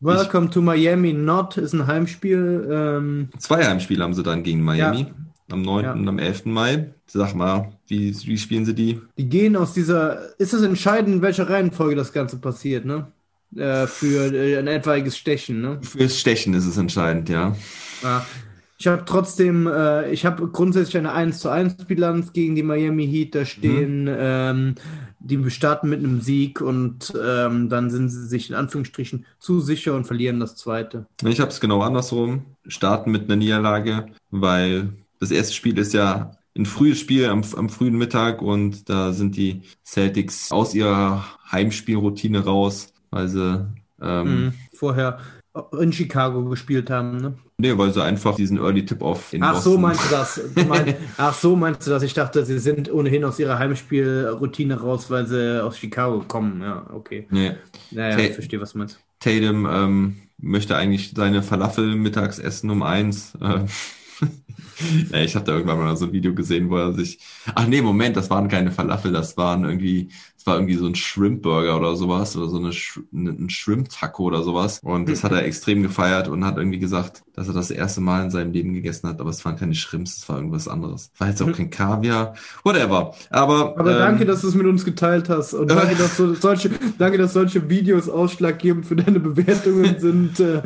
Welcome 0.00 0.50
to 0.50 0.60
Miami 0.60 1.12
Not 1.12 1.56
ist 1.56 1.72
ein 1.72 1.86
Heimspiel. 1.86 2.68
Ähm, 2.70 3.28
Zwei 3.38 3.66
Heimspiele 3.66 4.02
haben 4.02 4.14
sie 4.14 4.22
dann 4.22 4.42
gegen 4.42 4.62
Miami. 4.62 5.00
Ja. 5.00 5.06
Am 5.50 5.62
9. 5.62 5.84
Ja. 5.84 5.92
und 5.92 6.08
am 6.08 6.18
11. 6.18 6.46
Mai. 6.46 6.94
Sag 7.06 7.34
mal, 7.34 7.72
wie, 7.88 8.16
wie 8.24 8.38
spielen 8.38 8.64
sie 8.64 8.74
die? 8.74 9.00
Die 9.18 9.28
gehen 9.28 9.56
aus 9.56 9.72
dieser. 9.72 10.38
Ist 10.38 10.54
es 10.54 10.62
entscheidend, 10.62 11.16
in 11.16 11.22
welcher 11.22 11.50
Reihenfolge 11.50 11.96
das 11.96 12.12
Ganze 12.12 12.38
passiert, 12.38 12.84
ne? 12.84 13.08
Äh, 13.56 13.88
für 13.88 14.32
äh, 14.32 14.58
ein 14.58 14.68
etwaiges 14.68 15.18
Stechen, 15.18 15.60
ne? 15.60 15.78
Fürs 15.82 16.20
Stechen 16.20 16.54
ist 16.54 16.66
es 16.66 16.76
entscheidend, 16.76 17.28
ja. 17.28 17.56
Ja. 18.02 18.24
Ich 18.80 18.86
habe 18.86 19.04
trotzdem, 19.04 19.66
äh, 19.66 20.10
ich 20.10 20.24
habe 20.24 20.48
grundsätzlich 20.48 20.96
eine 20.96 21.12
1 21.12 21.38
zu 21.38 21.50
1 21.50 21.84
Bilanz 21.84 22.32
gegen 22.32 22.54
die 22.54 22.62
Miami 22.62 23.06
Heat. 23.06 23.34
Da 23.34 23.44
stehen, 23.44 24.08
ähm, 24.10 24.74
die 25.18 25.50
starten 25.50 25.90
mit 25.90 25.98
einem 25.98 26.22
Sieg 26.22 26.62
und 26.62 27.12
ähm, 27.22 27.68
dann 27.68 27.90
sind 27.90 28.08
sie 28.08 28.26
sich 28.26 28.48
in 28.48 28.56
Anführungsstrichen 28.56 29.26
zu 29.38 29.60
sicher 29.60 29.94
und 29.94 30.06
verlieren 30.06 30.40
das 30.40 30.56
zweite. 30.56 31.04
Ich 31.22 31.40
habe 31.40 31.50
es 31.50 31.60
genau 31.60 31.82
andersrum. 31.82 32.46
Starten 32.66 33.10
mit 33.10 33.24
einer 33.24 33.36
Niederlage, 33.36 34.06
weil 34.30 34.88
das 35.18 35.30
erste 35.30 35.52
Spiel 35.52 35.76
ist 35.76 35.92
ja 35.92 36.38
ein 36.56 36.64
frühes 36.64 36.98
Spiel 36.98 37.26
am, 37.26 37.44
am 37.56 37.68
frühen 37.68 37.98
Mittag 37.98 38.40
und 38.40 38.88
da 38.88 39.12
sind 39.12 39.36
die 39.36 39.60
Celtics 39.84 40.50
aus 40.52 40.74
ihrer 40.74 41.26
Heimspielroutine 41.52 42.46
raus, 42.46 42.94
weil 43.10 43.28
sie 43.28 43.66
ähm, 44.00 44.44
Mhm. 44.44 44.52
Vorher 44.72 45.18
in 45.80 45.92
Chicago 45.92 46.44
gespielt 46.44 46.90
haben, 46.90 47.16
ne? 47.16 47.34
nee, 47.58 47.76
weil 47.76 47.92
sie 47.92 48.02
einfach 48.02 48.36
diesen 48.36 48.58
Early 48.58 48.84
Tip-Off 48.86 49.32
in 49.32 49.42
Ach 49.42 49.54
so, 49.60 49.76
Boston- 49.76 49.82
meinst 49.82 50.04
du 50.04 50.10
das? 50.10 50.40
Du 50.54 50.64
mein, 50.64 50.94
ach 51.16 51.34
so, 51.34 51.56
meinst 51.56 51.86
du 51.86 51.90
das? 51.90 52.02
Ich 52.04 52.14
dachte, 52.14 52.44
sie 52.46 52.58
sind 52.60 52.92
ohnehin 52.92 53.24
aus 53.24 53.38
ihrer 53.38 53.58
Heimspielroutine 53.58 54.80
raus, 54.80 55.10
weil 55.10 55.26
sie 55.26 55.62
aus 55.62 55.76
Chicago 55.78 56.20
kommen. 56.26 56.60
Ja, 56.62 56.86
okay. 56.94 57.26
Nee. 57.30 57.52
Naja, 57.90 58.14
Okay. 58.14 58.26
ich 58.28 58.34
verstehe, 58.34 58.60
was 58.60 58.72
du 58.72 58.78
meinst. 58.78 59.00
Tatum 59.18 59.66
ähm, 59.70 60.16
möchte 60.38 60.76
eigentlich 60.76 61.12
seine 61.16 61.42
Falafel 61.42 61.96
mittags 61.96 62.38
essen 62.38 62.70
um 62.70 62.82
eins. 62.82 63.32
Ähm, 63.42 63.66
ja, 65.12 65.18
ich 65.20 65.34
habe 65.34 65.44
da 65.44 65.52
irgendwann 65.52 65.78
mal 65.78 65.96
so 65.96 66.06
ein 66.06 66.12
Video 66.12 66.34
gesehen, 66.34 66.70
wo 66.70 66.76
er 66.76 66.92
sich. 66.92 67.18
Ach 67.54 67.66
nee, 67.66 67.82
Moment, 67.82 68.16
das 68.16 68.30
waren 68.30 68.48
keine 68.48 68.70
Falafel, 68.70 69.12
das 69.12 69.36
waren 69.36 69.64
irgendwie, 69.64 70.10
das 70.40 70.46
war 70.46 70.54
irgendwie 70.56 70.76
so 70.76 70.86
ein 70.86 70.94
Shrimp-Burger 70.94 71.76
oder 71.76 71.96
sowas 71.96 72.34
oder 72.34 72.48
so 72.48 72.56
eine, 72.56 72.72
Sh 72.72 72.98
eine- 73.14 73.30
ein 73.32 73.50
Shrimp-Taco 73.50 74.22
oder 74.24 74.42
sowas. 74.42 74.80
Und 74.82 75.06
das 75.10 75.22
hat 75.22 75.32
er 75.32 75.44
extrem 75.44 75.82
gefeiert 75.82 76.28
und 76.28 76.46
hat 76.46 76.56
irgendwie 76.56 76.78
gesagt, 76.78 77.22
dass 77.34 77.46
er 77.48 77.52
das 77.52 77.70
erste 77.70 78.00
Mal 78.00 78.24
in 78.24 78.30
seinem 78.30 78.52
Leben 78.52 78.72
gegessen 78.72 79.06
hat, 79.08 79.20
aber 79.20 79.28
es 79.30 79.44
waren 79.44 79.56
keine 79.56 79.74
Shrimps, 79.74 80.16
es 80.18 80.28
war 80.30 80.36
irgendwas 80.36 80.66
anderes. 80.66 81.10
War 81.18 81.28
jetzt 81.28 81.42
auch 81.42 81.52
kein 81.52 81.68
Kaviar, 81.68 82.34
whatever. 82.64 83.14
Aber, 83.28 83.78
Aber 83.78 83.92
ähm, 83.92 83.98
danke, 83.98 84.24
dass 84.24 84.40
du 84.40 84.48
es 84.48 84.54
mit 84.54 84.66
uns 84.66 84.84
geteilt 84.84 85.28
hast. 85.28 85.52
Und 85.52 85.70
danke, 85.70 85.94
dass 85.96 86.16
so, 86.16 86.32
solche, 86.40 86.70
danke, 86.98 87.18
dass 87.18 87.34
solche 87.34 87.68
Videos 87.68 88.08
ausschlaggebend 88.08 88.86
für 88.86 88.96
deine 88.96 89.20
Bewertungen 89.20 89.96
sind. 89.98 90.40
Äh, 90.40 90.62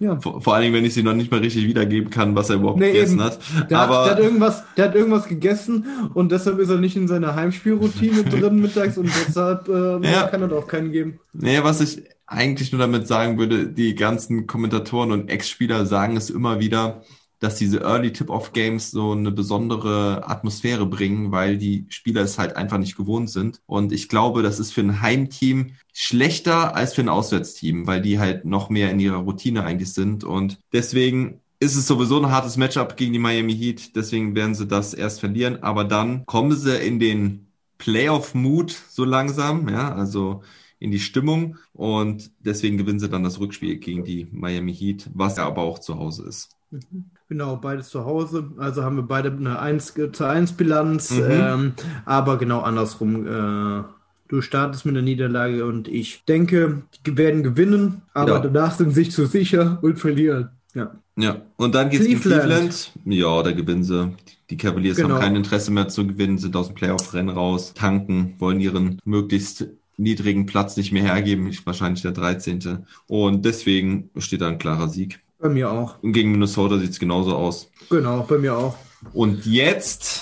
ja. 0.00 0.18
vor, 0.20 0.42
vor 0.42 0.54
allen 0.54 0.64
Dingen, 0.64 0.74
wenn 0.74 0.84
ich 0.84 0.94
sie 0.94 1.02
noch 1.04 1.14
nicht 1.14 1.30
mal 1.30 1.38
richtig 1.40 1.66
wiedergeben 1.68 2.10
kann, 2.10 2.34
was 2.34 2.50
er 2.50 2.56
überhaupt 2.56 2.80
Nee, 2.80 2.92
gegessen 2.92 3.14
eben. 3.14 3.22
hat. 3.24 3.38
Der, 3.70 3.78
aber 3.78 3.98
hat, 4.00 4.06
der, 4.06 4.12
hat 4.16 4.20
irgendwas, 4.22 4.62
der 4.76 4.84
hat 4.86 4.94
irgendwas 4.96 5.28
gegessen 5.28 5.86
und 6.14 6.32
deshalb 6.32 6.58
ist 6.58 6.70
er 6.70 6.78
nicht 6.78 6.96
in 6.96 7.06
seiner 7.08 7.34
Heimspielroutine 7.36 8.24
drin 8.30 8.60
mittags 8.60 8.98
und 8.98 9.11
deshalb 9.26 9.68
äh, 9.68 10.10
Ja. 10.10 10.28
kann 10.28 10.42
er 10.42 10.48
doch 10.48 10.66
keinen 10.66 10.92
geben. 10.92 11.20
Nee, 11.32 11.62
was 11.62 11.80
ich 11.80 12.02
eigentlich 12.26 12.72
nur 12.72 12.80
damit 12.80 13.06
sagen 13.06 13.38
würde, 13.38 13.68
die 13.68 13.94
ganzen 13.94 14.46
Kommentatoren 14.46 15.12
und 15.12 15.28
Ex-Spieler 15.30 15.86
sagen 15.86 16.16
es 16.16 16.30
immer 16.30 16.60
wieder, 16.60 17.02
dass 17.40 17.56
diese 17.56 17.80
Early 17.80 18.12
Tip-Off-Games 18.12 18.92
so 18.92 19.12
eine 19.12 19.32
besondere 19.32 20.22
Atmosphäre 20.28 20.86
bringen, 20.86 21.32
weil 21.32 21.58
die 21.58 21.86
Spieler 21.88 22.22
es 22.22 22.38
halt 22.38 22.56
einfach 22.56 22.78
nicht 22.78 22.96
gewohnt 22.96 23.30
sind. 23.30 23.60
Und 23.66 23.90
ich 23.92 24.08
glaube, 24.08 24.42
das 24.42 24.60
ist 24.60 24.72
für 24.72 24.80
ein 24.82 25.02
Heimteam 25.02 25.72
schlechter 25.92 26.76
als 26.76 26.94
für 26.94 27.02
ein 27.02 27.08
Auswärtsteam, 27.08 27.86
weil 27.86 28.00
die 28.00 28.20
halt 28.20 28.44
noch 28.44 28.70
mehr 28.70 28.90
in 28.90 29.00
ihrer 29.00 29.16
Routine 29.18 29.64
eigentlich 29.64 29.92
sind. 29.92 30.22
Und 30.22 30.58
deswegen 30.72 31.40
ist 31.58 31.74
es 31.76 31.86
sowieso 31.88 32.18
ein 32.20 32.30
hartes 32.30 32.56
Matchup 32.56 32.96
gegen 32.96 33.12
die 33.12 33.18
Miami 33.18 33.54
Heat. 33.56 33.96
Deswegen 33.96 34.34
werden 34.36 34.54
sie 34.54 34.66
das 34.68 34.94
erst 34.94 35.20
verlieren. 35.20 35.62
Aber 35.64 35.82
dann 35.84 36.24
kommen 36.26 36.56
sie 36.56 36.76
in 36.76 37.00
den 37.00 37.48
Playoff-Mood 37.82 38.70
so 38.90 39.04
langsam, 39.04 39.68
ja, 39.68 39.92
also 39.92 40.42
in 40.78 40.92
die 40.92 41.00
Stimmung 41.00 41.56
und 41.72 42.30
deswegen 42.40 42.78
gewinnen 42.78 43.00
sie 43.00 43.08
dann 43.08 43.24
das 43.24 43.40
Rückspiel 43.40 43.76
gegen 43.78 44.04
die 44.04 44.28
Miami 44.30 44.72
Heat, 44.74 45.10
was 45.14 45.36
ja 45.36 45.46
aber 45.46 45.62
auch 45.62 45.80
zu 45.80 45.98
Hause 45.98 46.26
ist. 46.28 46.50
Genau, 47.28 47.56
beides 47.56 47.88
zu 47.90 48.04
Hause. 48.04 48.50
Also 48.56 48.82
haben 48.84 48.96
wir 48.96 49.02
beide 49.02 49.30
eine 49.32 49.58
1 49.58 49.94
zu 50.12 50.24
1 50.26 50.52
Bilanz, 50.52 51.10
Mhm. 51.10 51.24
ähm, 51.30 51.72
aber 52.04 52.38
genau 52.38 52.60
andersrum. 52.60 53.26
Äh, 53.26 53.82
du 54.28 54.40
startest 54.40 54.86
mit 54.86 54.94
der 54.94 55.02
Niederlage 55.02 55.66
und 55.66 55.88
ich 55.88 56.24
denke, 56.24 56.82
die 57.04 57.16
werden 57.16 57.42
gewinnen, 57.42 58.02
aber 58.14 58.34
Ja. 58.34 58.38
danach 58.38 58.76
sind 58.76 58.92
sich 58.92 59.10
zu 59.10 59.26
sicher 59.26 59.78
und 59.82 59.98
verlieren. 59.98 60.50
Ja. 60.74 60.92
Ja, 61.16 61.42
und 61.56 61.74
dann 61.74 61.90
geht's 61.90 62.06
gegen 62.06 62.20
Cleveland. 62.20 62.70
Cleveland. 62.70 62.92
Ja, 63.04 63.42
da 63.42 63.52
gewinnen 63.52 63.84
sie. 63.84 64.14
Die 64.52 64.58
Cavaliers 64.58 64.98
Genau. 64.98 65.14
haben 65.14 65.20
kein 65.22 65.36
Interesse 65.36 65.70
mehr 65.70 65.88
zu 65.88 66.06
gewinnen, 66.06 66.36
sind 66.36 66.54
aus 66.56 66.66
dem 66.66 66.74
Playoff-Rennen 66.74 67.30
raus, 67.30 67.72
tanken, 67.74 68.34
wollen 68.38 68.60
ihren 68.60 69.00
möglichst 69.06 69.66
niedrigen 69.96 70.44
Platz 70.44 70.76
nicht 70.76 70.92
mehr 70.92 71.02
hergeben, 71.04 71.46
Ich- 71.46 71.64
wahrscheinlich 71.64 72.02
der 72.02 72.12
13. 72.12 72.84
Und 73.06 73.46
deswegen 73.46 74.10
steht 74.18 74.42
da 74.42 74.48
ein 74.48 74.58
klarer 74.58 74.88
Sieg. 74.90 75.20
Bei 75.38 75.48
mir 75.48 75.70
auch. 75.70 76.02
Und 76.02 76.12
gegen 76.12 76.32
Minnesota 76.32 76.76
sieht's 76.78 76.98
genauso 77.00 77.34
aus. 77.34 77.70
Genau, 77.88 78.26
bei 78.28 78.36
mir 78.36 78.54
auch. 78.54 78.76
Und 79.14 79.46
jetzt 79.46 80.20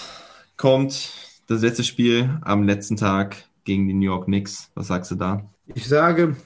kommt 0.56 1.10
das 1.48 1.62
letzte 1.62 1.82
Spiel 1.82 2.38
am 2.42 2.62
letzten 2.62 2.96
Tag 2.96 3.36
gegen 3.64 3.88
die 3.88 3.94
New 3.94 4.04
York 4.06 4.26
Knicks. 4.26 4.70
Was 4.76 4.86
sagst 4.86 5.10
du 5.10 5.16
da? 5.16 5.42
Ich 5.74 5.88
sage, 5.88 6.36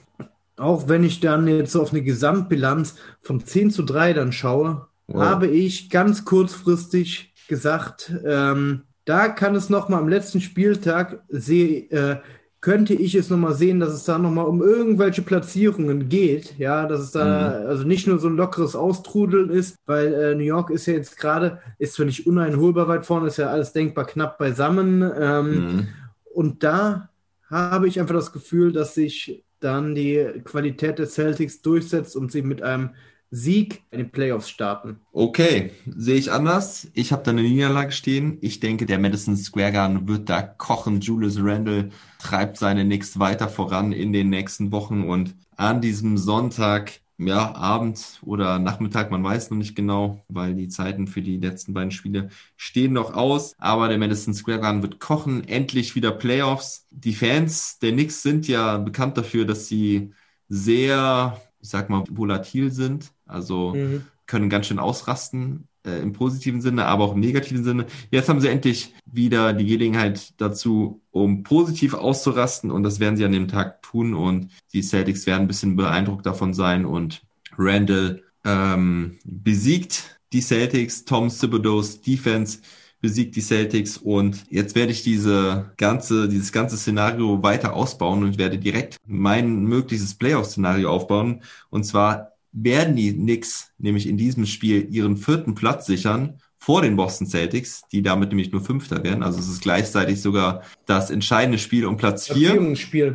auch 0.57 0.87
wenn 0.87 1.03
ich 1.03 1.19
dann 1.19 1.47
jetzt 1.47 1.75
auf 1.75 1.91
eine 1.91 2.01
Gesamtbilanz 2.01 2.95
von 3.21 3.45
10 3.45 3.69
zu 3.69 3.83
3 3.83 4.13
dann 4.13 4.31
schaue, 4.31 4.87
Wow. 5.07 5.21
habe 5.23 5.45
ich 5.45 5.91
ganz 5.91 6.25
kurzfristig 6.25 7.31
gesagt, 7.47 8.11
ähm, 8.25 8.83
da 9.05 9.27
kann 9.29 9.55
es 9.55 9.69
noch 9.69 9.89
mal 9.89 9.99
am 9.99 10.09
letzten 10.09 10.41
Spieltag 10.41 11.21
sehe, 11.29 11.89
äh, 11.91 12.17
könnte 12.61 12.95
ich 12.95 13.13
es 13.13 13.29
noch 13.29 13.37
mal 13.37 13.53
sehen, 13.53 13.79
dass 13.79 13.93
es 13.93 14.05
da 14.05 14.17
noch 14.17 14.31
mal 14.31 14.41
um 14.41 14.63
irgendwelche 14.63 15.21
Platzierungen 15.21 16.09
geht, 16.09 16.57
ja, 16.57 16.87
dass 16.87 16.99
es 16.99 17.11
da 17.11 17.51
also 17.51 17.83
nicht 17.83 18.07
nur 18.07 18.17
so 18.17 18.27
ein 18.27 18.37
lockeres 18.37 18.75
Austrudeln 18.75 19.51
ist, 19.51 19.75
weil 19.85 20.11
äh, 20.13 20.33
New 20.33 20.43
York 20.43 20.71
ist 20.71 20.87
ja 20.87 20.93
jetzt 20.93 21.17
gerade, 21.17 21.59
ist 21.77 21.93
zwar 21.93 22.07
nicht 22.07 22.25
uneinholbar 22.25 22.87
weit 22.87 23.05
vorne, 23.05 23.27
ist 23.27 23.37
ja 23.37 23.49
alles 23.49 23.71
denkbar 23.71 24.05
knapp 24.05 24.39
beisammen, 24.39 25.03
ähm, 25.19 25.51
Mhm. 25.51 25.87
und 26.33 26.63
da 26.63 27.09
habe 27.51 27.87
ich 27.87 27.99
einfach 27.99 28.15
das 28.15 28.33
Gefühl, 28.33 28.71
dass 28.71 28.95
sich 28.95 29.43
dann 29.59 29.93
die 29.93 30.25
Qualität 30.43 30.97
der 30.97 31.05
Celtics 31.07 31.61
durchsetzt 31.61 32.15
und 32.15 32.31
sie 32.31 32.41
mit 32.41 32.63
einem 32.63 32.89
Sieg 33.31 33.83
in 33.91 33.99
den 33.99 34.11
Playoffs 34.11 34.49
starten. 34.49 34.99
Okay, 35.11 35.71
sehe 35.85 36.15
ich 36.17 36.31
anders. 36.31 36.89
Ich 36.93 37.11
habe 37.11 37.23
da 37.23 37.31
eine 37.31 37.41
Niederlage 37.41 37.91
stehen. 37.91 38.37
Ich 38.41 38.59
denke, 38.59 38.85
der 38.85 38.99
Madison 38.99 39.37
Square 39.37 39.71
Garden 39.71 40.07
wird 40.07 40.29
da 40.29 40.41
kochen. 40.41 40.99
Julius 41.01 41.37
Randle 41.39 41.89
treibt 42.19 42.57
seine 42.57 42.83
Knicks 42.83 43.17
weiter 43.19 43.47
voran 43.47 43.93
in 43.93 44.11
den 44.13 44.29
nächsten 44.29 44.71
Wochen 44.71 45.03
und 45.03 45.35
an 45.57 45.81
diesem 45.81 46.17
Sonntag, 46.17 46.99
ja, 47.17 47.55
Abend 47.55 48.19
oder 48.23 48.59
Nachmittag, 48.59 49.09
man 49.09 49.23
weiß 49.23 49.49
noch 49.49 49.57
nicht 49.57 49.75
genau, 49.75 50.21
weil 50.27 50.53
die 50.53 50.67
Zeiten 50.67 51.07
für 51.07 51.21
die 51.21 51.37
letzten 51.37 51.73
beiden 51.73 51.91
Spiele 51.91 52.29
stehen 52.57 52.91
noch 52.93 53.13
aus. 53.13 53.53
Aber 53.57 53.87
der 53.87 53.97
Madison 53.97 54.33
Square 54.33 54.59
Garden 54.59 54.81
wird 54.81 54.99
kochen. 54.99 55.47
Endlich 55.47 55.95
wieder 55.95 56.11
Playoffs. 56.11 56.87
Die 56.91 57.13
Fans 57.13 57.79
der 57.79 57.93
Knicks 57.93 58.21
sind 58.21 58.47
ja 58.49 58.77
bekannt 58.77 59.17
dafür, 59.17 59.45
dass 59.45 59.67
sie 59.67 60.13
sehr, 60.49 61.41
ich 61.61 61.69
sag 61.69 61.89
mal, 61.89 62.03
volatil 62.09 62.71
sind. 62.71 63.14
Also 63.25 63.73
Mhm. 63.75 64.05
können 64.27 64.49
ganz 64.49 64.67
schön 64.67 64.79
ausrasten, 64.79 65.67
äh, 65.85 66.01
im 66.01 66.13
positiven 66.13 66.61
Sinne, 66.61 66.85
aber 66.85 67.03
auch 67.05 67.13
im 67.13 67.19
negativen 67.19 67.63
Sinne. 67.63 67.85
Jetzt 68.11 68.27
haben 68.29 68.41
sie 68.41 68.49
endlich 68.49 68.93
wieder 69.05 69.53
die 69.53 69.65
Gelegenheit 69.65 70.33
dazu, 70.41 71.01
um 71.11 71.43
positiv 71.43 71.93
auszurasten 71.93 72.71
und 72.71 72.83
das 72.83 72.99
werden 72.99 73.17
sie 73.17 73.25
an 73.25 73.31
dem 73.31 73.47
Tag 73.47 73.81
tun 73.83 74.13
und 74.15 74.49
die 74.73 74.81
Celtics 74.81 75.25
werden 75.27 75.43
ein 75.43 75.47
bisschen 75.47 75.75
beeindruckt 75.75 76.25
davon 76.25 76.53
sein 76.53 76.85
und 76.85 77.21
Randall 77.57 78.23
ähm, 78.43 79.17
besiegt 79.25 80.19
die 80.33 80.41
Celtics, 80.41 81.05
Tom 81.05 81.29
Thibodeau's 81.29 82.01
Defense 82.01 82.59
besiegt 83.01 83.35
die 83.35 83.41
Celtics 83.41 83.97
und 83.97 84.45
jetzt 84.49 84.75
werde 84.75 84.91
ich 84.91 85.03
diese 85.03 85.71
ganze, 85.77 86.27
dieses 86.27 86.51
ganze 86.51 86.77
Szenario 86.77 87.43
weiter 87.43 87.73
ausbauen 87.73 88.23
und 88.23 88.37
werde 88.37 88.57
direkt 88.57 88.97
mein 89.05 89.63
mögliches 89.65 90.15
Playoff-Szenario 90.15 90.89
aufbauen 90.89 91.43
und 91.69 91.83
zwar 91.85 92.34
werden 92.55 92.95
die 92.95 93.13
Knicks 93.13 93.71
nämlich 93.77 94.07
in 94.07 94.17
diesem 94.17 94.45
Spiel 94.45 94.87
ihren 94.89 95.17
vierten 95.17 95.55
Platz 95.55 95.85
sichern 95.85 96.39
vor 96.57 96.81
den 96.81 96.95
Boston 96.95 97.27
Celtics, 97.27 97.83
die 97.91 98.01
damit 98.01 98.29
nämlich 98.29 98.51
nur 98.51 98.61
Fünfter 98.61 99.03
werden. 99.03 99.21
Also 99.21 99.39
es 99.39 99.49
ist 99.49 99.61
gleichzeitig 99.61 100.21
sogar 100.21 100.63
das 100.87 101.11
entscheidende 101.11 101.59
Spiel 101.59 101.85
um 101.85 101.97
Platz 101.97 102.27
vier. 102.27 102.53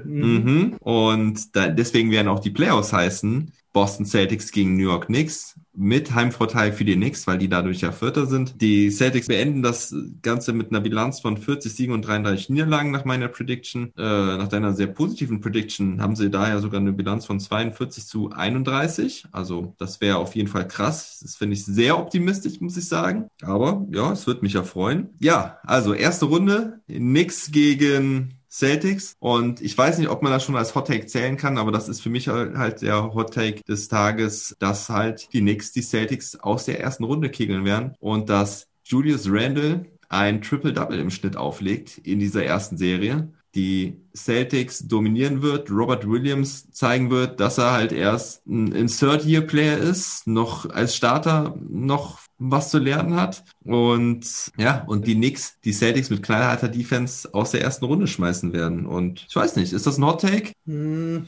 Mhm. 0.05 0.45
Mhm. 0.45 0.77
Und 0.81 1.57
da, 1.57 1.69
deswegen 1.69 2.13
werden 2.13 2.29
auch 2.29 2.39
die 2.39 2.51
Playoffs 2.51 2.93
heißen 2.93 3.53
Boston 3.73 4.07
Celtics 4.07 4.53
gegen 4.53 4.77
New 4.77 4.85
York 4.85 5.07
Knicks 5.07 5.59
mit 5.73 6.15
Heimvorteil 6.15 6.73
für 6.73 6.85
die 6.85 6.97
Knicks, 6.97 7.27
weil 7.27 7.39
die 7.39 7.49
dadurch 7.49 7.81
ja 7.81 7.93
Vierter 7.93 8.27
sind. 8.27 8.61
Die 8.61 8.91
Celtics 8.91 9.29
beenden 9.29 9.63
das 9.63 9.95
Ganze 10.23 10.53
mit 10.53 10.71
einer 10.71 10.81
Bilanz 10.81 11.21
von 11.21 11.37
40 11.37 11.73
Siegen 11.73 11.95
und 11.95 12.03
33 12.03 12.51
Niederlagen 12.51 12.91
nach 12.91 13.05
meiner 13.05 13.29
Prediction. 13.29 13.93
Äh, 13.97 14.03
nach 14.03 14.49
deiner 14.49 14.75
sehr 14.75 14.89
positiven 14.89 15.41
Prediction 15.41 16.01
haben 16.01 16.17
sie 16.17 16.31
daher 16.31 16.61
sogar 16.61 16.81
eine 16.81 16.93
Bilanz 16.93 17.27
von 17.27 17.39
42 17.39 18.07
zu 18.07 18.31
31. 18.31 19.27
Also 19.33 19.75
das 19.79 20.01
wäre 20.01 20.19
auf 20.19 20.35
jeden 20.35 20.49
Fall 20.49 20.67
krass. 20.67 21.21
Das 21.23 21.37
finde 21.37 21.55
ich 21.55 21.65
sehr 21.65 21.99
optimistisch, 21.99 22.61
muss 22.61 22.77
ich 22.77 22.89
sagen. 22.89 23.29
Aber 23.43 23.87
ja, 23.91 24.13
es 24.13 24.27
wird 24.27 24.43
mich 24.43 24.55
ja 24.55 24.63
freuen. 24.63 25.11
Ja, 25.21 25.59
also 25.63 25.95
erste 25.95 26.27
Runde. 26.27 26.81
Knicks 26.89 27.53
gegen 27.53 28.40
Celtics. 28.51 29.15
Und 29.21 29.61
ich 29.61 29.77
weiß 29.77 29.99
nicht, 29.99 30.09
ob 30.09 30.23
man 30.23 30.33
das 30.33 30.45
schon 30.45 30.57
als 30.57 30.75
Hot 30.75 30.89
Take 30.89 31.07
zählen 31.07 31.37
kann, 31.37 31.59
aber 31.59 31.73
das 31.73 31.89
ist 31.89 32.01
für 32.01 32.11
mich 32.11 32.29
halt 32.29 32.57
halt 32.57 32.83
der 32.83 33.15
Hot 33.15 33.35
Take 33.35 33.63
des 33.65 33.89
Tages, 33.89 34.57
dass 34.59 34.89
halt 34.89 35.33
die 35.33 35.41
Knicks 35.41 35.73
die 35.73 35.83
Celtics 35.83 36.37
aus 36.37 36.65
der 36.65 36.81
ersten 36.81 37.05
Runde 37.05 37.31
kegeln 37.31 37.65
werden 37.65 37.95
und 38.01 38.29
dass 38.29 38.67
Julius 38.85 39.27
Randle 39.31 39.87
ein 40.09 40.43
Triple-Double 40.43 40.99
im 40.99 41.11
Schnitt 41.11 41.37
auflegt 41.37 41.99
in 41.99 42.19
dieser 42.19 42.45
ersten 42.45 42.77
Serie, 42.77 43.33
die 43.55 43.97
Celtics 44.15 44.87
dominieren 44.87 45.43
wird, 45.43 45.71
Robert 45.71 46.09
Williams 46.09 46.71
zeigen 46.71 47.11
wird, 47.11 47.41
dass 47.41 47.59
er 47.59 47.73
halt 47.73 47.93
erst 47.93 48.47
ein 48.47 48.87
Third-Year-Player 48.87 49.79
ist, 49.79 50.27
noch 50.27 50.71
als 50.71 50.95
Starter 50.95 51.57
noch 51.69 52.21
was 52.39 52.71
zu 52.71 52.79
lernen 52.79 53.17
hat. 53.17 53.45
Und 53.65 54.51
ja, 54.57 54.85
und 54.87 55.07
die 55.07 55.15
Knicks, 55.15 55.61
die 55.65 55.73
Celtics 55.73 56.11
mit 56.11 56.23
kleiner 56.23 56.49
alter 56.49 56.69
Defense 56.69 57.29
aus 57.33 57.51
der 57.51 57.61
ersten 57.61 57.85
Runde 57.85 58.07
schmeißen 58.07 58.53
werden. 58.53 58.87
Und 58.87 59.27
ich 59.29 59.37
weiß 59.37 59.57
nicht, 59.57 59.73
ist 59.73 59.87
das 59.87 59.99
ein 59.99 60.07
Hot 60.07 60.23
Take? 60.23 60.53
Hm, 60.67 61.27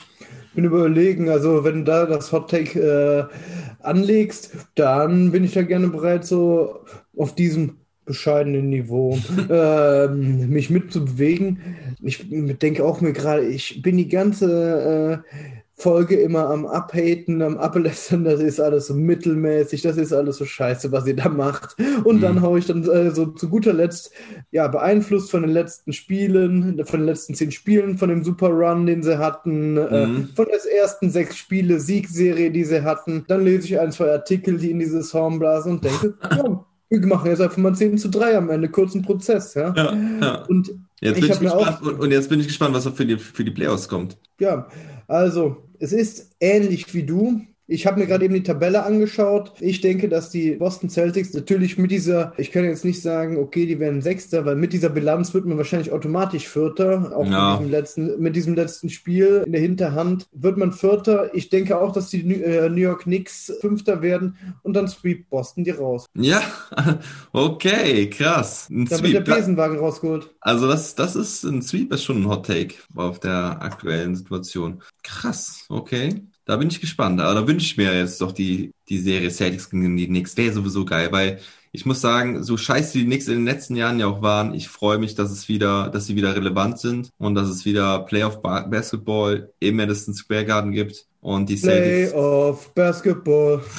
bin 0.54 0.64
überlegen, 0.64 1.28
also 1.28 1.64
wenn 1.64 1.78
du 1.78 1.84
da 1.84 2.06
das 2.06 2.32
Hot 2.32 2.50
Take 2.50 2.80
äh, 2.80 3.84
anlegst, 3.84 4.52
dann 4.74 5.32
bin 5.32 5.44
ich 5.44 5.52
da 5.52 5.62
gerne 5.62 5.88
bereit, 5.88 6.24
so 6.24 6.84
auf 7.16 7.34
diesem 7.34 7.81
bescheidenen 8.04 8.68
Niveau 8.70 9.18
ähm, 9.50 10.48
mich 10.50 10.70
mitzubewegen. 10.70 11.58
Ich 12.02 12.26
denke 12.30 12.84
auch 12.84 13.00
mir 13.00 13.12
gerade, 13.12 13.44
ich 13.44 13.82
bin 13.82 13.96
die 13.96 14.08
ganze 14.08 15.22
äh, 15.26 15.36
Folge 15.74 16.14
immer 16.16 16.48
am 16.50 16.66
Abhaten, 16.66 17.42
am 17.42 17.56
Ablästern, 17.56 18.22
das 18.24 18.40
ist 18.40 18.60
alles 18.60 18.86
so 18.86 18.94
mittelmäßig, 18.94 19.82
das 19.82 19.96
ist 19.96 20.12
alles 20.12 20.36
so 20.36 20.44
scheiße, 20.44 20.92
was 20.92 21.06
ihr 21.08 21.16
da 21.16 21.28
macht. 21.28 21.76
Und 22.04 22.20
dann 22.20 22.36
Mhm. 22.36 22.42
hau 22.42 22.56
ich 22.56 22.66
dann 22.66 22.84
äh, 22.88 23.10
so 23.10 23.26
zu 23.26 23.48
guter 23.48 23.72
Letzt, 23.72 24.12
ja, 24.52 24.68
beeinflusst 24.68 25.30
von 25.30 25.42
den 25.42 25.50
letzten 25.50 25.92
Spielen, 25.92 26.80
von 26.84 27.00
den 27.00 27.06
letzten 27.06 27.34
zehn 27.34 27.50
Spielen, 27.50 27.98
von 27.98 28.10
dem 28.10 28.22
Super 28.22 28.50
Run, 28.50 28.86
den 28.86 29.02
sie 29.02 29.18
hatten, 29.18 29.76
äh, 29.76 30.06
Mhm. 30.06 30.28
von 30.36 30.44
den 30.46 30.54
ersten 30.78 31.10
sechs 31.10 31.36
Spiele 31.36 31.80
Siegserie, 31.80 32.50
die 32.52 32.64
sie 32.64 32.82
hatten. 32.82 33.24
Dann 33.26 33.44
lese 33.44 33.66
ich 33.66 33.80
ein, 33.80 33.90
zwei 33.90 34.12
Artikel, 34.12 34.58
die 34.58 34.70
in 34.70 34.78
diese 34.78 35.02
Song 35.02 35.38
blasen 35.40 35.72
und 35.72 35.84
denke, 35.84 36.14
ja, 36.30 36.64
wir 37.00 37.06
machen 37.06 37.28
jetzt 37.30 37.40
einfach 37.40 37.56
mal 37.56 37.74
10 37.74 37.98
zu 37.98 38.08
3 38.08 38.36
am 38.36 38.50
Ende, 38.50 38.68
kurzen 38.68 39.02
Prozess, 39.02 39.54
ja. 39.54 39.72
Ja, 39.74 39.94
ja. 40.20 40.44
Und 40.46 40.70
Jetzt 41.00 41.18
Ich 41.18 41.22
bin 41.22 41.32
ich, 41.32 41.40
gespannt 41.40 41.68
auch- 41.68 41.82
und, 41.82 42.00
und 42.00 42.10
jetzt 42.12 42.28
bin 42.28 42.38
ich 42.38 42.46
gespannt, 42.46 42.74
was 42.74 42.86
für 42.88 43.04
die, 43.04 43.16
für 43.18 43.44
die 43.44 43.50
Playoffs 43.50 43.88
kommt. 43.88 44.18
Ja, 44.38 44.68
also 45.08 45.68
es 45.80 45.92
ist 45.92 46.36
ähnlich 46.38 46.94
wie 46.94 47.02
du. 47.02 47.40
Ich 47.72 47.86
habe 47.86 47.98
mir 48.00 48.06
gerade 48.06 48.24
eben 48.24 48.34
die 48.34 48.42
Tabelle 48.42 48.84
angeschaut. 48.84 49.52
Ich 49.60 49.80
denke, 49.80 50.08
dass 50.08 50.30
die 50.30 50.52
Boston 50.52 50.90
Celtics 50.90 51.32
natürlich 51.32 51.78
mit 51.78 51.90
dieser, 51.90 52.32
ich 52.36 52.52
kann 52.52 52.64
jetzt 52.64 52.84
nicht 52.84 53.00
sagen, 53.02 53.38
okay, 53.38 53.66
die 53.66 53.80
werden 53.80 54.02
Sechster, 54.02 54.44
weil 54.44 54.56
mit 54.56 54.72
dieser 54.72 54.90
Bilanz 54.90 55.32
wird 55.34 55.46
man 55.46 55.56
wahrscheinlich 55.56 55.90
automatisch 55.92 56.48
Vierter. 56.48 57.12
Auch 57.16 57.26
Ja. 57.26 57.52
mit, 57.52 57.60
diesem 57.60 57.70
letzten, 57.70 58.20
mit 58.22 58.36
diesem 58.36 58.54
letzten 58.54 58.90
Spiel 58.90 59.42
in 59.46 59.52
der 59.52 59.60
Hinterhand 59.60 60.26
wird 60.32 60.56
man 60.56 60.72
Vierter. 60.72 61.34
Ich 61.34 61.48
denke 61.48 61.78
auch, 61.80 61.92
dass 61.92 62.10
die 62.10 62.22
New 62.22 62.34
äh, 62.34 62.66
York 62.68 63.02
Knicks 63.04 63.52
Fünfter 63.60 64.02
werden 64.02 64.36
und 64.62 64.74
dann 64.74 64.88
sweep 64.88 65.28
Boston 65.30 65.64
die 65.64 65.70
raus. 65.70 66.06
Ja, 66.14 66.42
okay, 67.32 68.08
krass. 68.10 68.68
Ein 68.70 68.84
Dann 68.86 69.02
wird 69.02 69.14
der 69.14 69.24
Sweep. 69.24 69.36
Besenwagen 69.36 69.78
rausgeholt. 69.78 70.30
Also 70.40 70.66
das, 70.68 70.94
das 70.94 71.16
ist 71.16 71.44
ein 71.44 71.62
Sweep, 71.62 71.92
ist 71.92 72.04
schon 72.04 72.22
ein 72.22 72.28
Hot 72.28 72.46
Take 72.46 72.74
auf 72.94 73.18
der 73.20 73.62
aktuellen 73.62 74.14
Situation. 74.16 74.82
Krass, 75.02 75.64
okay. 75.68 76.22
Da 76.44 76.56
bin 76.56 76.68
ich 76.68 76.80
gespannt. 76.80 77.20
Aber 77.20 77.34
da 77.40 77.46
wünsche 77.46 77.66
ich 77.66 77.76
mir 77.76 77.96
jetzt 77.96 78.20
doch 78.20 78.32
die, 78.32 78.72
die 78.88 78.98
Serie 78.98 79.30
Celtics 79.30 79.70
gegen 79.70 79.96
die 79.96 80.06
Knicks. 80.08 80.36
Wäre 80.36 80.52
sowieso 80.52 80.84
geil, 80.84 81.08
weil 81.12 81.38
ich 81.70 81.86
muss 81.86 82.00
sagen, 82.00 82.42
so 82.42 82.56
scheiße 82.56 82.98
die 82.98 83.04
Knicks 83.04 83.28
in 83.28 83.34
den 83.36 83.44
letzten 83.46 83.76
Jahren 83.76 83.98
ja 83.98 84.06
auch 84.06 84.20
waren, 84.20 84.52
ich 84.52 84.68
freue 84.68 84.98
mich, 84.98 85.14
dass 85.14 85.30
es 85.30 85.48
wieder, 85.48 85.88
dass 85.88 86.06
sie 86.06 86.16
wieder 86.16 86.34
relevant 86.36 86.78
sind 86.78 87.10
und 87.18 87.34
dass 87.34 87.48
es 87.48 87.64
wieder 87.64 88.00
Playoff 88.00 88.42
Ba- 88.42 88.66
Basketball 88.66 89.50
im 89.60 89.76
Madison 89.76 90.12
Square 90.14 90.44
Garden 90.44 90.72
gibt 90.72 91.06
und 91.20 91.48
die 91.48 91.56
Celtics. 91.56 92.10
Playoff 92.12 92.74
Basketball. 92.74 93.62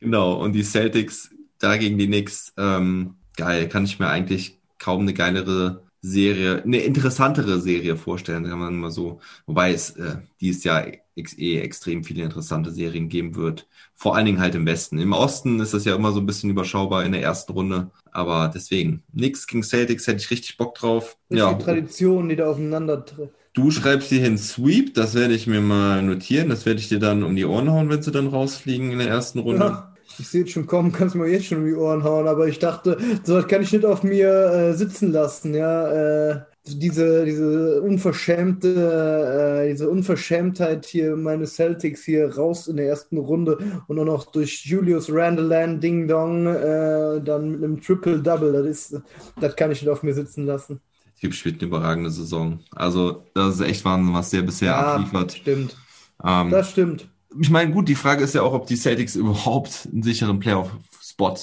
Genau, 0.00 0.34
und 0.34 0.52
die 0.52 0.62
Celtics 0.62 1.30
da 1.58 1.76
gegen 1.76 1.98
die 1.98 2.06
Knicks, 2.06 2.52
ähm, 2.56 3.16
geil, 3.36 3.68
kann 3.68 3.84
ich 3.84 3.98
mir 3.98 4.06
eigentlich 4.06 4.60
kaum 4.78 5.00
eine 5.02 5.12
geilere 5.12 5.82
Serie, 6.00 6.62
eine 6.62 6.78
interessantere 6.78 7.60
Serie 7.60 7.96
vorstellen, 7.96 8.44
kann 8.44 8.60
man 8.60 8.76
mal 8.76 8.92
so. 8.92 9.20
Wobei 9.46 9.72
es 9.72 9.90
äh, 9.96 10.18
dieses 10.40 10.62
Jahr 10.62 10.86
ex 10.86 10.98
eh 11.38 11.60
extrem 11.60 12.04
viele 12.04 12.22
interessante 12.24 12.70
Serien 12.72 13.08
geben 13.08 13.34
wird. 13.36 13.68
Vor 13.94 14.16
allen 14.16 14.26
Dingen 14.26 14.40
halt 14.40 14.54
im 14.54 14.66
Westen. 14.66 14.98
Im 14.98 15.12
Osten 15.12 15.60
ist 15.60 15.74
das 15.74 15.84
ja 15.84 15.94
immer 15.94 16.12
so 16.12 16.20
ein 16.20 16.26
bisschen 16.26 16.50
überschaubar 16.50 17.04
in 17.04 17.12
der 17.12 17.22
ersten 17.22 17.52
Runde. 17.52 17.90
Aber 18.12 18.50
deswegen, 18.54 19.02
Knicks 19.12 19.46
gegen 19.46 19.62
Celtics 19.62 20.06
hätte 20.06 20.22
ich 20.22 20.30
richtig 20.30 20.56
Bock 20.56 20.74
drauf. 20.76 21.16
Das 21.30 21.40
Ja, 21.40 21.48
die 21.48 21.56
Tradition, 21.56 22.28
die 22.28 22.36
da 22.36 22.50
aufeinander 22.50 23.04
treffen. 23.04 23.34
du 23.54 23.70
schreibst 23.70 24.10
dir 24.10 24.20
hin 24.20 24.38
Sweep, 24.38 24.94
das 24.94 25.14
werde 25.14 25.34
ich 25.34 25.46
mir 25.46 25.60
mal 25.60 26.02
notieren. 26.02 26.48
Das 26.48 26.64
werde 26.66 26.80
ich 26.80 26.88
dir 26.88 26.98
dann 26.98 27.22
um 27.22 27.36
die 27.36 27.44
Ohren 27.44 27.70
hauen, 27.70 27.90
wenn 27.90 28.02
sie 28.02 28.10
dann 28.12 28.28
rausfliegen 28.28 28.90
in 28.92 28.98
der 28.98 29.08
ersten 29.08 29.38
Runde. 29.40 29.66
Ja, 29.66 29.94
ich 30.16 30.28
sehe 30.28 30.44
es 30.44 30.50
schon 30.50 30.66
kommen, 30.66 30.92
kannst 30.92 31.14
mir 31.14 31.26
jetzt 31.28 31.46
schon 31.46 31.58
um 31.58 31.66
die 31.66 31.74
Ohren 31.74 32.04
hauen, 32.04 32.26
aber 32.28 32.46
ich 32.48 32.58
dachte, 32.58 32.98
so 33.24 33.42
kann 33.46 33.62
ich 33.62 33.72
nicht 33.72 33.84
auf 33.84 34.02
mir 34.02 34.28
äh, 34.52 34.74
sitzen 34.74 35.12
lassen, 35.12 35.54
ja. 35.54 36.30
Äh, 36.32 36.44
diese, 36.76 37.24
diese 37.24 37.80
unverschämte, 37.82 39.62
äh, 39.64 39.68
diese 39.70 39.88
Unverschämtheit 39.88 40.86
hier 40.86 41.16
meine 41.16 41.46
Celtics 41.46 42.04
hier 42.04 42.34
raus 42.36 42.66
in 42.68 42.76
der 42.76 42.88
ersten 42.88 43.18
Runde 43.18 43.58
und 43.86 43.98
auch 43.98 44.04
noch 44.04 44.30
durch 44.32 44.64
Julius 44.66 45.10
Randall 45.12 45.78
Ding 45.78 46.08
Dong 46.08 46.46
äh, 46.46 47.20
dann 47.22 47.50
mit 47.52 47.64
einem 47.64 47.80
Triple 47.80 48.20
Double, 48.22 48.52
das 48.52 48.66
ist, 48.66 49.02
das 49.40 49.56
kann 49.56 49.70
ich 49.70 49.80
nicht 49.82 49.90
auf 49.90 50.02
mir 50.02 50.14
sitzen 50.14 50.46
lassen. 50.46 50.80
Typ 51.20 51.34
spielt 51.34 51.56
eine 51.60 51.68
überragende 51.68 52.10
Saison. 52.10 52.60
Also, 52.70 53.24
das 53.34 53.56
ist 53.56 53.60
echt 53.62 53.84
Wahnsinn, 53.84 54.14
was 54.14 54.30
der 54.30 54.42
bisher 54.42 54.72
Ja, 54.72 54.94
abliefert. 54.94 55.32
stimmt. 55.32 55.76
Ähm, 56.24 56.50
Das 56.50 56.70
stimmt. 56.70 57.08
ich 57.40 57.50
meine, 57.50 57.72
gut, 57.72 57.88
die 57.88 57.94
Frage 57.94 58.24
ist 58.24 58.34
ja 58.34 58.42
auch, 58.42 58.52
ob 58.52 58.66
die 58.66 58.76
Celtics 58.76 59.16
überhaupt 59.16 59.88
einen 59.92 60.02
sicheren 60.02 60.38
Playoff-Spot 60.38 61.36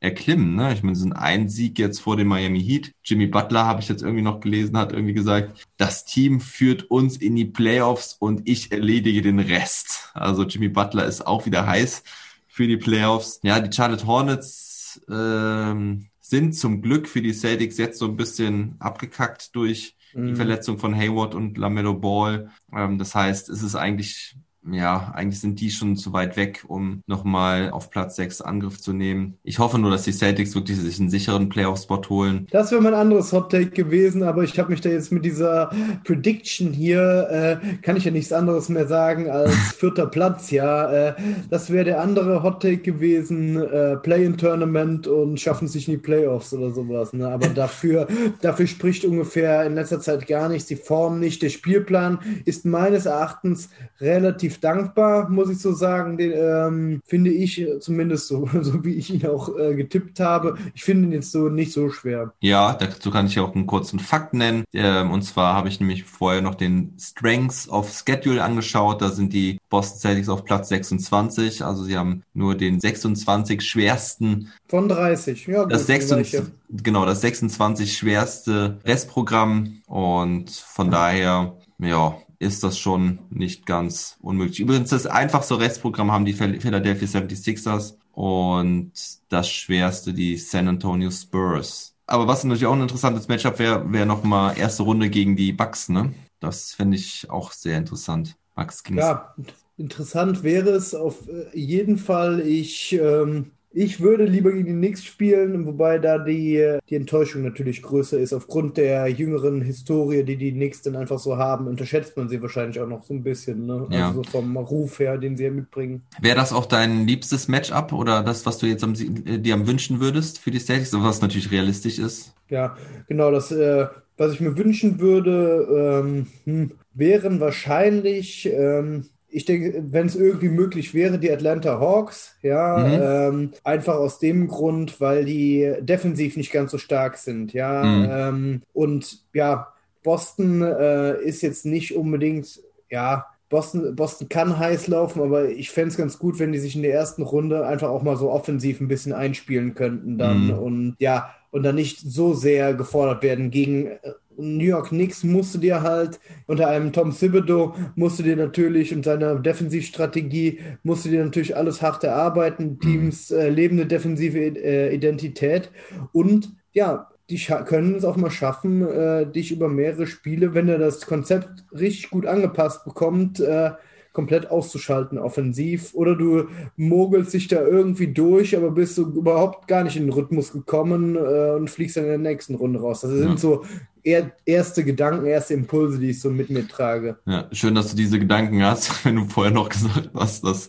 erklimmen. 0.00 0.54
Ne? 0.54 0.72
Ich 0.72 0.82
meine, 0.82 0.94
sie 0.94 1.02
sind 1.02 1.12
ein 1.14 1.48
Sieg 1.48 1.78
jetzt 1.78 2.00
vor 2.00 2.16
dem 2.16 2.28
Miami 2.28 2.62
Heat. 2.62 2.92
Jimmy 3.04 3.26
Butler, 3.26 3.64
habe 3.64 3.80
ich 3.80 3.88
jetzt 3.88 4.02
irgendwie 4.02 4.22
noch 4.22 4.40
gelesen, 4.40 4.76
hat 4.76 4.92
irgendwie 4.92 5.14
gesagt, 5.14 5.66
das 5.76 6.04
Team 6.04 6.40
führt 6.40 6.90
uns 6.90 7.16
in 7.16 7.34
die 7.36 7.44
Playoffs 7.44 8.16
und 8.18 8.48
ich 8.48 8.72
erledige 8.72 9.22
den 9.22 9.38
Rest. 9.40 10.10
Also 10.14 10.44
Jimmy 10.44 10.68
Butler 10.68 11.06
ist 11.06 11.26
auch 11.26 11.46
wieder 11.46 11.66
heiß 11.66 12.02
für 12.46 12.66
die 12.66 12.76
Playoffs. 12.76 13.40
Ja, 13.42 13.60
die 13.60 13.74
Charlotte 13.74 14.06
Hornets 14.06 15.00
ähm, 15.10 16.06
sind 16.20 16.54
zum 16.54 16.82
Glück 16.82 17.08
für 17.08 17.22
die 17.22 17.32
Celtics 17.32 17.78
jetzt 17.78 17.98
so 17.98 18.06
ein 18.06 18.16
bisschen 18.16 18.76
abgekackt 18.78 19.54
durch 19.54 19.96
die 20.14 20.18
Mhm. 20.20 20.36
Verletzung 20.36 20.78
von 20.78 20.96
Hayward 20.96 21.34
und 21.34 21.58
LaMelo 21.58 21.92
Ball. 21.94 22.50
Ähm, 22.72 22.96
das 22.96 23.14
heißt, 23.14 23.50
es 23.50 23.62
ist 23.62 23.74
eigentlich, 23.74 24.36
ja, 24.70 25.12
eigentlich 25.14 25.40
sind 25.40 25.60
die 25.60 25.70
schon 25.70 25.96
zu 25.96 26.12
weit 26.12 26.36
weg, 26.36 26.64
um 26.66 27.02
nochmal 27.06 27.70
auf 27.70 27.90
Platz 27.90 28.16
6 28.16 28.40
Angriff 28.40 28.80
zu 28.80 28.92
nehmen. 28.92 29.38
Ich 29.44 29.58
hoffe 29.58 29.78
nur, 29.78 29.90
dass 29.90 30.04
die 30.04 30.12
Celtics 30.12 30.54
wirklich 30.54 30.78
sich 30.78 30.98
einen 30.98 31.10
sicheren 31.10 31.48
Playoff-Spot 31.48 32.02
holen. 32.08 32.46
Das 32.50 32.70
wäre 32.72 32.82
mein 32.82 32.94
anderes 32.94 33.32
Hot 33.32 33.50
Take 33.50 33.70
gewesen, 33.70 34.22
aber 34.22 34.42
ich 34.42 34.58
habe 34.58 34.70
mich 34.70 34.80
da 34.80 34.88
jetzt 34.88 35.12
mit 35.12 35.24
dieser 35.24 35.70
Prediction 36.04 36.72
hier, 36.72 37.60
äh, 37.62 37.76
kann 37.82 37.96
ich 37.96 38.04
ja 38.04 38.10
nichts 38.10 38.32
anderes 38.32 38.68
mehr 38.68 38.86
sagen 38.86 39.30
als 39.30 39.52
vierter 39.76 40.06
Platz, 40.06 40.50
ja. 40.50 40.90
Äh, 40.90 41.14
das 41.50 41.70
wäre 41.70 41.84
der 41.84 42.00
andere 42.00 42.42
Hot 42.42 42.62
Take 42.62 42.78
gewesen, 42.78 43.56
äh, 43.56 43.96
Play-in-Tournament 43.96 45.06
und 45.06 45.40
schaffen 45.40 45.68
sich 45.68 45.88
in 45.88 45.94
die 45.94 46.00
Playoffs 46.00 46.52
oder 46.52 46.70
sowas. 46.70 47.12
Ne? 47.12 47.28
Aber 47.28 47.48
dafür, 47.54 48.08
dafür 48.40 48.66
spricht 48.66 49.04
ungefähr 49.04 49.64
in 49.64 49.74
letzter 49.74 50.00
Zeit 50.00 50.26
gar 50.26 50.48
nichts, 50.48 50.68
die 50.68 50.76
Form 50.76 51.20
nicht. 51.20 51.42
Der 51.42 51.50
Spielplan 51.50 52.18
ist 52.44 52.64
meines 52.64 53.06
Erachtens 53.06 53.70
relativ 54.00 54.55
dankbar, 54.60 55.28
muss 55.28 55.50
ich 55.50 55.58
so 55.58 55.72
sagen. 55.72 56.16
Den, 56.16 56.32
ähm, 56.34 57.00
finde 57.06 57.30
ich 57.30 57.66
zumindest 57.80 58.28
so, 58.28 58.48
so 58.62 58.84
wie 58.84 58.94
ich 58.94 59.10
ihn 59.12 59.26
auch 59.26 59.56
äh, 59.58 59.74
getippt 59.74 60.20
habe. 60.20 60.56
Ich 60.74 60.84
finde 60.84 61.08
ihn 61.08 61.12
jetzt 61.12 61.32
so 61.32 61.48
nicht 61.48 61.72
so 61.72 61.90
schwer. 61.90 62.32
Ja, 62.40 62.74
dazu 62.74 63.10
kann 63.10 63.26
ich 63.26 63.38
auch 63.40 63.54
einen 63.54 63.66
kurzen 63.66 63.98
Fakt 63.98 64.34
nennen. 64.34 64.64
Ähm, 64.72 65.10
und 65.10 65.22
zwar 65.22 65.54
habe 65.54 65.68
ich 65.68 65.80
nämlich 65.80 66.04
vorher 66.04 66.42
noch 66.42 66.54
den 66.54 66.94
Strengths 66.98 67.68
of 67.68 67.92
Schedule 67.92 68.42
angeschaut. 68.42 69.02
Da 69.02 69.10
sind 69.10 69.32
die 69.32 69.58
Boston 69.68 69.98
Celtics 69.98 70.28
auf 70.28 70.44
Platz 70.44 70.68
26. 70.68 71.64
Also 71.64 71.84
sie 71.84 71.96
haben 71.96 72.22
nur 72.34 72.54
den 72.54 72.80
26 72.80 73.60
schwersten 73.62 74.52
Von 74.68 74.88
30, 74.88 75.46
ja. 75.46 75.62
Gut, 75.62 75.72
Das 75.72 75.86
dann 75.86 76.00
sag 76.00 76.20
ich 76.20 76.30
26, 76.30 76.54
genau, 76.82 77.06
das 77.06 77.20
26 77.20 77.96
schwerste 77.96 78.78
Restprogramm 78.84 79.82
und 79.86 80.50
von 80.50 80.90
daher, 80.90 81.56
ja, 81.78 82.16
ist 82.38 82.62
das 82.62 82.78
schon 82.78 83.20
nicht 83.30 83.66
ganz 83.66 84.16
unmöglich. 84.20 84.60
Übrigens, 84.60 84.90
das 84.90 85.06
einfachste 85.06 85.58
Restprogramm 85.58 86.12
haben 86.12 86.24
die 86.24 86.32
Phil- 86.32 86.60
Philadelphia 86.60 87.06
76ers 87.08 87.96
und 88.12 88.92
das 89.28 89.48
schwerste 89.48 90.12
die 90.14 90.36
San 90.36 90.68
Antonio 90.68 91.10
Spurs. 91.10 91.94
Aber 92.06 92.28
was 92.28 92.44
natürlich 92.44 92.66
auch 92.66 92.74
ein 92.74 92.82
interessantes 92.82 93.28
Matchup 93.28 93.58
wäre, 93.58 93.92
wäre 93.92 94.06
nochmal 94.06 94.56
erste 94.56 94.84
Runde 94.84 95.10
gegen 95.10 95.36
die 95.36 95.52
Bucks, 95.52 95.88
ne? 95.88 96.14
Das 96.40 96.72
fände 96.72 96.96
ich 96.96 97.28
auch 97.30 97.52
sehr 97.52 97.78
interessant. 97.78 98.36
Bucks 98.54 98.82
Kings. 98.82 99.00
Ja, 99.00 99.34
interessant 99.76 100.42
wäre 100.42 100.70
es 100.70 100.94
auf 100.94 101.28
äh, 101.28 101.58
jeden 101.58 101.98
Fall. 101.98 102.40
Ich, 102.40 102.92
ähm, 102.92 103.52
ich 103.78 104.00
würde 104.00 104.24
lieber 104.24 104.52
gegen 104.52 104.64
die 104.64 104.72
Knicks 104.72 105.04
spielen, 105.04 105.66
wobei 105.66 105.98
da 105.98 106.16
die, 106.16 106.78
die 106.88 106.94
Enttäuschung 106.94 107.42
natürlich 107.42 107.82
größer 107.82 108.18
ist. 108.18 108.32
Aufgrund 108.32 108.78
der 108.78 109.06
jüngeren 109.08 109.60
Historie, 109.60 110.24
die 110.24 110.38
die 110.38 110.52
Knicks 110.52 110.80
dann 110.80 110.96
einfach 110.96 111.18
so 111.18 111.36
haben, 111.36 111.66
unterschätzt 111.66 112.16
man 112.16 112.30
sie 112.30 112.40
wahrscheinlich 112.40 112.80
auch 112.80 112.88
noch 112.88 113.04
so 113.04 113.12
ein 113.12 113.22
bisschen. 113.22 113.66
Ne? 113.66 113.86
Ja. 113.90 114.08
Also 114.08 114.22
so 114.22 114.30
vom 114.30 114.56
Ruf 114.56 114.98
her, 114.98 115.18
den 115.18 115.36
sie 115.36 115.44
ja 115.44 115.50
mitbringen. 115.50 116.06
Wäre 116.18 116.36
das 116.36 116.54
auch 116.54 116.64
dein 116.64 117.06
liebstes 117.06 117.48
Matchup 117.48 117.92
oder 117.92 118.22
das, 118.22 118.46
was 118.46 118.56
du 118.56 118.64
jetzt 118.64 118.82
am, 118.82 118.94
äh, 118.94 119.38
dir 119.38 119.52
am 119.52 119.66
wünschen 119.66 120.00
würdest 120.00 120.38
für 120.38 120.50
die 120.50 120.58
Celtics, 120.58 120.94
was 120.94 121.20
natürlich 121.20 121.50
realistisch 121.50 121.98
ist? 121.98 122.32
Ja, 122.48 122.78
genau, 123.08 123.30
das, 123.30 123.52
äh, 123.52 123.88
was 124.16 124.32
ich 124.32 124.40
mir 124.40 124.56
wünschen 124.56 125.00
würde, 125.00 126.02
ähm, 126.02 126.26
hm, 126.44 126.70
wären 126.94 127.40
wahrscheinlich, 127.40 128.48
ähm, 128.50 129.04
ich 129.28 129.44
denke, 129.44 129.84
wenn 129.92 130.06
es 130.06 130.16
irgendwie 130.16 130.48
möglich 130.48 130.94
wäre, 130.94 131.18
die 131.18 131.30
Atlanta 131.30 131.78
Hawks, 131.80 132.36
ja, 132.42 133.28
ähm, 133.28 133.52
einfach 133.64 133.96
aus 133.96 134.18
dem 134.18 134.48
Grund, 134.48 135.00
weil 135.00 135.24
die 135.24 135.74
defensiv 135.80 136.36
nicht 136.36 136.52
ganz 136.52 136.70
so 136.70 136.78
stark 136.78 137.16
sind, 137.18 137.52
ja, 137.52 137.84
Mhm. 137.84 138.06
ähm, 138.08 138.62
und 138.72 139.24
ja, 139.34 139.72
Boston 140.02 140.62
äh, 140.62 141.20
ist 141.22 141.42
jetzt 141.42 141.66
nicht 141.66 141.96
unbedingt, 141.96 142.60
ja, 142.90 143.26
Boston, 143.48 143.94
Boston 143.94 144.28
kann 144.28 144.58
heiß 144.58 144.88
laufen, 144.88 145.22
aber 145.22 145.48
ich 145.50 145.70
fände 145.70 145.90
es 145.90 145.96
ganz 145.96 146.18
gut, 146.18 146.38
wenn 146.40 146.52
die 146.52 146.58
sich 146.58 146.74
in 146.74 146.82
der 146.82 146.94
ersten 146.94 147.22
Runde 147.22 147.64
einfach 147.66 147.88
auch 147.90 148.02
mal 148.02 148.16
so 148.16 148.30
offensiv 148.30 148.80
ein 148.80 148.88
bisschen 148.88 149.12
einspielen 149.12 149.74
könnten 149.74 150.18
dann 150.18 150.46
Mhm. 150.48 150.50
und 150.50 150.96
ja, 150.98 151.34
und 151.52 151.62
dann 151.62 151.76
nicht 151.76 152.00
so 152.00 152.34
sehr 152.34 152.74
gefordert 152.74 153.22
werden. 153.22 153.50
Gegen 153.50 153.86
äh, 153.86 153.98
New 154.38 154.64
York 154.64 154.88
Knicks 154.88 155.24
musst 155.24 155.54
du 155.54 155.58
dir 155.58 155.82
halt, 155.82 156.20
unter 156.46 156.68
einem 156.68 156.92
Tom 156.92 157.12
Thibodeau, 157.16 157.74
musst 157.94 158.18
du 158.18 158.22
dir 158.22 158.36
natürlich 158.36 158.94
und 158.94 159.04
seiner 159.04 159.36
Defensivstrategie, 159.36 160.60
musst 160.82 161.04
du 161.04 161.10
dir 161.10 161.24
natürlich 161.24 161.56
alles 161.56 161.82
hart 161.82 162.04
erarbeiten, 162.04 162.78
Teams 162.80 163.30
äh, 163.30 163.48
lebende 163.48 163.86
defensive 163.86 164.38
äh, 164.38 164.94
Identität 164.94 165.70
und 166.12 166.50
ja, 166.72 167.08
die 167.30 167.38
können 167.38 167.94
es 167.96 168.04
auch 168.04 168.16
mal 168.16 168.30
schaffen, 168.30 168.86
äh, 168.86 169.26
dich 169.26 169.50
über 169.50 169.68
mehrere 169.68 170.06
Spiele, 170.06 170.54
wenn 170.54 170.68
er 170.68 170.78
das 170.78 171.06
Konzept 171.06 171.64
richtig 171.72 172.10
gut 172.10 172.26
angepasst 172.26 172.84
bekommt, 172.84 173.40
äh, 173.40 173.72
komplett 174.12 174.50
auszuschalten 174.50 175.18
offensiv. 175.18 175.92
Oder 175.94 176.14
du 176.16 176.48
mogelst 176.76 177.34
dich 177.34 177.48
da 177.48 177.60
irgendwie 177.62 178.08
durch, 178.12 178.56
aber 178.56 178.70
bist 178.70 178.94
so 178.94 179.02
überhaupt 179.02 179.68
gar 179.68 179.84
nicht 179.84 179.96
in 179.96 180.04
den 180.04 180.12
Rhythmus 180.12 180.52
gekommen 180.52 181.16
äh, 181.16 181.50
und 181.56 181.68
fliegst 181.68 181.96
dann 181.96 182.04
in 182.04 182.10
der 182.10 182.18
nächsten 182.18 182.54
Runde 182.54 182.80
raus. 182.80 183.02
Das 183.02 183.10
sind 183.10 183.32
Ja. 183.32 183.36
so 183.38 183.64
er 184.06 184.30
erste 184.44 184.84
Gedanken, 184.84 185.26
erste 185.26 185.54
Impulse, 185.54 185.98
die 185.98 186.10
ich 186.10 186.20
so 186.20 186.30
mit 186.30 186.48
mir 186.48 186.68
trage. 186.68 187.18
Ja, 187.26 187.48
schön, 187.50 187.74
dass 187.74 187.90
du 187.90 187.96
diese 187.96 188.20
Gedanken 188.20 188.62
hast, 188.62 189.04
wenn 189.04 189.16
du 189.16 189.24
vorher 189.24 189.52
noch 189.52 189.68
gesagt 189.68 190.10
hast, 190.14 190.44
dass 190.44 190.68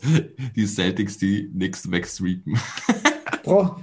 die 0.56 0.66
Celtics 0.66 1.20
die 1.20 1.48
Knicks 1.52 1.90
wegsweepen. 1.92 2.60
Brauch, 3.44 3.80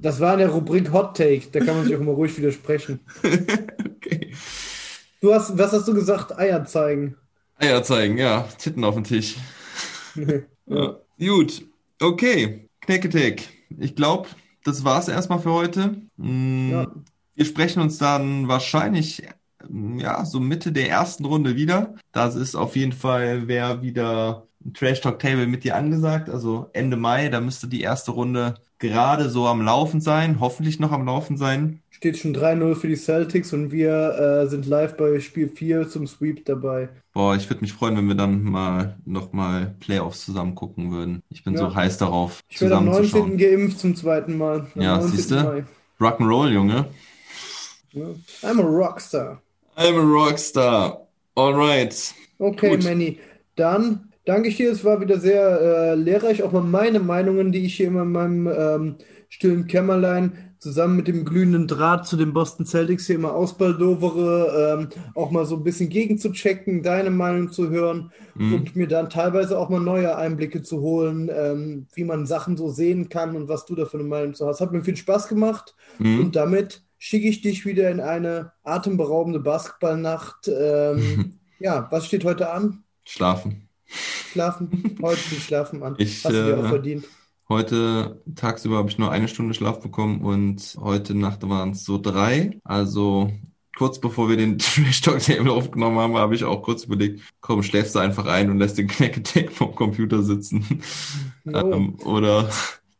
das 0.00 0.20
war 0.20 0.32
in 0.32 0.38
der 0.38 0.48
Rubrik 0.48 0.90
Hot 0.90 1.18
Take, 1.18 1.48
da 1.52 1.60
kann 1.60 1.76
man 1.76 1.84
sich 1.84 1.94
auch 1.94 2.00
immer 2.00 2.12
ruhig 2.12 2.36
widersprechen. 2.38 3.00
okay. 3.22 4.32
Du 5.20 5.34
hast, 5.34 5.56
was 5.58 5.72
hast 5.72 5.86
du 5.86 5.92
gesagt? 5.92 6.38
Eier 6.38 6.64
zeigen. 6.64 7.16
Eier 7.58 7.82
zeigen, 7.82 8.16
ja. 8.16 8.48
Titten 8.58 8.84
auf 8.84 8.94
den 8.94 9.04
Tisch. 9.04 9.36
Ja. 10.66 10.98
Gut. 11.18 11.62
Okay. 12.00 12.68
Knecketeck. 12.80 13.48
Ich 13.78 13.94
glaube, 13.96 14.28
das 14.64 14.82
war's 14.84 15.08
erstmal 15.08 15.40
für 15.40 15.52
heute. 15.52 15.96
Mm, 16.16 16.70
Ja. 16.70 16.92
Wir 17.34 17.44
sprechen 17.44 17.80
uns 17.80 17.98
dann 17.98 18.48
wahrscheinlich, 18.48 19.22
mm, 19.68 19.98
ja, 19.98 20.24
so 20.24 20.40
Mitte 20.40 20.72
der 20.72 20.88
ersten 20.88 21.24
Runde 21.24 21.56
wieder. 21.56 21.94
Das 22.12 22.34
ist 22.36 22.54
auf 22.54 22.76
jeden 22.76 22.92
Fall, 22.92 23.48
wer 23.48 23.82
wieder 23.82 24.46
ein 24.64 24.72
Trash 24.72 25.00
Talk 25.00 25.18
Table 25.18 25.46
mit 25.46 25.64
dir 25.64 25.76
angesagt. 25.76 26.28
Also 26.30 26.70
Ende 26.72 26.96
Mai, 26.96 27.28
da 27.28 27.40
müsste 27.40 27.66
die 27.68 27.80
erste 27.82 28.12
Runde 28.12 28.54
gerade 28.78 29.28
so 29.30 29.46
am 29.46 29.62
Laufen 29.62 30.00
sein. 30.00 30.38
Hoffentlich 30.40 30.78
noch 30.80 30.92
am 30.92 31.04
Laufen 31.06 31.36
sein. 31.36 31.80
Steht 31.90 32.18
schon 32.18 32.34
3-0 32.34 32.74
für 32.74 32.88
die 32.88 32.96
Celtics 32.96 33.52
und 33.52 33.72
wir 33.72 34.44
äh, 34.44 34.48
sind 34.48 34.66
live 34.66 34.96
bei 34.96 35.20
Spiel 35.20 35.48
4 35.48 35.88
zum 35.88 36.06
Sweep 36.06 36.44
dabei. 36.44 36.88
Boah, 37.12 37.36
ich 37.36 37.48
würde 37.48 37.60
mich 37.62 37.72
freuen, 37.72 37.96
wenn 37.96 38.08
wir 38.08 38.14
dann 38.14 38.42
mal 38.42 38.96
nochmal 39.04 39.74
Playoffs 39.80 40.24
zusammen 40.24 40.54
gucken 40.54 40.90
würden. 40.92 41.22
Ich 41.30 41.44
bin 41.44 41.54
Ja. 41.54 41.60
so 41.60 41.74
heiß 41.74 41.98
darauf, 41.98 42.40
Ich 42.48 42.60
werde 42.60 42.76
am 42.76 42.86
zusammen 42.86 43.08
zu 43.08 43.16
19. 43.18 43.38
schauen. 43.38 43.38
geimpft 43.38 43.78
zum 43.80 43.96
zweiten 43.96 44.36
Mal. 44.38 44.66
Am 44.74 44.82
Ja, 44.82 44.96
19. 44.98 45.16
siehste? 45.16 45.42
Mai. 45.44 45.64
Rock'n'Roll, 46.00 46.50
Junge. 46.52 46.86
I'm 47.96 48.60
a 48.60 48.62
Rockstar. 48.62 49.38
I'm 49.76 49.96
a 49.96 50.02
Rockstar. 50.02 51.06
Alright. 51.36 52.14
Okay, 52.38 52.70
Gut. 52.70 52.84
Manny. 52.84 53.18
Dann 53.56 54.12
danke 54.24 54.48
ich 54.48 54.56
dir. 54.56 54.70
Es 54.72 54.84
war 54.84 55.00
wieder 55.00 55.18
sehr 55.18 55.60
äh, 55.60 55.94
lehrreich. 55.94 56.42
Auch 56.42 56.52
mal 56.52 56.62
meine 56.62 57.00
Meinungen, 57.00 57.52
die 57.52 57.64
ich 57.64 57.76
hier 57.76 57.88
immer 57.88 58.02
in 58.02 58.12
meinem 58.12 58.46
ähm, 58.46 58.94
stillen 59.28 59.66
Kämmerlein 59.66 60.54
zusammen 60.58 60.96
mit 60.96 61.08
dem 61.08 61.24
glühenden 61.26 61.66
Draht 61.68 62.06
zu 62.06 62.16
den 62.16 62.32
Boston 62.32 62.64
Celtics 62.64 63.06
hier 63.06 63.16
immer 63.16 63.34
ausbaldovere, 63.34 64.78
ähm, 64.80 64.88
auch 65.14 65.30
mal 65.30 65.44
so 65.44 65.56
ein 65.56 65.64
bisschen 65.64 65.90
gegenzuchecken, 65.90 66.82
deine 66.82 67.10
Meinung 67.10 67.52
zu 67.52 67.68
hören 67.68 68.12
Mhm. 68.36 68.54
und 68.54 68.76
mir 68.76 68.88
dann 68.88 69.10
teilweise 69.10 69.58
auch 69.58 69.68
mal 69.68 69.78
neue 69.80 70.16
Einblicke 70.16 70.62
zu 70.62 70.80
holen, 70.80 71.30
ähm, 71.32 71.86
wie 71.94 72.04
man 72.04 72.26
Sachen 72.26 72.56
so 72.56 72.70
sehen 72.70 73.08
kann 73.10 73.36
und 73.36 73.48
was 73.48 73.66
du 73.66 73.74
da 73.74 73.84
für 73.84 73.98
eine 73.98 74.08
Meinung 74.08 74.34
zu 74.34 74.46
hast. 74.46 74.60
Hat 74.60 74.72
mir 74.72 74.82
viel 74.82 74.96
Spaß 74.96 75.28
gemacht 75.28 75.74
Mhm. 75.98 76.20
und 76.20 76.36
damit 76.36 76.82
schicke 77.04 77.28
ich 77.28 77.42
dich 77.42 77.66
wieder 77.66 77.90
in 77.90 78.00
eine 78.00 78.52
atemberaubende 78.62 79.38
Basketballnacht. 79.38 80.48
Ähm, 80.48 81.38
ja, 81.58 81.86
was 81.90 82.06
steht 82.06 82.24
heute 82.24 82.50
an? 82.50 82.82
Schlafen. 83.04 83.68
Schlafen. 84.32 84.96
Heute 85.02 85.18
steht 85.20 85.40
Schlafen 85.40 85.82
an. 85.82 85.96
Ich, 85.98 86.24
Hast 86.24 86.32
du 86.34 86.44
dir 86.46 86.58
auch 86.58 86.64
äh, 86.64 86.68
verdient. 86.68 87.04
Heute 87.50 88.22
tagsüber 88.34 88.78
habe 88.78 88.88
ich 88.88 88.96
nur 88.96 89.10
eine 89.10 89.28
Stunde 89.28 89.52
Schlaf 89.52 89.80
bekommen 89.80 90.22
und 90.22 90.78
heute 90.80 91.14
Nacht 91.14 91.46
waren 91.46 91.72
es 91.72 91.84
so 91.84 91.98
drei. 91.98 92.58
Also 92.64 93.30
kurz 93.76 94.00
bevor 94.00 94.30
wir 94.30 94.38
den 94.38 94.58
Trash 94.58 95.02
Talk 95.02 95.18
Table 95.18 95.52
aufgenommen 95.52 95.98
haben, 95.98 96.16
habe 96.16 96.34
ich 96.34 96.42
auch 96.44 96.62
kurz 96.62 96.84
überlegt, 96.84 97.20
komm, 97.42 97.62
schläfst 97.62 97.94
du 97.94 97.98
einfach 97.98 98.24
ein 98.24 98.50
und 98.50 98.58
lässt 98.60 98.78
den 98.78 98.88
Knack 98.88 99.20
vom 99.52 99.74
Computer 99.74 100.22
sitzen. 100.22 100.80
Ähm, 101.46 101.96
oder 102.02 102.48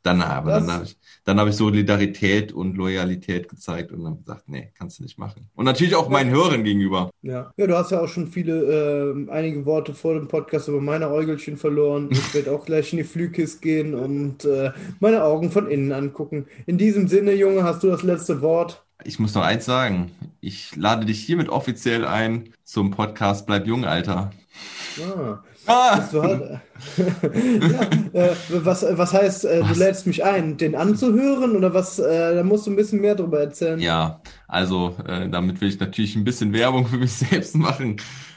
dann, 0.03 0.21
aber 0.21 0.51
Das- 0.51 0.67
dann 0.67 0.75
habe 0.75 0.85
ich, 0.85 0.99
dann 1.25 1.41
habe 1.41 1.51
ich 1.51 1.57
Solidarität 1.57 2.53
und 2.53 2.77
Loyalität 2.77 3.49
gezeigt 3.49 3.93
und 3.93 4.05
dann 4.05 4.19
gesagt, 4.19 4.49
nee, 4.49 4.71
kannst 4.79 4.99
du 4.99 5.03
nicht 5.03 5.19
machen. 5.19 5.49
Und 5.55 5.65
natürlich 5.65 5.95
auch 5.95 6.09
meinen 6.11 6.31
Hörern 6.31 6.65
gegenüber. 6.65 7.11
Ja. 7.23 7.53
ja, 7.57 7.67
du 7.67 7.77
hast 7.77 7.91
ja 7.91 8.01
auch 8.01 8.09
schon 8.09 8.29
viele, 8.29 9.11
ähm, 9.11 9.31
einige 9.31 9.65
Worte 9.65 9.95
vor 9.95 10.15
dem 10.15 10.29
Podcast 10.29 10.69
über 10.69 10.81
meine 10.81 11.11
Äugelchen 11.11 11.57
verloren. 11.57 12.09
Ich 12.11 12.35
werde 12.35 12.53
auch 12.53 12.67
gleich 12.67 12.93
in 12.93 12.99
die 12.99 13.05
Flühkiste 13.05 13.61
gehen 13.61 13.95
und 13.95 14.45
äh, 14.45 14.73
meine 15.01 15.25
Augen 15.25 15.51
von 15.51 15.71
innen 15.71 15.93
angucken. 15.93 16.47
In 16.67 16.77
diesem 16.77 17.09
Sinne, 17.09 17.33
Junge, 17.33 17.65
hast 17.65 17.83
du 17.83 17.89
das 17.89 18.03
letzte 18.03 18.43
Wort. 18.43 18.85
Ich 19.03 19.19
muss 19.19 19.35
noch 19.35 19.43
eins 19.43 19.65
sagen. 19.65 20.13
Ich 20.41 20.77
lade 20.77 21.07
dich 21.07 21.21
hiermit 21.21 21.49
offiziell 21.49 22.05
ein 22.05 22.51
zum 22.65 22.91
Podcast 22.91 23.47
Bleib 23.47 23.67
jung, 23.67 23.85
Alter. 23.85 24.31
Ah, 25.01 25.39
Ah! 25.67 26.09
du 26.11 26.23
hast, 26.23 26.41
ja, 26.99 27.83
äh, 28.13 28.35
was, 28.49 28.85
was 28.89 29.13
heißt, 29.13 29.45
äh, 29.45 29.61
du 29.61 29.71
Was? 29.71 29.79
lädst 29.79 30.07
mich 30.07 30.25
ein, 30.25 30.57
den 30.57 30.75
anzuhören 30.75 31.57
oder 31.57 31.73
was? 31.73 31.99
Äh, 31.99 32.35
da 32.35 32.43
musst 32.43 32.67
du 32.67 32.71
ein 32.71 32.77
bisschen 32.77 33.01
mehr 33.01 33.15
drüber 33.15 33.41
erzählen. 33.41 33.79
Ja, 33.81 34.21
also 34.49 34.97
äh, 35.07 35.29
damit 35.29 35.61
will 35.61 35.69
ich 35.69 35.81
natürlich 35.81 36.17
ein 36.17 36.25
bisschen 36.25 36.53
Werbung 36.53 36.87
für 36.87 36.97
mich 36.99 37.13
selbst 37.15 37.57
machen. 37.57 37.97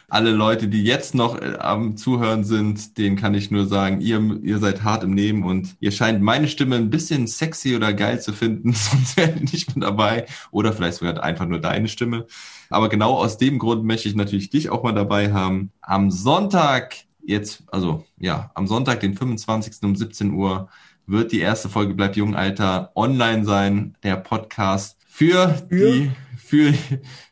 Alle 0.09 0.31
Leute, 0.31 0.69
die 0.69 0.85
jetzt 0.85 1.15
noch 1.15 1.41
äh, 1.41 1.57
am 1.59 1.97
Zuhören 1.97 2.45
sind, 2.45 2.97
denen 2.97 3.17
kann 3.17 3.33
ich 3.33 3.51
nur 3.51 3.65
sagen, 3.67 3.99
ihr, 3.99 4.39
ihr 4.41 4.59
seid 4.59 4.83
hart 4.83 5.03
im 5.03 5.13
Nehmen 5.13 5.43
und 5.43 5.75
ihr 5.81 5.91
scheint 5.91 6.21
meine 6.21 6.47
Stimme 6.47 6.77
ein 6.77 6.89
bisschen 6.89 7.27
sexy 7.27 7.75
oder 7.75 7.93
geil 7.93 8.21
zu 8.21 8.31
finden, 8.31 8.71
sonst 8.73 9.17
wäre 9.17 9.33
ich 9.35 9.51
nicht 9.51 9.75
mit 9.75 9.83
dabei. 9.83 10.25
Oder 10.51 10.71
vielleicht 10.71 10.97
sogar 10.99 11.21
einfach 11.21 11.45
nur 11.45 11.59
deine 11.59 11.89
Stimme. 11.89 12.25
Aber 12.69 12.87
genau 12.87 13.15
aus 13.15 13.37
dem 13.37 13.59
Grund 13.59 13.83
möchte 13.83 14.07
ich 14.07 14.15
natürlich 14.15 14.49
dich 14.49 14.69
auch 14.69 14.83
mal 14.83 14.93
dabei 14.93 15.33
haben. 15.33 15.71
Am 15.81 16.09
Sonntag, 16.11 16.95
jetzt, 17.27 17.63
also 17.67 18.05
ja, 18.17 18.51
am 18.55 18.67
Sonntag, 18.67 19.01
den 19.01 19.15
25. 19.15 19.83
um 19.83 19.95
17 19.95 20.33
Uhr, 20.33 20.69
wird 21.05 21.31
die 21.31 21.39
erste 21.39 21.69
Folge 21.69 21.93
Bleib 21.93 22.15
jung, 22.15 22.35
Alter 22.35 22.91
online 22.95 23.45
sein, 23.45 23.95
der 24.03 24.17
Podcast 24.17 24.97
für 25.07 25.49
Für? 25.69 25.91
die, 25.91 26.11
für, 26.37 26.73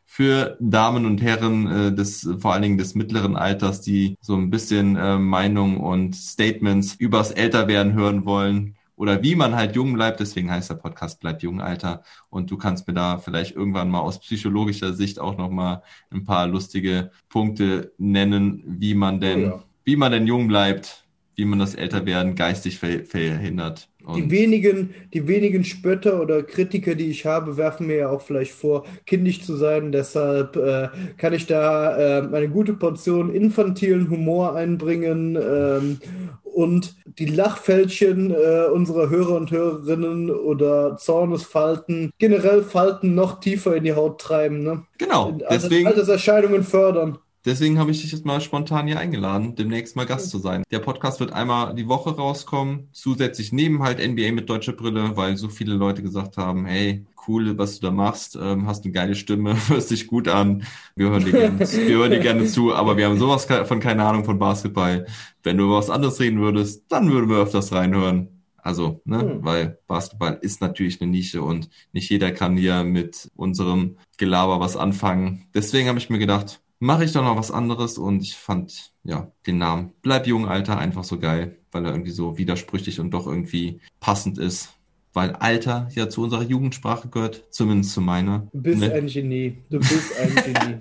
für 0.04 0.56
Damen 0.60 1.06
und 1.06 1.22
Herren 1.22 1.66
äh, 1.66 1.94
des, 1.94 2.28
vor 2.38 2.52
allen 2.52 2.62
Dingen 2.62 2.78
des 2.78 2.94
mittleren 2.94 3.36
Alters, 3.36 3.80
die 3.80 4.16
so 4.20 4.34
ein 4.34 4.50
bisschen 4.50 4.96
äh, 4.96 5.18
Meinung 5.18 5.78
und 5.78 6.14
Statements 6.14 6.94
übers 6.94 7.30
Älterwerden 7.30 7.92
hören 7.94 8.24
wollen 8.24 8.76
oder 8.96 9.22
wie 9.22 9.34
man 9.34 9.54
halt 9.54 9.76
jung 9.76 9.92
bleibt. 9.92 10.20
Deswegen 10.20 10.50
heißt 10.50 10.70
der 10.70 10.76
Podcast 10.76 11.20
Bleib 11.20 11.42
jung, 11.42 11.60
Alter. 11.60 12.02
Und 12.30 12.50
du 12.50 12.56
kannst 12.56 12.88
mir 12.88 12.94
da 12.94 13.18
vielleicht 13.18 13.54
irgendwann 13.54 13.90
mal 13.90 14.00
aus 14.00 14.20
psychologischer 14.20 14.94
Sicht 14.94 15.20
auch 15.20 15.36
nochmal 15.36 15.82
ein 16.10 16.24
paar 16.24 16.46
lustige 16.46 17.10
Punkte 17.28 17.92
nennen, 17.98 18.62
wie 18.66 18.94
man 18.94 19.20
denn, 19.20 19.44
Oh 19.44 19.56
ja. 19.56 19.62
Wie 19.86 19.96
man 19.96 20.12
denn 20.12 20.26
jung 20.26 20.48
bleibt, 20.48 21.04
wie 21.36 21.46
man 21.46 21.58
das 21.58 21.74
Älterwerden 21.74 22.34
geistig 22.34 22.78
ver 22.78 23.04
verhindert. 23.04 23.88
Die 24.14 24.22
Und 24.22 24.30
wenigen, 24.30 24.94
die 25.12 25.26
wenigen 25.26 25.64
Spötter 25.64 26.20
oder 26.22 26.42
Kritiker, 26.44 26.94
die 26.94 27.10
ich 27.10 27.26
habe, 27.26 27.56
werfen 27.56 27.88
mir 27.88 27.96
ja 27.96 28.08
auch 28.08 28.20
vielleicht 28.20 28.52
vor, 28.52 28.84
kindisch 29.04 29.42
zu 29.42 29.56
sein. 29.56 29.90
Deshalb 29.90 30.54
äh, 30.56 30.88
kann 31.16 31.32
ich 31.32 31.46
da 31.46 32.20
äh, 32.20 32.28
eine 32.32 32.48
gute 32.48 32.74
Portion 32.74 33.34
infantilen 33.34 34.08
Humor 34.08 34.54
einbringen 34.54 35.36
ähm, 35.36 35.98
und 36.44 36.94
die 37.18 37.26
Lachfältchen 37.26 38.30
äh, 38.30 38.66
unserer 38.72 39.10
Hörer 39.10 39.36
und 39.36 39.50
Hörerinnen 39.50 40.30
oder 40.30 40.96
Zornesfalten, 40.96 42.10
generell 42.18 42.62
Falten 42.62 43.16
noch 43.16 43.40
tiefer 43.40 43.74
in 43.74 43.84
die 43.84 43.94
Haut 43.94 44.20
treiben. 44.20 44.62
Ne? 44.62 44.84
genau, 44.98 45.36
deswegen. 45.50 45.88
Alterserscheinungen 45.88 46.62
fördern. 46.62 47.18
Deswegen 47.46 47.78
habe 47.78 47.92
ich 47.92 48.02
dich 48.02 48.10
jetzt 48.10 48.26
mal 48.26 48.40
spontan 48.40 48.88
hier 48.88 48.98
eingeladen, 48.98 49.54
demnächst 49.54 49.94
mal 49.94 50.04
Gast 50.04 50.30
zu 50.30 50.38
sein. 50.38 50.64
Der 50.72 50.80
Podcast 50.80 51.20
wird 51.20 51.32
einmal 51.32 51.76
die 51.76 51.86
Woche 51.86 52.10
rauskommen, 52.10 52.88
zusätzlich 52.90 53.52
neben 53.52 53.84
halt 53.84 54.00
NBA 54.04 54.32
mit 54.32 54.50
deutscher 54.50 54.72
Brille, 54.72 55.16
weil 55.16 55.36
so 55.36 55.48
viele 55.48 55.74
Leute 55.74 56.02
gesagt 56.02 56.38
haben, 56.38 56.66
hey, 56.66 57.06
cool, 57.28 57.56
was 57.56 57.78
du 57.78 57.86
da 57.86 57.92
machst, 57.92 58.36
ähm, 58.40 58.66
hast 58.66 58.84
eine 58.84 58.92
geile 58.92 59.14
Stimme, 59.14 59.56
hörst 59.68 59.92
dich 59.92 60.08
gut 60.08 60.26
an, 60.26 60.64
wir 60.96 61.10
hören 61.10 61.24
dir 61.24 61.30
gerne, 61.30 61.60
wir 61.60 61.96
hören 61.96 62.10
dir 62.10 62.18
gerne 62.18 62.46
zu, 62.46 62.74
aber 62.74 62.96
wir 62.96 63.06
haben 63.06 63.18
sowas 63.18 63.44
von 63.44 63.78
keine 63.78 64.04
Ahnung 64.04 64.24
von 64.24 64.40
Basketball. 64.40 65.06
Wenn 65.44 65.56
du 65.56 65.66
über 65.66 65.78
was 65.78 65.88
anderes 65.88 66.18
reden 66.18 66.40
würdest, 66.40 66.86
dann 66.88 67.12
würden 67.12 67.30
wir 67.30 67.36
öfters 67.36 67.72
reinhören. 67.72 68.28
Also, 68.56 69.00
ne, 69.04 69.20
Hm. 69.20 69.44
weil 69.44 69.78
Basketball 69.86 70.36
ist 70.42 70.60
natürlich 70.60 71.00
eine 71.00 71.12
Nische 71.12 71.42
und 71.42 71.70
nicht 71.92 72.10
jeder 72.10 72.32
kann 72.32 72.56
hier 72.56 72.82
mit 72.82 73.30
unserem 73.36 73.98
Gelaber 74.18 74.58
was 74.58 74.76
anfangen. 74.76 75.44
Deswegen 75.54 75.86
habe 75.86 76.00
ich 76.00 76.10
mir 76.10 76.18
gedacht, 76.18 76.60
mache 76.78 77.04
ich 77.04 77.12
doch 77.12 77.22
noch 77.22 77.36
was 77.36 77.50
anderes 77.50 77.98
und 77.98 78.22
ich 78.22 78.36
fand, 78.36 78.92
ja, 79.04 79.30
den 79.46 79.58
Namen 79.58 79.92
Bleib 80.02 80.26
jung, 80.26 80.46
Alter 80.48 80.78
einfach 80.78 81.04
so 81.04 81.18
geil, 81.18 81.58
weil 81.72 81.84
er 81.84 81.92
irgendwie 81.92 82.10
so 82.10 82.36
widersprüchlich 82.38 83.00
und 83.00 83.10
doch 83.12 83.26
irgendwie 83.26 83.80
passend 84.00 84.38
ist. 84.38 84.70
Weil 85.12 85.32
Alter 85.32 85.88
ja 85.94 86.08
zu 86.10 86.22
unserer 86.22 86.42
Jugendsprache 86.42 87.08
gehört, 87.08 87.44
zumindest 87.50 87.92
zu 87.94 88.00
meiner. 88.02 88.46
Du 88.52 88.60
bist 88.62 88.80
Ne? 88.80 88.92
ein 88.92 89.06
Genie. 89.06 89.56
Du 89.70 89.78
bist 89.78 90.12
ein 90.20 90.34
Genie. 90.52 90.76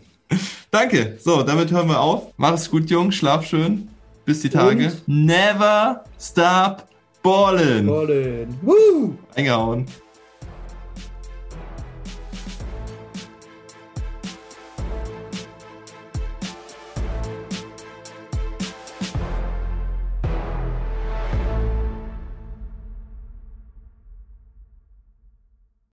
Danke. 0.71 1.17
So, 1.21 1.41
damit 1.43 1.71
hören 1.71 1.87
wir 1.87 2.01
auf. 2.01 2.33
Mach 2.35 2.53
es 2.53 2.69
gut, 2.69 2.89
Jung. 2.89 3.11
Schlaf 3.11 3.45
schön. 3.45 3.87
Bis 4.25 4.41
die 4.41 4.49
Tage. 4.49 4.87
Und? 4.87 5.07
Never 5.07 6.03
stop 6.19 6.87
ballin'. 7.23 7.87
Colin. 7.87 8.47
Woo! 8.61 9.13
Eingehauen. 9.35 9.85